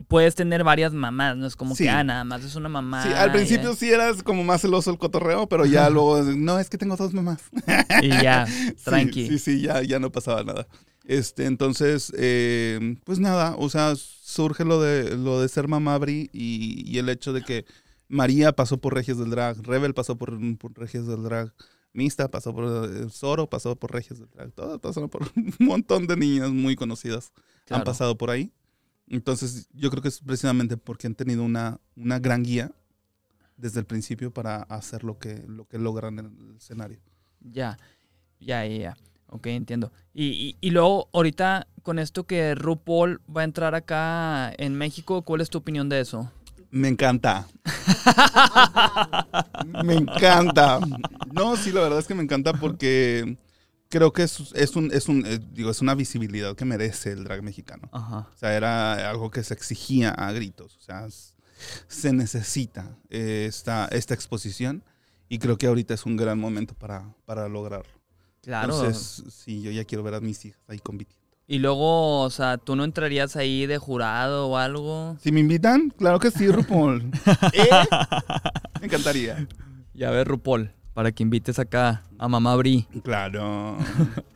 puedes 0.08 0.34
tener 0.34 0.64
varias 0.64 0.92
mamás, 0.92 1.36
no 1.36 1.46
es 1.46 1.56
como 1.56 1.74
que, 1.74 1.88
ah, 1.88 2.04
nada 2.04 2.24
más 2.24 2.44
es 2.44 2.54
una 2.56 2.68
mamá. 2.68 3.02
Sí, 3.02 3.12
al 3.12 3.32
principio 3.32 3.74
sí 3.74 3.90
eras 3.90 4.22
como 4.22 4.44
más 4.44 4.60
celoso 4.60 4.90
el 4.90 4.98
cotorreo, 4.98 5.48
pero 5.48 5.64
ya 5.66 5.88
luego, 5.90 6.22
no, 6.22 6.58
es 6.58 6.68
que 6.68 6.78
tengo 6.78 6.96
dos 6.96 7.12
mamás. 7.12 7.40
y 8.02 8.08
ya, 8.08 8.46
tranqui. 8.84 9.28
Sí, 9.28 9.38
sí, 9.38 9.60
ya, 9.62 9.82
ya 9.82 9.98
no 9.98 10.10
pasaba 10.10 10.44
nada. 10.44 10.66
Este, 11.04 11.46
entonces, 11.46 12.12
eh, 12.16 12.96
pues 13.04 13.18
nada, 13.18 13.56
o 13.58 13.68
sea, 13.68 13.94
surge 13.96 14.64
lo 14.64 14.80
de, 14.80 15.16
lo 15.16 15.40
de 15.40 15.48
ser 15.48 15.68
mamá 15.68 15.98
Bri 15.98 16.30
y, 16.32 16.84
y 16.86 16.98
el 16.98 17.08
hecho 17.08 17.32
de 17.32 17.42
que 17.42 17.64
María 18.08 18.52
pasó 18.52 18.76
por 18.76 18.94
Regios 18.94 19.18
del 19.18 19.30
Drag, 19.30 19.56
Rebel 19.62 19.94
pasó 19.94 20.16
por, 20.16 20.38
por 20.58 20.78
Regios 20.78 21.06
del 21.06 21.22
Drag, 21.22 21.52
Mista 21.94 22.30
pasó 22.30 22.54
por 22.54 22.64
eh, 22.90 23.08
Zoro, 23.10 23.48
pasó 23.48 23.76
por 23.76 23.92
Regios 23.92 24.18
del 24.18 24.28
Drag, 24.30 24.52
todas 24.52 24.78
pasaron 24.80 25.08
por 25.08 25.22
un 25.36 25.54
montón 25.58 26.06
de 26.06 26.16
niñas 26.16 26.50
muy 26.50 26.76
conocidas. 26.76 27.32
Han 27.70 27.84
pasado 27.84 28.18
por 28.18 28.30
ahí. 28.30 28.52
Entonces, 29.12 29.68
yo 29.74 29.90
creo 29.90 30.02
que 30.02 30.08
es 30.08 30.20
precisamente 30.20 30.78
porque 30.78 31.06
han 31.06 31.14
tenido 31.14 31.44
una, 31.44 31.78
una 31.96 32.18
gran 32.18 32.42
guía 32.42 32.72
desde 33.58 33.78
el 33.78 33.84
principio 33.84 34.32
para 34.32 34.62
hacer 34.62 35.04
lo 35.04 35.18
que, 35.18 35.44
lo 35.46 35.66
que 35.66 35.78
logran 35.78 36.18
en 36.18 36.26
el 36.26 36.56
escenario. 36.56 36.98
Ya, 37.40 37.76
ya, 38.40 38.64
ya. 38.64 38.96
Ok, 39.26 39.48
entiendo. 39.48 39.92
Y, 40.14 40.56
y, 40.62 40.70
luego, 40.70 41.10
ahorita, 41.12 41.68
con 41.82 41.98
esto 41.98 42.24
que 42.24 42.54
RuPaul 42.54 43.20
va 43.34 43.42
a 43.42 43.44
entrar 43.44 43.74
acá 43.74 44.50
en 44.56 44.76
México, 44.76 45.20
¿cuál 45.20 45.42
es 45.42 45.50
tu 45.50 45.58
opinión 45.58 45.90
de 45.90 46.00
eso? 46.00 46.32
Me 46.70 46.88
encanta. 46.88 47.46
me 49.84 49.94
encanta. 49.94 50.80
No, 51.34 51.56
sí, 51.56 51.70
la 51.70 51.82
verdad 51.82 51.98
es 51.98 52.06
que 52.06 52.14
me 52.14 52.22
encanta 52.22 52.54
porque 52.54 53.36
creo 53.92 54.10
que 54.14 54.22
es, 54.22 54.38
un, 54.74 54.90
es, 54.90 55.08
un, 55.08 55.26
eh, 55.26 55.38
digo, 55.52 55.70
es 55.70 55.82
una 55.82 55.94
visibilidad 55.94 56.56
que 56.56 56.64
merece 56.64 57.12
el 57.12 57.24
drag 57.24 57.42
mexicano. 57.42 57.90
O 57.92 58.26
sea, 58.36 58.56
era 58.56 59.10
algo 59.10 59.30
que 59.30 59.44
se 59.44 59.52
exigía 59.52 60.10
a 60.10 60.32
gritos. 60.32 60.78
O 60.78 60.80
sea, 60.80 61.06
se 61.88 62.12
necesita 62.14 62.96
esta, 63.10 63.88
esta 63.92 64.14
exposición 64.14 64.82
y 65.28 65.38
creo 65.38 65.58
que 65.58 65.66
ahorita 65.66 65.92
es 65.92 66.06
un 66.06 66.16
gran 66.16 66.38
momento 66.38 66.74
para, 66.74 67.14
para 67.26 67.50
lograrlo. 67.50 67.92
Claro. 68.40 68.72
Entonces, 68.72 69.24
sí, 69.30 69.60
yo 69.60 69.70
ya 69.70 69.84
quiero 69.84 70.02
ver 70.02 70.14
a 70.14 70.20
mis 70.20 70.42
hijas 70.46 70.62
ahí 70.68 70.78
compitiendo. 70.78 71.22
Y 71.46 71.58
luego, 71.58 72.20
o 72.20 72.30
sea, 72.30 72.56
¿tú 72.56 72.74
no 72.76 72.84
entrarías 72.84 73.36
ahí 73.36 73.66
de 73.66 73.76
jurado 73.76 74.48
o 74.48 74.56
algo? 74.56 75.18
Si 75.20 75.30
me 75.32 75.40
invitan, 75.40 75.90
claro 75.90 76.18
que 76.18 76.30
sí, 76.30 76.48
RuPaul. 76.50 77.12
¿Eh? 77.52 77.68
Me 78.80 78.86
encantaría. 78.86 79.46
Ya 79.92 80.10
ver, 80.10 80.26
RuPaul, 80.26 80.72
para 80.94 81.12
que 81.12 81.22
invites 81.22 81.58
acá 81.58 82.02
a 82.18 82.28
Mamá 82.28 82.54
Bri. 82.56 82.86
Claro. 83.02 83.76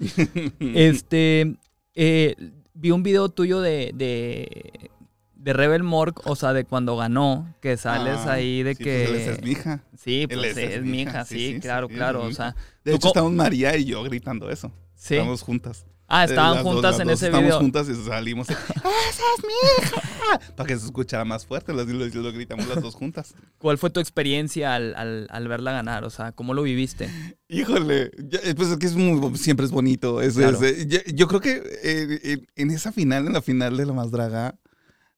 este, 0.61 1.57
eh, 1.95 2.35
vi 2.75 2.91
un 2.91 3.03
video 3.03 3.29
tuyo 3.29 3.61
de, 3.61 3.93
de, 3.95 4.91
de 5.35 5.53
Rebel 5.53 5.83
Morg, 5.83 6.15
o 6.25 6.37
sea, 6.37 6.53
de 6.53 6.65
cuando 6.65 6.97
ganó, 6.97 7.55
que 7.61 7.77
sales 7.77 8.21
ah, 8.27 8.33
ahí 8.33 8.63
de 8.63 8.75
que... 8.75 9.07
Pues 9.09 9.27
él 9.27 9.35
es 9.35 9.43
mi 9.43 9.51
hija. 9.51 9.85
Sí, 9.97 10.27
pues 10.27 10.57
es, 10.57 10.83
mi 10.83 11.03
hija, 11.03 11.25
sí, 11.25 11.59
claro, 11.61 11.89
claro, 11.89 12.23
o 12.25 12.33
sea... 12.33 12.55
De 12.85 12.95
hecho, 12.95 13.09
estamos 13.09 13.33
María 13.33 13.77
y 13.77 13.85
yo 13.85 14.03
gritando 14.03 14.51
eso. 14.51 14.73
Sí. 14.95 15.15
Estamos 15.15 15.43
juntas. 15.43 15.87
Ah, 16.09 16.25
estaban 16.25 16.63
juntas 16.63 17.01
en 17.01 17.11
ese 17.11 17.29
video. 17.29 17.41
Estábamos 17.41 17.63
juntas 17.63 17.89
y 17.89 17.95
salimos. 18.09 18.49
¡Esa 18.51 19.23
es 19.37 19.45
mi 19.45 19.85
hija! 19.85 20.16
Para 20.57 20.67
que 20.67 20.77
se 20.77 20.87
escuchara 20.87 21.25
más 21.25 21.47
fuerte, 21.47 21.73
lo, 21.73 21.85
lo, 21.85 22.33
gritamos 22.33 22.67
las 22.69 22.83
dos 22.83 22.95
juntas. 22.95 23.35
¿Cuál 23.59 23.79
fue 23.79 23.91
tu 23.91 24.01
experiencia 24.01 24.75
al, 24.75 25.27
al, 25.29 25.49
verla 25.49 25.73
ganar? 25.73 26.05
O 26.05 26.11
sea, 26.11 26.33
¿cómo 26.33 26.55
lo 26.55 26.63
viviste? 26.63 27.09
Híjole, 27.49 28.11
pues 28.57 28.71
es 28.71 28.77
que 28.79 28.87
es 28.87 28.95
muy, 28.95 29.37
siempre 29.37 29.67
es 29.67 29.73
bonito. 29.73 30.23
Eh, 30.23 30.31
yo, 31.15 31.29
creo 31.29 31.41
que 31.41 31.63
eh, 31.83 32.47
en 32.57 32.71
esa 32.71 32.93
final, 32.93 33.27
en 33.27 33.33
la 33.33 33.43
final 33.43 33.77
de 33.77 33.87
la 33.87 33.93
Más 33.93 34.11
Draga 34.11 34.57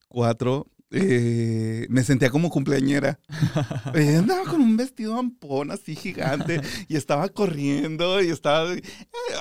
4, 0.09 0.67
eh, 0.91 1.85
me 1.89 2.03
sentía 2.03 2.29
como 2.29 2.49
cumpleañera. 2.49 3.19
Eh, 3.95 4.17
andaba 4.17 4.43
con 4.43 4.61
un 4.61 4.77
vestido 4.77 5.17
ampón 5.17 5.71
así 5.71 5.95
gigante 5.95 6.61
y 6.87 6.95
estaba 6.95 7.27
corriendo 7.29 8.21
y 8.21 8.29
estaba 8.29 8.73
eh, 8.73 8.81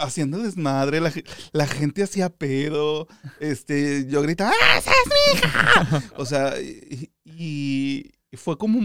haciendo 0.00 0.38
desmadre. 0.38 1.00
La, 1.52 1.66
gente 1.66 2.02
hacía 2.02 2.30
pedo. 2.30 3.06
Este, 3.40 4.06
yo 4.08 4.22
gritaba, 4.22 4.50
¡Ah, 4.50 4.78
esa 4.78 4.90
es 4.90 5.06
mi 5.06 5.38
hija! 5.38 6.02
O 6.16 6.24
sea, 6.24 6.54
y, 6.60 8.10
fue 8.32 8.56
como 8.56 8.80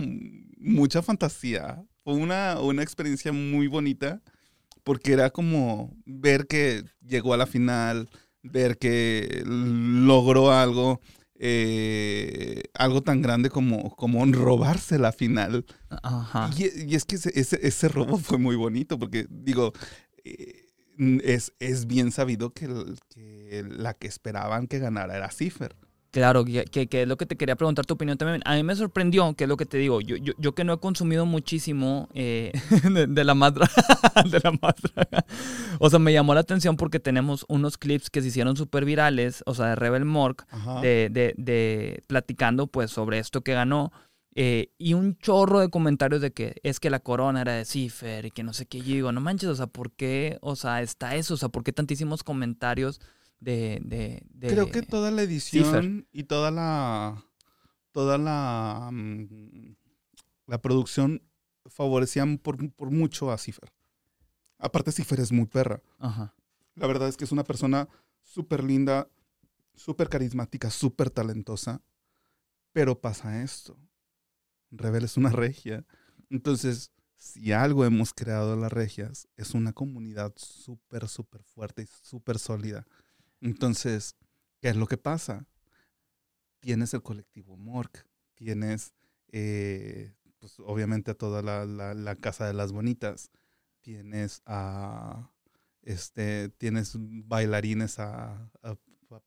mucha 0.57 1.01
fantasía. 1.01 1.83
fue 2.03 2.13
una, 2.15 2.59
una 2.59 2.83
experiencia 2.83 3.31
muy 3.31 3.67
bonita 3.67 4.21
porque 4.83 5.13
era 5.13 5.29
como 5.29 5.95
ver 6.05 6.45
que 6.47 6.83
llegó 7.01 7.33
a 7.33 7.37
la 7.37 7.45
final, 7.45 8.09
ver 8.41 8.77
que 8.77 9.43
logró 9.45 10.51
algo, 10.51 10.99
eh, 11.39 12.63
algo 12.73 13.01
tan 13.01 13.21
grande 13.21 13.49
como, 13.49 13.95
como 13.95 14.25
robarse 14.25 14.99
la 14.99 15.11
final. 15.11 15.65
Y, 16.57 16.95
es 16.95 17.05
que 17.05 17.15
ese, 17.15 17.31
ese, 17.35 17.87
robo 17.87 18.17
fue 18.17 18.37
muy 18.37 18.55
bonito 18.55 18.99
porque, 18.99 19.25
digo, 19.29 19.73
eh, 20.23 20.65
es, 21.23 21.53
es, 21.59 21.87
bien 21.87 22.11
sabido 22.11 22.53
que, 22.53 22.67
que, 23.09 23.65
la 23.69 23.93
que 23.93 24.07
esperaban 24.07 24.67
que 24.67 24.79
ganara 24.79 25.15
era 25.15 25.31
Cipher. 25.31 25.75
Claro, 26.13 26.45
que, 26.45 26.65
que, 26.65 27.01
es 27.01 27.07
lo 27.07 27.17
que 27.17 27.25
te 27.25 27.35
quería 27.35 27.55
preguntar 27.55 27.87
tu 27.87 27.95
opinión 27.95 28.19
también. 28.19 28.43
A 28.45 28.53
mí 28.53 28.61
me 28.61 28.75
sorprendió, 28.75 29.33
que 29.33 29.45
es 29.45 29.47
lo 29.47 29.57
que 29.57 29.65
te 29.65 29.77
digo, 29.79 29.99
yo, 29.99 30.15
yo, 30.15 30.33
yo 30.37 30.53
que 30.53 30.63
no 30.63 30.73
he 30.73 30.77
consumido 30.77 31.25
muchísimo 31.25 32.07
eh, 32.13 32.51
de, 33.09 33.23
la 33.23 33.33
madra, 33.33 33.67
de 34.29 34.39
la 34.43 34.51
madra. 34.51 35.25
O 35.79 35.89
sea, 35.89 35.97
me 35.97 36.13
llamó 36.13 36.35
la 36.35 36.41
atención 36.41 36.77
porque 36.77 36.99
tenemos 36.99 37.47
unos 37.49 37.79
clips 37.79 38.11
que 38.11 38.21
se 38.21 38.27
hicieron 38.27 38.55
súper 38.55 38.85
virales, 38.85 39.41
o 39.47 39.55
sea, 39.55 39.69
de 39.69 39.75
Rebel 39.75 40.05
Mork, 40.05 40.45
de, 40.83 41.09
de, 41.09 41.33
de, 41.35 42.03
platicando 42.05 42.67
pues 42.67 42.91
sobre 42.91 43.17
esto 43.17 43.41
que 43.41 43.55
ganó. 43.55 43.91
Eh, 44.35 44.71
y 44.77 44.93
un 44.93 45.17
chorro 45.17 45.61
de 45.61 45.69
comentarios 45.69 46.21
de 46.21 46.31
que 46.31 46.57
es 46.61 46.79
que 46.79 46.91
la 46.91 46.99
corona 46.99 47.41
era 47.41 47.53
de 47.53 47.65
Cipher 47.65 48.23
y 48.27 48.29
que 48.29 48.43
no 48.43 48.53
sé 48.53 48.67
qué. 48.67 48.81
Yo 48.81 48.93
digo, 48.93 49.11
no 49.11 49.19
manches, 49.19 49.49
o 49.49 49.55
sea, 49.55 49.65
¿por 49.65 49.91
qué? 49.91 50.37
O 50.41 50.55
sea, 50.55 50.83
está 50.83 51.15
eso, 51.15 51.33
o 51.33 51.37
sea, 51.37 51.49
¿por 51.49 51.63
qué 51.63 51.73
tantísimos 51.73 52.23
comentarios? 52.23 53.01
De, 53.43 54.23
Creo 54.39 54.71
que 54.71 54.81
toda 54.81 55.11
la 55.11 55.21
edición 55.21 56.07
y 56.11 56.23
toda 56.23 56.51
la. 56.51 57.25
Toda 57.91 58.17
la. 58.17 58.89
Mm, 58.91 59.75
la 60.47 60.61
producción 60.61 61.21
favorecían 61.65 62.37
por, 62.37 62.57
mucho 62.91 63.31
a 63.31 63.37
Cipher. 63.37 63.71
Aparte, 64.57 64.91
Cipher 64.91 65.19
es 65.19 65.31
muy 65.31 65.45
perra. 65.45 65.81
La 66.75 66.87
verdad 66.87 67.07
es 67.07 67.17
que 67.17 67.25
es 67.25 67.31
una 67.31 67.43
persona 67.43 67.87
súper 68.21 68.63
linda, 68.63 69.07
súper 69.75 70.09
carismática, 70.09 70.69
súper 70.69 71.09
talentosa. 71.09 71.81
Pero 72.71 72.99
pasa 72.99 73.43
esto. 73.43 73.77
Rebel 74.71 75.03
es 75.03 75.17
una 75.17 75.29
regia. 75.29 75.85
Entonces, 76.29 76.91
si 77.15 77.51
algo 77.53 77.85
hemos 77.85 78.13
creado 78.13 78.55
las 78.55 78.71
regias, 78.71 79.27
es 79.37 79.53
una 79.53 79.71
comunidad 79.71 80.33
súper, 80.35 81.07
súper 81.07 81.43
fuerte 81.43 81.83
y 81.83 81.87
súper 82.01 82.39
sólida. 82.39 82.85
Entonces, 83.43 84.15
¿qué 84.61 84.69
es 84.69 84.77
lo 84.77 84.87
que 84.87 84.97
pasa? 84.97 85.45
Tienes 86.61 86.93
el 86.93 87.03
colectivo 87.03 87.57
Mork, 87.57 88.07
tienes, 88.35 88.93
eh, 89.33 90.13
pues 90.39 90.59
obviamente 90.59 91.11
a 91.11 91.13
toda 91.13 91.41
la, 91.41 92.15
Casa 92.15 92.47
de 92.47 92.53
las 92.53 92.71
Bonitas, 92.71 93.31
tienes 93.81 94.41
a, 94.45 95.29
este, 95.81 96.49
tienes 96.57 96.93
bailarines 96.97 97.99
a, 97.99 98.49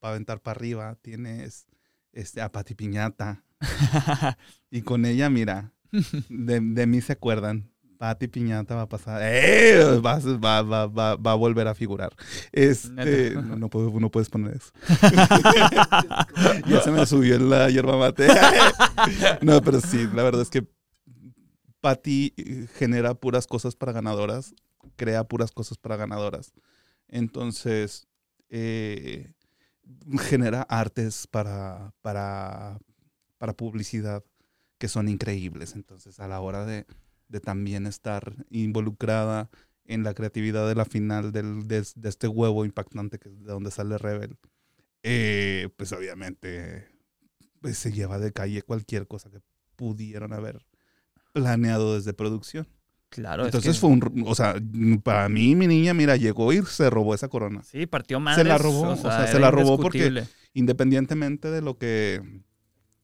para 0.00 0.14
aventar 0.14 0.40
para 0.40 0.56
arriba, 0.56 0.96
tienes 1.02 1.66
este, 2.12 2.40
a 2.40 2.50
Pati 2.50 2.74
Piñata. 2.74 3.44
y 4.70 4.80
con 4.80 5.04
ella, 5.04 5.28
mira, 5.28 5.74
de, 6.30 6.60
de 6.60 6.86
mí 6.86 7.02
se 7.02 7.12
acuerdan. 7.12 7.70
Pati 7.98 8.28
Piñata 8.28 8.74
va 8.74 8.82
a 8.82 8.88
pasar. 8.88 9.20
¡Eh! 9.22 10.00
Va, 10.00 10.18
va, 10.18 10.86
va, 10.86 11.16
va, 11.16 11.32
a 11.32 11.34
volver 11.34 11.66
a 11.68 11.74
figurar. 11.74 12.14
Este, 12.52 13.30
no, 13.34 13.56
no, 13.56 13.70
puedo, 13.70 13.90
no 13.98 14.10
puedes 14.10 14.28
poner 14.28 14.56
eso. 14.56 14.72
ya 16.66 16.80
se 16.82 16.90
me 16.90 17.06
subió 17.06 17.36
en 17.36 17.50
la 17.50 17.70
hierba 17.70 17.96
mate. 17.96 18.28
no, 19.40 19.60
pero 19.62 19.80
sí, 19.80 20.08
la 20.14 20.22
verdad 20.22 20.42
es 20.42 20.50
que 20.50 20.66
Pati 21.80 22.34
genera 22.74 23.14
puras 23.14 23.46
cosas 23.46 23.76
para 23.76 23.92
ganadoras, 23.92 24.54
crea 24.96 25.24
puras 25.24 25.52
cosas 25.52 25.78
para 25.78 25.96
ganadoras. 25.96 26.52
Entonces, 27.08 28.08
eh, 28.48 29.32
genera 30.20 30.62
artes 30.62 31.26
para, 31.26 31.92
para, 32.02 32.78
para 33.38 33.52
publicidad 33.54 34.24
que 34.78 34.88
son 34.88 35.08
increíbles. 35.08 35.74
Entonces, 35.74 36.20
a 36.20 36.28
la 36.28 36.40
hora 36.40 36.64
de 36.66 36.86
de 37.28 37.40
también 37.40 37.86
estar 37.86 38.34
involucrada 38.50 39.50
en 39.84 40.02
la 40.02 40.14
creatividad 40.14 40.66
de 40.68 40.74
la 40.74 40.84
final 40.84 41.32
del, 41.32 41.68
de, 41.68 41.78
este 41.78 42.28
huevo 42.28 42.64
impactante 42.64 43.18
que 43.18 43.28
es 43.28 43.38
de 43.44 43.52
donde 43.52 43.70
sale 43.70 43.98
Rebel, 43.98 44.36
eh, 45.02 45.68
pues 45.76 45.92
obviamente 45.92 46.88
pues 47.60 47.78
se 47.78 47.92
lleva 47.92 48.18
de 48.18 48.32
calle 48.32 48.62
cualquier 48.62 49.06
cosa 49.06 49.30
que 49.30 49.40
pudieran 49.76 50.32
haber 50.32 50.64
planeado 51.32 51.94
desde 51.94 52.12
producción. 52.12 52.66
Claro. 53.08 53.44
Entonces 53.44 53.78
fue 53.78 53.90
un, 53.90 54.24
o 54.26 54.34
sea, 54.34 54.56
para 55.02 55.28
mí 55.28 55.54
mi 55.54 55.66
niña, 55.66 55.94
mira, 55.94 56.16
llegó 56.16 56.52
y 56.52 56.62
se 56.64 56.90
robó 56.90 57.14
esa 57.14 57.28
corona. 57.28 57.62
Sí, 57.62 57.86
partió 57.86 58.18
mal. 58.20 58.34
Se 58.34 58.44
la 58.44 58.58
robó, 58.58 58.90
o 58.90 58.96
sea, 58.96 59.26
se 59.26 59.38
la 59.38 59.50
robó 59.50 59.78
porque 59.78 60.24
independientemente 60.54 61.50
de 61.50 61.62
lo 61.62 61.78
que 61.78 62.20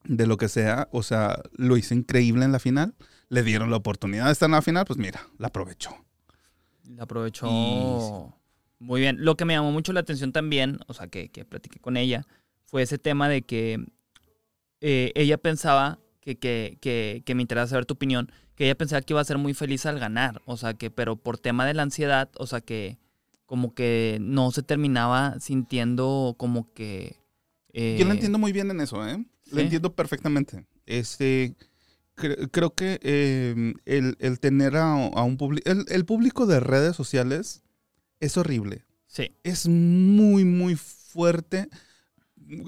de 0.05 0.27
lo 0.27 0.37
que 0.37 0.49
sea, 0.49 0.89
o 0.93 1.03
sea, 1.03 1.43
lo 1.53 1.77
hizo 1.77 1.95
increíble 1.95 2.45
en 2.45 2.53
la 2.53 2.59
final 2.59 2.95
le 3.33 3.43
dieron 3.43 3.71
la 3.71 3.79
oportunidad 3.79 4.27
de 4.27 4.33
estar 4.33 4.47
en 4.47 4.53
la 4.53 4.61
final, 4.61 4.85
pues 4.85 4.99
mira, 4.99 5.27
la 5.39 5.47
aprovechó. 5.47 5.97
La 6.85 7.05
aprovechó 7.05 7.49
muy 8.79 9.01
bien. 9.01 9.25
Lo 9.25 9.39
que 9.39 9.47
me 9.47 9.55
llamó 9.55 9.73
mucho 9.73 9.95
la 9.95 10.01
atención 10.01 10.33
también, 10.33 10.81
o 10.87 10.93
sea, 10.93 11.07
que, 11.07 11.31
que 11.31 11.47
platiqué 11.47 11.81
con 11.81 11.97
ella, 11.97 12.27
fue 12.67 12.83
ese 12.83 12.99
tema 12.99 13.31
de 13.31 13.41
que 13.41 13.87
eh, 14.83 15.13
ella 15.15 15.39
pensaba 15.39 15.99
que, 16.21 16.39
que, 16.39 16.77
que, 16.83 17.23
que, 17.25 17.35
me 17.35 17.41
interesa 17.41 17.69
saber 17.69 17.87
tu 17.87 17.95
opinión, 17.95 18.31
que 18.55 18.65
ella 18.65 18.77
pensaba 18.77 19.01
que 19.01 19.15
iba 19.15 19.21
a 19.23 19.25
ser 19.25 19.39
muy 19.39 19.55
feliz 19.55 19.87
al 19.87 19.99
ganar, 19.99 20.43
o 20.45 20.59
sea, 20.59 20.75
que, 20.75 20.91
pero 20.91 21.17
por 21.17 21.39
tema 21.39 21.65
de 21.65 21.73
la 21.73 21.85
ansiedad, 21.85 22.29
o 22.37 22.47
sea, 22.47 22.61
que 22.61 22.99
como 23.47 23.75
que 23.75 24.19
no 24.21 24.51
se 24.51 24.63
terminaba 24.63 25.41
sintiendo 25.41 26.35
como 26.37 26.71
que... 26.75 27.17
Yo 27.73 28.05
lo 28.05 28.11
eh, 28.11 28.15
entiendo 28.15 28.39
muy 28.39 28.53
bien 28.53 28.71
en 28.71 28.83
eso, 28.83 29.09
¿eh? 29.09 29.25
Lo 29.53 29.61
entiendo 29.61 29.95
perfectamente. 29.95 30.67
Este, 30.87 31.55
creo 32.15 32.75
que 32.75 32.99
em, 33.03 33.75
el, 33.85 34.41
tener 34.41 34.77
a, 34.77 34.95
un 34.95 35.37
público, 35.37 35.71
el, 35.71 36.05
público 36.05 36.47
de 36.47 36.61
redes 36.61 36.97
sociales 36.97 37.63
es 38.21 38.37
horrible. 38.37 38.85
Sí. 39.07 39.37
Es 39.43 39.69
muy, 39.69 40.45
muy 40.45 40.77
fuerte 40.77 41.69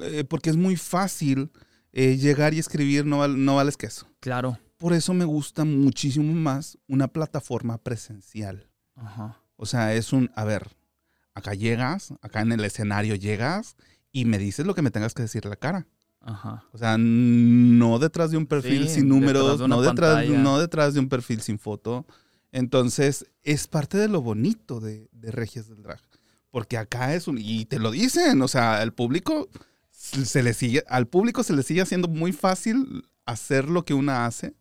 eh, 0.02 0.24
porque 0.24 0.50
es 0.50 0.56
muy 0.56 0.76
fácil 0.76 1.50
eh, 1.92 2.16
llegar 2.16 2.54
y 2.54 2.58
escribir 2.58 3.06
no, 3.06 3.26
no 3.28 3.56
vales 3.56 3.76
queso. 3.76 4.06
Claro. 4.20 4.58
Por 4.76 4.92
eso 4.92 5.14
me 5.14 5.24
gusta 5.24 5.64
muchísimo 5.64 6.32
más 6.32 6.78
una 6.88 7.08
plataforma 7.08 7.78
presencial. 7.78 8.68
Ajá. 8.96 9.40
O 9.56 9.66
sea, 9.66 9.94
es 9.94 10.12
un, 10.12 10.30
a 10.34 10.44
ver, 10.44 10.76
acá 11.34 11.54
llegas, 11.54 12.12
acá 12.20 12.40
en 12.40 12.52
el 12.52 12.64
escenario 12.64 13.14
llegas 13.14 13.76
y 14.12 14.24
me 14.24 14.38
dices 14.38 14.66
lo 14.66 14.74
que 14.74 14.82
me 14.82 14.90
tengas 14.90 15.14
que 15.14 15.22
decir 15.22 15.44
la 15.44 15.56
cara. 15.56 15.86
O 16.72 16.78
sea, 16.78 16.96
no 16.98 17.98
detrás 17.98 18.30
de 18.30 18.36
un 18.36 18.46
perfil 18.46 18.88
sin 18.88 19.08
números, 19.08 19.60
no, 19.68 19.82
detrás, 19.82 20.26
no 20.28 20.58
detrás 20.58 20.94
de 20.94 21.00
un 21.00 21.08
perfil 21.08 21.40
sin 21.40 21.58
foto. 21.58 22.06
Entonces, 22.50 23.26
es 23.42 23.66
parte 23.66 23.98
de 23.98 24.08
lo 24.08 24.22
bonito 24.22 24.80
de, 24.80 25.08
de 25.12 25.30
Regias 25.30 25.68
del 25.68 25.82
Drag. 25.82 26.00
Porque 26.50 26.78
acá 26.78 27.14
es 27.14 27.26
un. 27.26 27.36
Y 27.38 27.64
te 27.64 27.78
lo 27.78 27.90
dicen, 27.90 28.40
o 28.40 28.48
sea, 28.48 28.82
el 28.82 28.92
público 28.92 29.48
se 29.90 30.42
le 30.42 30.54
sigue. 30.54 30.84
Al 30.88 31.06
público 31.06 31.42
se 31.42 31.52
le 31.52 31.62
sigue 31.62 31.82
haciendo 31.82 32.08
muy 32.08 32.32
fácil 32.32 33.08
hacer 33.26 33.68
lo 33.68 33.84
que 33.84 33.94
una 33.94 34.26
hace. 34.26 34.54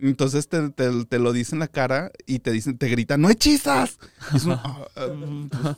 Entonces 0.00 0.48
te, 0.48 0.70
te, 0.70 1.18
lo 1.18 1.32
dicen 1.32 1.56
en 1.56 1.60
la 1.60 1.68
cara 1.68 2.12
y 2.24 2.38
te 2.38 2.52
dicen, 2.52 2.78
te 2.78 2.88
gritan, 2.88 3.20
¡no 3.20 3.30
hechizas! 3.30 3.98
Ah, 4.48 4.86
ah, 4.96 5.76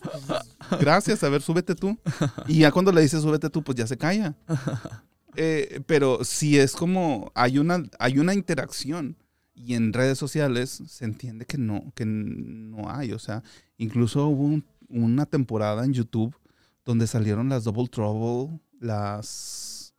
pues, 0.69 0.81
gracias, 0.81 1.25
a 1.25 1.29
ver, 1.29 1.41
súbete 1.41 1.75
tú. 1.75 1.99
Y 2.47 2.59
ya 2.61 2.71
cuando 2.71 2.93
le 2.93 3.01
dices 3.01 3.23
súbete 3.23 3.49
tú, 3.49 3.63
pues 3.63 3.77
ya 3.77 3.87
se 3.87 3.97
calla. 3.97 4.35
Eh, 5.37 5.81
pero 5.87 6.25
si 6.25 6.59
es 6.59 6.73
como, 6.73 7.31
hay 7.37 7.59
una, 7.59 7.85
hay 8.01 8.19
una 8.19 8.35
interacción 8.35 9.17
y 9.55 9.75
en 9.75 9.93
redes 9.93 10.19
sociales 10.19 10.83
se 10.89 11.05
entiende 11.05 11.47
que 11.47 11.57
no, 11.57 11.93
que 11.95 12.05
no 12.05 12.91
hay. 12.91 13.13
O 13.13 13.19
sea, 13.21 13.45
incluso 13.79 14.27
hubo 14.27 14.61
una 14.89 15.27
temporada 15.27 15.85
en 15.85 15.93
YouTube 15.93 16.37
donde 16.85 17.07
salieron 17.07 17.49
las 17.49 17.63
Double 17.63 17.87
Trouble, 17.87 18.59
las... 18.81 19.95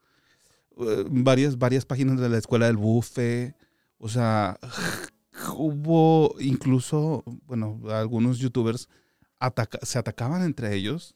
Eh, 0.76 1.06
varias, 1.08 1.56
varias 1.56 1.86
páginas 1.86 2.20
de 2.20 2.28
la 2.28 2.36
escuela 2.36 2.66
del 2.66 2.76
buffet 2.76 3.56
o 4.02 4.08
sea, 4.08 4.58
hubo 5.56 6.34
incluso, 6.40 7.22
bueno, 7.46 7.80
algunos 7.88 8.40
youtubers 8.40 8.88
se 9.82 9.98
atacaban 9.98 10.42
entre 10.42 10.74
ellos 10.74 11.14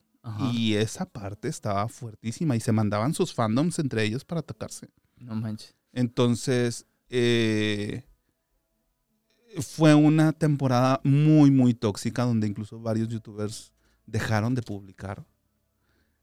y 0.53 0.75
esa 0.75 1.05
parte 1.05 1.49
estaba 1.49 1.89
fuertísima 1.89 2.55
y 2.55 2.61
se 2.61 2.71
mandaban 2.71 3.13
sus 3.13 3.33
fandoms 3.33 3.79
entre 3.79 4.03
ellos 4.03 4.23
para 4.23 4.39
atacarse. 4.39 4.89
No 5.17 5.35
manches. 5.35 5.75
Entonces, 5.91 6.85
eh, 7.09 8.05
fue 9.59 9.93
una 9.93 10.31
temporada 10.31 11.01
muy, 11.03 11.51
muy 11.51 11.73
tóxica 11.73 12.23
donde 12.23 12.47
incluso 12.47 12.79
varios 12.79 13.09
youtubers 13.09 13.73
dejaron 14.05 14.55
de 14.55 14.61
publicar. 14.61 15.25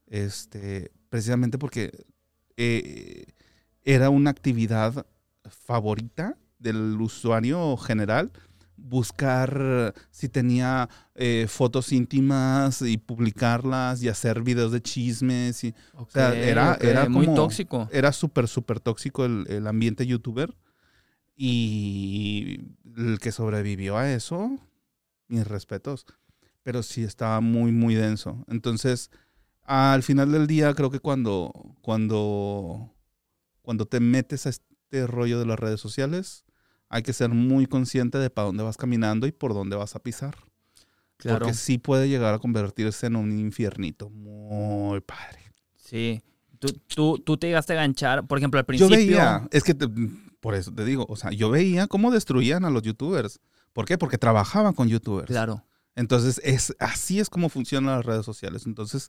Este, 0.06 0.92
precisamente 1.10 1.58
porque 1.58 2.06
eh, 2.56 3.26
era 3.82 4.08
una 4.08 4.30
actividad 4.30 5.06
favorita 5.46 6.38
del 6.58 7.00
usuario 7.00 7.76
general 7.76 8.32
buscar 8.84 9.94
si 10.10 10.28
tenía 10.28 10.88
eh, 11.14 11.46
fotos 11.48 11.92
íntimas 11.92 12.82
y 12.82 12.98
publicarlas 12.98 14.02
y 14.02 14.08
hacer 14.08 14.42
videos 14.42 14.72
de 14.72 14.82
chismes. 14.82 15.64
Y, 15.64 15.74
o 15.94 16.06
sea, 16.06 16.34
era, 16.34 16.74
era 16.80 17.08
muy 17.08 17.26
tóxico. 17.26 17.88
Era 17.90 18.12
súper, 18.12 18.46
súper 18.48 18.80
tóxico 18.80 19.24
el, 19.24 19.66
ambiente 19.66 20.06
youtuber. 20.06 20.54
Y 21.36 22.60
el 22.96 23.18
que 23.18 23.32
sobrevivió 23.32 23.96
a 23.96 24.12
eso, 24.12 24.56
mis 25.28 25.46
respetos. 25.46 26.06
Pero 26.62 26.82
sí 26.82 27.02
estaba 27.02 27.40
muy, 27.40 27.72
muy 27.72 27.94
denso. 27.94 28.44
Entonces, 28.48 29.10
al 29.62 30.02
final 30.02 30.30
del 30.30 30.46
día, 30.46 30.72
creo 30.74 30.90
que 30.90 31.00
cuando, 31.00 31.52
cuando, 31.80 32.94
cuando 33.62 33.86
te 33.86 34.00
metes 34.00 34.46
a 34.46 34.50
este 34.94 35.06
rollo 35.06 35.38
de 35.38 35.46
las 35.46 35.58
redes 35.58 35.80
sociales, 35.80 36.44
hay 36.88 37.02
que 37.02 37.12
ser 37.12 37.30
muy 37.30 37.66
consciente 37.66 38.18
de 38.18 38.30
para 38.30 38.46
dónde 38.46 38.62
vas 38.62 38.76
caminando 38.76 39.26
y 39.26 39.32
por 39.32 39.52
dónde 39.52 39.76
vas 39.76 39.96
a 39.96 39.98
pisar. 39.98 40.36
Claro. 41.16 41.40
Porque 41.40 41.54
sí 41.54 41.78
puede 41.78 42.08
llegar 42.08 42.34
a 42.34 42.38
convertirse 42.38 43.06
en 43.06 43.16
un 43.16 43.36
infiernito 43.38 44.10
muy 44.10 45.00
padre. 45.00 45.40
Sí. 45.76 46.22
Tú, 46.58 46.68
tú, 46.86 47.18
tú 47.18 47.36
te 47.36 47.48
llegaste 47.48 47.72
a 47.72 47.76
ganchar, 47.76 48.26
por 48.26 48.38
ejemplo, 48.38 48.58
al 48.58 48.66
principio. 48.66 48.96
Yo 48.96 48.96
veía, 48.96 49.48
es 49.50 49.64
que 49.64 49.74
por 50.40 50.54
eso 50.54 50.72
te 50.72 50.84
digo, 50.84 51.06
o 51.08 51.16
sea, 51.16 51.30
yo 51.30 51.50
veía 51.50 51.86
cómo 51.86 52.10
destruían 52.10 52.64
a 52.64 52.70
los 52.70 52.82
youtubers. 52.82 53.40
¿Por 53.72 53.86
qué? 53.86 53.98
Porque 53.98 54.18
trabajaban 54.18 54.74
con 54.74 54.88
youtubers. 54.88 55.26
Claro. 55.26 55.64
Entonces, 55.96 56.40
es, 56.44 56.74
así 56.78 57.20
es 57.20 57.28
como 57.28 57.48
funcionan 57.48 57.96
las 57.96 58.04
redes 58.04 58.24
sociales. 58.24 58.66
Entonces, 58.66 59.08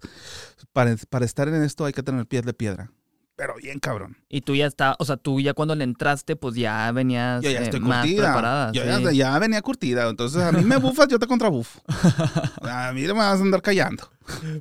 para, 0.74 0.96
para 1.10 1.26
estar 1.26 1.48
en 1.48 1.64
esto 1.64 1.86
hay 1.86 1.94
que 1.94 2.04
tener 2.04 2.26
pies 2.26 2.44
de 2.44 2.54
piedra 2.54 2.92
pero 3.36 3.56
bien 3.56 3.80
cabrón. 3.80 4.18
Y 4.30 4.42
tú 4.42 4.56
ya 4.56 4.66
está, 4.66 4.96
o 5.00 5.06
sea, 5.06 5.18
tú 5.18 5.40
ya 5.40 5.54
cuando 5.54 5.76
le 5.76 5.84
entraste, 5.84 6.36
pues 6.36 6.56
ya 6.56 6.92
venías 6.92 7.44
yo 7.44 7.52
ya 7.52 7.62
estoy 7.62 7.80
eh, 7.80 7.84
más 7.84 8.06
preparada. 8.06 8.72
Yo 8.72 8.84
ya, 9.12 9.40
venía 9.40 9.62
curtida. 9.62 10.10
Entonces, 10.10 10.42
a 10.42 10.52
mí 10.52 10.64
me 10.64 10.78
bufas, 10.78 11.08
yo 11.08 11.20
te 11.20 11.28
contrabufo. 11.28 11.82
a 12.62 12.92
mí 12.94 13.02
me 13.02 13.14
vas 13.14 13.40
a 13.40 13.44
andar 13.44 13.62
callando. 13.62 14.10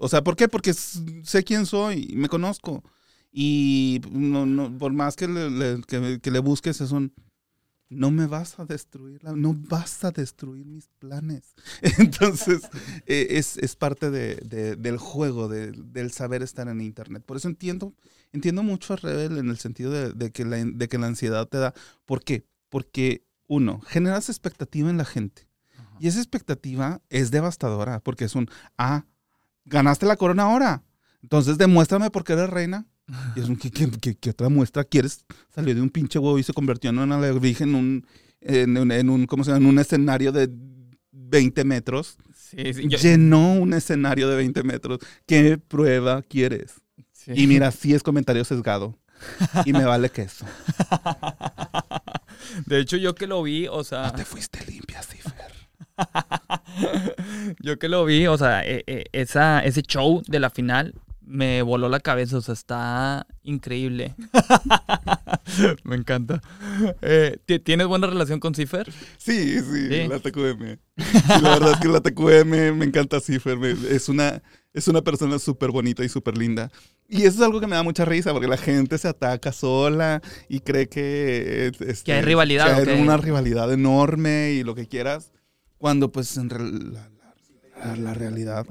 O 0.01 0.09
sea, 0.09 0.23
¿por 0.23 0.37
qué? 0.37 0.49
Porque 0.49 0.73
sé 0.75 1.45
quién 1.45 1.67
soy 1.67 2.13
me 2.17 2.29
conozco. 2.29 2.83
Y 3.33 4.01
no, 4.11 4.47
no, 4.47 4.77
por 4.79 4.93
más 4.93 5.17
que 5.17 5.27
le, 5.27 5.81
que 6.21 6.31
le 6.31 6.39
busques, 6.39 6.81
es 6.81 6.93
un 6.93 7.13
no 7.95 8.11
me 8.11 8.27
vas 8.27 8.59
a 8.59 8.65
destruir, 8.65 9.23
no 9.25 9.55
vas 9.55 10.05
a 10.05 10.11
destruir 10.11 10.66
mis 10.66 10.89
planes. 10.99 11.55
Entonces, 11.99 12.62
eh, 13.07 13.27
es, 13.31 13.77
parte 13.77 14.11
del 14.11 14.99
juego, 14.99 15.49
del 15.49 16.12
saber 16.12 16.43
estar 16.43 16.69
en 16.69 16.81
Internet. 16.81 17.23
Por 17.25 17.37
eso 17.37 17.49
entiendo, 17.49 17.95
entiendo 18.33 18.62
mucho 18.62 18.95
a 18.95 18.97
Rebel 18.97 19.39
en 19.39 19.49
el 19.49 19.59
sentido 19.59 19.91
de, 19.91 20.31
que 20.33 20.45
la, 20.45 20.65
de 20.65 20.89
que 20.89 20.99
la 20.99 21.07
ansiedad 21.07 21.47
te 21.49 21.59
da. 21.59 21.75
¿Por 22.05 22.23
qué? 22.23 22.47
Porque, 22.69 23.25
uno, 23.47 23.81
generas 23.81 24.29
expectativa 24.29 24.91
en 24.91 24.97
la 24.97 25.05
gente. 25.05 25.47
Y 26.01 26.09
esa 26.09 26.19
expectativa 26.19 27.01
es 27.09 27.31
devastadora, 27.31 28.01
porque 28.01 28.25
es 28.25 28.35
un, 28.35 28.49
ah, 28.77 29.05
ganaste 29.65 30.07
la 30.07 30.16
corona 30.16 30.45
ahora. 30.45 30.83
Entonces 31.23 31.57
demuéstrame 31.57 32.11
por 32.11 32.25
qué 32.25 32.35
eres 32.35 32.51
reina. 32.51 32.87
Y 33.37 33.41
es 33.41 33.49
un, 33.49 33.57
¿qué, 33.57 34.31
otra 34.31 34.49
muestra 34.49 34.85
quieres? 34.85 35.25
Salió 35.55 35.75
de 35.75 35.83
un 35.83 35.91
pinche 35.91 36.19
huevo 36.19 36.39
y 36.39 36.43
se 36.43 36.55
convirtió 36.55 36.91
en 36.91 36.99
una 36.99 37.19
virgen 37.33 37.71
en 38.41 38.77
un, 38.77 38.93
en, 38.93 39.11
un, 39.11 39.27
¿cómo 39.27 39.45
se 39.45 39.51
llama? 39.51 39.65
En 39.65 39.71
un 39.71 39.79
escenario 39.79 40.33
de 40.33 40.49
20 41.13 41.65
metros. 41.65 42.17
Sí, 42.35 42.73
sí, 42.73 42.89
Llenó 42.89 43.55
un 43.55 43.75
escenario 43.75 44.29
de 44.29 44.37
20 44.37 44.63
metros. 44.63 45.01
¿Qué 45.27 45.59
prueba 45.59 46.23
quieres? 46.23 46.75
Y 47.27 47.47
mira, 47.47 47.71
sí 47.71 47.95
es 47.95 48.03
comentario 48.03 48.45
sesgado. 48.45 48.99
Y 49.65 49.73
me 49.73 49.85
vale 49.85 50.11
queso. 50.11 50.45
De 52.67 52.79
hecho, 52.79 52.97
yo 52.97 53.15
que 53.15 53.27
lo 53.27 53.43
vi, 53.43 53.67
o 53.69 53.83
sea... 53.85 54.09
No 54.09 54.13
te 54.13 54.25
fuiste 54.25 54.65
limpia, 54.67 55.03
Cifer. 55.03 55.53
yo 57.61 57.79
que 57.79 57.89
lo 57.89 58.05
vi, 58.05 58.27
o 58.27 58.37
sea, 58.37 58.65
e, 58.65 58.85
e, 58.87 59.05
esa, 59.13 59.65
ese 59.65 59.83
show 59.83 60.23
de 60.27 60.41
la 60.41 60.51
final 60.51 60.95
me 61.27 61.63
voló 61.63 61.89
la 61.89 62.01
cabeza, 62.01 62.39
o 62.39 62.41
sea, 62.41 62.55
está 62.55 63.27
increíble. 63.43 64.15
me 65.85 65.97
encanta. 65.97 66.41
Eh, 67.03 67.39
¿Tienes 67.63 67.87
buena 67.87 68.07
relación 68.07 68.41
con 68.41 68.55
Cifer? 68.55 68.93
Sí, 69.19 69.61
sí, 69.61 70.09
la 70.09 70.19
TQM. 70.19 70.79
la 71.43 71.51
verdad 71.51 71.73
es 71.73 71.79
que 71.79 71.89
la 71.89 72.01
TQM 72.01 72.77
me 72.77 72.85
encanta 72.85 73.21
Cifer. 73.21 73.59
Es 73.91 74.09
una, 74.09 74.43
es 74.73 74.89
una 74.89 75.03
persona 75.03 75.39
súper 75.39 75.71
bonita 75.71 76.05
y 76.05 76.09
súper 76.09 76.37
linda. 76.37 76.71
Y 77.09 77.23
eso 77.23 77.37
es 77.37 77.43
algo 77.43 77.61
que 77.61 77.67
me 77.67 77.77
da 77.77 77.83
mucha 77.83 78.05
risa, 78.05 78.33
porque 78.33 78.49
la 78.49 78.57
gente 78.57 78.97
se 78.99 79.09
ataca 79.09 79.53
sola 79.53 80.23
y 80.49 80.61
cree 80.61 80.89
que... 80.89 81.73
que 82.05 82.13
hay 82.13 82.23
rivalidad. 82.23 82.83
Que 82.83 82.91
hay 82.91 83.01
una 83.01 83.17
rivalidad 83.17 83.73
enorme 83.73 84.53
y 84.53 84.65
lo 84.65 84.75
que 84.75 84.87
quieras, 84.87 85.33
cuando 85.77 86.11
pues 86.11 86.37
en 86.39 86.49
la 88.03 88.15
realidad 88.15 88.67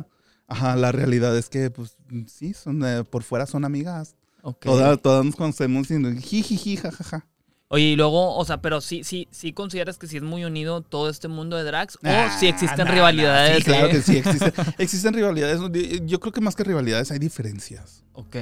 Ajá, 0.48 0.76
la 0.76 0.92
realidad 0.92 1.36
es 1.38 1.50
que, 1.50 1.72
pues, 1.72 1.98
sí, 2.28 2.54
son 2.54 2.84
por 3.10 3.24
fuera 3.24 3.46
son 3.46 3.66
amigas. 3.66 4.16
Todas, 4.60 5.02
todas 5.02 5.24
nos 5.24 5.36
conocemos 5.36 5.90
y 5.90 6.22
jiji, 6.22 6.76
jajaja. 6.76 7.26
Oye, 7.70 7.86
y 7.86 7.96
luego, 7.96 8.36
o 8.36 8.46
sea, 8.46 8.62
pero 8.62 8.82
sí, 8.82 9.04
sí, 9.04 9.28
sí 9.32 9.52
consideras 9.52 9.98
que 9.98 10.06
sí 10.06 10.18
es 10.18 10.22
muy 10.22 10.46
unido 10.46 10.82
todo 10.82 11.10
este 11.10 11.28
mundo 11.28 11.58
de 11.58 11.64
drags, 11.64 11.96
o 11.96 12.40
sí 12.40 12.46
existen 12.48 12.88
rivalidades. 12.88 13.58
Sí, 13.58 13.64
claro 13.64 13.90
que 13.90 14.02
sí, 14.02 14.18
existen, 14.24 14.54
existen 14.78 15.14
rivalidades. 15.16 15.60
Yo 16.06 16.20
creo 16.20 16.32
que 16.32 16.40
más 16.40 16.56
que 16.56 16.64
rivalidades 16.64 17.10
hay 17.10 17.18
diferencias. 17.18 18.04
Ok. 18.12 18.36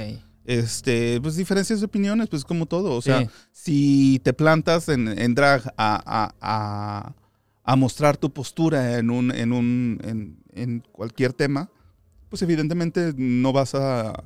Este, 0.44 1.18
pues 1.22 1.36
diferencias 1.36 1.80
de 1.80 1.86
opiniones, 1.86 2.28
pues 2.28 2.44
como 2.44 2.66
todo. 2.66 2.94
O 2.94 3.00
sea, 3.00 3.26
si 3.52 4.20
te 4.22 4.34
plantas 4.34 4.90
en, 4.90 5.08
en 5.08 5.34
drag 5.34 5.72
a, 5.78 6.02
a, 6.04 6.34
a, 6.40 7.14
a, 7.62 7.76
mostrar 7.76 8.18
tu 8.18 8.34
postura 8.34 8.98
en 8.98 9.08
un, 9.08 9.30
en 9.30 9.52
un, 9.52 9.98
en, 10.04 10.36
en 10.52 10.80
cualquier 10.92 11.32
tema, 11.32 11.70
pues 12.32 12.40
evidentemente 12.40 13.12
no 13.14 13.52
vas 13.52 13.74
a 13.74 14.24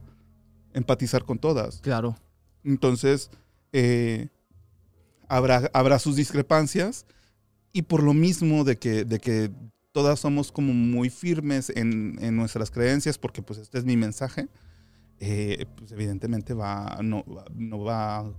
empatizar 0.74 1.24
con 1.24 1.40
todas. 1.40 1.80
Claro. 1.80 2.16
Entonces, 2.62 3.32
eh, 3.72 4.28
habrá, 5.26 5.68
habrá 5.72 5.98
sus 5.98 6.14
discrepancias 6.14 7.04
y 7.72 7.82
por 7.82 8.04
lo 8.04 8.14
mismo 8.14 8.62
de 8.62 8.78
que, 8.78 9.04
de 9.04 9.18
que 9.18 9.50
todas 9.90 10.20
somos 10.20 10.52
como 10.52 10.72
muy 10.72 11.10
firmes 11.10 11.72
en, 11.74 12.14
nuestras 12.36 12.70
creencias, 12.70 13.18
porque 13.18 13.42
pues 13.42 13.58
este 13.58 13.78
es 13.78 13.84
mi 13.84 13.96
mensaje, 13.96 14.46
eh, 15.18 15.66
pues 15.74 15.90
evidentemente 15.90 16.54
va, 16.54 17.00
no, 17.02 17.24
no 17.56 17.80
va 17.80 18.18
a 18.18 18.32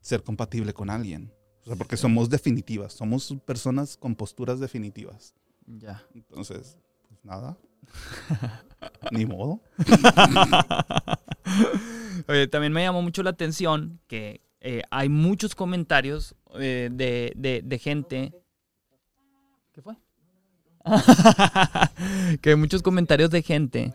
ser 0.00 0.22
compatible 0.22 0.72
con 0.72 0.88
alguien. 0.88 1.30
O 1.64 1.66
sea, 1.66 1.76
porque 1.76 1.98
somos 1.98 2.30
definitivas, 2.30 2.94
somos 2.94 3.36
personas 3.44 3.98
con 3.98 4.14
posturas 4.14 4.60
definitivas. 4.60 5.34
Ya. 5.66 6.02
Entonces, 6.14 6.78
pues 7.06 7.22
nada. 7.22 7.58
Ni 9.10 9.26
modo. 9.26 9.60
Oye, 12.28 12.46
también 12.48 12.72
me 12.72 12.82
llamó 12.82 13.02
mucho 13.02 13.22
la 13.22 13.30
atención 13.30 14.00
que 14.06 14.40
eh, 14.60 14.82
hay 14.90 15.08
muchos 15.08 15.54
comentarios 15.54 16.34
eh, 16.58 16.88
de, 16.92 17.78
gente. 17.78 18.32
¿Qué 19.72 19.82
fue? 19.82 19.96
que 22.40 22.50
hay 22.50 22.56
muchos 22.56 22.82
comentarios 22.82 23.30
de 23.30 23.42
gente 23.42 23.94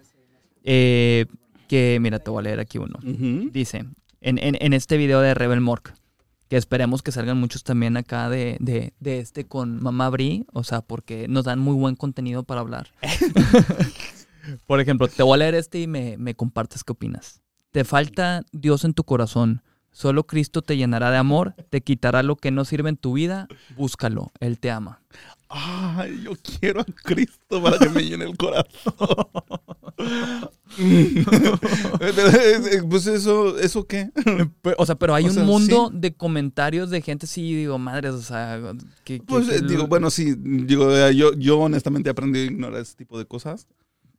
eh, 0.63 1.25
que, 1.67 1.99
mira, 2.01 2.19
te 2.19 2.31
voy 2.31 2.39
a 2.39 2.43
leer 2.43 2.59
aquí 2.59 2.77
uno. 2.77 2.99
Dice, 3.51 3.85
en, 4.21 4.39
en, 4.39 4.73
este 4.73 4.97
video 4.97 5.21
de 5.21 5.33
Rebel 5.33 5.61
Mork, 5.61 5.93
que 6.47 6.57
esperemos 6.57 7.01
que 7.01 7.11
salgan 7.11 7.37
muchos 7.37 7.63
también 7.63 7.97
acá 7.97 8.29
de, 8.29 8.57
de, 8.59 9.19
este 9.19 9.45
con 9.45 9.81
Mamá 9.81 10.09
Bri, 10.09 10.45
o 10.53 10.63
sea, 10.63 10.81
porque 10.81 11.27
nos 11.27 11.45
dan 11.45 11.59
muy 11.59 11.75
buen 11.75 11.95
contenido 11.95 12.43
para 12.43 12.61
hablar. 12.61 12.89
Por 14.65 14.79
ejemplo, 14.79 15.07
te 15.07 15.23
voy 15.23 15.35
a 15.35 15.37
leer 15.37 15.55
este 15.55 15.79
y 15.81 15.87
me, 15.87 16.17
me 16.17 16.35
compartes 16.35 16.83
qué 16.83 16.93
opinas. 16.93 17.41
Te 17.71 17.83
falta 17.83 18.43
Dios 18.53 18.85
en 18.85 18.93
tu 18.93 19.03
corazón. 19.03 19.61
Solo 19.91 20.25
Cristo 20.25 20.61
te 20.61 20.77
llenará 20.77 21.11
de 21.11 21.17
amor, 21.17 21.55
te 21.69 21.81
quitará 21.81 22.23
lo 22.23 22.35
que 22.35 22.51
no 22.51 22.65
sirve 22.65 22.89
en 22.89 22.97
tu 22.97 23.13
vida. 23.13 23.47
Búscalo, 23.75 24.31
Él 24.39 24.59
te 24.59 24.71
ama. 24.71 25.01
Ay, 25.49 26.21
yo 26.23 26.31
quiero 26.59 26.81
a 26.81 26.85
Cristo 26.85 27.63
para 27.63 27.79
que 27.79 27.89
me 27.89 28.03
llene 28.03 28.25
el 28.25 28.35
corazón. 28.35 28.93
pues 32.89 33.07
eso, 33.07 33.57
¿eso 33.57 33.87
qué? 33.87 34.11
o 34.77 34.85
sea, 34.85 34.95
pero 34.95 35.15
hay 35.15 35.25
un 35.25 35.45
mundo 35.45 35.89
de 35.93 36.13
comentarios 36.13 36.89
de 36.89 37.01
gente, 37.01 37.27
sí, 37.27 37.55
digo, 37.55 37.79
madres, 37.79 38.11
o 38.11 38.21
sea, 38.21 38.59
que... 39.03 39.21
pues 39.21 39.49
eh, 39.49 39.61
digo, 39.61 39.87
bueno, 39.87 40.09
sí, 40.09 40.35
digo, 40.37 40.89
yo, 41.11 41.33
yo 41.33 41.59
honestamente 41.59 42.09
aprendí 42.09 42.39
a 42.39 42.45
ignorar 42.45 42.81
ese 42.81 42.95
tipo 42.95 43.17
de 43.17 43.25
cosas. 43.25 43.67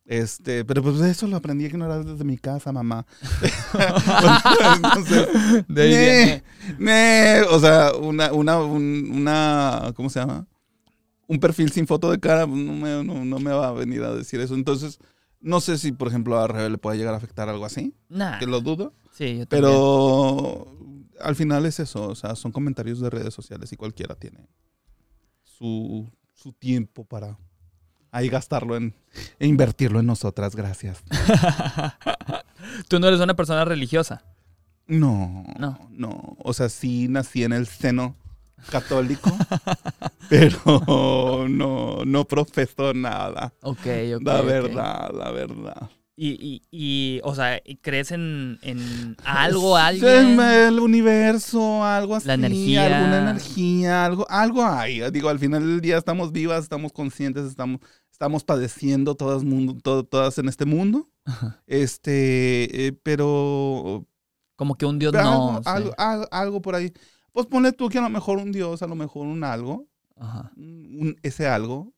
Este, 0.08 0.64
pero 0.64 0.82
pues 0.82 0.98
eso 1.02 1.26
lo 1.26 1.36
aprendí 1.36 1.64
a 1.64 1.68
ignorar 1.68 2.02
desde 2.02 2.24
mi 2.24 2.38
casa, 2.38 2.72
mamá. 2.72 3.04
Entonces, 4.76 5.28
de 5.68 5.82
ahí 5.82 6.42
o 7.50 7.60
sea, 7.60 7.92
una, 7.94 8.32
una, 8.32 8.58
una, 8.58 9.92
¿cómo 9.94 10.08
se 10.08 10.20
llama? 10.20 10.46
Un 11.28 11.38
perfil 11.38 11.70
sin 11.70 11.86
foto 11.86 12.10
de 12.10 12.18
cara, 12.18 12.46
no 12.46 12.72
me, 12.72 13.04
no, 13.04 13.38
me 13.38 13.52
va 13.52 13.68
a 13.68 13.72
venir 13.72 14.02
a 14.02 14.12
decir 14.12 14.40
eso. 14.40 14.54
Entonces, 14.54 14.98
no 15.40 15.60
sé 15.60 15.78
si, 15.78 15.92
por 15.92 16.08
ejemplo, 16.08 16.38
a 16.38 16.48
Rebel 16.48 16.72
le 16.72 16.78
puede 16.78 16.98
llegar 16.98 17.14
a 17.14 17.18
afectar 17.18 17.48
algo 17.48 17.64
así. 17.64 17.94
Nah. 18.08 18.38
Que 18.38 18.46
lo 18.46 18.60
dudo. 18.60 18.92
Sí, 19.12 19.38
yo 19.38 19.46
Pero 19.46 20.66
al 21.20 21.36
final 21.36 21.66
es 21.66 21.80
eso, 21.80 22.08
o 22.08 22.14
sea, 22.14 22.34
son 22.34 22.52
comentarios 22.52 23.00
de 23.00 23.10
redes 23.10 23.34
sociales 23.34 23.72
y 23.72 23.76
cualquiera 23.76 24.14
tiene 24.14 24.48
su, 25.42 26.10
su 26.34 26.52
tiempo 26.52 27.04
para 27.04 27.38
ahí 28.10 28.28
gastarlo 28.28 28.76
en 28.76 28.94
e 29.38 29.46
invertirlo 29.46 30.00
en 30.00 30.06
nosotras, 30.06 30.54
gracias. 30.54 31.02
¿Tú 32.88 32.98
no 32.98 33.08
eres 33.08 33.20
una 33.20 33.34
persona 33.34 33.64
religiosa? 33.64 34.22
No, 34.86 35.44
no, 35.58 35.78
no. 35.90 36.36
O 36.38 36.52
sea, 36.54 36.68
sí 36.68 37.08
nací 37.08 37.44
en 37.44 37.52
el 37.52 37.66
seno 37.66 38.16
católico, 38.70 39.30
pero 40.28 41.46
no, 41.48 42.04
no 42.04 42.24
profeso 42.26 42.92
nada. 42.94 43.52
Ok, 43.62 43.86
ok. 44.16 44.22
La 44.22 44.42
verdad, 44.42 45.10
la 45.12 45.30
verdad. 45.30 45.90
Y, 46.20 46.30
y, 46.30 46.62
y, 46.72 47.20
o 47.22 47.32
sea, 47.32 47.62
¿crees 47.80 48.10
en, 48.10 48.58
en 48.62 49.16
algo, 49.24 49.76
alguien? 49.76 50.40
El 50.40 50.80
universo, 50.80 51.84
algo 51.84 52.16
así. 52.16 52.26
La 52.26 52.34
energía. 52.34 52.86
Alguna 52.86 53.30
energía, 53.30 54.04
algo, 54.04 54.26
algo 54.28 54.64
hay. 54.66 55.08
Digo, 55.12 55.28
al 55.28 55.38
final 55.38 55.64
del 55.64 55.80
día 55.80 55.96
estamos 55.96 56.32
vivas, 56.32 56.64
estamos 56.64 56.92
conscientes, 56.92 57.44
estamos, 57.44 57.78
estamos 58.10 58.42
padeciendo 58.42 59.14
todas, 59.14 59.44
mundo, 59.44 60.02
todas 60.02 60.38
en 60.38 60.48
este 60.48 60.64
mundo. 60.64 61.08
Este, 61.68 62.86
eh, 62.88 62.92
pero... 63.00 64.04
Como 64.56 64.74
que 64.74 64.86
un 64.86 64.98
Dios 64.98 65.12
no. 65.12 65.60
Algo, 65.64 65.94
algo, 66.32 66.60
por 66.60 66.74
ahí. 66.74 66.92
Pues 67.32 67.46
ponle 67.46 67.72
tú 67.72 67.88
que 67.88 67.98
a 67.98 68.02
lo 68.02 68.10
mejor 68.10 68.38
un 68.38 68.52
Dios, 68.52 68.82
a 68.82 68.86
lo 68.86 68.94
mejor 68.94 69.26
un 69.26 69.44
algo. 69.44 69.86
Ajá. 70.16 70.52
Un, 70.56 71.16
ese 71.22 71.46
algo 71.46 71.92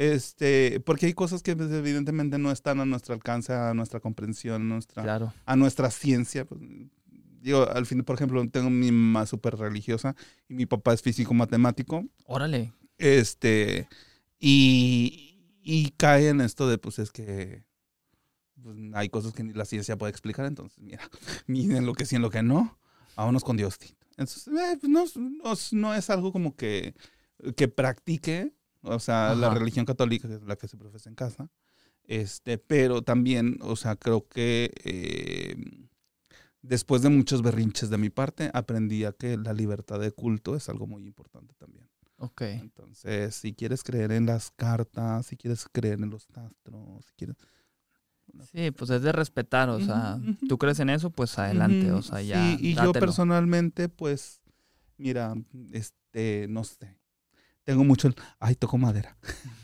este, 0.00 0.80
porque 0.80 1.04
hay 1.04 1.12
cosas 1.12 1.42
que 1.42 1.54
pues, 1.54 1.70
evidentemente 1.70 2.38
no 2.38 2.50
están 2.50 2.80
a 2.80 2.86
nuestro 2.86 3.12
alcance, 3.12 3.52
a 3.52 3.74
nuestra 3.74 4.00
comprensión, 4.00 4.62
a 4.62 4.64
nuestra, 4.64 5.32
a 5.44 5.56
nuestra 5.56 5.90
ciencia. 5.90 6.46
Pues, 6.46 6.58
yo, 7.42 7.70
al 7.70 7.84
fin, 7.84 8.02
por 8.02 8.14
ejemplo, 8.16 8.42
tengo 8.48 8.70
mi 8.70 8.90
mamá 8.90 9.26
súper 9.26 9.56
religiosa 9.56 10.16
y 10.48 10.54
mi 10.54 10.64
papá 10.64 10.94
es 10.94 11.02
físico 11.02 11.34
matemático. 11.34 12.04
Órale. 12.24 12.72
Este, 12.96 13.88
y, 14.38 15.38
y 15.62 15.90
cae 15.98 16.28
en 16.28 16.40
esto 16.40 16.66
de, 16.66 16.78
pues 16.78 16.98
es 16.98 17.10
que 17.10 17.64
pues, 18.62 18.78
hay 18.94 19.10
cosas 19.10 19.34
que 19.34 19.42
ni 19.42 19.52
la 19.52 19.66
ciencia 19.66 19.98
puede 19.98 20.12
explicar, 20.12 20.46
entonces, 20.46 20.78
mira, 20.78 21.02
miren 21.46 21.84
lo 21.84 21.92
que 21.92 22.06
sí 22.06 22.16
en 22.16 22.22
lo 22.22 22.30
que 22.30 22.42
no, 22.42 22.78
vámonos 23.16 23.44
con 23.44 23.58
Dios. 23.58 23.78
Entonces, 24.20 24.48
eh, 24.48 24.76
pues, 24.78 24.90
no, 24.90 25.04
no, 25.16 25.54
no, 25.72 25.94
es 25.94 26.10
algo 26.10 26.30
como 26.30 26.54
que, 26.54 26.94
que 27.56 27.68
practique, 27.68 28.52
o 28.82 28.98
sea, 28.98 29.34
la 29.34 29.48
religión 29.54 29.86
católica, 29.86 30.28
que 30.28 30.34
es 30.34 30.42
la 30.42 30.56
que 30.56 30.68
se 30.68 30.76
profesa 30.76 31.08
en 31.08 31.14
casa. 31.14 31.50
Este, 32.04 32.58
pero 32.58 33.02
también, 33.02 33.58
o 33.62 33.76
sea, 33.76 33.96
creo 33.96 34.28
que 34.28 34.72
eh, 34.84 35.56
después 36.60 37.00
de 37.00 37.08
muchos 37.08 37.40
berrinches 37.40 37.88
de 37.88 37.96
mi 37.96 38.10
parte, 38.10 38.50
aprendí 38.52 39.04
a 39.04 39.12
que 39.12 39.38
la 39.38 39.54
libertad 39.54 39.98
de 39.98 40.12
culto 40.12 40.54
es 40.54 40.68
algo 40.68 40.86
muy 40.86 41.06
importante 41.06 41.54
también. 41.54 41.88
Ok. 42.18 42.42
Entonces, 42.42 43.34
si 43.34 43.54
quieres 43.54 43.82
creer 43.82 44.12
en 44.12 44.26
las 44.26 44.50
cartas, 44.50 45.26
si 45.26 45.38
quieres 45.38 45.66
creer 45.72 46.00
en 46.02 46.10
los 46.10 46.28
astros, 46.34 47.06
si 47.06 47.12
quieres... 47.16 47.36
Sí, 48.52 48.70
pues 48.70 48.90
es 48.90 49.02
de 49.02 49.12
respetar, 49.12 49.68
o 49.68 49.80
sea, 49.80 50.18
tú 50.48 50.58
crees 50.58 50.80
en 50.80 50.90
eso, 50.90 51.10
pues 51.10 51.38
adelante, 51.38 51.92
o 51.92 52.02
sea, 52.02 52.20
ya. 52.22 52.56
Sí, 52.56 52.58
y 52.60 52.74
yo 52.74 52.92
personalmente, 52.92 53.88
pues, 53.88 54.40
mira, 54.96 55.34
este, 55.72 56.46
no 56.48 56.64
sé, 56.64 56.96
tengo 57.64 57.84
mucho 57.84 58.08
el, 58.08 58.16
ay, 58.38 58.54
toco 58.54 58.78
madera. 58.78 59.16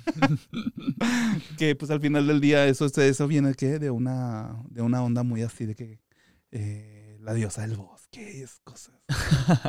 que 1.58 1.74
pues 1.74 1.90
al 1.90 2.00
final 2.00 2.26
del 2.26 2.40
día 2.40 2.66
eso, 2.66 2.86
eso 2.86 3.26
viene 3.26 3.54
¿qué? 3.54 3.78
de 3.78 3.90
una, 3.90 4.62
de 4.68 4.82
una 4.82 5.02
onda 5.02 5.22
muy 5.22 5.42
así 5.42 5.66
de 5.66 5.74
que 5.74 6.00
eh, 6.52 7.18
la 7.20 7.34
diosa 7.34 7.62
del 7.62 7.76
bosque 7.76 8.42
es 8.42 8.60
cosas. 8.62 8.94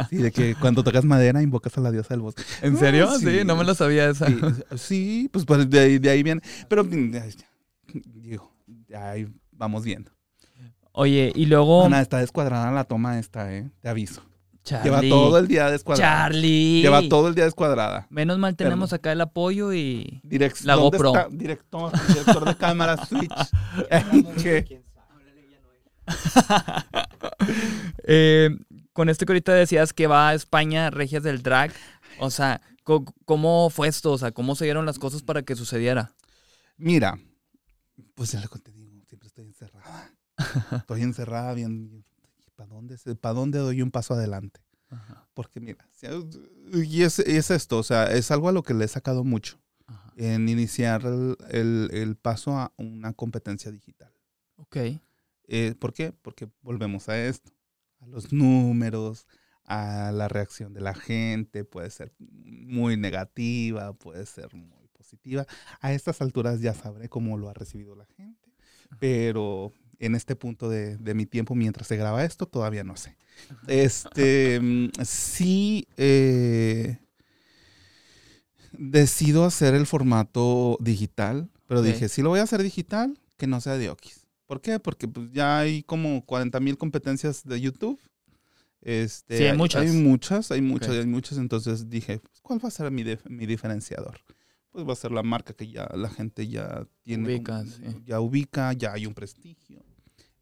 Sí, 0.10 0.18
de 0.18 0.32
que 0.32 0.56
cuando 0.62 0.84
tocas 0.84 1.06
madera 1.06 1.42
invocas 1.42 1.78
a 1.78 1.82
la 1.82 1.92
diosa 1.92 2.10
del 2.10 2.22
bosque. 2.22 2.44
¿En 2.62 2.78
serio? 2.78 3.10
sí, 3.18 3.40
no 3.46 3.56
me 3.56 3.64
lo 3.64 3.74
sabía 3.74 4.10
esa. 4.10 4.28
Sí, 4.78 5.30
pues, 5.32 5.46
pues 5.46 5.70
de, 5.70 5.80
ahí, 5.80 5.98
de 5.98 6.10
ahí 6.10 6.22
viene. 6.22 6.42
Pero 6.70 6.84
mm, 6.84 7.12
digo, 8.22 8.54
ahí 8.96 9.28
vamos 9.52 9.84
viendo. 9.84 10.12
Oye, 10.92 11.32
y 11.36 11.46
luego. 11.46 11.86
Ana, 11.86 12.02
está 12.02 12.18
descuadrada 12.20 12.72
la 12.72 12.84
toma 12.84 13.20
esta, 13.20 13.54
¿eh? 13.54 13.70
Te 13.82 13.90
aviso. 13.90 14.24
Lleva 14.84 15.02
todo 15.02 15.38
el 15.38 15.48
día 15.48 15.70
descuadrada. 15.72 16.30
Charlie. 16.30 16.82
Lleva 16.82 17.02
todo 17.08 17.30
el 17.30 17.36
día 17.36 17.46
descuadrada. 17.46 18.08
Menos 18.10 18.38
mal 18.38 18.56
tenemos 18.56 18.92
acá 18.94 19.12
el 19.12 19.22
apoyo 19.22 19.74
y 19.74 20.22
la 20.64 20.76
GoPro. 20.76 21.14
Director, 21.30 21.92
director 22.08 22.46
de 22.46 22.56
cámara 22.56 22.98
Switch. 23.06 23.32
eh, 28.04 28.50
con 28.94 29.10
esto 29.10 29.26
que 29.26 29.34
ahorita 29.34 29.54
decías 29.54 29.94
que 29.94 30.08
va 30.08 30.30
a 30.30 30.34
España, 30.34 30.90
Regias 30.90 31.24
del 31.24 31.44
Drag. 31.44 31.72
O 32.20 32.32
sea, 32.32 32.62
¿cómo 32.84 33.70
fue 33.70 33.88
esto? 33.88 34.12
O 34.12 34.18
sea, 34.18 34.32
¿cómo 34.32 34.56
se 34.56 34.66
dieron 34.66 34.86
las 34.86 35.00
cosas 35.00 35.22
para 35.22 35.44
que 35.44 35.56
sucediera? 35.56 36.14
Mira, 36.78 37.20
pues 38.16 38.32
ya 38.32 38.42
lo 38.42 38.48
que 38.48 38.60
te 38.60 38.72
digo, 38.72 39.04
siempre 39.08 39.28
estoy 39.28 39.46
encerrada. 39.46 40.12
Estoy 40.78 41.02
encerrada 41.02 41.54
bien, 41.54 42.04
¿para 42.56 42.70
dónde, 42.70 42.98
¿para 43.16 43.34
dónde 43.34 43.60
doy 43.60 43.82
un 43.82 43.92
paso 43.92 44.14
adelante? 44.14 44.60
Porque 45.34 45.60
mira, 45.60 45.88
y 46.74 47.04
es, 47.04 47.20
esto, 47.20 47.78
o 47.78 47.84
sea, 47.84 48.06
es 48.06 48.32
algo 48.32 48.50
a 48.50 48.52
lo 48.52 48.64
que 48.64 48.74
le 48.74 48.86
he 48.86 48.88
sacado 48.88 49.24
mucho 49.24 49.60
en 50.16 50.50
iniciar 50.50 51.04
el, 51.50 52.18
paso 52.22 52.58
a 52.58 52.74
una 52.78 53.14
competencia 53.14 53.72
digital. 53.72 54.12
Ok. 54.56 54.78
Eh, 55.50 55.76
¿Por 55.80 55.94
qué? 55.94 56.12
Porque 56.12 56.50
volvemos 56.62 57.10
a 57.10 57.24
esto, 57.24 57.52
a 58.00 58.08
los 58.08 58.34
números, 58.34 59.28
a 59.64 60.12
la 60.12 60.28
reacción 60.28 60.74
de 60.74 60.82
la 60.82 60.94
gente, 60.94 61.66
puede 61.66 61.90
ser 61.92 62.14
muy 62.20 62.98
negativa, 62.98 63.94
puede 63.94 64.26
ser 64.26 64.54
muy 64.56 64.88
positiva. 64.88 65.46
A 65.82 65.94
estas 65.94 66.22
alturas 66.22 66.62
ya 66.62 66.74
sabré 66.74 67.10
cómo 67.10 67.38
lo 67.38 67.50
ha 67.50 67.54
recibido 67.54 67.96
la 67.96 68.06
gente, 68.06 68.54
pero 69.00 69.74
en 70.00 70.16
este 70.16 70.36
punto 70.36 70.70
de, 70.70 70.98
mi 71.14 71.26
tiempo 71.26 71.56
mientras 71.56 71.88
se 71.88 71.98
graba 71.98 72.24
esto, 72.24 72.46
todavía 72.46 72.84
no 72.84 72.96
sé. 72.98 73.18
Este, 73.68 74.60
mm, 74.60 74.90
sí, 75.04 75.88
eh, 75.98 76.98
decido 78.72 79.46
hacer 79.46 79.74
el 79.74 79.86
formato 79.86 80.78
digital, 80.80 81.50
pero 81.68 81.82
dije, 81.82 82.10
si 82.10 82.22
lo 82.22 82.30
voy 82.30 82.40
a 82.40 82.44
hacer 82.44 82.64
digital, 82.64 83.20
que 83.38 83.48
no 83.48 83.62
sea 83.62 83.78
de 83.78 83.90
Okis. 83.90 84.28
¿Por 84.46 84.62
qué? 84.62 84.80
Porque 84.80 85.08
pues, 85.08 85.32
ya 85.32 85.60
hay 85.60 85.84
como 85.84 86.26
40 86.26 86.60
mil 86.60 86.78
competencias 86.78 87.44
de 87.44 87.60
YouTube. 87.60 88.00
Este, 88.82 89.38
sí, 89.38 89.44
hay, 89.44 89.58
muchas. 89.58 89.82
Hay 89.82 89.92
muchas, 89.92 90.52
hay 90.52 90.62
muchas, 90.62 90.92
hay 90.92 91.06
muchas. 91.06 91.38
Entonces 91.38 91.90
dije, 91.90 92.20
pues, 92.20 92.40
¿cuál 92.42 92.64
va 92.64 92.70
a 92.70 92.72
ser 92.72 92.90
mi, 92.90 93.04
mi 93.26 93.46
diferenciador? 93.46 94.22
Pues 94.72 94.88
va 94.88 94.94
a 94.94 94.96
ser 94.96 95.12
la 95.12 95.24
marca 95.24 95.54
que 95.54 95.68
ya 95.68 95.90
la 95.94 96.10
gente 96.10 96.48
ya 96.48 96.88
tiene. 97.02 97.44
Ya 98.06 98.22
ubica, 98.22 98.72
ya 98.74 98.94
hay 98.94 99.06
un 99.06 99.14
prestigio. 99.14 99.84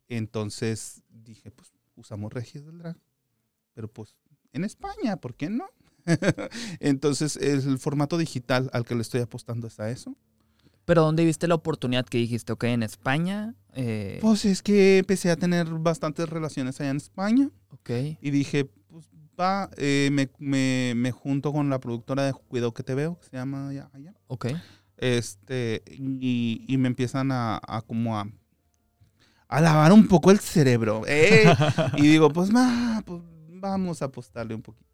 Entonces 0.10 1.02
dije, 1.10 1.52
pues 1.52 1.74
usamos 1.96 2.32
Regis 2.34 2.66
del 2.66 2.78
Drag. 2.78 2.98
Pero 3.74 3.88
pues 3.88 4.16
en 4.54 4.64
España, 4.64 5.18
¿por 5.18 5.36
qué 5.36 5.50
no? 5.50 5.66
Entonces 6.80 7.38
el 7.38 7.80
formato 7.80 8.18
digital 8.18 8.70
al 8.74 8.86
que 8.86 8.96
le 8.96 9.02
estoy 9.02 9.22
apostando 9.22 9.68
es 9.68 9.80
a 9.80 9.90
eso. 9.90 10.16
Pero 10.86 11.02
¿dónde 11.02 11.26
viste 11.26 11.48
la 11.48 11.56
oportunidad 11.56 12.06
que 12.06 12.20
dijiste? 12.20 12.54
Ok, 12.54 12.66
en 12.66 12.84
España. 12.84 13.56
Eh... 13.74 14.20
Pues 14.22 14.46
es 14.46 14.62
que 14.62 15.00
empecé 15.00 15.32
a 15.32 15.36
tener 15.36 15.68
bastantes 15.68 16.30
relaciones 16.30 16.80
allá 16.80 16.92
en 16.92 16.98
España. 16.98 17.50
Ok. 17.70 17.90
Y 18.22 18.30
dije, 18.30 18.66
pues 18.88 19.10
va, 19.40 19.70
eh, 19.78 20.10
me, 20.12 20.30
me, 20.38 20.94
me, 20.96 21.12
junto 21.12 21.52
con 21.52 21.72
la 21.72 21.80
productora 21.80 22.24
de 22.24 22.34
Cuidado 22.34 22.74
que 22.74 22.84
te 22.84 22.94
veo, 22.94 23.20
que 23.20 23.26
se 23.26 23.36
llama 23.36 23.70
allá. 23.70 23.90
allá. 23.94 24.14
Ok. 24.28 24.48
Este, 24.98 25.84
y, 25.88 26.64
y 26.68 26.78
me 26.78 26.88
empiezan 26.88 27.32
a, 27.32 27.60
a 27.68 27.82
como 27.82 28.18
a 28.18 28.30
a 29.48 29.62
lavar 29.62 29.92
un 29.92 30.08
poco 30.08 30.32
el 30.32 30.40
cerebro. 30.40 31.04
¿eh? 31.08 31.54
y 31.98 32.08
digo, 32.08 32.30
pues, 32.30 32.50
pues, 33.06 33.22
vamos 33.48 34.02
a 34.02 34.06
apostarle 34.06 34.56
un 34.56 34.62
poquito. 34.62 34.86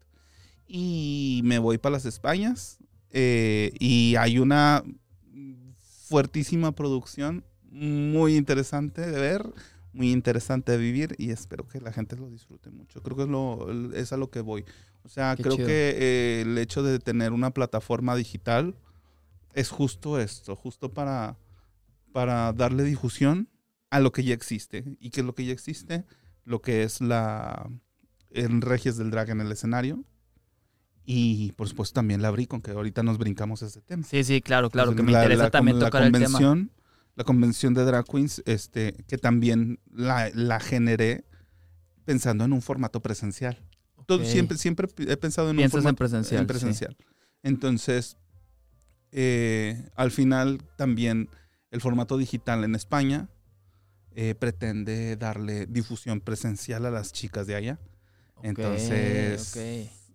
Y 0.68 1.42
me 1.44 1.60
voy 1.60 1.78
para 1.78 1.94
las 1.94 2.06
Españas 2.06 2.78
eh, 3.12 3.74
y 3.80 4.16
hay 4.16 4.40
una 4.40 4.84
fuertísima 6.08 6.72
producción, 6.74 7.44
muy 7.70 8.36
interesante 8.36 9.02
de 9.02 9.20
ver, 9.20 9.54
muy 9.94 10.12
interesante 10.12 10.74
de 10.74 10.78
vivir 10.78 11.16
y 11.18 11.32
espero 11.32 11.68
que 11.68 11.80
la 11.80 11.92
gente 11.94 12.16
lo 12.16 12.30
disfrute 12.30 12.70
mucho. 12.70 13.02
Creo 13.02 13.16
que 13.16 13.24
es, 13.24 13.30
lo, 13.30 13.94
es 13.94 14.14
a 14.14 14.18
lo 14.18 14.30
que 14.30 14.42
voy. 14.42 14.66
O 15.04 15.10
sea, 15.10 15.36
creo 15.36 15.58
que 15.58 15.96
eh, 15.98 16.42
el 16.42 16.58
hecho 16.58 16.84
de 16.84 17.00
tener 17.00 17.32
una 17.32 17.52
plataforma 17.52 18.16
digital 18.16 18.76
es 19.54 19.70
justo 19.70 20.20
esto, 20.20 20.56
justo 20.56 20.94
para, 20.94 21.38
para 22.12 22.54
darle 22.54 22.84
difusión 22.84 23.50
a 23.92 24.00
lo 24.00 24.12
que 24.12 24.24
ya 24.24 24.34
existe. 24.34 24.84
¿Y 25.00 25.12
qué 25.12 25.20
es 25.20 25.26
lo 25.26 25.36
que 25.36 25.46
ya 25.46 25.54
existe? 25.54 26.06
Lo 26.44 26.62
que 26.62 26.84
es 26.84 27.02
la 27.02 27.70
el 28.32 28.62
Regias 28.62 28.98
del 28.98 29.12
Drag 29.12 29.30
en 29.30 29.42
el 29.42 29.52
escenario. 29.52 30.04
Y 31.04 31.52
por 31.54 31.68
supuesto 31.68 31.96
también 31.96 32.22
la 32.22 32.30
abrí 32.30 32.48
con 32.48 32.62
que 32.62 32.72
ahorita 32.72 33.04
nos 33.04 33.18
brincamos 33.18 33.62
ese 33.62 33.82
tema. 33.82 34.04
Sí, 34.04 34.24
sí, 34.24 34.42
claro, 34.42 34.70
claro, 34.70 34.96
que 34.96 35.04
me 35.04 35.12
interesa 35.12 35.52
también 35.52 35.78
tocar 35.78 36.04
el 36.04 36.12
tema. 36.12 36.40
La 37.16 37.26
convención 37.26 37.74
de 37.74 37.84
drag 37.84 38.06
queens, 38.06 38.42
este, 38.46 38.94
que 39.08 39.18
también 39.18 39.80
la, 39.92 40.32
la 40.34 40.62
generé 40.62 41.26
pensando 42.06 42.46
en 42.46 42.54
un 42.54 42.62
formato 42.62 43.02
presencial. 43.02 43.62
siempre, 44.24 44.58
siempre 44.58 44.88
he 45.00 45.18
pensado 45.18 45.50
en 45.50 45.60
un 45.60 45.70
formato 45.70 45.90
en 45.90 45.96
presencial. 45.98 46.48
presencial. 46.48 46.96
Entonces, 47.44 48.18
eh, 49.12 49.90
al 49.96 50.12
final 50.12 50.64
también 50.78 51.30
el 51.72 51.82
formato 51.82 52.18
digital 52.18 52.64
en 52.64 52.76
España 52.76 53.28
eh, 54.16 54.36
pretende 54.36 55.16
darle 55.16 55.66
difusión 55.66 56.22
presencial 56.22 56.86
a 56.86 56.92
las 56.92 57.12
chicas 57.14 57.48
de 57.48 57.56
allá. 57.56 57.80
Entonces, 58.44 59.56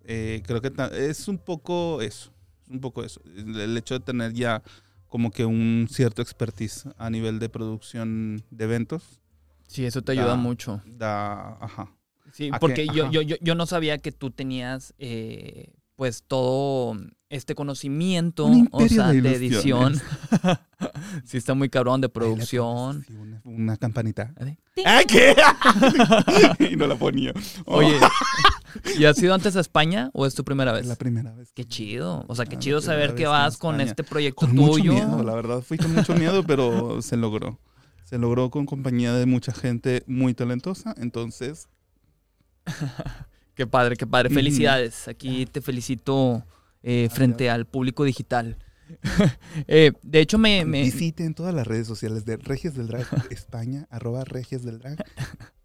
eh, 0.05 0.43
creo 0.45 0.61
que 0.61 0.73
es 1.09 1.29
un 1.29 1.39
poco 1.39 2.01
eso, 2.03 2.33
un 2.69 2.81
poco 2.81 3.05
eso. 3.05 3.21
El 3.25 3.77
hecho 3.77 3.95
de 3.95 4.01
tener 4.01 4.33
ya 4.33 4.63
como 5.09 5.31
que 5.31 5.45
un 5.45 5.89
cierto 5.91 6.23
expertise 6.23 6.89
a 6.99 7.11
nivel 7.11 7.39
de 7.39 7.49
producción 7.49 8.45
de 8.51 8.65
eventos. 8.65 9.21
Sí, 9.67 9.85
eso 9.85 10.03
te 10.03 10.13
ayuda 10.13 10.37
mucho. 10.37 10.83
Da, 10.85 11.57
ajá. 11.61 11.93
Sí, 12.33 12.51
porque 12.61 12.87
yo, 12.87 13.11
yo, 13.11 13.23
yo, 13.23 13.55
no 13.55 13.67
sabía 13.67 13.99
que 13.99 14.13
tú 14.13 14.31
tenías 14.31 14.95
eh, 14.99 15.73
pues 15.95 16.23
todo 16.27 16.97
este 17.29 17.55
conocimiento 17.55 18.49
o 18.71 18.89
sea, 18.89 19.09
de, 19.09 19.35
edición. 19.35 20.01
sí, 21.25 21.37
está 21.37 21.55
muy 21.55 21.69
cabrón 21.69 22.01
de 22.01 22.09
producción. 22.09 23.05
una, 23.45 23.77
campanita. 23.77 24.33
¿Ah, 24.85 25.03
qué? 25.07 25.35
y 26.73 26.77
no 26.77 26.87
la 26.87 26.97
ponía. 26.97 27.33
Oye, 27.65 27.99
¿y 28.99 29.05
has 29.05 29.21
ido 29.23 29.35
antes 29.35 29.57
a 29.57 29.61
España 29.61 30.11
o 30.13 30.27
es 30.27 30.35
tu 30.35 30.45
primera 30.45 30.73
vez? 30.73 30.87
La 30.87 30.97
primera 30.97 31.33
vez. 31.33 31.51
Qué 31.53 31.65
chido. 31.65 32.25
O 32.29 32.35
sea, 32.35 32.47
qué 32.47 32.59
chido 32.59 32.81
saber 32.81 33.15
que 33.15 33.27
vas 33.27 33.57
con 33.57 33.81
este 33.81 34.05
proyecto 34.05 34.47
con 34.47 34.55
tuyo. 34.55 34.93
Mucho 34.93 35.07
miedo, 35.07 35.23
la 35.25 35.35
verdad. 35.35 35.63
Fui 35.63 35.79
con 35.79 35.95
mucho 35.95 36.15
miedo, 36.15 36.45
pero 36.45 37.03
se 37.03 37.17
logró. 37.17 37.59
Se 38.05 38.19
logró 38.19 38.51
con 38.51 38.67
compañía 38.67 39.13
de 39.15 39.27
mucha 39.27 39.53
gente 39.53 40.05
muy 40.07 40.33
talentosa. 40.33 40.95
Entonces, 40.97 41.69
qué 43.55 43.67
padre, 43.67 43.97
qué 43.97 44.07
padre. 44.07 44.31
Felicidades. 44.31 45.09
Aquí 45.09 45.47
te 45.47 45.61
felicito 45.61 46.45
eh, 46.83 47.09
frente 47.11 47.51
al 47.51 47.67
público 47.67 48.05
digital. 48.05 48.59
Eh, 49.67 49.93
de 50.03 50.21
hecho, 50.21 50.39
me, 50.39 50.65
me, 50.65 50.83
Visiten 50.83 51.35
todas 51.35 51.53
las 51.53 51.67
redes 51.67 51.89
sociales 51.89 52.25
de 52.25 52.37
Regias 52.37 52.75
del 52.75 52.87
Drag 52.87 53.07
España, 53.31 53.89
arroba 53.91 54.25
Regias 54.25 54.63
del 54.63 54.79
Drag 54.79 55.05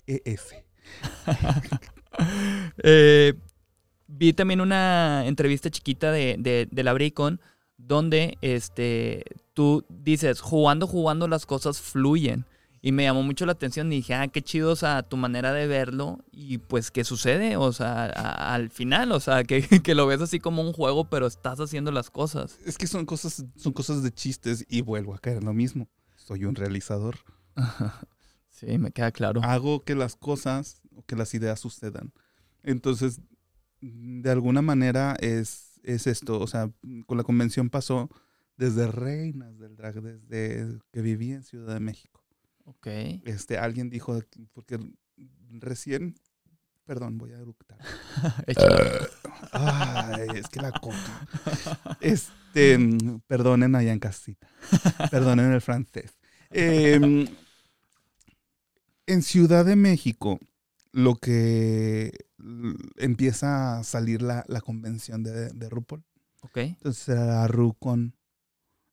ES. 0.07 0.55
Eh, 2.83 3.33
vi 4.07 4.33
también 4.33 4.59
una 4.59 5.25
entrevista 5.25 5.69
chiquita 5.69 6.11
de, 6.11 6.35
de, 6.37 6.67
de 6.69 6.83
la 6.83 6.91
Bricon 6.91 7.39
donde 7.87 8.37
este, 8.41 9.23
tú 9.53 9.85
dices, 9.89 10.41
jugando, 10.41 10.87
jugando 10.87 11.27
las 11.27 11.45
cosas 11.45 11.79
fluyen. 11.79 12.45
Y 12.83 12.91
me 12.91 13.03
llamó 13.03 13.21
mucho 13.21 13.45
la 13.45 13.51
atención 13.51 13.93
y 13.93 13.97
dije, 13.97 14.15
ah, 14.15 14.27
qué 14.27 14.41
chido, 14.41 14.71
o 14.71 14.75
sea, 14.75 15.03
tu 15.03 15.15
manera 15.15 15.53
de 15.53 15.67
verlo 15.67 16.25
y 16.31 16.57
pues 16.57 16.89
qué 16.89 17.03
sucede, 17.03 17.55
o 17.55 17.71
sea, 17.73 18.05
al 18.05 18.71
final, 18.71 19.11
o 19.11 19.19
sea, 19.19 19.43
que, 19.43 19.61
que, 19.83 19.93
lo 19.93 20.07
ves 20.07 20.21
así 20.21 20.39
como 20.39 20.63
un 20.63 20.73
juego, 20.73 21.05
pero 21.05 21.27
estás 21.27 21.59
haciendo 21.59 21.91
las 21.91 22.09
cosas. 22.09 22.57
Es 22.65 22.79
que 22.79 22.87
son 22.87 23.05
cosas, 23.05 23.45
son 23.55 23.73
cosas 23.73 24.01
de 24.01 24.11
chistes 24.11 24.65
y 24.67 24.81
vuelvo 24.81 25.13
a 25.13 25.19
caer 25.19 25.37
en 25.37 25.45
lo 25.45 25.53
mismo. 25.53 25.89
Soy 26.15 26.45
un 26.45 26.55
realizador. 26.55 27.17
sí, 28.49 28.79
me 28.79 28.91
queda 28.91 29.11
claro. 29.11 29.41
Hago 29.43 29.81
que 29.81 29.93
las 29.93 30.15
cosas 30.15 30.81
o 30.95 31.03
que 31.05 31.15
las 31.15 31.35
ideas 31.35 31.59
sucedan. 31.59 32.11
Entonces, 32.63 33.21
de 33.79 34.31
alguna 34.31 34.63
manera 34.63 35.15
es, 35.19 35.79
es 35.83 36.07
esto, 36.07 36.39
o 36.39 36.47
sea, 36.47 36.71
con 37.05 37.17
la 37.17 37.23
convención 37.23 37.69
pasó 37.69 38.09
desde 38.57 38.87
reinas 38.87 39.59
del 39.59 39.75
drag, 39.75 40.01
desde 40.01 40.79
que 40.91 41.01
viví 41.01 41.31
en 41.31 41.43
Ciudad 41.43 41.75
de 41.75 41.79
México 41.79 42.20
Ok. 42.65 42.87
Este, 43.25 43.57
alguien 43.57 43.89
dijo, 43.89 44.19
porque 44.53 44.79
recién, 45.49 46.15
perdón, 46.85 47.17
voy 47.17 47.33
a 47.33 47.39
eructar. 47.39 47.77
Ay, 49.51 50.27
es 50.35 50.47
que 50.47 50.61
la 50.61 50.71
coca. 50.71 51.27
Este, 51.99 52.77
perdonen 53.27 53.75
allá 53.75 53.91
en 53.91 53.99
casita. 53.99 54.47
Perdonen 55.09 55.51
el 55.51 55.61
francés. 55.61 56.17
Em, 56.49 57.27
en 59.05 59.21
Ciudad 59.21 59.65
de 59.65 59.75
México, 59.75 60.39
lo 60.91 61.15
que 61.15 62.11
empieza 62.97 63.79
a 63.79 63.83
salir 63.83 64.21
la, 64.21 64.43
convención 64.63 65.23
de, 65.23 65.49
de 65.49 65.69
RuPaul. 65.69 66.03
Ok. 66.41 66.57
Entonces 66.57 67.09
era 67.09 67.47
RuCon, 67.47 68.15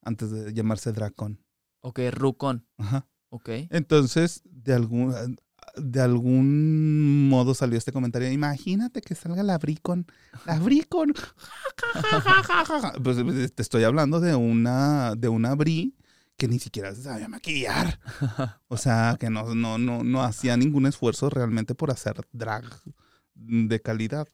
antes 0.03 0.31
de 0.31 0.53
llamarse 0.53 0.93
Dracon. 0.93 1.43
Ok, 1.81 2.01
RuCon. 2.11 2.66
Ajá. 2.77 3.09
Ok. 3.31 3.51
Entonces, 3.71 4.43
de 4.45 4.75
algún, 4.75 5.39
de 5.77 6.01
algún 6.01 7.29
modo 7.29 7.55
salió 7.55 7.79
este 7.79 7.93
comentario. 7.93 8.31
Imagínate 8.31 9.01
que 9.01 9.15
salga 9.15 9.43
la 9.43 9.59
Bricon. 9.59 10.07
La 10.47 10.59
Bricon. 10.59 11.15
pues 13.03 13.19
eh, 13.19 13.49
te 13.49 13.63
estoy 13.63 13.85
hablando 13.85 14.21
de 14.21 14.35
una, 14.35 15.15
de 15.15 15.29
una 15.29 15.55
Bri 15.55 15.95
que 16.37 16.49
ni 16.49 16.59
siquiera 16.59 16.95
se 16.95 17.03
sabía 17.03 17.29
maquillar. 17.29 17.99
O 18.69 18.77
sea, 18.77 19.17
que 19.19 19.29
no, 19.29 19.55
no, 19.55 19.77
no, 19.77 20.05
no 20.05 20.23
hacía 20.23 20.57
ningún 20.57 20.87
esfuerzo 20.87 21.29
realmente 21.29 21.75
por 21.75 21.91
hacer 21.91 22.15
drag 22.33 22.65
de 23.35 23.81
calidad. 23.81 24.29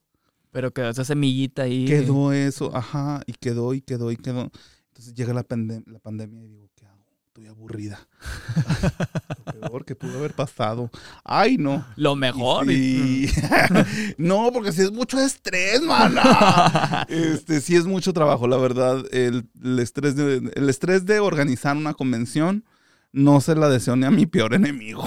Pero 0.51 0.73
quedó 0.73 0.91
esa 0.91 1.05
semillita 1.05 1.62
ahí. 1.62 1.87
Quedó 1.87 2.33
eso, 2.33 2.77
ajá, 2.77 3.23
y 3.27 3.33
quedó 3.33 3.75
y 3.75 3.81
quedó 3.81 4.12
y 4.12 4.16
quedó. 4.16 4.51
Entonces 4.89 5.15
llega 5.15 5.33
la, 5.33 5.45
la 5.87 5.99
pandemia 5.99 6.45
y 6.45 6.49
digo, 6.49 6.71
¿qué 6.77 6.87
hago? 6.87 7.03
Estoy 7.35 7.48
aburrida. 7.48 7.98
Lo 9.47 9.61
peor 9.61 9.85
que 9.85 9.97
pudo 9.97 10.19
haber 10.19 10.35
pasado. 10.35 10.89
Ay, 11.24 11.56
no. 11.56 11.85
Lo 11.97 12.15
mejor. 12.15 12.65
no, 14.19 14.52
porque 14.52 14.70
si 14.70 14.82
es 14.82 14.93
mucho 14.93 15.19
estrés, 15.19 15.82
mana. 15.82 17.05
Este, 17.09 17.61
sí 17.61 17.74
es 17.74 17.86
mucho 17.86 18.12
trabajo, 18.12 18.47
la 18.47 18.56
verdad. 18.56 19.05
El, 19.11 19.48
estrés 19.81 20.15
de, 20.15 20.48
el 20.55 20.69
estrés 20.69 21.06
de 21.06 21.19
organizar 21.19 21.77
una 21.77 21.94
convención 21.94 22.65
no 23.11 23.40
se 23.40 23.56
la 23.56 23.69
deseo 23.69 23.97
ni 23.97 24.06
a 24.06 24.12
mi 24.12 24.27
peor 24.27 24.55
enemigo. 24.55 25.05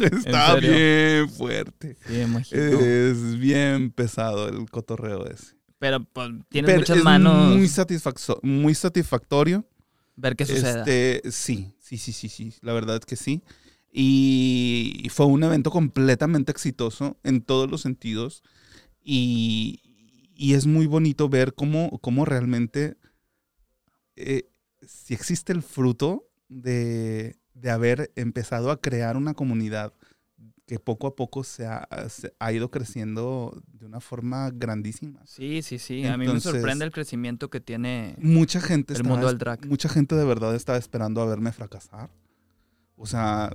Está 0.00 0.56
bien 0.56 1.30
fuerte. 1.30 1.96
Sí, 2.06 2.20
es 2.50 3.38
bien 3.38 3.90
pesado 3.92 4.46
el 4.46 4.70
cotorreo 4.70 5.26
ese. 5.26 5.54
Pero 5.78 6.04
pues, 6.04 6.32
tienes 6.50 6.76
muchas 6.76 7.02
manos. 7.02 7.48
Muy, 7.48 7.66
muy 8.42 8.74
satisfactorio 8.74 9.64
ver 10.20 10.36
qué 10.36 10.46
sucede. 10.46 11.16
Este, 11.16 11.30
sí, 11.32 11.74
sí, 11.80 11.98
sí, 11.98 12.12
sí, 12.12 12.28
sí, 12.28 12.54
la 12.62 12.72
verdad 12.72 12.96
es 12.96 13.06
que 13.06 13.16
sí. 13.16 13.42
Y 13.92 15.08
fue 15.10 15.26
un 15.26 15.42
evento 15.42 15.70
completamente 15.70 16.52
exitoso 16.52 17.18
en 17.24 17.42
todos 17.42 17.70
los 17.70 17.80
sentidos. 17.80 18.42
Y, 19.02 19.82
es 20.36 20.66
muy 20.66 20.86
bonito 20.86 21.28
ver 21.28 21.54
cómo, 21.54 21.98
cómo 22.00 22.24
realmente, 22.24 22.96
eh, 24.16 24.48
si 24.80 25.12
existe 25.12 25.52
el 25.52 25.62
fruto 25.62 26.28
de, 26.48 27.36
de 27.54 27.70
haber 27.70 28.10
empezado 28.16 28.70
a 28.70 28.80
crear 28.80 29.16
una 29.16 29.34
comunidad 29.34 29.92
que 30.70 30.78
poco 30.78 31.08
a 31.08 31.16
poco 31.16 31.42
se 31.42 31.66
ha, 31.66 31.88
ha, 32.38 32.52
ido 32.52 32.70
creciendo 32.70 33.60
de 33.72 33.86
una 33.86 33.98
forma 33.98 34.50
grandísima. 34.50 35.18
Sí, 35.26 35.62
sí, 35.62 35.80
sí. 35.80 36.06
a 36.06 36.16
mí 36.16 36.28
me 36.28 36.38
sorprende 36.38 36.84
el 36.84 36.92
crecimiento 36.92 37.50
que 37.50 37.58
tiene 37.58 38.14
mucha 38.20 38.60
gente 38.60 38.94
el 38.94 39.02
mundo 39.02 39.26
del 39.26 39.36
drag. 39.36 39.66
Mucha 39.66 39.88
gente 39.88 40.14
de 40.14 40.24
verdad 40.24 40.54
estaba 40.54 40.78
esperando 40.78 41.20
a 41.22 41.26
verme 41.26 41.50
fracasar. 41.50 42.08
O 42.94 43.04
sea, 43.04 43.50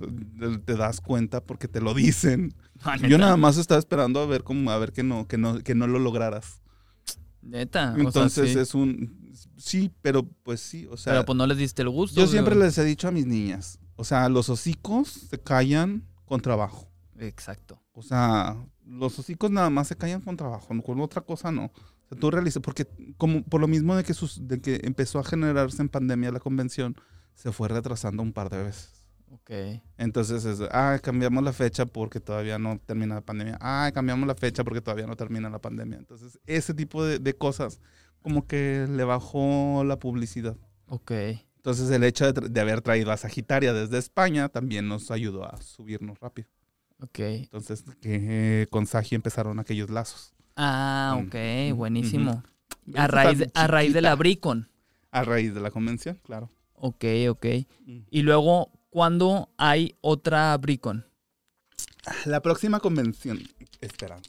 te 0.66 0.76
das 0.76 1.00
cuenta 1.00 1.42
porque 1.42 1.70
te 1.70 1.80
lo 1.80 1.94
dicen. 1.94 2.54
Yo 3.08 3.18
nada 3.18 3.38
más 3.38 3.56
estaba 3.56 3.80
esperando 3.80 4.20
a 4.20 4.26
ver 4.26 4.44
cómo, 4.44 4.70
a 4.70 4.78
ver 4.78 4.92
que 4.92 5.04
no, 5.04 5.26
que 5.26 5.38
no, 5.38 5.60
que 5.60 5.74
no 5.74 5.88
lo 5.88 6.00
lograras. 6.00 6.60
Neta. 7.42 7.96
Entonces 7.98 8.58
es 8.58 8.76
un 8.76 9.32
sí, 9.56 9.90
pero 10.02 10.28
pues 10.44 10.60
sí, 10.60 10.86
o 10.92 10.98
sea. 10.98 11.14
Pero 11.14 11.26
pues 11.26 11.38
no 11.38 11.48
les 11.48 11.60
diste 11.60 11.82
el 11.82 11.90
gusto. 11.92 12.20
Yo 12.20 12.28
siempre 12.28 12.56
les 12.56 12.78
he 12.78 12.84
dicho 12.84 13.08
a 13.08 13.12
mis 13.12 13.26
niñas, 13.26 13.80
o 13.96 14.04
sea, 14.04 14.28
los 14.28 14.50
hocicos 14.50 15.08
se 15.30 15.40
callan 15.40 16.04
con 16.26 16.42
trabajo. 16.42 16.92
Exacto. 17.20 17.82
O 17.94 18.02
sea, 18.02 18.58
los 18.86 19.18
hocicos 19.18 19.52
nada 19.52 19.70
más 19.70 19.88
se 19.88 19.96
callan 19.96 20.22
con 20.22 20.36
trabajo, 20.36 20.68
con 20.84 21.00
otra 21.00 21.22
cosa 21.22 21.52
no. 21.52 21.66
O 21.66 22.08
sea, 22.10 22.20
tú 22.20 22.30
realizas, 22.30 22.62
porque 22.62 22.88
como 23.18 23.44
por 23.44 23.62
lo 23.62 23.68
mismo 23.68 23.96
de 23.96 24.04
que, 24.04 24.14
sus, 24.14 24.48
de 24.48 24.62
que 24.62 24.82
empezó 24.84 25.20
a 25.20 25.24
generarse 25.24 25.82
en 25.82 25.90
pandemia 25.90 26.32
la 26.32 26.40
convención, 26.40 26.96
se 27.34 27.52
fue 27.52 27.68
retrasando 27.68 28.22
un 28.22 28.34
par 28.34 28.50
de 28.50 28.64
veces. 28.64 29.06
Ok. 29.32 29.52
Entonces, 29.98 30.46
es, 30.46 30.60
ah, 30.72 31.00
cambiamos 31.02 31.44
la 31.44 31.52
fecha 31.52 31.86
porque 31.86 32.20
todavía 32.20 32.58
no 32.60 32.80
termina 32.80 33.16
la 33.16 33.22
pandemia. 33.22 33.58
Ah, 33.60 33.92
cambiamos 33.94 34.28
la 34.28 34.36
fecha 34.36 34.64
porque 34.64 34.82
todavía 34.82 35.08
no 35.08 35.16
termina 35.16 35.50
la 35.50 35.60
pandemia. 35.60 35.98
Entonces, 35.98 36.40
ese 36.46 36.74
tipo 36.74 37.04
de, 37.04 37.20
de 37.20 37.36
cosas 37.36 37.80
como 38.22 38.48
que 38.48 38.88
le 38.90 39.04
bajó 39.04 39.84
la 39.86 40.00
publicidad. 40.00 40.58
Ok. 40.88 41.12
Entonces, 41.58 41.90
el 41.90 42.04
hecho 42.04 42.32
de, 42.32 42.50
de 42.50 42.62
haber 42.62 42.82
traído 42.82 43.12
a 43.12 43.18
Sagitaria 43.18 43.74
desde 43.74 43.98
España 43.98 44.50
también 44.50 44.88
nos 44.88 45.12
ayudó 45.12 45.44
a 45.46 45.62
subirnos 45.62 46.20
rápido. 46.20 46.48
Ok. 47.02 47.20
Entonces, 47.20 47.84
que 48.02 48.68
con 48.70 48.86
Sagi 48.86 49.16
empezaron 49.16 49.60
aquellos 49.60 49.90
lazos. 49.90 50.34
Ah, 50.56 51.22
ok, 51.26 51.76
buenísimo. 51.76 52.44
A 52.96 53.08
raíz, 53.08 53.40
de, 53.40 53.52
a 53.54 53.68
raíz 53.68 53.94
de 53.94 54.02
la 54.02 54.16
Bricon. 54.16 54.70
A 55.12 55.24
raíz 55.24 55.54
de 55.54 55.60
la 55.60 55.72
convención, 55.72 56.20
claro. 56.24 56.50
Ok, 56.74 57.06
ok. 57.30 57.46
Y 58.10 58.22
luego, 58.22 58.72
¿cuándo 58.90 59.50
hay 59.58 59.96
otra 60.02 60.56
Bricon? 60.58 61.06
La 62.26 62.42
próxima 62.42 62.80
convención, 62.80 63.40
espera. 63.82 64.20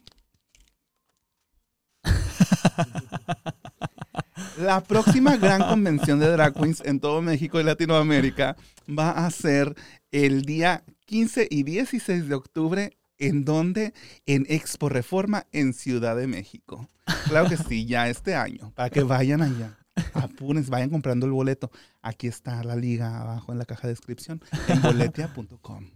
La 4.59 4.83
próxima 4.83 5.37
gran 5.37 5.63
convención 5.69 6.19
de 6.19 6.31
drag 6.31 6.55
queens 6.55 6.83
en 6.85 7.01
todo 7.01 7.21
México 7.21 7.61
y 7.61 7.65
Latinoamérica 7.65 8.57
va 8.89 9.11
a 9.11 9.31
ser 9.31 9.75
el 10.11 10.43
día 10.43 10.83
15 11.07 11.49
y 11.51 11.63
16 11.63 12.29
de 12.29 12.35
octubre. 12.35 12.97
¿En 13.19 13.47
donde 13.47 13.95
En 14.27 14.45
Expo 14.47 14.91
Reforma 14.91 15.47
en 15.51 15.73
Ciudad 15.73 16.17
de 16.17 16.27
México. 16.27 16.91
Claro 17.29 17.49
que 17.49 17.57
sí, 17.57 17.87
ya 17.87 18.11
este 18.11 18.35
año, 18.35 18.73
para 18.75 18.91
que 18.91 19.03
vayan 19.03 19.41
allá. 19.41 19.79
Apúrense, 20.13 20.71
vayan 20.71 20.91
comprando 20.91 21.25
el 21.25 21.33
boleto. 21.33 21.71
Aquí 22.03 22.27
está 22.27 22.63
la 22.63 22.77
liga 22.77 23.21
abajo 23.21 23.53
en 23.53 23.59
la 23.59 23.65
caja 23.65 23.89
de 23.89 23.95
descripción, 23.95 24.43
en 24.69 24.83
boletia.com. 24.83 25.91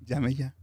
Llame 0.00 0.34
ya. 0.34 0.54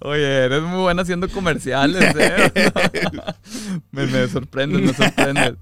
Oye, 0.00 0.44
eres 0.44 0.62
muy 0.62 0.82
buena 0.82 1.02
haciendo 1.02 1.28
comerciales, 1.28 2.14
¿eh? 2.16 2.52
me, 3.90 4.06
me 4.06 4.28
sorprendes, 4.28 4.82
me 4.82 4.94
sorprendes. 4.94 5.54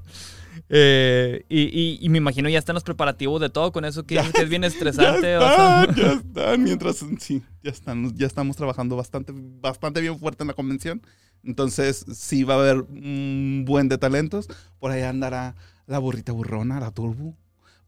Eh, 0.71 1.45
y, 1.49 1.99
y, 2.01 2.09
me 2.11 2.19
imagino 2.19 2.49
ya 2.51 2.59
están 2.59 2.75
los 2.75 2.85
preparativos 2.85 3.41
de 3.41 3.49
todo 3.49 3.73
con 3.73 3.87
eso 3.87 4.05
que, 4.05 4.19
es 4.19 4.49
bien 4.49 4.65
estresante. 4.65 5.23
Ya 5.23 5.51
están, 5.51 5.95
ya 5.95 6.13
están. 6.13 6.63
Mientras, 6.63 7.05
sí, 7.19 7.43
ya, 7.63 7.71
están, 7.71 8.15
ya 8.15 8.27
estamos 8.27 8.57
trabajando 8.57 8.97
bastante, 8.97 9.33
bastante 9.35 10.01
bien 10.01 10.19
fuerte 10.19 10.43
en 10.43 10.49
la 10.49 10.55
convención. 10.55 11.03
Entonces, 11.43 12.05
sí 12.13 12.45
va 12.45 12.55
a 12.55 12.59
haber 12.59 12.81
un 12.81 13.65
buen 13.67 13.89
de 13.89 13.97
talentos. 13.97 14.49
Por 14.79 14.91
ahí 14.91 15.03
andará 15.03 15.55
la 15.87 15.99
burrita 15.99 16.33
burrona, 16.33 16.81
la 16.81 16.91
turbo. 16.91 17.35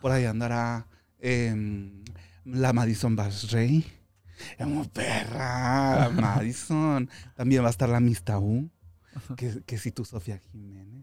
Por 0.01 0.12
ahí 0.12 0.24
andará 0.24 0.86
em, 1.19 2.02
la 2.44 2.73
Madison 2.73 3.15
Basrey. 3.15 3.85
Es 4.57 4.89
perra, 4.89 6.09
Madison. 6.15 7.11
También 7.36 7.62
va 7.62 7.66
a 7.66 7.70
estar 7.70 7.90
la 7.90 8.01
Miss 8.01 8.23
que, 9.36 9.62
que 9.66 9.77
si 9.77 9.90
tú, 9.90 10.05
Sofía 10.05 10.39
Jiménez. 10.39 11.00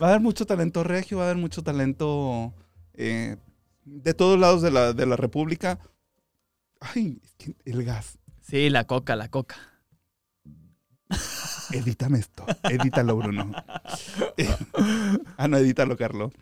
Va 0.00 0.06
a 0.06 0.10
haber 0.10 0.20
mucho 0.20 0.46
talento 0.46 0.84
regio, 0.84 1.18
va 1.18 1.24
a 1.24 1.26
haber 1.30 1.40
mucho 1.40 1.62
talento 1.62 2.54
eh, 2.94 3.36
de 3.84 4.14
todos 4.14 4.38
lados 4.38 4.62
de 4.62 4.70
la, 4.70 4.92
de 4.92 5.06
la 5.06 5.16
República. 5.16 5.78
Ay, 6.80 7.20
el 7.64 7.84
gas. 7.84 8.18
Sí, 8.42 8.70
la 8.70 8.86
coca, 8.86 9.16
la 9.16 9.28
coca. 9.28 9.56
Edítame 11.72 12.18
esto. 12.18 12.44
Edítalo, 12.64 13.16
Bruno. 13.16 13.50
ah, 15.36 15.48
no, 15.48 15.56
edítalo, 15.56 15.96
Carlos. 15.96 16.32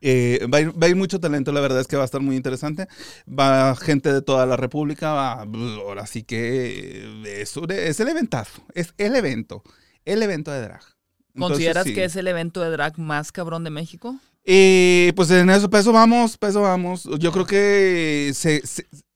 Eh, 0.00 0.46
va, 0.52 0.58
a 0.58 0.88
ir, 0.88 0.96
mucho 0.96 1.20
talento, 1.20 1.52
la 1.52 1.60
verdad 1.60 1.80
es 1.80 1.86
que 1.86 1.96
va 1.96 2.02
a 2.02 2.04
estar 2.04 2.20
muy 2.20 2.36
interesante. 2.36 2.86
Va 3.26 3.74
gente 3.76 4.12
de 4.12 4.22
toda 4.22 4.46
la 4.46 4.56
República, 4.56 5.12
va, 5.12 5.32
ahora 5.42 6.06
sí 6.06 6.22
que 6.22 7.40
es, 7.40 7.56
es 7.56 8.00
el 8.00 8.08
eventazo, 8.08 8.62
es 8.74 8.94
el 8.98 9.16
evento, 9.16 9.62
el 10.04 10.22
evento 10.22 10.50
de 10.50 10.62
drag. 10.62 10.95
¿Consideras 11.36 11.84
que 11.84 12.04
es 12.04 12.16
el 12.16 12.28
evento 12.28 12.60
de 12.60 12.70
drag 12.70 12.98
más 12.98 13.32
cabrón 13.32 13.64
de 13.64 13.70
México? 13.70 14.16
Eh, 14.44 15.12
pues 15.16 15.30
en 15.30 15.50
eso, 15.50 15.68
peso 15.68 15.92
vamos, 15.92 16.38
peso 16.38 16.62
vamos. 16.62 17.08
Yo 17.18 17.32
creo 17.32 17.46
que 17.46 18.30
se, 18.34 18.62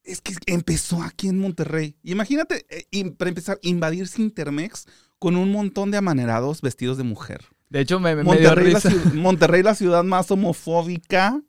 es 0.03 0.21
que 0.21 0.33
empezó 0.45 1.01
aquí 1.01 1.29
en 1.29 1.39
Monterrey. 1.39 1.95
Imagínate, 2.03 2.65
eh, 2.69 3.11
para 3.17 3.29
empezar, 3.29 3.57
invadir 3.61 4.09
Intermex 4.17 4.87
con 5.19 5.37
un 5.37 5.51
montón 5.51 5.91
de 5.91 5.97
amanerados 5.97 6.61
vestidos 6.61 6.97
de 6.97 7.03
mujer. 7.03 7.45
De 7.69 7.79
hecho, 7.79 7.99
me, 7.99 8.15
me 8.15 8.23
Monterrey, 8.23 8.73
La, 8.73 9.13
Monterrey, 9.13 9.63
la 9.63 9.75
ciudad 9.75 10.03
más 10.03 10.29
homofóbica 10.31 11.41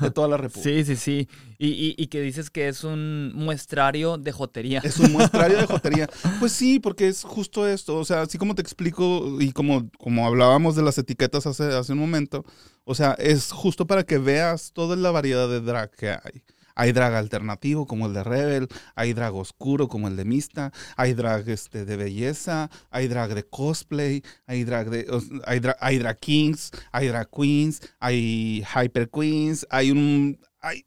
de 0.00 0.10
toda 0.10 0.28
la 0.28 0.36
República. 0.36 0.70
Sí, 0.70 0.84
sí, 0.84 0.96
sí. 0.96 1.28
Y, 1.58 1.94
y, 1.96 2.06
que 2.08 2.20
dices 2.20 2.50
que 2.50 2.68
es 2.68 2.84
un 2.84 3.32
muestrario 3.34 4.18
de 4.18 4.32
jotería. 4.32 4.80
Es 4.84 4.98
un 4.98 5.12
muestrario 5.12 5.58
de 5.58 5.66
jotería. 5.66 6.08
Pues 6.38 6.52
sí, 6.52 6.78
porque 6.78 7.08
es 7.08 7.22
justo 7.22 7.66
esto. 7.66 7.96
O 7.96 8.04
sea, 8.04 8.22
así 8.22 8.38
como 8.38 8.54
te 8.54 8.62
explico 8.62 9.40
y 9.40 9.52
como, 9.52 9.90
como 9.98 10.26
hablábamos 10.26 10.76
de 10.76 10.82
las 10.82 10.98
etiquetas 10.98 11.46
hace, 11.46 11.64
hace 11.74 11.92
un 11.92 11.98
momento, 11.98 12.44
o 12.84 12.94
sea, 12.94 13.12
es 13.18 13.50
justo 13.50 13.86
para 13.86 14.04
que 14.04 14.18
veas 14.18 14.72
toda 14.72 14.96
la 14.96 15.10
variedad 15.10 15.48
de 15.48 15.60
drag 15.60 15.90
que 15.90 16.10
hay. 16.10 16.42
Hay 16.76 16.92
drag 16.92 17.14
alternativo 17.14 17.86
como 17.86 18.06
el 18.06 18.12
de 18.12 18.22
Rebel, 18.22 18.68
hay 18.94 19.14
drag 19.14 19.34
oscuro 19.34 19.88
como 19.88 20.08
el 20.08 20.16
de 20.16 20.26
Mista, 20.26 20.72
hay 20.96 21.14
drag 21.14 21.48
este, 21.48 21.86
de 21.86 21.96
belleza, 21.96 22.70
hay 22.90 23.08
drag 23.08 23.34
de 23.34 23.44
cosplay, 23.44 24.22
hay 24.46 24.64
drag 24.64 24.90
de 24.90 25.06
hay, 25.46 25.60
hay 25.80 25.98
drag 25.98 26.18
kings, 26.18 26.70
hay 26.92 27.08
drag 27.08 27.30
queens, 27.30 27.80
hay 27.98 28.62
hyper 28.74 29.08
queens, 29.10 29.66
hay 29.70 29.90
un 29.90 30.38
hay 30.60 30.86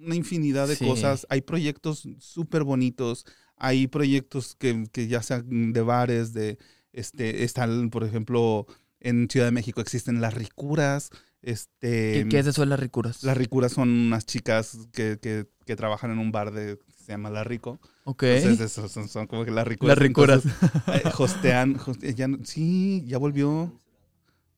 una 0.00 0.16
infinidad 0.16 0.66
de 0.66 0.76
cosas, 0.76 1.24
hay 1.30 1.40
proyectos 1.40 2.08
súper 2.18 2.64
bonitos, 2.64 3.26
hay 3.56 3.86
proyectos 3.86 4.56
que, 4.56 4.86
que, 4.92 5.06
ya 5.06 5.22
sean 5.22 5.72
de 5.72 5.82
bares, 5.82 6.32
de 6.32 6.58
este 6.92 7.44
están 7.44 7.90
por 7.90 8.02
ejemplo 8.02 8.66
en 8.98 9.28
Ciudad 9.30 9.46
de 9.46 9.52
México 9.52 9.80
existen 9.80 10.20
las 10.20 10.34
ricuras, 10.34 11.10
este, 11.46 12.26
¿Qué, 12.28 12.40
es 12.40 12.46
eso 12.48 12.62
de 12.62 12.66
las 12.66 12.80
ricuras? 12.80 13.22
Las 13.22 13.36
ricuras 13.36 13.70
son 13.70 13.88
unas 13.88 14.26
chicas 14.26 14.76
que, 14.92 15.20
que, 15.22 15.46
que 15.64 15.76
trabajan 15.76 16.10
en 16.10 16.18
un 16.18 16.32
bar 16.32 16.50
de 16.50 16.76
se 16.88 17.12
llama 17.12 17.30
La 17.30 17.44
Rico. 17.44 17.78
Ok. 18.02 18.24
Entonces, 18.24 18.72
son, 18.72 19.08
son, 19.08 19.28
como 19.28 19.44
que 19.44 19.52
las 19.52 19.64
ricuras. 19.64 19.96
Las 19.96 20.02
ricuras. 20.02 20.44
Eh, 20.88 21.02
hostean, 21.16 21.78
ya, 22.16 22.26
sí, 22.42 23.04
ya 23.06 23.18
volvió. 23.18 23.80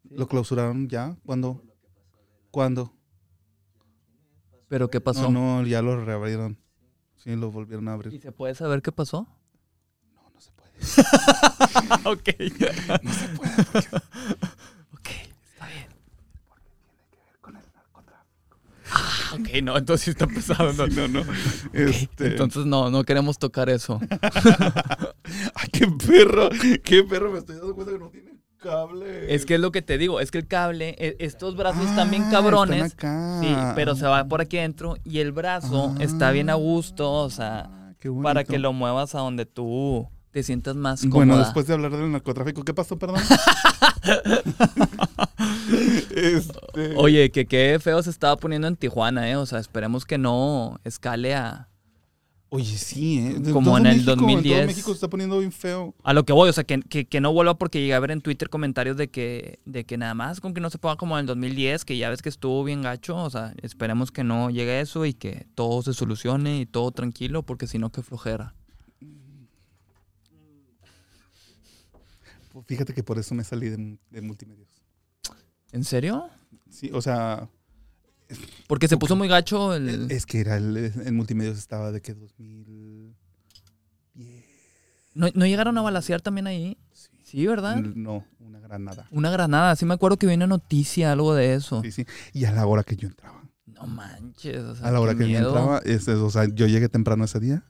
Lo 0.08 0.28
clausuraron 0.28 0.88
ya. 0.88 1.14
¿Cuándo? 1.26 1.62
¿Cuándo? 2.50 2.96
¿Pero 4.68 4.88
qué 4.88 5.02
pasó? 5.02 5.30
No, 5.30 5.60
no, 5.60 5.66
ya 5.66 5.82
lo 5.82 6.02
reabrieron. 6.02 6.58
Sí, 7.16 7.36
lo 7.36 7.50
volvieron 7.50 7.88
a 7.88 7.92
abrir. 7.92 8.14
¿Y 8.14 8.18
se 8.18 8.32
puede 8.32 8.54
saber 8.54 8.80
qué 8.80 8.92
pasó? 8.92 9.28
No, 10.14 10.30
no 10.32 10.40
se 10.40 10.52
puede. 10.52 10.70
ok. 12.10 12.28
no 13.02 13.12
se 13.12 13.28
puede. 13.36 14.02
Ok, 19.34 19.62
no, 19.62 19.76
entonces 19.76 20.04
sí 20.04 20.10
está 20.10 20.26
pesado. 20.26 20.72
No, 20.72 20.86
no, 20.86 21.08
no. 21.08 21.24
Este 21.72 22.26
entonces 22.26 22.66
no, 22.66 22.90
no 22.90 23.04
queremos 23.04 23.38
tocar 23.38 23.68
eso. 23.68 24.00
Ay, 25.54 25.68
qué 25.72 25.86
perro, 25.86 26.48
qué 26.82 27.04
perro, 27.04 27.32
me 27.32 27.38
estoy 27.38 27.56
dando 27.56 27.74
cuenta 27.74 27.92
que 27.92 27.98
no 27.98 28.08
tiene 28.10 28.38
cable. 28.58 29.34
Es 29.34 29.46
que 29.46 29.54
es 29.54 29.60
lo 29.60 29.72
que 29.72 29.82
te 29.82 29.98
digo, 29.98 30.20
es 30.20 30.30
que 30.30 30.38
el 30.38 30.46
cable, 30.46 30.94
e, 30.98 31.16
estos 31.20 31.56
brazos 31.56 31.88
están 31.88 32.10
bien 32.10 32.24
ah, 32.24 32.30
cabrones. 32.30 32.92
Sí, 32.92 33.56
pero 33.74 33.94
se 33.94 34.06
va 34.06 34.24
por 34.26 34.40
aquí 34.40 34.58
adentro 34.58 34.96
y 35.04 35.20
el 35.20 35.32
brazo 35.32 35.94
está 36.00 36.30
bien 36.30 36.50
a 36.50 36.54
gusto, 36.54 37.10
o 37.10 37.30
sea, 37.30 37.94
para 38.22 38.44
que 38.44 38.58
lo 38.58 38.72
muevas 38.72 39.14
a 39.14 39.20
donde 39.20 39.46
tú 39.46 40.08
te 40.30 40.42
sientas 40.42 40.76
más 40.76 41.00
cómoda. 41.02 41.16
Bueno, 41.16 41.38
después 41.38 41.66
de 41.66 41.74
hablar 41.74 41.92
del 41.96 42.10
narcotráfico, 42.12 42.64
¿qué 42.64 42.74
pasó, 42.74 42.98
perdón? 42.98 43.20
Este, 46.14 46.94
Oye, 46.96 47.30
que 47.30 47.46
qué 47.46 47.78
feo 47.80 48.02
se 48.02 48.10
estaba 48.10 48.36
poniendo 48.36 48.66
en 48.66 48.76
Tijuana, 48.76 49.30
¿eh? 49.30 49.36
O 49.36 49.46
sea, 49.46 49.58
esperemos 49.58 50.04
que 50.04 50.18
no 50.18 50.80
escale 50.84 51.34
a... 51.34 51.68
Oye, 52.50 52.78
sí, 52.78 53.18
¿eh? 53.18 53.52
Como 53.52 53.76
en 53.76 53.86
el 53.86 54.04
2010. 54.06 54.66
México 54.66 54.88
se 54.88 54.94
está 54.94 55.08
poniendo 55.08 55.38
bien 55.38 55.52
feo. 55.52 55.94
A 56.02 56.14
lo 56.14 56.24
que 56.24 56.32
voy, 56.32 56.48
o 56.48 56.52
sea, 56.52 56.64
que, 56.64 56.80
que, 56.80 57.20
no 57.20 57.32
vuelva 57.32 57.58
porque 57.58 57.78
llegué 57.78 57.92
a 57.92 58.00
ver 58.00 58.10
en 58.10 58.22
Twitter 58.22 58.48
comentarios 58.48 58.96
de 58.96 59.08
que, 59.08 59.60
de 59.66 59.84
que 59.84 59.98
nada 59.98 60.14
más 60.14 60.40
con 60.40 60.54
que 60.54 60.60
no 60.62 60.70
se 60.70 60.78
ponga 60.78 60.96
como 60.96 61.16
en 61.18 61.20
el 61.20 61.26
2010, 61.26 61.84
que 61.84 61.98
ya 61.98 62.08
ves 62.08 62.22
que 62.22 62.30
estuvo 62.30 62.64
bien 62.64 62.80
gacho. 62.80 63.16
O 63.18 63.28
sea, 63.28 63.52
esperemos 63.62 64.10
que 64.10 64.24
no 64.24 64.48
llegue 64.48 64.72
a 64.72 64.80
eso 64.80 65.04
y 65.04 65.12
que 65.12 65.46
todo 65.54 65.82
se 65.82 65.92
solucione 65.92 66.60
y 66.60 66.66
todo 66.66 66.90
tranquilo, 66.90 67.42
porque 67.42 67.66
si 67.66 67.78
no, 67.78 67.92
qué 67.92 68.02
flojera. 68.02 68.54
Fíjate 72.66 72.94
que 72.94 73.02
por 73.02 73.18
eso 73.18 73.34
me 73.34 73.44
salí 73.44 73.68
de, 73.68 73.98
de 74.10 74.22
multimedios. 74.22 74.68
¿En 75.72 75.84
serio? 75.84 76.28
Sí, 76.70 76.90
o 76.92 77.02
sea... 77.02 77.48
Porque 78.66 78.88
se 78.88 78.98
puso 78.98 79.16
muy 79.16 79.28
gacho 79.28 79.74
el... 79.74 80.10
Es 80.10 80.26
que 80.26 80.40
era 80.40 80.56
el, 80.56 80.76
el 80.76 81.12
multimedios 81.12 81.56
estaba 81.58 81.92
de 81.92 82.00
que 82.02 82.14
2010. 82.14 83.16
¿No, 85.14 85.28
¿No 85.34 85.46
llegaron 85.46 85.76
a 85.78 85.82
balasear 85.82 86.20
también 86.20 86.46
ahí? 86.46 86.76
Sí. 86.92 87.08
sí. 87.24 87.46
¿verdad? 87.46 87.76
No, 87.76 88.24
una 88.38 88.60
granada. 88.60 89.08
Una 89.10 89.30
granada, 89.30 89.74
sí 89.76 89.86
me 89.86 89.94
acuerdo 89.94 90.16
que 90.16 90.26
viene 90.26 90.46
noticia, 90.46 91.12
algo 91.12 91.34
de 91.34 91.54
eso. 91.54 91.82
Sí, 91.82 91.90
sí. 91.90 92.06
Y 92.32 92.44
a 92.44 92.52
la 92.52 92.66
hora 92.66 92.82
que 92.82 92.96
yo 92.96 93.08
entraba. 93.08 93.42
No 93.66 93.86
manches. 93.86 94.58
O 94.58 94.76
sea, 94.76 94.88
a 94.88 94.90
la 94.90 95.00
hora 95.00 95.14
que 95.14 95.28
yo 95.28 95.38
entraba, 95.38 95.80
es, 95.84 96.06
o 96.08 96.30
sea, 96.30 96.46
yo 96.46 96.66
llegué 96.66 96.88
temprano 96.88 97.24
ese 97.24 97.40
día. 97.40 97.64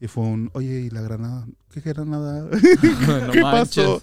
Y 0.00 0.08
fue 0.08 0.24
un, 0.24 0.50
oye, 0.54 0.80
¿y 0.80 0.90
la 0.90 1.00
granada? 1.00 1.46
¿Qué 1.70 1.80
granada? 1.80 2.48
¿Qué 3.32 3.40
pasó? 3.42 4.00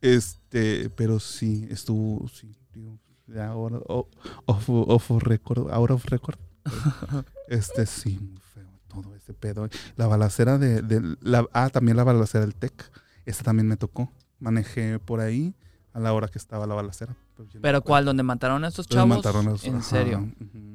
Este, 0.00 0.90
pero 0.90 1.20
sí, 1.20 1.66
estuvo, 1.70 2.28
sí, 2.28 2.56
digo, 2.72 2.98
ahora, 3.38 3.78
off, 3.86 4.68
off 4.68 5.10
record, 5.22 5.70
ahora 5.70 5.94
off 5.94 6.06
record. 6.06 6.38
este, 7.48 7.86
sí, 7.86 8.18
muy 8.18 8.40
feo, 8.40 8.68
todo 8.88 9.14
ese 9.14 9.32
pedo. 9.34 9.68
La 9.96 10.06
balacera 10.06 10.58
de, 10.58 10.82
de 10.82 11.16
la, 11.20 11.46
ah, 11.52 11.70
también 11.70 11.96
la 11.96 12.04
balacera 12.04 12.44
del 12.44 12.54
TEC, 12.54 12.90
esta 13.26 13.44
también 13.44 13.68
me 13.68 13.76
tocó. 13.76 14.12
Manejé 14.40 14.98
por 14.98 15.20
ahí 15.20 15.54
a 15.92 16.00
la 16.00 16.12
hora 16.12 16.28
que 16.28 16.38
estaba 16.38 16.66
la 16.66 16.74
balacera. 16.74 17.14
Pues 17.36 17.48
¿Pero 17.60 17.82
cuál? 17.82 18.04
¿Donde 18.04 18.22
mataron 18.22 18.64
a 18.64 18.68
estos 18.68 18.88
chavos? 18.88 19.08
Mataron 19.16 19.48
a 19.48 19.54
¿En 19.62 19.82
serio? 19.82 20.32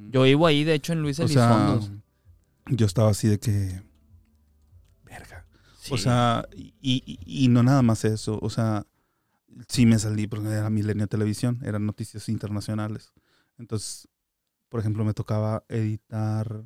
Yo 0.09 0.23
vivo 0.23 0.47
ahí, 0.47 0.63
de 0.63 0.73
hecho, 0.73 0.93
en 0.93 1.01
Luis 1.01 1.19
Elizondo. 1.19 1.81
yo 2.67 2.85
estaba 2.85 3.09
así 3.09 3.27
de 3.27 3.39
que 3.39 3.81
O 5.91 5.97
sea, 5.97 6.47
y, 6.53 6.73
y, 7.25 7.47
no 7.47 7.63
nada 7.63 7.81
más 7.81 8.05
eso. 8.05 8.39
O 8.41 8.49
sea, 8.49 8.85
sí 9.67 9.85
me 9.85 9.99
salí 9.99 10.27
porque 10.27 10.49
era 10.49 10.69
Milenio 10.69 11.07
Televisión, 11.07 11.59
eran 11.63 11.85
noticias 11.85 12.29
internacionales. 12.29 13.13
Entonces, 13.57 14.07
por 14.69 14.79
ejemplo, 14.79 15.05
me 15.05 15.13
tocaba 15.13 15.63
editar 15.69 16.63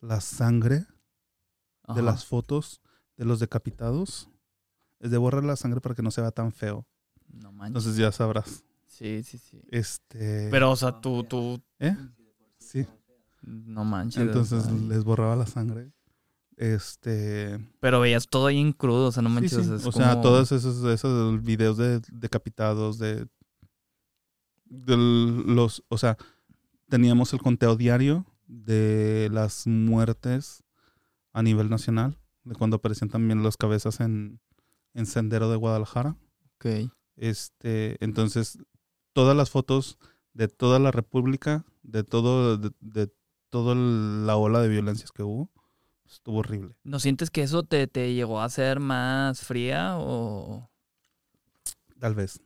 la 0.00 0.20
sangre 0.20 0.86
de 1.94 2.02
las 2.02 2.24
fotos 2.24 2.80
de 3.16 3.24
los 3.24 3.40
decapitados. 3.40 4.28
Es 5.00 5.10
de 5.10 5.18
borrar 5.18 5.44
la 5.44 5.56
sangre 5.56 5.80
para 5.80 5.94
que 5.94 6.02
no 6.02 6.10
se 6.10 6.20
vea 6.20 6.30
tan 6.30 6.52
feo. 6.52 6.86
No 7.28 7.52
manches. 7.52 7.68
Entonces 7.68 7.96
ya 7.96 8.12
sabrás. 8.12 8.64
Sí, 8.86 9.22
sí, 9.22 9.38
sí. 9.38 9.60
Este. 9.70 10.48
Pero, 10.50 10.70
o 10.70 10.76
sea, 10.76 11.00
tú, 11.00 11.24
tú. 11.24 11.62
¿Eh? 11.78 11.94
Sí. 12.58 12.86
No 13.42 13.84
manches. 13.84 14.22
Entonces 14.22 14.70
les 14.72 15.04
borraba 15.04 15.36
la 15.36 15.46
sangre. 15.46 15.92
Este. 16.56 17.58
Pero 17.80 18.00
veías 18.00 18.28
todo 18.28 18.46
ahí 18.46 18.58
en 18.58 18.72
crudo, 18.72 19.08
o 19.08 19.12
sea, 19.12 19.22
no 19.22 19.28
manches. 19.28 19.68
o 19.68 19.92
sea, 19.92 20.20
todos 20.22 20.52
esos, 20.52 20.82
esos 20.84 21.42
videos 21.42 21.76
de 21.76 22.00
decapitados, 22.10 22.98
de, 22.98 23.26
de 24.64 24.96
los. 24.96 25.84
O 25.88 25.98
sea, 25.98 26.16
teníamos 26.88 27.32
el 27.34 27.40
conteo 27.40 27.76
diario 27.76 28.24
de 28.46 29.28
las 29.32 29.66
muertes 29.66 30.62
a 31.34 31.42
nivel 31.42 31.68
nacional, 31.68 32.18
de 32.44 32.54
cuando 32.54 32.76
aparecían 32.76 33.10
también 33.10 33.42
las 33.42 33.58
cabezas 33.58 34.00
en, 34.00 34.40
en 34.94 35.04
Sendero 35.04 35.50
de 35.50 35.56
Guadalajara. 35.56 36.16
Ok. 36.54 36.90
Este, 37.16 38.02
entonces, 38.02 38.58
todas 39.12 39.36
las 39.36 39.50
fotos 39.50 39.98
de 40.32 40.48
toda 40.48 40.78
la 40.78 40.90
República, 40.90 41.66
de 41.82 42.02
todo, 42.02 42.56
de, 42.56 42.70
de 42.80 43.12
toda 43.50 43.74
la 43.74 44.36
ola 44.36 44.60
de 44.60 44.68
violencias 44.68 45.12
que 45.12 45.22
hubo, 45.22 45.50
estuvo 46.10 46.38
horrible. 46.38 46.74
¿No 46.84 46.98
sientes 46.98 47.30
que 47.30 47.42
eso 47.42 47.62
te, 47.62 47.86
te 47.86 48.14
llegó 48.14 48.40
a 48.40 48.48
ser 48.48 48.80
más 48.80 49.40
fría 49.40 49.96
o...? 49.98 50.70
Tal 51.98 52.14
vez. 52.14 52.40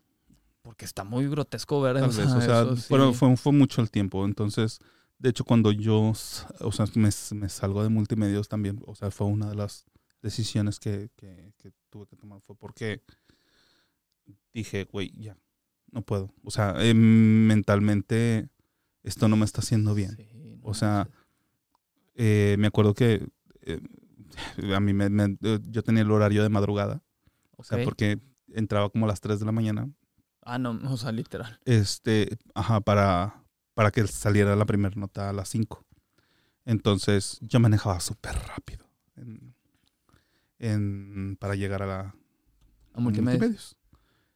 Porque 0.62 0.85
está 0.85 1.05
muy 1.05 1.28
grotesco 1.28 1.81
ver 1.81 1.99
Tal 1.99 2.11
vez, 2.11 2.19
o 2.19 2.41
sea, 2.41 2.77
fue, 3.12 3.37
fue, 3.37 3.53
mucho 3.53 3.81
el 3.81 3.91
tiempo. 3.91 4.24
Entonces, 4.24 4.78
de 5.19 5.31
hecho, 5.31 5.45
cuando 5.45 5.73
yo, 5.73 6.12
o 6.61 6.73
sea, 6.73 6.87
me, 6.95 7.11
me, 7.32 7.49
salgo 7.49 7.82
de 7.82 7.89
multimedios 7.89 8.49
también, 8.49 8.81
o 8.87 8.95
sea, 8.95 9.11
fue 9.11 9.27
una 9.27 9.49
de 9.49 9.57
las 9.57 9.87
decisiones 10.23 10.78
que, 10.78 11.11
que, 11.16 11.53
que 11.57 11.73
tuve 11.89 12.07
que 12.07 12.16
tomar. 12.16 12.41
Fue 12.43 12.55
porque 12.55 13.03
dije, 14.53 14.85
güey, 14.85 15.12
ya, 15.19 15.37
no 15.91 16.03
puedo. 16.03 16.32
O 16.45 16.51
sea, 16.51 16.74
eh, 16.78 16.95
mentalmente 16.95 18.49
esto 19.03 19.28
no 19.28 19.37
me 19.37 19.45
está 19.45 19.61
haciendo 19.61 19.95
bien. 19.95 20.16
o 20.62 20.74
sea, 20.74 21.09
eh, 22.15 22.57
me 22.59 22.66
acuerdo 22.66 22.95
que 22.95 23.27
eh, 23.73 24.75
a 24.75 24.81
mí 24.81 24.93
me, 24.93 25.37
yo 25.69 25.83
tenía 25.83 26.03
el 26.03 26.11
horario 26.11 26.43
de 26.43 26.49
madrugada. 26.49 27.03
O 27.57 27.65
sea, 27.65 27.85
porque 27.85 28.19
entraba 28.53 28.89
como 28.91 29.05
a 29.05 29.09
las 29.09 29.21
3 29.21 29.39
de 29.39 29.47
la 29.47 29.53
mañana. 29.53 29.91
Ah, 30.43 30.59
no, 30.59 30.79
o 30.91 30.97
sea, 30.97 31.13
literal. 31.13 31.61
Este, 31.65 32.39
ajá, 32.55 32.81
para, 32.81 33.45
para 33.75 33.91
que 33.91 34.07
saliera 34.07 34.57
la 34.57 34.65
primera 34.65 34.95
nota 34.97 35.29
a 35.29 35.33
las 35.33 35.49
5. 35.51 35.85
Entonces, 36.65 37.39
yo 37.43 37.61
manejaba 37.61 38.01
súper 38.01 38.35
rápido 38.35 38.87
en, 40.59 41.37
para 41.39 41.55
llegar 41.55 41.83
a 41.83 41.87
la... 41.87 42.15
A 42.95 43.01
multimedios. 43.01 43.77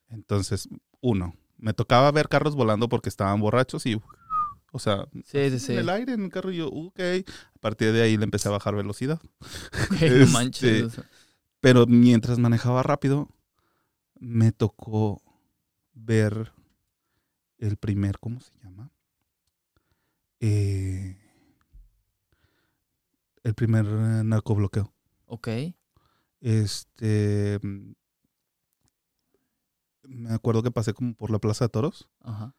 Entonces, 0.09 0.69
uno, 1.01 1.35
me 1.59 1.73
tocaba 1.73 2.11
ver 2.13 2.29
carros 2.29 2.55
volando 2.55 2.89
porque 2.89 3.09
estaban 3.09 3.41
borrachos 3.41 3.87
y 3.87 4.01
o 4.75 4.81
sea, 4.81 5.07
en 5.33 5.79
el 5.79 5.89
aire 5.89 6.15
en 6.15 6.25
el 6.25 6.31
carro 6.33 6.51
y 6.51 6.57
yo, 6.57 6.67
ok. 6.69 6.99
A 6.99 7.59
partir 7.61 7.93
de 7.93 8.03
ahí 8.03 8.17
le 8.17 8.25
empecé 8.25 8.49
a 8.49 8.51
bajar 8.51 8.75
velocidad. 8.75 9.21
Okay, 9.93 10.27
manches. 10.33 10.87
Este, 10.89 11.03
pero 11.61 11.87
mientras 11.87 12.41
manejaba 12.41 12.83
rápido, 12.83 13.29
me 14.19 14.51
tocó 14.51 15.23
ver 15.93 16.51
el 17.59 17.77
primer, 17.77 18.19
¿cómo 18.19 18.41
se 18.41 18.51
llama? 18.65 18.91
Eh, 20.41 21.19
el 23.45 23.55
primer 23.55 23.87
narcobloqueo. 23.87 24.93
Ok. 25.27 25.49
Este. 26.41 27.61
Me 30.03 30.35
acuerdo 30.35 30.65
que 30.65 30.73
pasé 30.73 30.95
como 30.95 31.15
por 31.15 31.31
la 31.31 31.39
Plaza 31.39 31.67
de 31.67 31.69
Toros. 31.69 32.09
Ajá. 32.23 32.57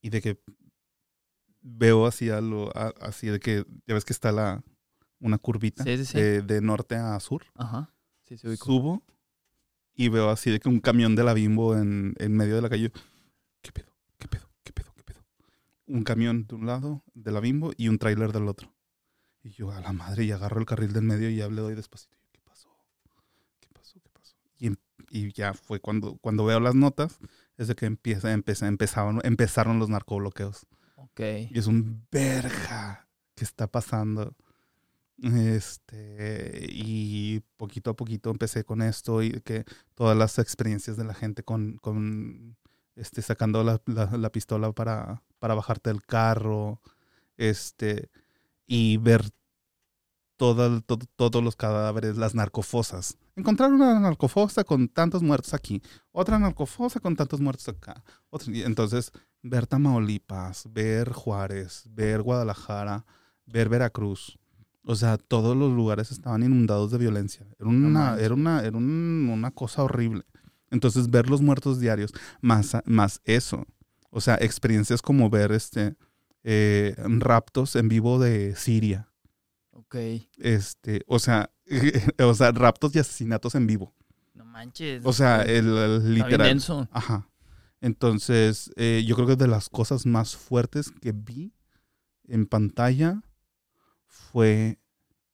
Y 0.00 0.08
de 0.08 0.22
que 0.22 0.40
veo 1.62 2.06
así 2.06 2.30
algo, 2.30 2.70
así 3.00 3.28
de 3.28 3.40
que 3.40 3.64
ya 3.86 3.94
ves 3.94 4.04
que 4.04 4.12
está 4.12 4.32
la 4.32 4.62
una 5.20 5.38
curvita 5.38 5.84
De, 5.84 6.60
norte 6.62 6.96
a 6.96 7.18
sur. 7.20 7.44
Ajá. 7.54 7.92
Subo 8.56 9.02
y 9.94 10.08
veo 10.08 10.30
así 10.30 10.50
de 10.50 10.60
que 10.60 10.68
un 10.68 10.80
camión 10.80 11.14
de 11.16 11.24
la 11.24 11.34
Bimbo 11.34 11.76
en, 11.76 12.14
en 12.18 12.36
medio 12.36 12.56
de 12.56 12.62
la 12.62 12.70
calle. 12.70 12.90
¿Qué 13.60 13.72
pedo? 13.72 13.92
¿Qué 14.18 14.28
pedo? 14.28 14.48
¿Qué 14.62 14.72
pedo? 14.72 14.92
¿Qué 14.94 15.02
pedo? 15.02 15.24
Un 15.86 16.04
camión 16.04 16.46
de 16.46 16.54
un 16.54 16.66
lado 16.66 17.02
de 17.12 17.32
la 17.32 17.40
Bimbo 17.40 17.72
y 17.76 17.88
un 17.88 17.98
tráiler 17.98 18.32
del 18.32 18.48
otro. 18.48 18.72
Y 19.42 19.50
yo 19.50 19.72
a 19.72 19.80
la 19.80 19.92
madre 19.92 20.24
y 20.24 20.32
agarro 20.32 20.60
el 20.60 20.66
carril 20.66 20.92
del 20.92 21.02
medio 21.02 21.28
y 21.28 21.36
ya 21.36 21.48
le 21.48 21.60
doy 21.60 21.74
despacito. 21.74 22.16
¿Qué 22.32 22.40
pasó? 22.44 22.70
¿Qué 23.58 23.68
pasó? 23.72 24.00
¿Qué 24.00 24.10
pasó? 24.10 24.36
Y, 24.58 24.68
em, 24.68 24.76
y 25.10 25.32
ya 25.32 25.54
fue 25.54 25.80
cuando, 25.80 26.16
cuando 26.18 26.44
veo 26.44 26.60
las 26.60 26.74
notas, 26.74 27.18
es 27.56 27.68
de 27.68 27.74
que 27.74 27.86
empieza, 27.86 28.32
empieza, 28.32 28.68
empezaron, 28.68 29.20
empezaron 29.24 29.78
los 29.78 29.88
narcobloqueos. 29.88 30.66
Y 31.18 31.58
es 31.58 31.66
un 31.66 32.06
verga 32.10 33.06
que 33.34 33.44
está 33.44 33.66
pasando. 33.66 34.34
Este, 35.22 36.66
y 36.70 37.40
poquito 37.58 37.90
a 37.90 37.96
poquito 37.96 38.30
empecé 38.30 38.64
con 38.64 38.80
esto 38.80 39.22
y 39.22 39.42
que 39.42 39.64
todas 39.94 40.16
las 40.16 40.38
experiencias 40.38 40.96
de 40.96 41.04
la 41.04 41.12
gente 41.12 41.42
con, 41.42 41.76
con 41.76 42.56
este, 42.96 43.20
sacando 43.20 43.62
la, 43.62 43.82
la, 43.86 44.32
pistola 44.32 44.72
para, 44.72 45.22
para 45.38 45.54
bajarte 45.54 45.90
del 45.90 46.02
carro, 46.02 46.80
este, 47.36 48.08
y 48.66 48.96
ver 48.96 49.24
todo, 50.40 50.80
todos 50.80 51.44
los 51.44 51.54
cadáveres, 51.54 52.16
las 52.16 52.34
narcofosas. 52.34 53.18
Encontrar 53.36 53.70
una 53.74 54.00
narcofosa 54.00 54.64
con 54.64 54.88
tantos 54.88 55.22
muertos 55.22 55.52
aquí, 55.52 55.82
otra 56.12 56.38
narcofosa 56.38 56.98
con 56.98 57.14
tantos 57.14 57.42
muertos 57.42 57.68
acá. 57.68 58.02
entonces, 58.46 59.12
ver 59.42 59.66
Tamaulipas, 59.66 60.66
ver 60.72 61.12
Juárez, 61.12 61.84
ver 61.90 62.22
Guadalajara, 62.22 63.04
ver 63.44 63.68
Veracruz. 63.68 64.38
O 64.82 64.94
sea, 64.94 65.18
todos 65.18 65.54
los 65.54 65.74
lugares 65.74 66.10
estaban 66.10 66.42
inundados 66.42 66.90
de 66.90 66.96
violencia. 66.96 67.46
Era 67.58 67.68
una, 67.68 68.16
era 68.16 68.32
una, 68.32 68.64
era 68.64 68.78
una 68.78 69.50
cosa 69.50 69.82
horrible. 69.82 70.24
Entonces, 70.70 71.10
ver 71.10 71.28
los 71.28 71.42
muertos 71.42 71.80
diarios, 71.80 72.14
más, 72.40 72.78
más 72.86 73.20
eso. 73.26 73.66
O 74.08 74.22
sea, 74.22 74.36
experiencias 74.36 75.02
como 75.02 75.28
ver 75.28 75.52
este 75.52 75.96
eh, 76.44 76.94
raptos 76.96 77.76
en 77.76 77.90
vivo 77.90 78.18
de 78.18 78.56
Siria. 78.56 79.09
Ok. 79.90 79.96
Este, 80.38 81.02
o 81.08 81.18
sea, 81.18 81.50
o 82.20 82.34
sea, 82.34 82.52
raptos 82.52 82.94
y 82.94 83.00
asesinatos 83.00 83.56
en 83.56 83.66
vivo. 83.66 83.92
No 84.34 84.44
manches. 84.44 85.02
O 85.04 85.12
sea, 85.12 85.42
el, 85.42 85.76
el 85.76 86.14
literal. 86.14 86.88
Ajá. 86.92 87.28
Entonces, 87.80 88.70
eh, 88.76 89.02
yo 89.04 89.16
creo 89.16 89.26
que 89.26 89.36
de 89.36 89.48
las 89.48 89.68
cosas 89.68 90.06
más 90.06 90.36
fuertes 90.36 90.92
que 90.92 91.10
vi 91.10 91.52
en 92.28 92.46
pantalla 92.46 93.20
fue 94.06 94.78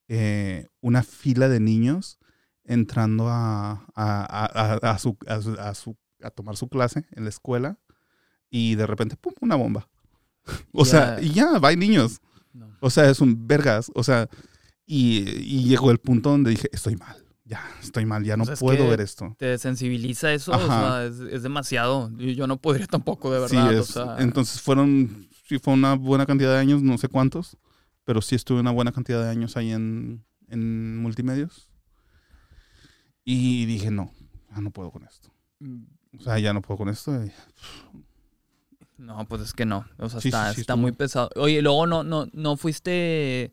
eh, 0.09 0.69
una 0.81 1.03
fila 1.03 1.51
de 1.51 1.61
niños 1.61 2.19
entrando 2.65 3.29
a, 3.29 3.85
a, 3.95 4.99
su, 4.99 5.19
a, 6.23 6.31
tomar 6.31 6.57
su 6.57 6.69
clase 6.71 7.05
en 7.11 7.25
la 7.25 7.29
escuela 7.29 7.79
y 8.49 8.75
de 8.77 8.87
repente, 8.87 9.17
¡pum!, 9.17 9.35
una 9.43 9.57
bomba. 9.57 9.87
o 10.73 10.87
sea, 10.87 11.21
y 11.21 11.35
ya, 11.35 11.59
va 11.59 11.75
niños. 11.75 12.23
O 12.81 12.91
sea, 12.91 13.11
es 13.11 13.21
un 13.21 13.47
vergas. 13.47 13.91
O 13.95 14.03
sea, 14.03 14.29
y, 14.87 15.19
y 15.41 15.65
llegó 15.65 15.91
el 15.91 15.99
punto 15.99 16.31
donde 16.31 16.51
dije, 16.51 16.69
estoy 16.73 16.97
mal 16.97 17.27
ya, 17.47 17.65
estoy 17.81 18.05
mal, 18.05 18.25
ya 18.25 18.37
no 18.37 18.45
puedo 18.45 18.89
ver 18.89 19.01
esto. 19.01 19.37
Te 19.39 19.57
sensibiliza 19.59 20.33
eso, 20.33 20.53
o 20.53 20.67
sea, 20.67 21.05
es, 21.05 21.43
demasiado. 21.43 22.11
Yo 22.19 22.47
no 22.47 22.61
podría 22.61 22.87
tampoco, 22.89 23.33
de 23.33 23.41
verdad. 23.41 23.85
Sí, 23.85 24.01
entonces 24.19 24.61
fueron, 24.61 25.29
sí 25.45 25.59
fue 25.59 25.75
una 25.75 25.95
buena 25.95 26.27
cantidad 26.27 26.53
de 26.53 26.59
años, 26.59 26.83
no 26.83 26.99
sé 26.99 27.09
cuántos, 27.09 27.57
pero 28.05 28.21
sí 28.21 28.35
estuve 28.35 28.61
una 28.61 28.73
buena 28.73 28.91
cantidad 28.91 29.23
de 29.23 29.31
años 29.31 29.57
ahí 29.57 29.71
en, 29.71 30.25
en 30.49 30.97
multimedios. 30.99 31.71
Y 33.25 33.67
dije, 33.67 33.93
no, 33.93 34.13
ya 34.51 34.61
no 34.61 34.71
puedo 34.73 34.91
con 34.91 35.05
esto. 35.05 35.31
O 36.19 36.23
sea, 36.23 36.39
ya 36.41 36.53
no 36.53 36.63
puedo 36.63 36.79
con 36.79 36.89
esto. 36.89 37.13
No, 38.99 39.27
pues 39.29 39.43
es 39.43 39.53
que 39.53 39.67
no. 39.67 39.87
O 39.99 40.09
sea, 40.09 40.21
está, 40.21 40.51
está 40.51 40.77
muy 40.77 40.93
pesado. 40.93 41.31
Oye, 41.37 41.63
luego 41.63 41.87
no, 41.87 42.03
no, 42.03 42.27
no 42.33 42.57
fuiste 42.57 43.53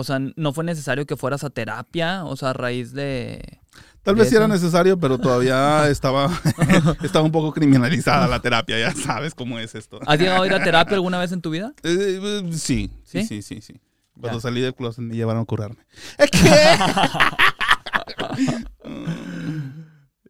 o 0.00 0.04
sea, 0.04 0.20
no 0.20 0.52
fue 0.52 0.62
necesario 0.62 1.06
que 1.06 1.16
fueras 1.16 1.42
a 1.42 1.50
terapia, 1.50 2.24
o 2.24 2.36
sea, 2.36 2.50
a 2.50 2.52
raíz 2.52 2.92
de... 2.92 3.58
Tal 4.04 4.14
vez 4.14 4.28
sí 4.28 4.36
era 4.36 4.46
necesario, 4.46 4.96
pero 4.96 5.18
todavía 5.18 5.88
estaba, 5.90 6.30
estaba 7.02 7.24
un 7.24 7.32
poco 7.32 7.52
criminalizada 7.52 8.28
la 8.28 8.38
terapia, 8.38 8.78
ya 8.78 8.94
sabes 8.94 9.34
cómo 9.34 9.58
es 9.58 9.74
esto. 9.74 9.98
¿Has 10.06 10.20
llegado 10.20 10.44
a 10.44 10.46
ir 10.46 10.54
a 10.54 10.62
terapia 10.62 10.94
alguna 10.94 11.18
vez 11.18 11.32
en 11.32 11.42
tu 11.42 11.50
vida? 11.50 11.72
Eh, 11.82 12.20
eh, 12.22 12.50
sí, 12.52 12.92
sí, 13.02 13.24
sí, 13.24 13.42
sí, 13.42 13.60
sí. 13.60 13.80
Cuando 14.20 14.40
salí 14.40 14.60
del 14.60 14.72
closet 14.72 15.02
me 15.02 15.16
llevaron 15.16 15.42
a 15.42 15.44
curarme. 15.46 15.84
¿Qué? 16.30 16.76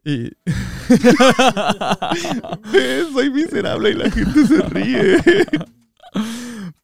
Y... 0.05 0.29
Soy 3.13 3.29
miserable 3.31 3.91
y 3.91 3.93
la 3.93 4.11
gente 4.11 4.45
se 4.45 4.61
ríe. 4.61 5.17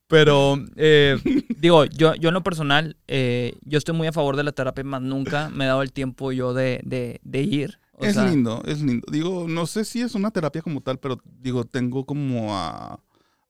Pero, 0.08 0.58
eh, 0.76 1.18
digo, 1.58 1.86
yo, 1.86 2.14
yo 2.16 2.30
en 2.30 2.36
lo 2.36 2.44
personal, 2.44 2.98
eh, 3.08 3.58
yo 3.64 3.78
estoy 3.78 3.96
muy 3.96 4.08
a 4.08 4.14
favor 4.14 4.36
de 4.36 4.44
la 4.44 4.52
terapia, 4.52 4.84
más 4.84 5.02
nunca 5.02 5.50
me 5.50 5.66
he 5.66 5.68
dado 5.68 5.82
el 5.82 5.92
tiempo 5.92 6.32
yo 6.32 6.54
de, 6.54 6.82
de, 6.84 7.42
ir. 7.42 7.80
es 8.00 8.16
lindo, 8.16 8.62
es 8.66 8.82
lindo. 8.82 9.08
Digo, 9.12 9.48
no 9.48 9.66
sé 9.66 9.84
si 9.84 10.02
es 10.02 10.14
una 10.14 10.30
terapia 10.30 10.62
como 10.62 10.82
tal, 10.82 11.00
pero 11.00 11.20
digo, 11.26 11.66
tengo 11.66 12.06
como 12.06 12.56
a, 12.56 13.00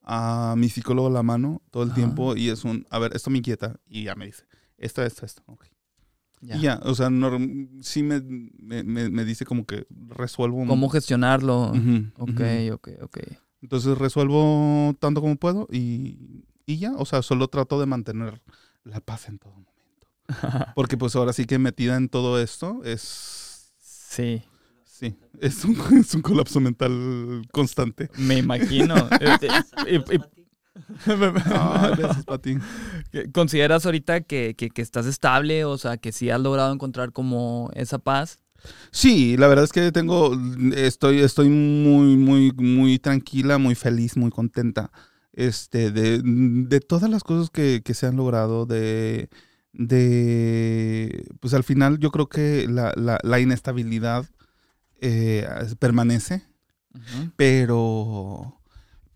a 0.02 0.54
mi 0.56 0.70
psicólogo 0.70 1.08
a 1.08 1.10
la 1.10 1.22
mano 1.22 1.60
todo 1.70 1.82
el 1.82 1.92
tiempo 1.92 2.36
y 2.36 2.48
es 2.48 2.64
un, 2.64 2.86
a 2.90 2.98
ver, 2.98 3.14
esto 3.14 3.28
me 3.28 3.38
inquieta 3.38 3.78
y 3.86 4.04
ya 4.04 4.14
me 4.14 4.26
dice, 4.26 4.44
esto, 4.78 5.02
esto, 5.02 5.26
esto, 5.26 5.42
ok. 5.46 5.66
Y 6.54 6.60
ya, 6.60 6.80
o 6.82 6.94
sea, 6.94 7.10
no, 7.10 7.30
sí 7.80 8.02
me, 8.02 8.20
me, 8.20 8.82
me, 8.84 9.24
dice 9.24 9.44
como 9.44 9.66
que 9.66 9.86
resuelvo. 10.08 10.64
¿Cómo 10.66 10.88
gestionarlo? 10.88 11.72
ok, 12.18 12.40
ok, 12.72 12.88
ok. 13.02 13.18
Entonces 13.62 13.98
resuelvo 13.98 14.94
tanto 15.00 15.20
como 15.20 15.36
puedo 15.36 15.66
y, 15.70 16.44
y, 16.66 16.78
ya, 16.78 16.92
o 16.92 17.04
sea, 17.04 17.22
solo 17.22 17.48
trato 17.48 17.80
de 17.80 17.86
mantener 17.86 18.40
la 18.84 19.00
paz 19.00 19.28
en 19.28 19.38
todo 19.38 19.52
momento. 19.52 19.74
Porque 20.74 20.96
pues 20.96 21.16
ahora 21.16 21.32
sí 21.32 21.46
que 21.46 21.58
metida 21.58 21.96
en 21.96 22.08
todo 22.08 22.40
esto 22.40 22.82
es... 22.84 23.72
Sí. 23.80 24.42
Sí, 24.84 25.14
es 25.40 25.62
un, 25.66 25.76
es 26.00 26.14
un 26.14 26.22
colapso 26.22 26.58
mental 26.58 27.42
constante. 27.52 28.08
Me 28.16 28.38
imagino. 28.38 28.94
Este, 32.28 32.58
¿Consideras 33.32 33.86
ahorita 33.86 34.20
que, 34.22 34.54
que, 34.54 34.82
estás 34.82 35.06
estable? 35.06 35.64
O 35.64 35.78
sea, 35.78 35.96
que 35.96 36.12
sí 36.12 36.30
has 36.30 36.40
logrado 36.40 36.72
encontrar 36.72 37.12
como 37.12 37.70
esa 37.74 37.98
paz. 37.98 38.40
Sí, 38.90 39.36
la 39.36 39.46
verdad 39.48 39.64
es 39.64 39.72
que 39.72 39.92
tengo, 39.92 40.36
estoy, 40.74 41.20
estoy 41.20 41.48
muy, 41.48 42.16
muy, 42.16 42.52
muy 42.52 42.98
tranquila, 42.98 43.58
muy 43.58 43.74
feliz, 43.74 44.16
muy 44.16 44.30
contenta. 44.30 44.90
Este, 45.32 45.90
de, 45.90 46.20
de 46.24 46.80
todas 46.80 47.10
las 47.10 47.22
cosas 47.22 47.50
que, 47.50 47.82
que, 47.84 47.92
se 47.94 48.06
han 48.06 48.16
logrado, 48.16 48.64
de, 48.64 49.28
de, 49.72 51.26
pues 51.40 51.52
al 51.52 51.62
final 51.62 51.98
yo 51.98 52.10
creo 52.10 52.28
que 52.28 52.66
la, 52.68 52.92
la, 52.96 53.18
la 53.22 53.38
inestabilidad 53.38 54.26
eh, 55.00 55.46
permanece, 55.78 56.42
pero 57.36 58.55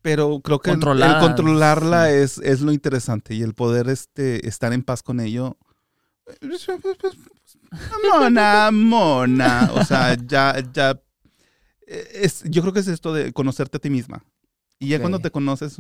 pero 0.03 0.41
creo 0.41 0.61
que 0.61 0.71
el, 0.71 0.81
controlarla 0.81 2.11
es, 2.11 2.39
es 2.39 2.61
lo 2.61 2.73
interesante 2.73 3.35
y 3.35 3.43
el 3.43 3.55
poder 3.55 3.89
este, 3.89 4.47
estar 4.49 4.73
en 4.73 4.83
paz 4.83 5.03
con 5.03 5.21
ello. 5.21 5.57
Mona, 8.13 8.71
mona. 8.71 9.71
O 9.75 9.85
sea, 9.85 10.17
ya, 10.27 10.57
ya. 10.73 11.01
Es, 11.87 12.45
yo 12.45 12.63
creo 12.63 12.73
que 12.73 12.81
es 12.81 12.89
esto 12.89 13.13
de 13.13 13.33
conocerte 13.33 13.77
a 13.79 13.81
ti 13.81 13.91
misma. 13.91 14.25
Y 14.79 14.89
ya 14.89 15.01
cuando 15.01 15.19
te 15.19 15.31
conoces, 15.31 15.79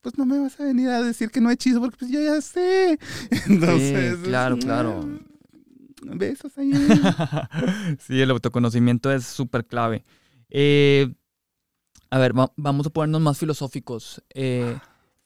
pues 0.00 0.16
no 0.16 0.24
me 0.24 0.38
vas 0.38 0.58
a 0.60 0.64
venir 0.64 0.88
a 0.88 1.02
decir 1.02 1.30
que 1.30 1.40
no 1.40 1.50
he 1.50 1.54
hechizo 1.54 1.80
porque 1.80 1.96
pues 1.98 2.10
yo 2.10 2.20
ya 2.22 2.40
sé. 2.40 2.98
Entonces. 3.46 4.18
claro, 4.24 4.56
claro. 4.58 5.20
Besos 6.02 6.56
ahí. 6.58 6.72
sí, 7.98 8.20
el 8.20 8.30
autoconocimiento 8.30 9.12
es 9.12 9.24
súper 9.24 9.66
clave. 9.66 10.04
Eh, 10.50 11.12
a 12.14 12.18
ver, 12.18 12.32
vamos 12.32 12.86
a 12.86 12.90
ponernos 12.90 13.20
más 13.20 13.38
filosóficos. 13.38 14.22
Eh, 14.32 14.78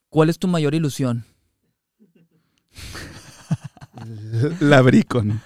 ¿Cuál 0.08 0.30
es 0.30 0.38
tu 0.38 0.48
mayor 0.48 0.74
ilusión? 0.74 1.26
La 4.60 4.80
Bricon. 4.80 5.38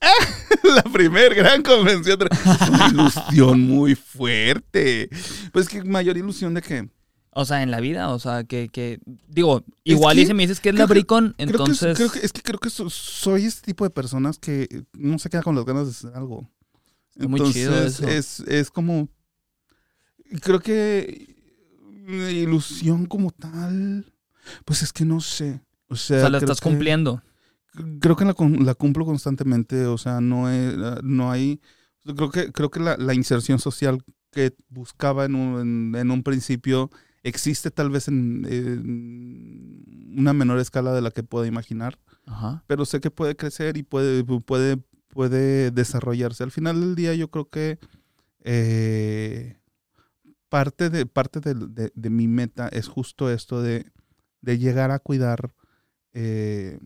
La 0.62 0.84
primer 0.84 1.34
gran 1.34 1.64
convención. 1.64 2.20
Es 2.30 2.68
una 2.68 2.86
ilusión 2.86 3.62
muy 3.62 3.96
fuerte. 3.96 5.10
Pues 5.52 5.68
que 5.68 5.82
mayor 5.82 6.18
ilusión 6.18 6.54
de 6.54 6.62
qué? 6.62 6.88
O 7.30 7.44
sea, 7.44 7.64
en 7.64 7.72
la 7.72 7.80
vida, 7.80 8.10
o 8.10 8.20
sea, 8.20 8.44
que, 8.44 8.68
que 8.68 9.00
digo, 9.26 9.64
igual 9.82 10.20
y 10.20 10.26
si 10.26 10.34
me 10.34 10.44
dices 10.44 10.60
que 10.60 10.68
es 10.68 10.76
la 10.76 10.86
Bricon, 10.86 11.34
entonces... 11.38 11.96
creo 11.96 12.12
que, 12.12 12.20
es 12.20 12.32
que 12.32 12.42
creo 12.42 12.60
que 12.60 12.70
soy 12.70 13.44
este 13.44 13.62
tipo 13.66 13.82
de 13.82 13.90
personas 13.90 14.38
que 14.38 14.84
no 14.92 15.18
se 15.18 15.30
queda 15.30 15.42
con 15.42 15.56
las 15.56 15.64
ganas 15.64 15.86
de 15.86 15.90
hacer 15.90 16.12
algo. 16.14 16.48
Muy 17.16 17.40
chido 17.50 17.76
eso. 17.76 18.06
Es, 18.06 18.38
es 18.38 18.70
como... 18.70 19.08
Creo 20.42 20.60
que 20.60 21.34
ilusión 22.08 23.06
como 23.06 23.30
tal, 23.30 24.12
pues 24.64 24.82
es 24.82 24.92
que 24.92 25.04
no 25.04 25.20
sé. 25.20 25.60
O 25.88 25.96
sea, 25.96 26.28
la 26.28 26.38
estás 26.38 26.60
cumpliendo. 26.60 27.22
Creo 28.00 28.16
que 28.16 28.24
la, 28.24 28.34
la, 28.60 28.74
cumplo 28.74 29.04
constantemente, 29.04 29.84
o 29.86 29.98
sea, 29.98 30.20
no, 30.20 30.48
no 31.02 31.30
hay... 31.30 31.60
Creo 32.04 32.30
que, 32.30 32.50
creo 32.50 32.70
que 32.70 32.80
la, 32.80 32.96
la 32.96 33.12
inserción 33.12 33.58
social 33.58 34.02
que 34.30 34.54
buscaba 34.68 35.24
en 35.26 35.34
un, 35.34 35.94
en 35.94 36.10
un 36.10 36.22
principio 36.22 36.90
existe 37.22 37.70
tal 37.70 37.90
vez 37.90 38.08
en, 38.08 38.46
una 40.16 40.32
menor 40.32 40.58
escala 40.58 40.92
de 40.92 41.02
la 41.02 41.10
que 41.10 41.22
puedo 41.22 41.44
imaginar, 41.44 41.98
pero 42.66 42.84
sé 42.84 43.00
que 43.00 43.10
puede 43.10 43.36
crecer 43.36 43.76
y 43.76 43.82
puede, 43.82 44.24
puede, 44.24 44.78
puede 45.08 45.70
desarrollarse. 45.70 46.44
Al 46.44 46.52
final 46.52 46.80
del 46.80 46.94
día 46.94 47.14
yo 47.14 47.30
creo 47.30 47.48
que 47.50 47.78
eh, 48.44 49.58
parte, 50.48 50.90
de, 50.90 51.06
parte 51.06 51.40
de, 51.40 51.90
de, 51.94 52.10
mi 52.10 52.28
meta 52.28 52.68
es 52.68 52.88
justo 52.88 53.30
esto 53.30 53.62
de, 53.62 53.90
de 54.40 54.58
llegar 54.58 54.90
a 54.90 54.98
cuidar 54.98 55.52
eh, 56.12 56.78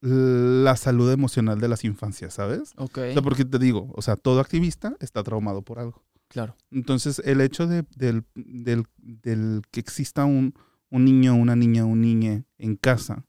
la 0.00 0.76
salud 0.76 1.10
emocional 1.10 1.60
de 1.60 1.68
las 1.68 1.84
infancias, 1.84 2.34
¿sabes? 2.34 2.72
Ok. 2.76 2.98
porque 3.22 3.44
te 3.44 3.58
digo, 3.58 3.92
o 3.94 4.02
sea, 4.02 4.16
todo 4.16 4.40
activista 4.40 4.96
está 5.00 5.22
traumado 5.22 5.62
por 5.62 5.78
algo. 5.78 6.04
Claro. 6.28 6.56
Entonces, 6.70 7.20
el 7.24 7.40
hecho 7.40 7.66
de, 7.66 7.84
del, 7.96 8.24
del, 8.34 8.84
del, 8.98 9.62
que 9.70 9.80
exista 9.80 10.24
un, 10.24 10.54
un 10.90 11.04
niño, 11.04 11.34
una 11.34 11.56
niña, 11.56 11.84
un 11.84 12.00
niño 12.00 12.44
en 12.58 12.76
casa 12.76 13.24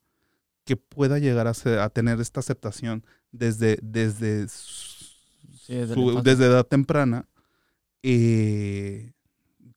que 0.65 0.75
pueda 0.77 1.17
llegar 1.17 1.47
a, 1.47 1.83
a 1.83 1.89
tener 1.89 2.19
esta 2.19 2.41
aceptación 2.41 3.03
desde, 3.31 3.79
desde, 3.81 4.45
desde, 5.67 6.45
edad 6.45 6.65
temprana, 6.65 7.25
eh, 8.03 9.13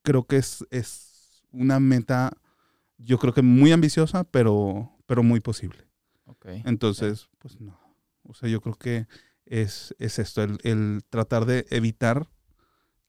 creo 0.01 0.25
que 0.25 0.37
es, 0.37 0.65
es 0.71 1.43
una 1.51 1.79
meta, 1.79 2.31
yo 2.97 3.17
creo 3.19 3.33
que 3.33 3.41
muy 3.41 3.71
ambiciosa, 3.71 4.23
pero, 4.23 4.91
pero 5.05 5.23
muy 5.23 5.39
posible. 5.39 5.87
Okay. 6.25 6.61
Entonces, 6.65 7.29
pues 7.39 7.59
no. 7.59 7.79
O 8.23 8.33
sea, 8.33 8.49
yo 8.49 8.61
creo 8.61 8.75
que 8.75 9.07
es, 9.45 9.93
es 9.99 10.19
esto, 10.19 10.43
el, 10.43 10.57
el 10.63 11.01
tratar 11.09 11.45
de 11.45 11.65
evitar 11.69 12.27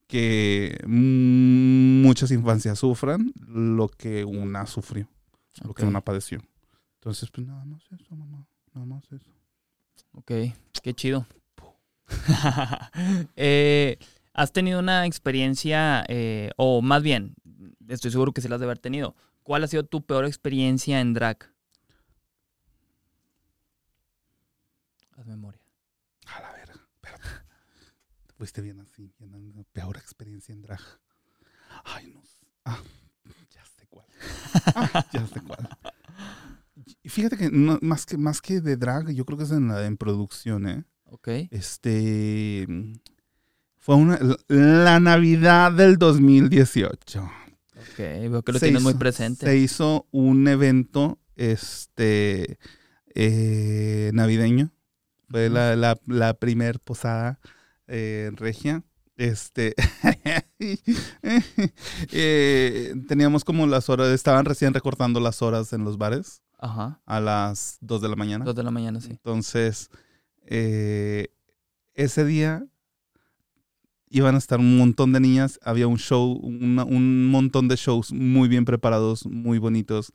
que 0.06 0.78
muchas 0.86 2.30
infancias 2.30 2.78
sufran 2.78 3.32
lo 3.46 3.88
que 3.88 4.24
una 4.24 4.66
sufrió, 4.66 5.08
lo 5.64 5.74
que 5.74 5.84
una 5.84 6.02
padeció. 6.02 6.40
Entonces, 6.96 7.30
pues 7.30 7.46
nada 7.46 7.64
más 7.64 7.82
eso, 7.92 8.14
mamá, 8.14 8.46
nada 8.72 8.86
más 8.86 9.04
eso. 9.12 9.30
Ok, 10.12 10.32
qué 10.82 10.94
chido. 10.94 11.26
Eh, 13.36 13.98
¿Has 14.34 14.52
tenido 14.52 14.80
una 14.80 15.06
experiencia, 15.06 16.04
eh, 16.08 16.50
o 16.56 16.82
más 16.82 17.04
bien, 17.04 17.36
estoy 17.86 18.10
seguro 18.10 18.32
que 18.32 18.40
se 18.40 18.48
las 18.48 18.58
de 18.58 18.66
haber 18.66 18.80
tenido, 18.80 19.14
¿cuál 19.44 19.62
ha 19.62 19.68
sido 19.68 19.84
tu 19.84 20.04
peor 20.04 20.24
experiencia 20.24 21.00
en 21.00 21.14
drag? 21.14 21.52
Haz 25.16 25.26
memoria. 25.26 25.60
A 26.26 26.40
la 26.40 26.52
verga, 26.52 26.74
espérate. 26.74 27.28
fuiste 28.36 28.60
bien 28.60 28.80
así, 28.80 29.14
bien, 29.20 29.64
peor 29.72 29.96
experiencia 29.98 30.52
en 30.52 30.62
drag. 30.62 30.82
Ay, 31.84 32.08
no. 32.12 32.20
Ah, 32.64 32.82
ya 33.50 33.64
sé 33.64 33.86
cuál. 33.88 34.06
Ah, 34.74 35.06
ya 35.12 35.26
sé 35.28 35.40
cuál. 35.42 35.68
Fíjate 37.04 37.36
que 37.36 37.50
más 37.50 38.04
que 38.04 38.16
más 38.16 38.42
que 38.42 38.60
de 38.60 38.76
drag, 38.76 39.10
yo 39.12 39.24
creo 39.24 39.38
que 39.38 39.44
es 39.44 39.52
en 39.52 39.68
la 39.68 39.86
en 39.86 39.96
producción, 39.96 40.66
¿eh? 40.66 40.84
Ok. 41.04 41.28
Este 41.52 42.66
fue 43.84 43.96
una, 43.96 44.18
la 44.48 44.98
Navidad 44.98 45.70
del 45.70 45.98
2018. 45.98 47.20
Ok, 47.20 47.98
veo 47.98 48.42
que 48.42 48.52
lo 48.52 48.58
tienes 48.58 48.82
muy 48.82 48.94
presente. 48.94 49.44
Se 49.44 49.58
hizo 49.58 50.08
un 50.10 50.48
evento 50.48 51.18
este 51.36 52.58
eh, 53.14 54.10
navideño. 54.14 54.72
Fue 55.28 55.50
la, 55.50 55.76
la, 55.76 56.00
la 56.06 56.32
primer 56.32 56.80
posada 56.80 57.40
eh, 57.86 58.30
regia. 58.36 58.82
Este, 59.18 59.74
eh, 62.10 62.94
teníamos 63.06 63.44
como 63.44 63.66
las 63.66 63.90
horas, 63.90 64.08
estaban 64.08 64.46
recién 64.46 64.72
recortando 64.72 65.20
las 65.20 65.42
horas 65.42 65.74
en 65.74 65.84
los 65.84 65.98
bares. 65.98 66.40
Ajá. 66.58 67.02
A 67.04 67.20
las 67.20 67.76
2 67.82 68.00
de 68.00 68.08
la 68.08 68.16
mañana. 68.16 68.46
2 68.46 68.54
de 68.54 68.62
la 68.62 68.70
mañana, 68.70 69.02
sí. 69.02 69.10
Entonces, 69.10 69.90
eh, 70.46 71.28
ese 71.92 72.24
día 72.24 72.66
iban 74.14 74.36
a 74.36 74.38
estar 74.38 74.60
un 74.60 74.78
montón 74.78 75.12
de 75.12 75.18
niñas. 75.18 75.58
Había 75.62 75.88
un 75.88 75.98
show, 75.98 76.32
un 76.32 77.30
montón 77.30 77.66
de 77.66 77.74
shows 77.74 78.12
muy 78.12 78.48
bien 78.48 78.64
preparados, 78.64 79.26
muy 79.26 79.58
bonitos. 79.58 80.12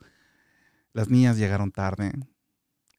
Las 0.94 1.10
niñas 1.10 1.36
llegaron 1.36 1.70
tarde. 1.70 2.10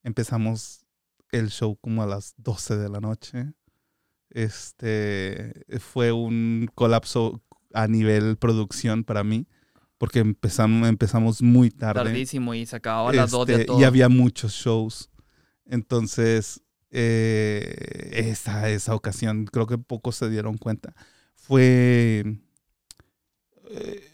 Empezamos 0.04 0.86
el 1.32 1.50
show 1.50 1.76
como 1.82 2.04
a 2.04 2.06
las 2.06 2.36
12 2.38 2.78
de 2.78 2.90
la 2.90 3.00
noche. 3.00 3.52
Este 4.30 5.66
fue 5.80 6.12
un 6.12 6.70
colapso 6.76 7.42
a 7.74 7.88
nivel 7.88 8.38
producción 8.38 9.04
para 9.04 9.24
mí, 9.24 9.48
porque 9.98 10.20
empezamos, 10.20 10.88
empezamos 10.88 11.42
muy 11.42 11.72
tarde. 11.72 12.04
Tardísimo 12.04 12.54
y 12.54 12.68
se 12.68 12.76
acababa 12.76 13.10
a 13.10 13.14
las 13.14 13.32
2 13.32 13.48
de 13.48 13.54
este, 13.54 13.66
todo. 13.66 13.82
Y 13.82 13.86
había 13.86 14.08
muchos 14.08 14.54
shows. 14.54 15.10
Entonces, 15.66 16.62
eh, 16.92 18.12
esa, 18.14 18.70
esa 18.70 18.94
ocasión, 18.96 19.46
creo 19.46 19.66
que 19.66 19.78
pocos 19.78 20.18
se 20.18 20.30
dieron 20.30 20.58
cuenta. 20.58 20.94
Fue, 21.36 22.38
eh, 23.70 24.10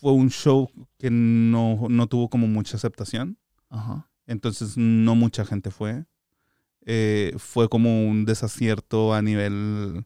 fue 0.00 0.12
un 0.12 0.30
show 0.30 0.70
que 0.98 1.10
no, 1.10 1.86
no, 1.88 2.06
tuvo 2.06 2.30
como 2.30 2.46
mucha 2.46 2.76
aceptación. 2.76 3.38
Ajá. 3.68 4.08
Entonces, 4.26 4.76
no 4.76 5.14
mucha 5.14 5.44
gente 5.44 5.70
fue. 5.70 6.06
Eh, 6.86 7.34
fue 7.36 7.68
como 7.68 8.08
un 8.08 8.24
desacierto 8.24 9.12
a 9.12 9.20
nivel 9.20 10.04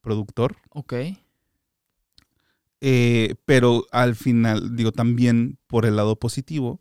productor. 0.00 0.56
Ok. 0.70 0.94
Pero 3.44 3.84
al 3.90 4.14
final, 4.14 4.76
digo, 4.76 4.92
también 4.92 5.58
por 5.66 5.84
el 5.84 5.96
lado 5.96 6.16
positivo, 6.16 6.80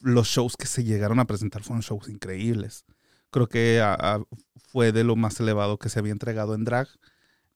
los 0.00 0.28
shows 0.28 0.56
que 0.56 0.66
se 0.66 0.84
llegaron 0.84 1.18
a 1.20 1.26
presentar 1.26 1.62
fueron 1.62 1.82
shows 1.82 2.08
increíbles. 2.08 2.84
Creo 3.30 3.48
que 3.48 3.80
a, 3.80 3.94
a, 3.94 4.22
fue 4.56 4.92
de 4.92 5.04
lo 5.04 5.16
más 5.16 5.38
elevado 5.40 5.78
que 5.78 5.88
se 5.88 5.98
había 5.98 6.12
entregado 6.12 6.54
en 6.54 6.64
drag 6.64 6.88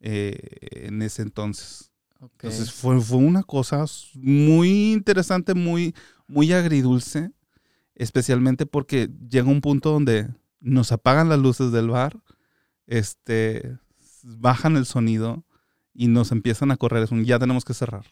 eh, 0.01 0.39
en 0.87 1.03
ese 1.03 1.23
entonces. 1.23 1.91
Okay. 2.21 2.51
Entonces 2.51 2.73
fue, 2.73 3.01
fue, 3.01 3.19
una 3.19 3.43
cosa 3.43 3.85
muy 4.15 4.93
interesante, 4.93 5.55
muy, 5.55 5.95
muy 6.27 6.53
agridulce, 6.53 7.33
especialmente 7.95 8.67
porque 8.67 9.11
llega 9.29 9.49
un 9.49 9.61
punto 9.61 9.91
donde 9.91 10.29
nos 10.61 10.93
apagan 10.93 11.29
las 11.29 11.39
luces 11.39 11.71
del 11.73 11.89
bar, 11.89 12.21
este, 12.87 13.79
bajan 14.23 14.77
el 14.77 14.87
sonido 14.87 15.45
y 15.93 16.09
nos 16.09 16.33
empiezan 16.33 16.71
a 16.71 16.77
correr. 16.77 17.05
Es 17.05 17.11
un 17.11 17.25
ya 17.25 17.39
tenemos 17.39 17.65
que 17.65 17.75
cerrar. 17.75 18.05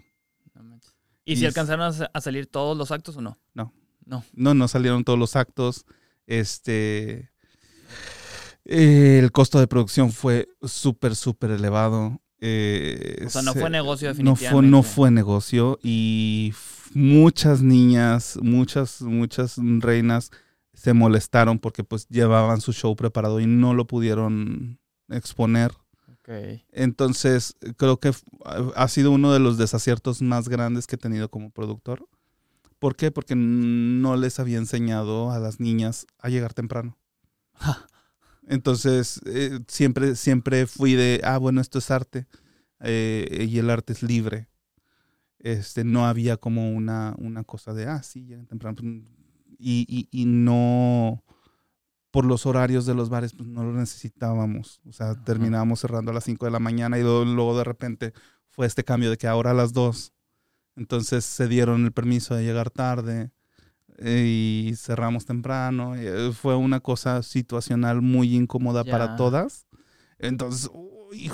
¿Y, 1.24 1.34
¿Y 1.34 1.36
si 1.36 1.46
alcanzaron 1.46 1.94
a 2.12 2.20
salir 2.20 2.46
todos 2.46 2.76
los 2.76 2.90
actos 2.90 3.16
o 3.16 3.20
no? 3.20 3.38
No. 3.54 3.72
No. 4.04 4.24
No, 4.32 4.54
no 4.54 4.68
salieron 4.68 5.04
todos 5.04 5.18
los 5.18 5.36
actos. 5.36 5.86
Este. 6.26 7.30
Eh, 8.64 9.18
el 9.18 9.32
costo 9.32 9.58
de 9.58 9.66
producción 9.66 10.12
fue 10.12 10.48
súper, 10.62 11.16
súper 11.16 11.50
elevado. 11.50 12.20
Eh, 12.40 13.22
o 13.26 13.30
sea, 13.30 13.42
no 13.42 13.52
se, 13.52 13.60
fue 13.60 13.70
negocio 13.70 14.08
definitivamente. 14.08 14.44
No 14.44 14.60
fue, 14.60 14.68
no 14.68 14.82
fue 14.82 15.10
negocio 15.10 15.78
y 15.82 16.52
muchas 16.94 17.62
niñas, 17.62 18.38
muchas, 18.42 19.00
muchas 19.02 19.56
reinas 19.58 20.30
se 20.74 20.92
molestaron 20.92 21.58
porque 21.58 21.84
pues 21.84 22.08
llevaban 22.08 22.60
su 22.60 22.72
show 22.72 22.96
preparado 22.96 23.40
y 23.40 23.46
no 23.46 23.74
lo 23.74 23.86
pudieron 23.86 24.80
exponer. 25.08 25.72
Okay. 26.20 26.64
Entonces, 26.72 27.56
creo 27.76 27.98
que 27.98 28.12
ha 28.76 28.88
sido 28.88 29.10
uno 29.10 29.32
de 29.32 29.40
los 29.40 29.58
desaciertos 29.58 30.22
más 30.22 30.48
grandes 30.48 30.86
que 30.86 30.96
he 30.96 30.98
tenido 30.98 31.30
como 31.30 31.50
productor. 31.50 32.06
¿Por 32.82 32.96
qué? 32.96 33.12
Porque 33.12 33.36
no 33.36 34.16
les 34.16 34.40
había 34.40 34.58
enseñado 34.58 35.30
a 35.30 35.38
las 35.38 35.60
niñas 35.60 36.04
a 36.18 36.28
llegar 36.30 36.52
temprano. 36.52 36.98
Entonces, 38.48 39.20
eh, 39.24 39.60
siempre, 39.68 40.16
siempre 40.16 40.66
fui 40.66 40.94
de, 40.94 41.20
ah, 41.22 41.38
bueno, 41.38 41.60
esto 41.60 41.78
es 41.78 41.92
arte 41.92 42.26
eh, 42.80 43.46
y 43.48 43.56
el 43.60 43.70
arte 43.70 43.92
es 43.92 44.02
libre. 44.02 44.48
Este, 45.38 45.84
no 45.84 46.08
había 46.08 46.38
como 46.38 46.72
una, 46.72 47.14
una 47.18 47.44
cosa 47.44 47.72
de, 47.72 47.86
ah, 47.86 48.02
sí, 48.02 48.24
lleguen 48.24 48.48
temprano. 48.48 48.76
Y, 48.82 49.86
y, 49.88 50.08
y 50.10 50.24
no, 50.24 51.22
por 52.10 52.24
los 52.24 52.46
horarios 52.46 52.84
de 52.84 52.94
los 52.94 53.10
bares, 53.10 53.32
pues 53.32 53.48
no 53.48 53.62
lo 53.62 53.74
necesitábamos. 53.74 54.80
O 54.88 54.92
sea, 54.92 55.10
Ajá. 55.12 55.22
terminábamos 55.22 55.78
cerrando 55.78 56.10
a 56.10 56.14
las 56.14 56.24
5 56.24 56.46
de 56.46 56.50
la 56.50 56.58
mañana 56.58 56.98
y 56.98 57.02
luego, 57.02 57.24
luego, 57.24 57.56
de 57.56 57.62
repente 57.62 58.12
fue 58.48 58.66
este 58.66 58.82
cambio 58.82 59.08
de 59.08 59.18
que 59.18 59.28
ahora 59.28 59.52
a 59.52 59.54
las 59.54 59.72
2. 59.72 60.12
Entonces 60.76 61.24
se 61.24 61.48
dieron 61.48 61.84
el 61.84 61.92
permiso 61.92 62.34
de 62.34 62.44
llegar 62.44 62.70
tarde 62.70 63.30
eh, 63.98 64.66
y 64.70 64.74
cerramos 64.76 65.26
temprano. 65.26 65.94
Eh, 65.96 66.32
fue 66.32 66.56
una 66.56 66.80
cosa 66.80 67.22
situacional 67.22 68.00
muy 68.02 68.34
incómoda 68.34 68.84
para 68.84 69.16
todas. 69.16 69.66
Entonces, 70.18 70.70
uy, 70.72 71.30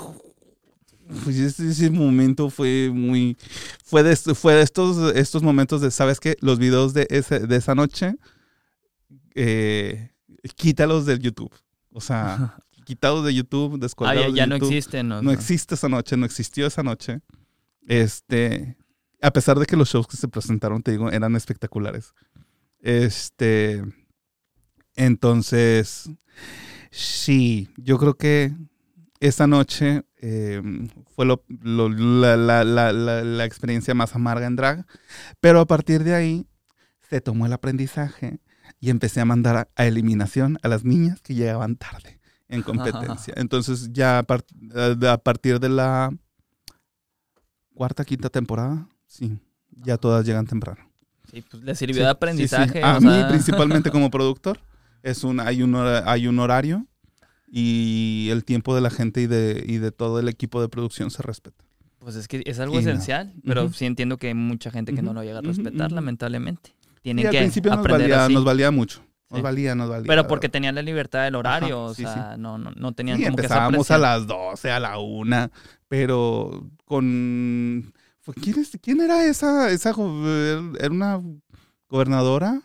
pues 1.23 1.37
ese, 1.37 1.69
ese 1.69 1.89
momento 1.89 2.49
fue 2.49 2.91
muy... 2.93 3.37
Fue 3.85 4.03
de, 4.03 4.15
fue 4.15 4.53
de 4.55 4.61
estos, 4.61 5.15
estos 5.15 5.41
momentos 5.41 5.81
de, 5.81 5.89
¿sabes 5.91 6.19
qué? 6.19 6.35
Los 6.41 6.59
videos 6.59 6.93
de, 6.93 7.07
ese, 7.09 7.39
de 7.39 7.55
esa 7.55 7.75
noche, 7.75 8.15
eh, 9.35 10.11
quítalos 10.55 11.05
del 11.05 11.19
YouTube. 11.19 11.53
O 11.91 12.01
sea, 12.01 12.57
quitados 12.85 13.25
de 13.25 13.33
YouTube, 13.33 13.75
Ah, 13.75 13.77
descolgados 13.79 14.21
ya, 14.23 14.29
de 14.31 14.35
ya 14.35 14.47
no 14.47 14.55
YouTube. 14.57 14.69
existe, 14.69 15.03
¿no? 15.03 15.21
No 15.21 15.31
existe 15.31 15.75
esa 15.75 15.89
noche, 15.89 16.17
no 16.17 16.25
existió 16.25 16.67
esa 16.67 16.83
noche. 16.83 17.21
Este, 17.87 18.77
a 19.21 19.31
pesar 19.31 19.59
de 19.59 19.65
que 19.65 19.75
los 19.77 19.89
shows 19.89 20.07
que 20.07 20.17
se 20.17 20.27
presentaron, 20.27 20.81
te 20.83 20.91
digo, 20.91 21.11
eran 21.11 21.35
espectaculares. 21.35 22.13
Este, 22.81 23.83
entonces, 24.95 26.09
sí, 26.91 27.69
yo 27.77 27.97
creo 27.97 28.15
que 28.15 28.53
esa 29.19 29.47
noche 29.47 30.03
eh, 30.21 30.61
fue 31.15 31.25
lo- 31.25 31.43
lo- 31.61 31.89
la, 31.89 32.35
la- 32.37 32.63
la- 32.63 32.93
la- 32.93 33.23
la 33.23 33.45
experiencia 33.45 33.93
más 33.93 34.15
amarga 34.15 34.47
en 34.47 34.55
drag, 34.55 34.85
pero 35.39 35.59
a 35.61 35.65
partir 35.67 36.03
de 36.03 36.15
ahí 36.15 36.47
se 37.09 37.21
tomó 37.21 37.45
el 37.45 37.53
aprendizaje 37.53 38.39
y 38.79 38.89
empecé 38.89 39.19
a 39.21 39.25
mandar 39.25 39.55
a, 39.57 39.67
a 39.75 39.85
eliminación 39.87 40.57
a 40.63 40.67
las 40.67 40.83
niñas 40.83 41.21
que 41.21 41.33
llegaban 41.35 41.75
tarde 41.75 42.19
en 42.47 42.61
competencia. 42.61 43.33
Entonces 43.37 43.91
ya 43.93 44.19
a 44.19 44.23
partir 44.23 45.59
de 45.59 45.69
la 45.69 46.11
cuarta, 47.73 48.03
quinta 48.05 48.29
temporada, 48.29 48.87
sí, 49.09 49.37
ya 49.83 49.97
todas 49.97 50.25
llegan 50.25 50.45
temprano. 50.47 50.79
Sí, 51.31 51.43
pues 51.49 51.61
le 51.63 51.75
sirvió 51.75 51.95
Sí, 51.95 51.99
de 51.99 52.05
sí, 52.05 52.09
aprendizaje. 52.11 52.71
sí. 52.73 52.79
A 52.81 52.97
o 52.97 53.01
mí 53.01 53.09
sea, 53.09 53.27
principalmente 53.27 53.91
como 53.91 54.09
productor, 54.11 54.59
es 55.03 55.23
un, 55.25 55.39
hay, 55.41 55.61
un, 55.61 55.75
hay 55.75 56.27
un 56.27 56.39
horario 56.39 56.85
y 57.51 58.29
el 58.31 58.43
tiempo 58.45 58.73
de 58.75 58.81
la 58.81 58.89
gente 58.89 59.21
y 59.21 59.27
de, 59.27 59.63
y 59.67 59.77
de 59.77 59.91
todo 59.91 60.19
el 60.19 60.27
equipo 60.29 60.61
de 60.61 60.69
producción 60.69 61.11
se 61.11 61.21
respeta. 61.23 61.63
Pues 61.99 62.15
es 62.15 62.27
que 62.27 62.41
es 62.45 62.59
algo 62.59 62.75
Y 62.79 62.83
no. 62.83 62.89
esencial, 62.89 63.33
pero 63.45 63.71
sí 63.73 63.85
entiendo 63.85 64.17
que 64.17 64.27
hay 64.27 64.33
mucha 64.33 64.71
gente 64.71 64.93
que 64.93 65.01
no 65.01 65.13
lo 65.13 65.21
llega 65.23 65.39
a 65.39 65.41
respetar, 65.41 65.91
lamentablemente. 65.91 66.73
Tienen 67.01 67.23
Y 67.23 67.27
al 67.27 67.31
que 67.33 67.39
principio 67.39 67.75
nos 67.75 67.85
valía, 67.85 68.25
así. 68.25 68.33
nos 68.33 68.43
valía 68.45 68.71
mucho. 68.71 69.01
Nos 69.29 69.39
Sí. 69.39 69.43
valía, 69.43 69.75
nos 69.75 69.89
valía. 69.89 70.07
Pero 70.07 70.27
porque 70.27 70.49
tenían 70.49 70.73
la 70.75 70.81
libertad 70.81 71.23
del 71.25 71.35
horario, 71.35 71.75
Ajá, 71.83 71.91
o 71.91 71.93
sí, 71.93 72.01
sea, 72.03 72.35
no, 72.37 72.57
no, 72.57 72.71
no 72.71 72.93
tenían 72.93 73.17
Sí, 73.17 73.25
como 73.25 73.35
que 73.37 73.45
esa 73.45 73.55
empezábamos 73.67 73.91
a 73.91 73.95
presión. 73.95 74.01
las 74.01 74.27
12, 74.27 74.71
a 74.71 74.79
la 74.79 74.97
1, 74.97 75.51
pero 75.87 76.65
con... 76.85 77.93
fue- 78.33 78.43
¿Quién, 78.43 78.59
es- 78.59 78.77
quién 78.81 79.01
era 79.01 79.25
esa, 79.25 79.69
esa? 79.71 79.91
go- 79.91 80.25
¿Era 80.79 80.89
una 80.91 81.21
gobernadora? 81.89 82.61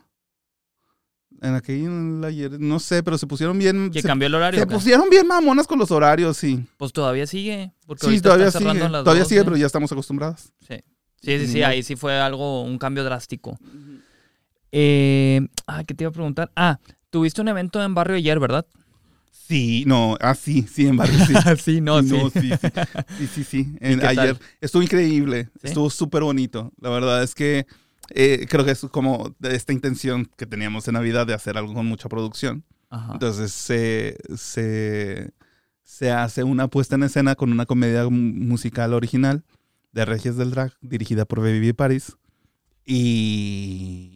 En 1.42 2.20
la 2.20 2.28
ayer- 2.28 2.58
no 2.58 2.78
sé, 2.80 3.02
pero 3.02 3.18
se 3.18 3.26
pusieron 3.26 3.58
bien... 3.58 3.90
¿Que 3.90 4.00
se, 4.00 4.08
cambió 4.08 4.28
el 4.28 4.34
horario? 4.34 4.58
se 4.58 4.66
pusieron 4.66 5.10
bien 5.10 5.26
mamonas 5.26 5.66
con 5.66 5.78
los 5.78 5.90
horarios, 5.90 6.36
sí. 6.38 6.64
Pues 6.78 6.92
todavía 6.92 7.26
sigue. 7.26 7.72
Porque 7.86 8.06
Sí, 8.06 8.20
todavía 8.20 8.50
sigue. 8.50 8.64
las 8.74 8.90
Todavía 9.04 9.22
12. 9.24 9.28
sigue, 9.28 9.44
pero 9.44 9.56
ya 9.56 9.66
estamos 9.66 9.92
acostumbradas. 9.92 10.52
Sí, 10.66 10.76
sí, 11.20 11.38
sí, 11.40 11.46
sí, 11.48 11.62
ahí 11.62 11.82
sí 11.82 11.96
fue 11.96 12.18
algo, 12.18 12.62
un 12.62 12.78
cambio 12.78 13.04
drástico. 13.04 13.58
Eh, 14.72 15.46
ah, 15.66 15.84
¿qué 15.84 15.94
te 15.94 16.04
iba 16.04 16.08
a 16.08 16.12
preguntar? 16.12 16.50
Ah, 16.56 16.78
tuviste 17.10 17.40
un 17.40 17.48
evento 17.48 17.82
en 17.82 17.94
Barrio 17.94 18.16
ayer, 18.16 18.38
¿verdad? 18.40 18.66
Sí, 19.46 19.84
no, 19.86 20.16
ah, 20.20 20.34
sí, 20.34 20.66
sí, 20.72 20.86
en 20.86 20.96
barrio, 20.96 21.18
sí. 21.26 21.34
sí, 21.62 21.80
no, 21.80 22.02
sí, 22.02 22.08
sí, 22.32 22.50
sí, 22.50 22.68
sí, 23.18 23.26
sí, 23.26 23.44
sí. 23.44 23.76
En- 23.80 24.00
tal? 24.00 24.18
ayer 24.18 24.38
estuvo 24.60 24.82
increíble, 24.82 25.50
¿Sí? 25.60 25.68
estuvo 25.68 25.90
súper 25.90 26.22
bonito. 26.22 26.72
La 26.80 26.88
verdad 26.88 27.22
es 27.22 27.34
que 27.34 27.66
eh, 28.10 28.46
creo 28.48 28.64
que 28.64 28.70
es 28.70 28.80
como 28.90 29.34
de 29.38 29.54
esta 29.54 29.72
intención 29.72 30.28
que 30.36 30.46
teníamos 30.46 30.88
en 30.88 30.94
Navidad 30.94 31.26
de 31.26 31.34
hacer 31.34 31.58
algo 31.58 31.74
con 31.74 31.84
mucha 31.86 32.08
producción. 32.08 32.64
Ajá. 32.90 33.12
Entonces 33.14 33.52
se, 33.52 34.16
se, 34.36 35.30
se 35.82 36.10
hace 36.10 36.42
una 36.44 36.68
puesta 36.68 36.94
en 36.94 37.02
escena 37.02 37.34
con 37.34 37.52
una 37.52 37.66
comedia 37.66 38.04
mu- 38.04 38.10
musical 38.46 38.94
original 38.94 39.44
de 39.92 40.04
Regias 40.06 40.36
del 40.36 40.52
Drag, 40.52 40.72
dirigida 40.80 41.24
por 41.26 41.40
Baby 41.40 41.72
Paris. 41.74 42.16
Y. 42.86 44.13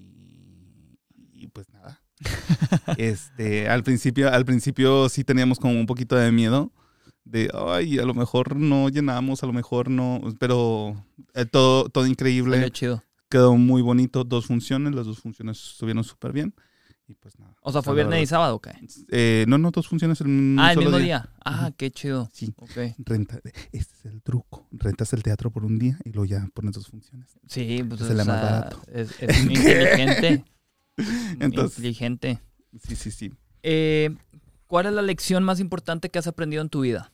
este, 2.99 3.69
al 3.69 3.83
principio, 3.85 4.33
al 4.33 4.45
principio 4.45 5.09
sí 5.09 5.25
teníamos 5.25 5.59
como 5.59 5.79
un 5.79 5.87
poquito 5.87 6.17
de 6.17 6.33
miedo 6.33 6.73
de, 7.25 7.51
ay, 7.69 7.99
a 7.99 8.05
lo 8.05 8.15
mejor 8.15 8.57
no 8.57 8.89
llenamos, 8.89 9.43
a 9.43 9.47
lo 9.47 9.53
mejor 9.53 9.91
no, 9.91 10.21
pero 10.39 11.05
eh, 11.35 11.45
todo, 11.45 11.89
todo 11.91 12.07
increíble 12.07 12.57
Salió 12.57 12.69
chido. 12.71 13.05
quedó 13.29 13.55
muy 13.57 13.83
bonito, 13.83 14.25
dos 14.25 14.47
funciones, 14.47 14.95
las 14.95 15.05
dos 15.07 15.19
funciones 15.19 15.63
estuvieron 15.73 16.05
súper 16.05 16.33
bien. 16.33 16.55
Y 17.07 17.15
pues 17.15 17.39
nada. 17.39 17.55
O 17.63 17.73
sea, 17.73 17.81
¿fue 17.81 17.95
viernes 17.95 18.23
y 18.23 18.27
sábado 18.27 18.57
o 18.57 18.61
qué? 18.61 18.71
Eh, 19.11 19.47
no, 19.49 19.57
no, 19.57 19.71
dos 19.71 19.89
funciones 19.89 20.21
en 20.21 20.27
un 20.29 20.57
Ah, 20.61 20.73
el 20.73 20.79
mismo 20.79 20.99
día. 20.99 21.27
Ah, 21.43 21.71
qué 21.75 21.91
chido. 21.91 22.29
Sí, 22.35 22.53
Ok. 22.59 22.71
renta. 22.99 23.41
Este 23.73 23.95
es 23.95 24.05
el 24.05 24.21
truco. 24.23 24.67
Rentas 24.73 25.15
el 25.15 25.23
teatro 25.23 25.51
por 25.51 25.65
un 25.65 25.79
día 25.79 25.99
y 26.05 26.11
luego 26.13 26.27
ya 26.27 26.47
pones 26.53 26.75
dos 26.75 26.87
funciones. 26.89 27.31
Sí, 27.47 27.83
pues 27.89 28.01
Se 28.03 28.09
le 28.15 28.25
más 28.27 28.43
barato. 28.43 28.83
es, 28.93 29.11
es 29.23 29.45
muy 29.47 29.55
inteligente. 29.55 30.45
Entonces, 31.41 31.79
Inteligente. 31.79 32.41
Sí, 32.87 32.97
sí, 32.97 33.11
sí. 33.11 33.33
Eh, 33.63 34.15
¿Cuál 34.67 34.87
es 34.87 34.93
la 34.93 35.03
lección 35.03 35.45
más 35.45 35.61
importante 35.61 36.11
que 36.11 36.19
has 36.19 36.27
aprendido 36.27 36.63
en 36.63 36.69
tu 36.69 36.83
vida? 36.83 37.13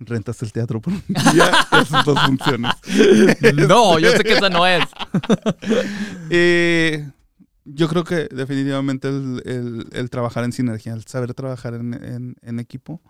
rentas 0.00 0.42
el 0.42 0.52
teatro 0.52 0.80
por 0.80 0.92
un 0.92 1.02
día, 1.32 1.52
esas 1.72 2.04
dos 2.04 2.18
funciones. 2.20 2.72
No, 3.68 3.98
yo 3.98 4.10
sé 4.12 4.24
que 4.24 4.32
esa 4.32 4.48
no 4.48 4.66
es. 4.66 4.84
Eh, 6.30 7.10
yo 7.64 7.88
creo 7.88 8.04
que 8.04 8.28
definitivamente 8.30 9.08
el, 9.08 10.08
trabajar 10.10 10.44
en 10.44 10.52
sinergia, 10.52 10.94
el 10.94 11.04
saber 11.04 11.34
trabajar 11.34 11.74
en, 11.74 12.58
equipo, 12.58 13.02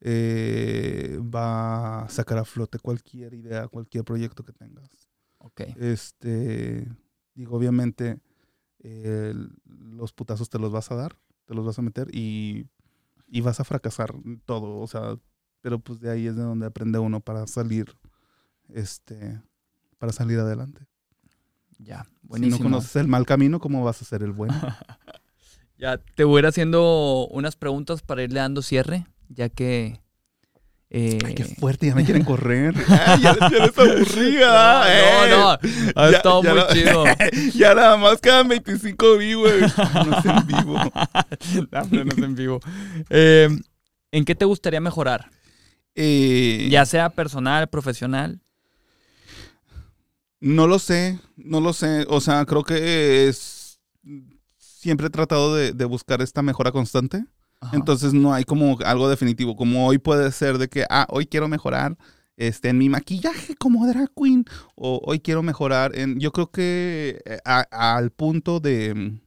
eh, 0.00 1.18
va 1.22 2.04
a 2.04 2.08
sacar 2.08 2.38
a 2.38 2.44
flote 2.44 2.78
cualquier 2.78 3.34
idea, 3.34 3.68
cualquier 3.68 4.04
proyecto 4.04 4.44
que 4.44 4.52
tengas. 4.52 4.88
Ok. 5.38 5.60
Este, 5.78 6.88
digo, 7.34 7.56
obviamente 7.56 8.18
los 8.82 10.12
putazos 10.12 10.48
te 10.48 10.58
los 10.58 10.72
vas 10.72 10.90
a 10.90 10.96
dar, 10.96 11.16
te 11.46 11.54
los 11.54 11.64
vas 11.64 11.78
a 11.78 11.82
meter 11.82 12.08
y, 12.14 12.66
y 13.26 13.40
vas 13.40 13.60
a 13.60 13.64
fracasar 13.64 14.14
todo. 14.44 14.78
O 14.78 14.86
sea, 14.86 15.18
pero 15.60 15.78
pues 15.78 16.00
de 16.00 16.10
ahí 16.10 16.26
es 16.26 16.36
de 16.36 16.42
donde 16.42 16.66
aprende 16.66 16.98
uno 16.98 17.20
para 17.20 17.46
salir, 17.46 17.96
este, 18.68 19.40
para 19.98 20.12
salir 20.12 20.38
adelante. 20.38 20.86
Ya, 21.78 22.06
buenísimo. 22.22 22.56
Si 22.56 22.62
no 22.62 22.70
conoces 22.70 22.96
el 22.96 23.08
mal 23.08 23.26
camino, 23.26 23.60
¿cómo 23.60 23.84
vas 23.84 24.02
a 24.02 24.04
ser 24.04 24.22
el 24.22 24.32
bueno? 24.32 24.54
ya, 25.78 25.98
te 25.98 26.24
voy 26.24 26.38
a 26.38 26.38
ir 26.40 26.46
haciendo 26.46 27.28
unas 27.28 27.56
preguntas 27.56 28.02
para 28.02 28.22
irle 28.22 28.40
dando 28.40 28.62
cierre, 28.62 29.06
ya 29.28 29.48
que... 29.48 30.00
Eh... 30.90 31.18
Ay, 31.24 31.34
qué 31.34 31.44
fuerte, 31.44 31.86
ya 31.86 31.94
me 31.94 32.04
quieren 32.04 32.24
correr. 32.24 32.74
Ay, 32.88 33.20
ya, 33.22 33.32
eres 33.32 33.78
aburrida. 33.78 34.86
No, 35.28 35.28
no, 35.28 35.52
no. 35.52 35.58
Ha 35.94 36.10
estado 36.10 36.42
muy 36.42 36.60
chido. 36.72 37.04
ya 37.54 37.74
nada 37.74 37.96
más 37.96 38.20
quedan 38.20 38.48
25 38.48 39.18
vivos. 39.18 39.52
No 39.76 40.18
es 40.18 40.24
en 40.24 40.46
vivo. 40.46 40.74
no, 41.70 42.04
no 42.04 42.12
es 42.12 42.18
en 42.18 42.34
vivo. 42.34 42.60
Eh, 43.10 43.48
¿En 44.12 44.24
qué 44.24 44.34
te 44.34 44.44
gustaría 44.44 44.80
mejorar? 44.80 45.30
Eh, 45.94 46.68
ya 46.70 46.86
sea 46.86 47.10
personal, 47.10 47.68
profesional. 47.68 48.40
No 50.40 50.68
lo 50.68 50.78
sé, 50.78 51.18
no 51.36 51.60
lo 51.60 51.72
sé. 51.72 52.06
O 52.08 52.20
sea, 52.20 52.44
creo 52.44 52.62
que 52.62 53.28
es, 53.28 53.80
siempre 54.58 55.08
he 55.08 55.10
tratado 55.10 55.56
de, 55.56 55.84
buscar 55.84 56.22
esta 56.22 56.42
mejora 56.42 56.70
constante. 56.70 57.24
Entonces 57.72 58.14
no 58.14 58.32
hay 58.32 58.44
como 58.44 58.78
algo 58.84 59.08
definitivo. 59.08 59.56
Como 59.56 59.86
hoy 59.86 59.98
puede 59.98 60.30
ser 60.32 60.58
de 60.58 60.68
que, 60.68 60.84
ah, 60.90 61.06
hoy 61.10 61.26
quiero 61.26 61.48
mejorar 61.48 61.96
este, 62.36 62.68
en 62.68 62.78
mi 62.78 62.88
maquillaje 62.88 63.56
como 63.56 63.86
drag 63.86 64.10
queen. 64.14 64.44
O 64.74 65.00
hoy 65.04 65.20
quiero 65.20 65.42
mejorar 65.42 65.96
en... 65.96 66.18
Yo 66.20 66.32
creo 66.32 66.50
que 66.50 67.20
eh, 67.24 67.38
al 67.44 68.10
punto 68.10 68.60
de, 68.60 69.20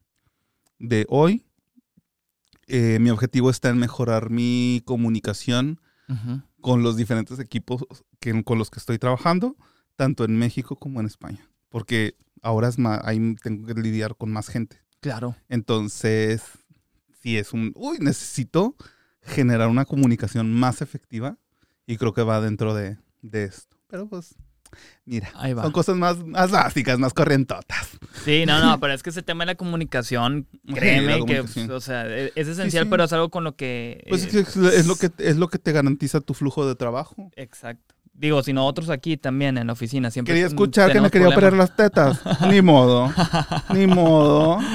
de 0.80 1.06
hoy, 1.10 1.46
eh, 2.68 3.00
mi 3.00 3.10
objetivo 3.10 3.50
está 3.50 3.70
en 3.70 3.78
mejorar 3.78 4.30
mi 4.30 4.82
comunicación 4.86 5.80
con 6.60 6.84
los 6.84 6.98
diferentes 6.98 7.40
equipos 7.40 7.86
que, 8.20 8.44
con 8.44 8.58
los 8.58 8.70
que 8.70 8.80
estoy 8.80 9.00
trabajando, 9.00 9.56
tanto 9.96 10.26
en 10.26 10.38
México 10.38 10.76
como 10.76 11.00
en 11.00 11.06
España. 11.06 11.50
Porque 11.70 12.16
ahora 12.42 12.68
es 12.68 12.78
más, 12.78 13.00
ahí 13.06 13.36
tengo 13.42 13.66
que 13.66 13.74
lidiar 13.76 14.16
con 14.18 14.32
más 14.32 14.50
gente. 14.50 14.78
Claro. 15.00 15.36
Entonces, 15.48 16.44
si 17.22 17.38
es 17.38 17.54
un, 17.54 17.72
uy, 17.76 17.98
necesito 18.00 18.76
generar 19.22 19.68
una 19.68 19.86
comunicación 19.86 20.52
más 20.52 20.82
efectiva 20.82 21.38
y 21.86 21.98
creo 21.98 22.14
que 22.14 22.24
va 22.24 22.42
dentro 22.42 22.74
de, 22.74 22.98
de 23.22 23.44
esto. 23.46 23.78
Pero 23.88 24.08
pues 24.08 24.36
Mira, 25.06 25.30
son 25.62 25.72
cosas 25.72 25.98
más, 25.98 26.24
más 26.26 26.52
básicas, 26.52 26.98
más 26.98 27.14
corrientotas. 27.14 27.90
Sí, 28.24 28.46
no, 28.46 28.60
no, 28.62 28.80
pero 28.80 28.94
es 28.94 29.04
que 29.04 29.10
ese 29.10 29.22
tema 29.22 29.44
de 29.44 29.48
la 29.48 29.56
comunicación, 29.56 30.48
créeme 30.74 31.26
que, 31.26 31.42
o 31.42 31.82
sea, 31.82 32.08
e, 32.08 32.32
es 32.36 32.48
esencial, 32.48 32.88
pero 32.88 33.04
es 33.04 33.14
algo 33.14 33.30
con 33.30 33.44
lo 33.44 33.56
que... 33.56 34.06
Pues 34.08 34.34
es, 34.34 34.56
lo 34.88 34.96
que 34.96 35.12
es 35.18 35.38
lo 35.38 35.48
que 35.50 35.60
te 35.60 35.72
garantiza 35.72 36.22
tu 36.22 36.34
flujo 36.34 36.66
de 36.66 36.76
trabajo. 36.76 37.32
Exacto. 37.36 37.96
Digo, 38.14 38.44
si 38.44 38.54
nosotros 38.54 38.90
aquí 38.90 39.18
también 39.18 39.58
en 39.58 39.68
la 39.68 39.74
oficina 39.74 40.12
siempre... 40.12 40.34
Quería 40.34 40.48
escuchar 40.48 40.92
que 40.92 41.02
me 41.02 41.10
quería 41.10 41.30
operar 41.30 41.54
las 41.54 41.76
tetas. 41.76 42.22
ni 42.50 42.62
modo, 42.62 43.12
ni 43.74 43.88
modo. 43.88 44.60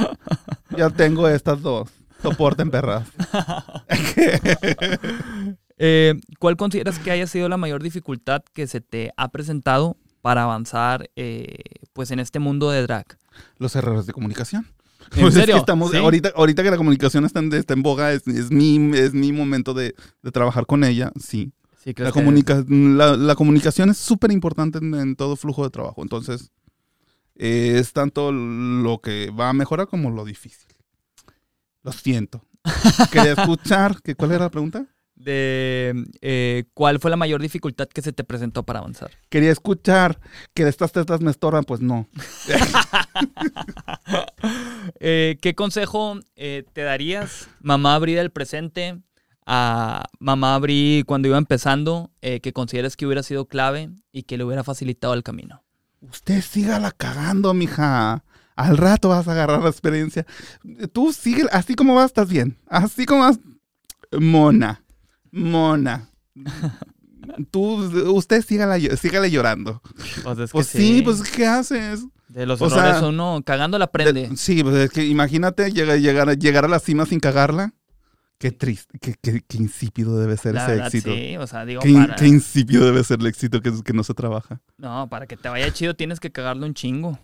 Ya 0.76 0.90
tengo 0.90 1.26
estas 1.26 1.62
dos. 1.62 1.88
Soporten 2.22 2.70
perras. 2.70 3.08
Eh, 5.78 6.14
¿Cuál 6.38 6.56
consideras 6.56 6.98
que 6.98 7.10
haya 7.10 7.26
sido 7.26 7.50
la 7.50 7.58
mayor 7.58 7.82
dificultad 7.82 8.42
que 8.54 8.66
se 8.66 8.80
te 8.80 9.12
ha 9.18 9.28
presentado 9.28 9.98
para 10.22 10.44
avanzar 10.44 11.10
eh, 11.16 11.58
pues 11.92 12.10
en 12.10 12.18
este 12.18 12.38
mundo 12.38 12.70
de 12.70 12.80
drag? 12.80 13.18
Los 13.58 13.76
errores 13.76 14.06
de 14.06 14.14
comunicación. 14.14 14.66
¿En 15.14 15.20
pues 15.20 15.34
serio? 15.34 15.56
estamos, 15.56 15.94
ahorita, 15.94 16.32
ahorita 16.34 16.62
que 16.62 16.70
la 16.70 16.76
comunicación 16.76 17.24
está 17.24 17.40
en, 17.40 17.52
está 17.52 17.74
en 17.74 17.82
boga, 17.82 18.12
es, 18.12 18.26
mi, 18.50 18.96
es 18.96 19.12
mi 19.12 19.32
momento 19.32 19.74
de, 19.74 19.94
trabajar 20.32 20.66
con 20.66 20.82
ella, 20.82 21.12
sí. 21.20 21.52
la, 21.84 23.16
la, 23.16 23.34
comunicación 23.34 23.90
es 23.90 23.98
súper 23.98 24.32
importante 24.32 24.78
en, 24.78 25.14
todo 25.14 25.36
flujo 25.36 25.62
de 25.62 25.70
trabajo. 25.70 26.02
Entonces, 26.02 26.50
eh, 27.36 27.76
es 27.78 27.92
tanto 27.92 28.32
lo 28.32 28.98
que 28.98 29.30
va 29.30 29.50
a 29.50 29.52
mejorar 29.52 29.86
como 29.86 30.10
lo 30.10 30.24
difícil. 30.24 30.65
Lo 31.86 31.92
siento. 31.92 32.44
Quería 33.12 33.32
escuchar. 33.32 34.02
que, 34.02 34.16
¿Cuál 34.16 34.32
era 34.32 34.44
la 34.44 34.50
pregunta? 34.50 34.86
de 35.14 35.94
eh, 36.20 36.64
cuál 36.74 37.00
fue 37.00 37.10
la 37.10 37.16
mayor 37.16 37.40
dificultad 37.40 37.88
que 37.88 38.02
se 38.02 38.12
te 38.12 38.22
presentó 38.22 38.64
para 38.64 38.80
avanzar. 38.80 39.12
Quería 39.30 39.50
escuchar 39.50 40.20
que 40.52 40.64
de 40.64 40.70
estas 40.70 40.92
tetas 40.92 41.20
me 41.22 41.30
estorban, 41.30 41.64
pues 41.64 41.80
no. 41.80 42.08
Eh, 45.00 45.36
¿Qué 45.40 45.54
consejo 45.54 46.20
eh, 46.36 46.64
te 46.72 46.82
darías, 46.82 47.48
mamá 47.60 47.98
Bri 47.98 48.14
del 48.14 48.30
presente, 48.30 49.00
a 49.44 50.04
mamá 50.20 50.56
Bri 50.58 51.02
cuando 51.06 51.28
iba 51.28 51.38
empezando, 51.38 52.12
que 52.20 52.52
consideres 52.52 52.96
que 52.96 53.04
hubiera 53.04 53.22
sido 53.22 53.46
clave 53.46 53.90
y 54.12 54.22
que 54.24 54.36
le 54.36 54.44
hubiera 54.44 54.62
facilitado 54.64 55.14
el 55.14 55.22
camino? 55.24 55.64
Usted 56.00 56.40
sígala 56.40 56.92
cagando, 56.92 57.52
mija. 57.52 58.22
Al 58.56 58.76
rato 58.76 59.10
vas 59.10 59.28
a 59.28 59.32
agarrar 59.32 59.62
la 59.62 59.68
experiencia. 59.68 60.26
Tú 60.92 61.12
sigue, 61.12 61.44
así 61.52 61.74
como 61.74 61.94
vas, 61.94 62.06
estás 62.06 62.28
bien. 62.28 62.58
Así 62.66 63.06
como 63.06 63.20
vas, 63.20 63.38
mona 64.18 64.82
mona. 65.36 66.08
Tú, 67.50 67.76
usted 68.14 68.42
sígale, 68.44 68.96
sígale 68.96 69.30
llorando. 69.30 69.82
Pues, 70.22 70.50
pues 70.50 70.66
sí. 70.68 71.02
pues 71.04 71.22
¿qué 71.22 71.46
haces? 71.46 72.06
De 72.28 72.46
los 72.46 72.60
o 72.60 72.66
errores 72.66 73.02
uno 73.02 73.42
cagando 73.44 73.78
la 73.78 73.88
prende. 73.88 74.36
sí, 74.36 74.62
pues 74.62 74.76
es 74.76 74.90
que 74.90 75.04
imagínate 75.04 75.70
llegar, 75.70 75.98
llegar, 75.98 76.38
llegar 76.38 76.64
a 76.64 76.68
la 76.68 76.78
cima 76.78 77.06
sin 77.06 77.20
cagarla. 77.20 77.74
Qué 78.38 78.52
triste, 78.52 78.98
qué, 79.00 79.14
qué, 79.16 79.56
insípido 79.56 80.18
debe 80.18 80.36
ser 80.36 80.56
ese 80.56 80.76
éxito. 80.76 81.10
Sí, 81.10 81.38
o 81.38 81.46
sea, 81.46 81.64
digo, 81.64 81.80
qué, 81.80 81.94
para... 81.94 82.16
qué, 82.16 82.26
insípido 82.26 82.84
debe 82.84 83.02
ser 83.02 83.20
el 83.20 83.26
éxito 83.28 83.62
que, 83.62 83.72
que 83.82 83.92
no 83.94 84.04
se 84.04 84.12
trabaja. 84.12 84.60
No, 84.76 85.08
para 85.08 85.26
que 85.26 85.38
te 85.38 85.48
vaya 85.48 85.72
chido 85.72 85.96
tienes 85.96 86.20
que 86.20 86.30
cagarlo 86.30 86.66
un 86.66 86.74
chingo. 86.74 87.18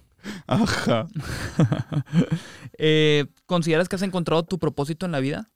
Ajá. 0.47 1.09
eh, 2.79 3.27
¿Consideras 3.47 3.89
que 3.89 3.97
has 3.97 4.03
encontrado 4.03 4.43
tu 4.45 4.59
propósito 4.59 5.07
en 5.07 5.13
la 5.13 5.21
vida? 5.21 5.51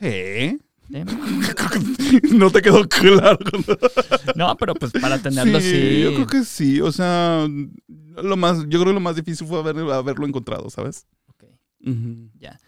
Sí. 0.00 0.58
no 2.32 2.50
te 2.50 2.62
quedó 2.62 2.88
claro. 2.88 3.38
no, 4.36 4.56
pero 4.56 4.74
pues 4.74 4.92
para 4.92 5.18
tenerlo 5.18 5.60
sí, 5.60 6.00
Yo 6.02 6.14
creo 6.14 6.26
que 6.26 6.44
sí. 6.44 6.80
O 6.80 6.92
sea, 6.92 7.46
lo 7.88 8.36
más, 8.36 8.58
yo 8.68 8.80
creo 8.80 8.86
que 8.86 8.92
lo 8.92 9.00
más 9.00 9.16
difícil 9.16 9.46
fue 9.46 9.58
haberlo 9.58 10.26
encontrado, 10.26 10.70
¿sabes? 10.70 11.06
Ok. 11.28 11.44
Ya. 12.38 12.58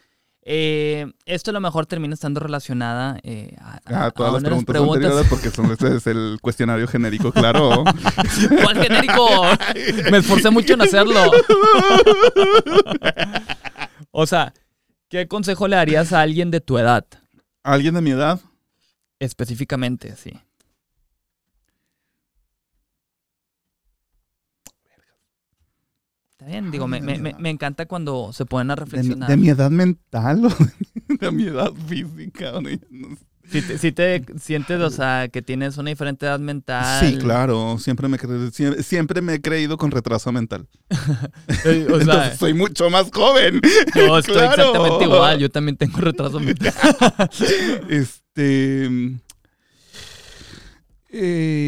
Eh, 0.51 1.07
esto 1.27 1.51
a 1.51 1.53
lo 1.53 1.61
mejor 1.61 1.85
termina 1.85 2.15
estando 2.15 2.41
relacionada 2.41 3.21
eh, 3.23 3.55
a, 3.61 3.81
ah, 3.85 4.11
todas 4.11 4.33
las 4.33 4.65
preguntas, 4.65 4.81
anteriores 4.81 5.27
porque 5.29 5.51
son, 5.51 5.71
este 5.71 5.97
es 5.97 6.07
el 6.07 6.39
cuestionario 6.41 6.89
genérico, 6.89 7.33
claro. 7.33 7.85
¿Cuál 8.63 8.83
genérico? 8.83 9.29
Me 10.11 10.17
esforcé 10.17 10.49
mucho 10.49 10.73
en 10.73 10.81
hacerlo. 10.81 11.21
o 14.11 14.27
sea, 14.27 14.55
¿qué 15.11 15.29
consejo 15.29 15.69
le 15.69 15.77
darías 15.77 16.15
a 16.15 16.23
alguien 16.23 16.51
de 16.51 16.63
tu 16.63 16.79
edad? 16.79 17.05
¿Alguien 17.63 17.93
de 17.93 18.01
mi 18.01 18.13
edad? 18.13 18.41
Específicamente, 19.19 20.17
sí. 20.17 20.33
Bien, 26.49 26.71
digo, 26.71 26.89
me, 26.89 26.99
encanta 27.51 27.87
cuando 27.87 28.33
se 28.33 28.45
ponen 28.45 28.71
a 28.71 28.77
reflexionar. 28.77 29.29
¿De, 29.29 29.37
mi 29.37 29.49
edad 29.49 29.71
mental 29.71 30.45
o 30.47 30.51
de, 31.21 31.31
mi 31.31 31.45
edad 31.45 31.73
física? 31.87 32.53
Si 33.81 33.93
te, 33.93 34.25
sientes, 34.39 34.81
o 34.81 34.91
sea, 34.91 35.29
que 35.29 35.41
tienes 35.41 35.79
una 35.79 35.89
diferente 35.89 36.27
edad 36.27 36.39
mental. 36.39 37.01
Sí, 37.01 37.17
claro. 37.17 37.79
Siempre 37.79 38.09
me, 38.09 38.19
siempre, 38.83 39.23
me 39.23 39.35
he 39.35 39.41
creído 39.41 39.79
con 39.79 39.91
retraso 39.91 40.33
mental. 40.33 40.69
o 41.91 42.01
sea, 42.01 42.37
soy 42.37 42.53
mucho 42.53 42.91
más 42.91 43.11
joven. 43.11 43.61
Yo 43.95 44.19
estoy 44.19 44.45
exactamente 44.45 45.05
igual. 45.05 45.39
Yo 45.39 45.49
también 45.49 45.79
tengo 45.79 45.99
retraso 46.01 46.41
mental. 46.41 46.75
este 47.89 48.29
este. 48.39 49.19
Eh, 51.11 51.59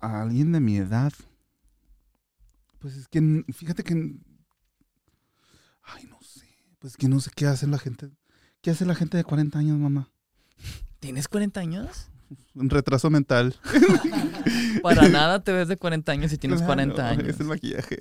alguien 0.00 0.52
de 0.52 0.60
mi 0.60 0.76
edad. 0.76 1.12
Pues 2.78 2.96
es 2.96 3.08
que, 3.08 3.44
fíjate 3.52 3.82
que. 3.82 4.16
Pues 6.78 6.96
que 6.96 7.08
no 7.08 7.18
sé 7.18 7.30
qué 7.34 7.46
hace 7.46 7.66
la 7.66 7.78
gente. 7.78 8.08
¿Qué 8.60 8.70
hace 8.70 8.86
la 8.86 8.94
gente 8.94 9.16
de 9.16 9.24
40 9.24 9.58
años, 9.58 9.78
mamá? 9.78 10.10
¿Tienes 11.00 11.26
40 11.26 11.60
años? 11.60 12.08
Un 12.54 12.70
retraso 12.70 13.10
mental. 13.10 13.56
Para 14.82 15.08
nada 15.08 15.42
te 15.42 15.52
ves 15.52 15.68
de 15.68 15.76
40 15.76 16.12
años 16.12 16.30
si 16.30 16.38
tienes 16.38 16.62
40 16.62 17.08
años. 17.08 17.28
Es 17.28 17.40
el 17.40 17.46
maquillaje. 17.46 18.00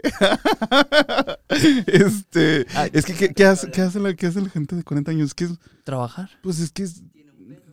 este, 1.87 2.67
es 2.91 3.05
que, 3.05 3.33
¿qué, 3.33 3.45
hace, 3.45 3.71
qué, 3.71 3.81
hace 3.81 3.99
la, 3.99 4.13
¿qué 4.13 4.27
hace 4.27 4.41
la 4.41 4.49
gente 4.49 4.75
de 4.75 4.83
40 4.83 5.11
años? 5.11 5.33
¿Qué 5.33 5.45
es, 5.45 5.51
¿Trabajar? 5.83 6.29
Pues 6.43 6.59
es 6.59 6.71
que 6.71 6.83
es... 6.83 7.03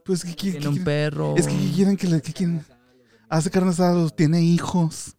Pues 0.05 0.25
que, 0.25 0.35
tiene 0.35 0.69
un 0.69 0.85
perro. 0.85 1.35
Es 1.37 1.47
que 1.47 1.57
quieren 1.75 1.97
que 1.97 2.07
le... 2.07 2.23
Que 2.23 2.33
quieren, 2.33 2.65
hace 3.29 3.51
carnes 3.51 3.75
asados, 3.75 4.15
tiene 4.15 4.43
hijos, 4.43 5.17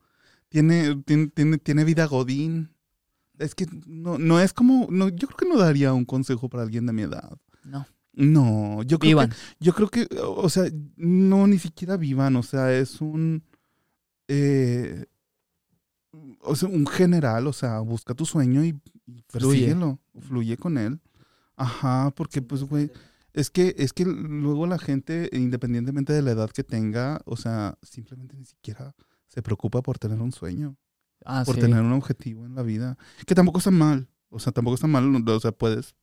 tiene, 0.55 0.95
tiene, 1.33 1.57
tiene, 1.57 1.83
vida 1.83 2.05
godín. 2.05 2.69
Es 3.37 3.55
que 3.55 3.67
no, 3.85 4.17
no 4.17 4.39
es 4.39 4.53
como... 4.53 4.87
No, 4.89 5.09
yo 5.09 5.27
creo 5.27 5.37
que 5.37 5.49
no 5.49 5.57
daría 5.57 5.91
un 5.91 6.05
consejo 6.05 6.47
para 6.47 6.63
alguien 6.63 6.85
de 6.85 6.93
mi 6.93 7.01
edad. 7.01 7.37
No. 7.65 7.85
No, 8.13 8.81
yo 8.83 8.97
creo 8.97 9.19
que, 9.19 9.35
yo 9.59 9.73
creo 9.73 9.89
que, 9.89 10.07
o 10.21 10.47
sea, 10.47 10.71
no 10.95 11.45
ni 11.47 11.59
siquiera 11.59 11.97
vivan, 11.97 12.37
o 12.37 12.43
sea, 12.43 12.73
es 12.73 13.01
un, 13.01 13.43
eh, 14.29 15.07
o 16.39 16.55
sea, 16.55 16.69
un 16.69 16.87
general, 16.87 17.47
o 17.47 17.51
sea, 17.51 17.79
busca 17.81 18.13
tu 18.13 18.25
sueño 18.25 18.63
y, 18.63 18.79
persíguelo, 19.29 19.99
fluye. 20.21 20.55
con 20.55 20.77
él. 20.77 21.01
Ajá, 21.57 22.13
porque 22.15 22.41
pues, 22.41 22.63
güey, 22.63 22.89
es 23.33 23.49
que, 23.49 23.75
es 23.77 23.91
que 23.91 24.05
luego 24.05 24.65
la 24.65 24.79
gente, 24.79 25.29
independientemente 25.33 26.13
de 26.13 26.21
la 26.21 26.31
edad 26.31 26.49
que 26.51 26.63
tenga, 26.63 27.19
o 27.25 27.35
sea, 27.35 27.77
simplemente 27.81 28.37
ni 28.37 28.45
siquiera 28.45 28.95
se 29.35 29.41
preocupa 29.41 29.81
por 29.81 29.99
tener 29.99 30.21
un 30.21 30.31
sueño, 30.31 30.77
ah, 31.25 31.43
por 31.45 31.57
tener 31.57 31.81
un 31.81 31.91
objetivo 31.91 32.45
en 32.45 32.55
la 32.55 32.63
vida, 32.63 32.97
que 33.27 33.35
tampoco 33.35 33.57
está 33.57 33.69
mal, 33.69 34.07
o 34.29 34.39
sea, 34.39 34.53
tampoco 34.53 34.75
está 34.75 34.87
mal, 34.87 35.13
o 35.27 35.39
sea, 35.41 35.51
puedes, 35.51 35.93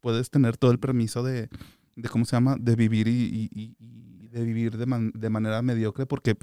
puedes 0.00 0.30
tener 0.30 0.56
todo 0.56 0.70
el 0.70 0.78
permiso 0.78 1.24
de, 1.24 1.48
de 1.96 2.08
¿cómo 2.08 2.24
se 2.24 2.36
llama?, 2.36 2.56
de 2.58 2.76
vivir 2.76 3.08
y, 3.08 3.76
de 4.30 4.44
vivir 4.44 4.76
de, 4.76 5.10
de 5.12 5.30
manera 5.30 5.60
mediocre, 5.62 6.06
porque 6.06 6.36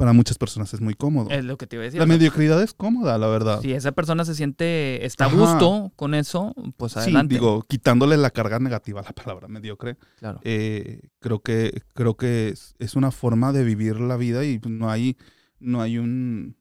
para 0.00 0.14
muchas 0.14 0.38
personas 0.38 0.72
es 0.72 0.80
muy 0.80 0.94
cómodo. 0.94 1.28
Es 1.28 1.44
lo 1.44 1.58
que 1.58 1.66
te 1.66 1.76
iba 1.76 1.82
a 1.82 1.84
decir. 1.84 2.00
La 2.00 2.06
mediocridad 2.06 2.62
es 2.62 2.72
cómoda, 2.72 3.18
la 3.18 3.26
verdad. 3.26 3.60
Si 3.60 3.74
esa 3.74 3.92
persona 3.92 4.24
se 4.24 4.34
siente, 4.34 5.04
está 5.04 5.26
a 5.26 5.28
gusto 5.28 5.92
con 5.94 6.14
eso, 6.14 6.54
pues 6.78 6.96
adelante. 6.96 7.34
Sí, 7.34 7.38
digo, 7.38 7.66
quitándole 7.68 8.16
la 8.16 8.30
carga 8.30 8.58
negativa 8.58 9.00
a 9.00 9.04
la 9.04 9.12
palabra 9.12 9.46
mediocre. 9.48 9.98
Claro. 10.18 10.40
Eh, 10.42 11.10
creo 11.18 11.40
que, 11.40 11.82
creo 11.92 12.16
que 12.16 12.54
es, 12.78 12.96
una 12.96 13.10
forma 13.10 13.52
de 13.52 13.62
vivir 13.62 14.00
la 14.00 14.16
vida 14.16 14.42
y 14.44 14.58
no 14.66 14.90
hay, 14.90 15.18
no 15.60 15.80
hay 15.80 15.98
un, 15.98 16.56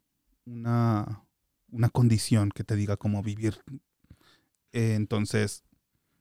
una, 0.45 1.23
una 1.71 1.89
condición 1.89 2.51
que 2.51 2.63
te 2.63 2.75
diga 2.75 2.97
cómo 2.97 3.23
vivir. 3.23 3.61
Eh, 4.71 4.93
entonces, 4.95 5.63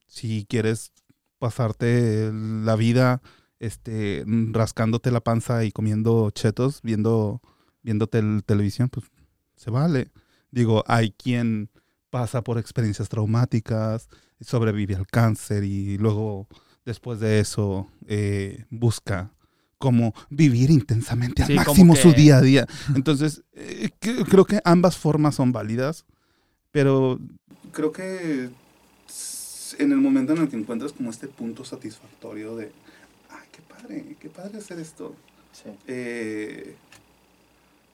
si 0.07 0.47
quieres 0.49 0.93
pasarte 1.39 2.31
la 2.33 2.77
vida 2.77 3.21
este, 3.61 4.25
rascándote 4.27 5.11
la 5.11 5.21
panza 5.21 5.65
y 5.65 5.73
comiendo 5.73 6.31
chetos, 6.31 6.81
viendo, 6.83 7.43
viéndote 7.83 8.19
el 8.19 8.45
televisión, 8.45 8.89
pues 8.89 9.07
se 9.57 9.71
vale. 9.71 10.11
Digo, 10.51 10.85
hay 10.87 11.11
quien 11.11 11.71
pasa 12.11 12.43
por 12.43 12.59
experiencias 12.59 13.09
traumáticas, 13.09 14.09
sobrevive 14.41 14.95
al 14.95 15.07
cáncer 15.07 15.65
y 15.65 15.99
luego 15.99 16.49
después 16.85 17.21
de 17.21 17.41
eso 17.41 17.91
eh, 18.07 18.65
busca 18.71 19.33
cómo 19.79 20.15
vivir 20.29 20.71
intensamente 20.71 21.43
al 21.43 21.55
máximo 21.55 21.97
su 21.97 22.13
día 22.13 22.39
a 22.39 22.41
día. 22.41 22.67
Entonces, 22.95 23.43
eh, 23.53 23.91
creo 24.01 24.45
que 24.45 24.61
ambas 24.65 24.97
formas 24.97 25.37
son 25.37 25.53
válidas, 25.53 26.05
pero 26.71 27.19
creo 27.73 27.93
que 27.93 28.51
en 29.79 29.93
el 29.93 29.99
momento 29.99 30.33
en 30.33 30.43
el 30.43 30.49
que 30.49 30.57
encuentras 30.57 30.93
como 30.93 31.11
este 31.11 31.29
punto 31.29 31.65
satisfactorio 31.65 32.57
de, 32.57 32.73
qué 34.21 34.29
padre 34.29 34.59
hacer 34.59 34.79
esto. 34.79 35.15
Eh, 35.87 36.77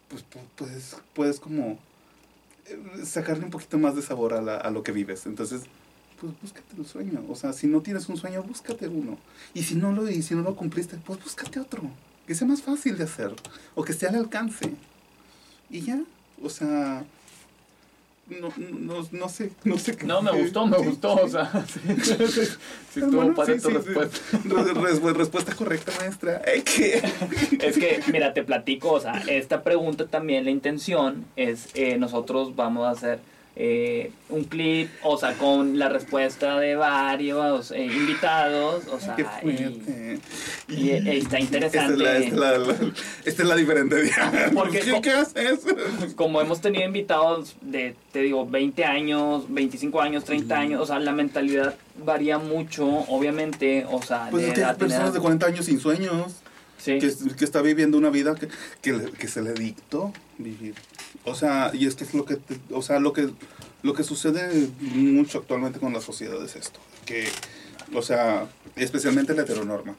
pues 0.09 0.25
puedes, 0.57 0.97
puedes 1.15 1.41
como 1.41 1.79
eh, 2.67 3.05
sacarle 3.05 3.45
un 3.45 3.51
poquito 3.51 3.79
más 3.79 3.97
de 3.97 4.03
sabor 4.03 4.35
a, 4.35 4.71
lo 4.71 4.83
que 4.83 4.93
vives. 4.93 5.27
Entonces, 5.27 5.63
pues 6.21 6.33
búscate 6.41 6.77
el 6.77 6.87
sueño. 6.87 7.25
O 7.29 7.37
sea, 7.37 7.53
si 7.53 7.67
no 7.67 7.81
tienes 7.81 8.09
un 8.09 8.17
sueño, 8.17 8.43
búscate 8.43 8.89
uno. 8.89 9.19
Y 9.53 9.63
si 9.63 9.75
no 9.75 9.93
lo, 9.93 10.09
y 10.09 10.23
si 10.23 10.35
no 10.35 10.43
lo 10.43 10.57
cumpliste, 10.57 10.97
pues 11.05 11.23
búscate 11.23 11.61
otro. 11.61 11.83
Que 12.27 12.35
sea 12.35 12.47
más 12.47 12.63
fácil 12.63 12.97
de 12.97 13.05
hacer. 13.05 13.35
O 13.75 13.85
que 13.85 13.93
esté 13.93 14.07
al 14.07 14.17
alcance. 14.17 14.75
Y 15.71 15.81
ya. 15.83 16.03
O 16.43 16.49
sea, 16.49 17.05
no, 18.29 18.53
no, 18.57 19.07
no 19.13 19.29
sé, 19.29 19.51
no 19.65 19.77
sé 19.77 19.97
qué. 19.97 20.07
No, 20.07 20.23
me 20.23 20.33
gustó, 20.33 20.67
me 20.67 20.79
gustó, 20.79 21.15
o 21.15 21.29
sea, 21.29 21.51
sí, 21.69 22.27
sí, 22.27 23.01
estuvo 23.01 23.35
para 23.35 23.59
tu 23.59 23.69
respuesta. 23.69 25.13
respuesta 25.13 25.55
correcta, 25.55 25.93
maestra. 26.01 26.43
Es 26.47 26.65
que, 26.65 28.03
mira, 28.11 28.33
te 28.33 28.43
platico, 28.43 28.93
o 28.93 29.01
sea, 29.01 29.23
esta 29.29 29.63
pregunta 29.63 30.07
también, 30.07 30.45
la 30.45 30.51
intención 30.51 31.27
es, 31.37 31.69
eh, 31.75 31.99
nosotros 31.99 32.57
vamos 32.57 32.87
a 32.87 32.91
hacer 32.91 33.21
eh, 33.57 34.11
un 34.31 34.45
clip, 34.45 34.91
o 35.05 35.17
sea, 35.17 35.35
con 35.35 35.79
la 35.79 35.89
respuesta 35.89 36.59
de 36.59 36.75
varios 36.75 37.71
eh, 37.71 37.85
invitados, 37.85 38.89
o 38.89 38.99
sea, 38.99 39.17
y, 40.69 40.91
está 40.91 41.39
interesante. 41.39 42.03
Esta 43.25 43.43
es 43.43 43.49
la, 43.49 43.55
diferente. 43.55 44.11
Porque 44.55 44.81
¿Qué, 45.01 45.11
haces? 45.11 45.61
Como 46.17 46.41
hemos 46.41 46.61
tenido 46.61 46.85
invitados 46.85 47.55
de, 47.61 47.95
te 48.13 48.23
digo, 48.23 48.45
20 48.45 48.85
años, 48.85 49.45
25 49.49 50.01
años, 50.01 50.25
30 50.25 50.59
años, 50.59 50.81
o 50.81 50.87
sea, 50.87 50.99
la 50.99 51.13
mentalidad 51.13 51.77
varía 52.05 52.39
mucho, 52.39 52.87
obviamente, 52.87 53.87
o 53.89 54.03
sea, 54.03 54.29
pues 54.31 54.53
de 54.53 54.65
hay 54.65 54.75
personas 54.75 55.15
de 55.15 55.21
40 55.21 55.47
años 55.47 55.67
sin 55.67 55.79
sueños. 55.79 56.44
Que, 56.85 57.45
está 57.45 57.63
viviendo 57.63 57.97
una 57.97 58.11
vida 58.11 58.35
que, 58.35 58.49
que, 58.83 59.29
se 59.29 59.43
le 59.43 59.55
dictó 59.55 60.13
vivir. 60.39 60.75
O 61.25 61.35
sea, 61.35 61.71
y 61.73 61.87
es 61.87 61.95
que 61.95 62.05
es 62.05 62.13
lo 62.13 62.25
que, 62.25 62.39
o 62.71 62.83
sea, 62.83 62.99
lo 62.99 63.13
que, 63.13 63.31
lo 63.83 63.95
que 63.95 64.05
sucede 64.05 64.69
mucho 64.81 65.39
actualmente 65.39 65.81
con 65.81 65.93
la 65.93 66.03
sociedad 66.03 66.43
es 66.45 66.57
esto, 66.57 66.81
que, 67.07 67.27
o 67.95 68.03
sea, 68.03 68.47
especialmente 68.77 69.35
la 69.35 69.43
heteronorma, 69.43 69.97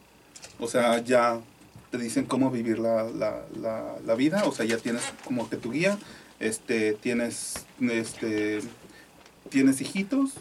o 0.59 0.67
sea, 0.67 1.03
ya 1.03 1.39
te 1.89 1.97
dicen 1.97 2.25
cómo 2.25 2.51
vivir 2.51 2.77
la, 2.77 3.03
la, 3.03 3.45
la, 3.59 3.95
la 4.05 4.15
vida, 4.15 4.43
o 4.45 4.51
sea, 4.51 4.65
ya 4.65 4.77
tienes 4.77 5.01
como 5.23 5.49
que 5.49 5.57
tu 5.57 5.71
guía, 5.71 5.97
este, 6.39 6.93
tienes, 6.93 7.65
este, 7.79 8.61
tienes 9.49 9.81
hijitos, 9.81 10.33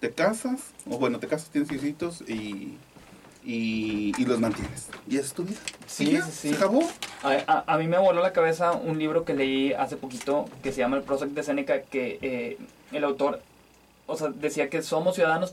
te 0.00 0.10
casas, 0.10 0.60
o 0.86 0.98
bueno, 0.98 1.18
te 1.18 1.28
casas, 1.28 1.50
tienes 1.50 1.72
hijitos 1.72 2.22
y 2.22 2.74
y, 3.44 4.12
y, 4.18 4.24
los 4.24 4.38
mantienes. 4.38 4.88
Y 5.08 5.16
es 5.16 5.32
tu 5.32 5.44
vida. 5.44 5.58
Sí, 5.86 6.06
sí, 6.06 6.20
sí. 6.30 6.48
¿Se 6.50 6.56
acabó? 6.56 6.82
A, 7.22 7.64
a, 7.66 7.78
mí 7.78 7.86
me 7.86 7.98
voló 7.98 8.22
la 8.22 8.32
cabeza 8.32 8.72
un 8.72 8.98
libro 8.98 9.24
que 9.24 9.34
leí 9.34 9.72
hace 9.72 9.96
poquito 9.96 10.46
que 10.62 10.72
se 10.72 10.80
llama 10.80 10.96
El 10.96 11.02
Prozac 11.02 11.30
de 11.30 11.42
Seneca, 11.42 11.82
que 11.82 12.18
eh, 12.20 12.58
el 12.92 13.04
autor 13.04 13.40
o 14.08 14.16
sea, 14.16 14.28
decía 14.28 14.70
que 14.70 14.82
somos 14.82 15.16
ciudadanos 15.16 15.52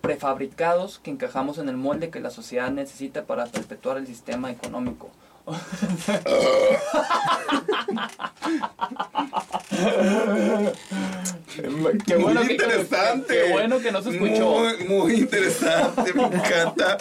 prefabricados 0.00 0.98
que 0.98 1.12
encajamos 1.12 1.58
en 1.58 1.68
el 1.68 1.76
molde 1.76 2.10
que 2.10 2.18
la 2.18 2.30
sociedad 2.30 2.70
necesita 2.70 3.24
para 3.24 3.46
perpetuar 3.46 3.96
el 3.96 4.08
sistema 4.08 4.50
económico. 4.50 5.08
qué 12.06 12.16
bueno 12.16 12.44
muy 12.44 12.52
interesante. 12.52 13.34
Qué 13.34 13.52
bueno 13.52 13.80
que 13.80 13.92
no 13.92 14.02
se 14.02 14.10
escuchó. 14.10 14.64
Muy, 14.88 15.14
interesante, 15.14 16.12
me 16.14 16.24
encanta. 16.24 16.98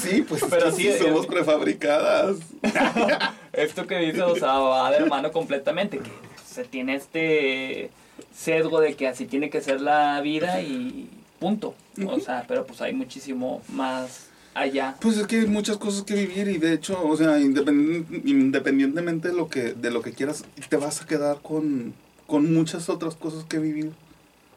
Sí, 0.00 0.24
pues 0.26 0.44
Pero 0.48 0.72
sí, 0.72 0.90
somos 0.98 1.26
prefabricadas. 1.26 2.38
Esto 3.52 3.86
que 3.86 3.98
dices, 3.98 4.22
o 4.22 4.36
sea, 4.36 4.58
va 4.58 4.90
de 4.90 4.98
hermano 4.98 5.32
completamente. 5.32 5.98
Que 5.98 6.10
se 6.46 6.64
tiene 6.64 6.96
este 6.96 7.90
sesgo 8.34 8.80
de 8.80 8.94
que 8.94 9.08
así 9.08 9.26
tiene 9.26 9.50
que 9.50 9.60
ser 9.60 9.80
la 9.80 10.20
vida 10.20 10.62
y 10.62 11.10
punto. 11.38 11.74
O 12.06 12.20
sea, 12.20 12.44
pero 12.48 12.66
pues 12.66 12.80
hay 12.80 12.94
muchísimo 12.94 13.62
más 13.68 14.29
allá. 14.54 14.96
Pues 15.00 15.16
es 15.16 15.26
que 15.26 15.40
hay 15.40 15.46
muchas 15.46 15.78
cosas 15.78 16.02
que 16.02 16.14
vivir 16.14 16.48
y 16.48 16.58
de 16.58 16.72
hecho, 16.72 17.02
o 17.02 17.16
sea, 17.16 17.40
independientemente 17.40 19.28
de 19.28 19.34
lo 19.34 19.48
que, 19.48 19.74
de 19.74 19.90
lo 19.90 20.02
que 20.02 20.12
quieras, 20.12 20.44
te 20.68 20.76
vas 20.76 21.02
a 21.02 21.06
quedar 21.06 21.40
con, 21.42 21.94
con 22.26 22.52
muchas 22.52 22.88
otras 22.88 23.14
cosas 23.14 23.44
que 23.44 23.58
vivir. 23.58 23.92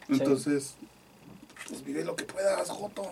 Entonces, 0.09 0.75
pues 1.67 1.83
vive 1.85 2.03
lo 2.03 2.15
que 2.15 2.25
puedas, 2.25 2.69
Joto. 2.69 3.03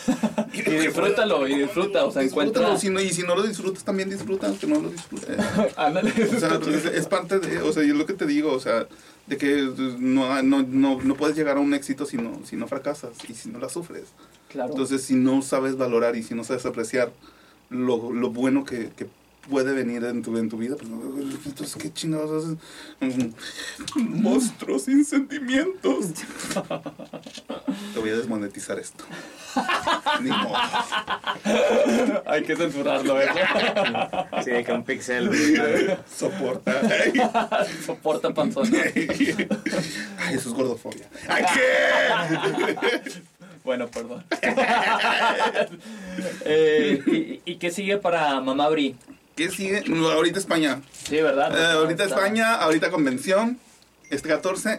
y, 0.52 0.62
disfrútalo, 0.62 1.46
y 1.46 1.54
disfruta, 1.56 2.04
o 2.04 2.10
sea, 2.10 2.22
encuentra... 2.22 2.76
Si 2.76 2.90
no, 2.90 3.00
y 3.00 3.10
si 3.10 3.22
no 3.22 3.36
lo 3.36 3.42
disfrutas, 3.42 3.84
también 3.84 4.10
disfruta, 4.10 4.52
que 4.58 4.66
no 4.66 4.80
lo 4.80 4.90
disfrutes. 4.90 5.36
o 6.36 6.40
sea, 6.40 6.58
pues, 6.58 6.84
es, 6.84 7.06
parte 7.06 7.38
de, 7.38 7.60
o 7.62 7.72
sea, 7.72 7.84
yo 7.84 7.92
es 7.92 7.98
lo 7.98 8.06
que 8.06 8.14
te 8.14 8.26
digo, 8.26 8.52
o 8.52 8.60
sea, 8.60 8.86
de 9.26 9.36
que 9.36 9.70
no, 9.98 10.42
no, 10.42 10.62
no, 10.62 11.00
no 11.00 11.14
puedes 11.14 11.36
llegar 11.36 11.56
a 11.56 11.60
un 11.60 11.74
éxito 11.74 12.06
si 12.06 12.16
no, 12.16 12.40
si 12.44 12.56
no 12.56 12.66
fracasas 12.66 13.12
y 13.28 13.34
si 13.34 13.50
no 13.50 13.58
la 13.60 13.68
sufres. 13.68 14.06
Entonces, 14.54 15.02
si 15.02 15.14
no 15.14 15.42
sabes 15.42 15.76
valorar 15.76 16.16
y 16.16 16.22
si 16.22 16.34
no 16.34 16.44
sabes 16.44 16.66
apreciar 16.66 17.12
lo, 17.70 18.12
lo 18.12 18.30
bueno 18.30 18.64
que, 18.64 18.90
que, 18.90 19.06
puede 19.48 19.72
venir 19.72 20.04
en 20.04 20.22
tu, 20.22 20.36
en 20.36 20.48
tu 20.48 20.56
vida, 20.56 20.76
pues 20.76 20.88
entonces, 21.46 21.74
¿qué 21.76 21.92
chingados 21.92 22.44
haces? 22.44 22.58
Monstruos 23.96 24.84
sin 24.84 25.04
sentimientos. 25.04 26.06
voy 27.96 28.10
a 28.10 28.16
desmonetizar 28.16 28.78
esto. 28.78 29.04
Ni 30.20 30.30
modo. 30.30 30.54
Hay 32.26 32.42
que 32.44 32.56
censurarlo, 32.56 33.20
¿eh? 33.20 33.28
Sí, 34.44 34.50
que 34.64 34.72
un 34.72 34.84
pixel. 34.84 35.30
Soporta. 36.06 36.80
Soporta 37.84 38.32
panzón. 38.32 38.70
Ay, 38.74 40.34
eso 40.34 40.48
es 40.48 40.54
gordofobia. 40.54 41.08
¡Ay, 41.28 41.44
qué! 41.54 43.22
Bueno, 43.64 43.88
perdón. 43.88 44.24
Eh, 46.44 47.40
¿y, 47.44 47.56
qué 47.56 47.70
sigue 47.70 47.96
para 47.96 48.40
Mamá 48.40 48.68
Bri? 48.68 48.96
¿Qué 49.34 49.48
sigue? 49.48 49.82
ahorita 49.88 50.38
España. 50.38 50.82
Sí, 50.92 51.16
¿verdad? 51.16 51.56
Eh, 51.58 51.72
ahorita 51.78 52.04
España, 52.04 52.54
ahorita 52.56 52.90
convención. 52.90 53.58
Este 54.10 54.28
14. 54.28 54.78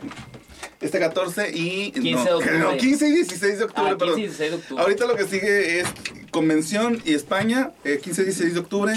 Este 0.80 0.99
14 0.99 1.51
y. 1.55 1.91
15 1.91 2.23
de 2.23 2.34
octubre. 2.34 2.60
No, 2.60 2.77
15 2.77 3.07
y 3.07 3.11
16 3.14 3.57
de 3.57 3.64
octubre, 3.64 3.91
ah, 3.91 3.97
15 3.97 4.19
y 4.19 4.23
16 4.23 4.51
de 4.51 4.57
octubre. 4.57 4.84
Ahorita 4.84 5.05
lo 5.07 5.15
que 5.15 5.23
sigue 5.26 5.80
es 5.80 5.88
convención 6.30 7.01
y 7.03 7.14
España, 7.14 7.72
15 7.84 8.22
y 8.22 8.26
16 8.26 8.53
de 8.53 8.60
octubre. 8.60 8.93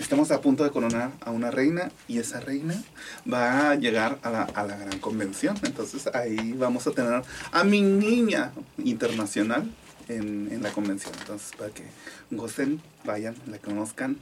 Estamos 0.00 0.30
a 0.30 0.40
punto 0.40 0.64
de 0.64 0.70
coronar 0.70 1.12
a 1.20 1.30
una 1.30 1.50
reina 1.50 1.90
y 2.08 2.18
esa 2.18 2.40
reina 2.40 2.74
va 3.30 3.70
a 3.70 3.74
llegar 3.76 4.18
a 4.22 4.30
la, 4.30 4.42
a 4.42 4.66
la 4.66 4.76
gran 4.76 4.98
convención. 4.98 5.56
Entonces 5.64 6.06
ahí 6.14 6.52
vamos 6.52 6.86
a 6.86 6.92
tener 6.92 7.22
a 7.52 7.64
mi 7.64 7.80
niña 7.82 8.52
internacional 8.78 9.70
en, 10.08 10.48
en, 10.52 10.62
la 10.62 10.70
convención. 10.70 11.14
Entonces, 11.20 11.52
para 11.56 11.70
que 11.70 11.84
gocen, 12.30 12.80
vayan, 13.04 13.34
la 13.46 13.58
conozcan 13.58 14.18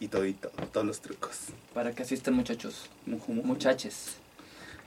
y 0.00 0.08
todo 0.08 0.24
y 0.26 0.32
todo, 0.34 0.52
todos 0.72 0.86
los 0.86 1.00
trucos. 1.00 1.36
Para 1.74 1.92
que 1.92 2.02
asistan 2.02 2.34
muchachos, 2.34 2.88
muchaches. 3.06 4.16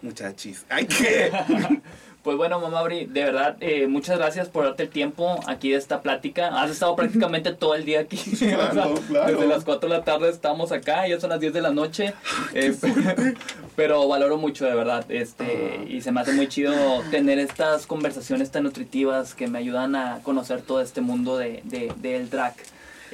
Muchachis. 0.01 0.65
¡Ay, 0.69 0.85
qué! 0.87 1.29
Pues 2.23 2.35
bueno, 2.35 2.59
mamá 2.59 2.83
Bri, 2.83 3.05
de 3.05 3.23
verdad, 3.23 3.55
eh, 3.61 3.87
muchas 3.87 4.17
gracias 4.17 4.49
por 4.49 4.65
darte 4.65 4.83
el 4.83 4.89
tiempo 4.89 5.39
aquí 5.47 5.71
de 5.71 5.77
esta 5.77 6.01
plática. 6.01 6.61
Has 6.61 6.69
estado 6.69 6.95
prácticamente 6.97 7.53
todo 7.53 7.75
el 7.75 7.85
día 7.85 8.01
aquí. 8.01 8.17
Claro, 8.17 8.95
claro. 9.07 9.31
Desde 9.31 9.47
las 9.47 9.63
4 9.63 9.89
de 9.89 9.97
la 9.97 10.03
tarde 10.03 10.29
estamos 10.29 10.73
acá, 10.73 11.07
ya 11.07 11.19
son 11.19 11.29
las 11.29 11.39
10 11.39 11.53
de 11.53 11.61
la 11.61 11.71
noche. 11.71 12.13
Eh, 12.53 12.75
pero 13.77 14.05
valoro 14.07 14.37
mucho, 14.37 14.65
de 14.65 14.75
verdad. 14.75 15.09
Este, 15.09 15.85
y 15.87 16.01
se 16.01 16.11
me 16.11 16.19
hace 16.19 16.33
muy 16.33 16.47
chido 16.49 16.73
tener 17.09 17.39
estas 17.39 17.87
conversaciones 17.87 18.51
tan 18.51 18.63
nutritivas 18.63 19.33
que 19.33 19.47
me 19.47 19.59
ayudan 19.59 19.95
a 19.95 20.19
conocer 20.21 20.61
todo 20.61 20.81
este 20.81 20.99
mundo 20.99 21.37
de, 21.37 21.61
de, 21.63 21.93
del 21.97 22.29
drag. 22.29 22.55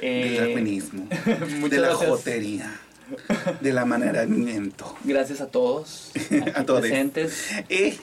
Eh, 0.00 0.36
del 0.40 0.54
feminismo. 0.54 1.06
de 1.70 1.78
la 1.78 1.94
jotería 1.94 2.80
de 3.60 3.72
la 3.72 3.84
manera-miento. 3.84 4.96
Gracias 5.04 5.40
a 5.40 5.46
todos. 5.46 6.10
a 6.54 6.64
todos. 6.64 6.80
Presentes. 6.80 7.50
Eh, 7.68 7.96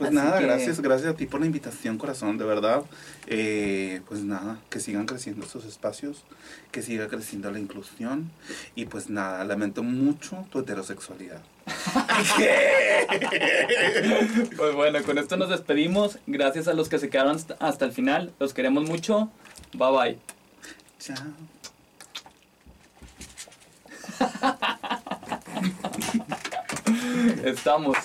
pues 0.00 0.12
nada, 0.12 0.40
gracias, 0.40 0.80
gracias 0.80 1.12
a 1.12 1.14
ti 1.14 1.26
por 1.26 1.40
la 1.40 1.46
invitación, 1.46 1.98
corazón, 1.98 2.38
de 2.38 2.46
verdad. 2.46 2.84
Eh, 3.26 4.00
pues 4.08 4.22
nada, 4.22 4.58
que 4.70 4.80
sigan 4.80 5.04
creciendo 5.04 5.44
estos 5.44 5.66
espacios, 5.66 6.24
que 6.72 6.80
siga 6.80 7.08
creciendo 7.08 7.50
la 7.50 7.58
inclusión 7.58 8.30
y 8.74 8.86
pues 8.86 9.10
nada, 9.10 9.44
lamento 9.44 9.82
mucho 9.82 10.46
tu 10.50 10.60
heterosexualidad. 10.60 11.42
pues 14.56 14.74
bueno, 14.74 15.02
con 15.02 15.18
esto 15.18 15.36
nos 15.36 15.50
despedimos. 15.50 16.18
Gracias 16.26 16.66
a 16.66 16.72
los 16.72 16.88
que 16.88 16.98
se 16.98 17.10
quedaron 17.10 17.38
hasta 17.58 17.84
el 17.84 17.92
final. 17.92 18.32
Los 18.40 18.54
queremos 18.54 18.88
mucho. 18.88 19.30
Bye 19.74 19.92
bye. 19.92 20.18
Chao. 20.98 21.26
Estamos. 27.44 27.98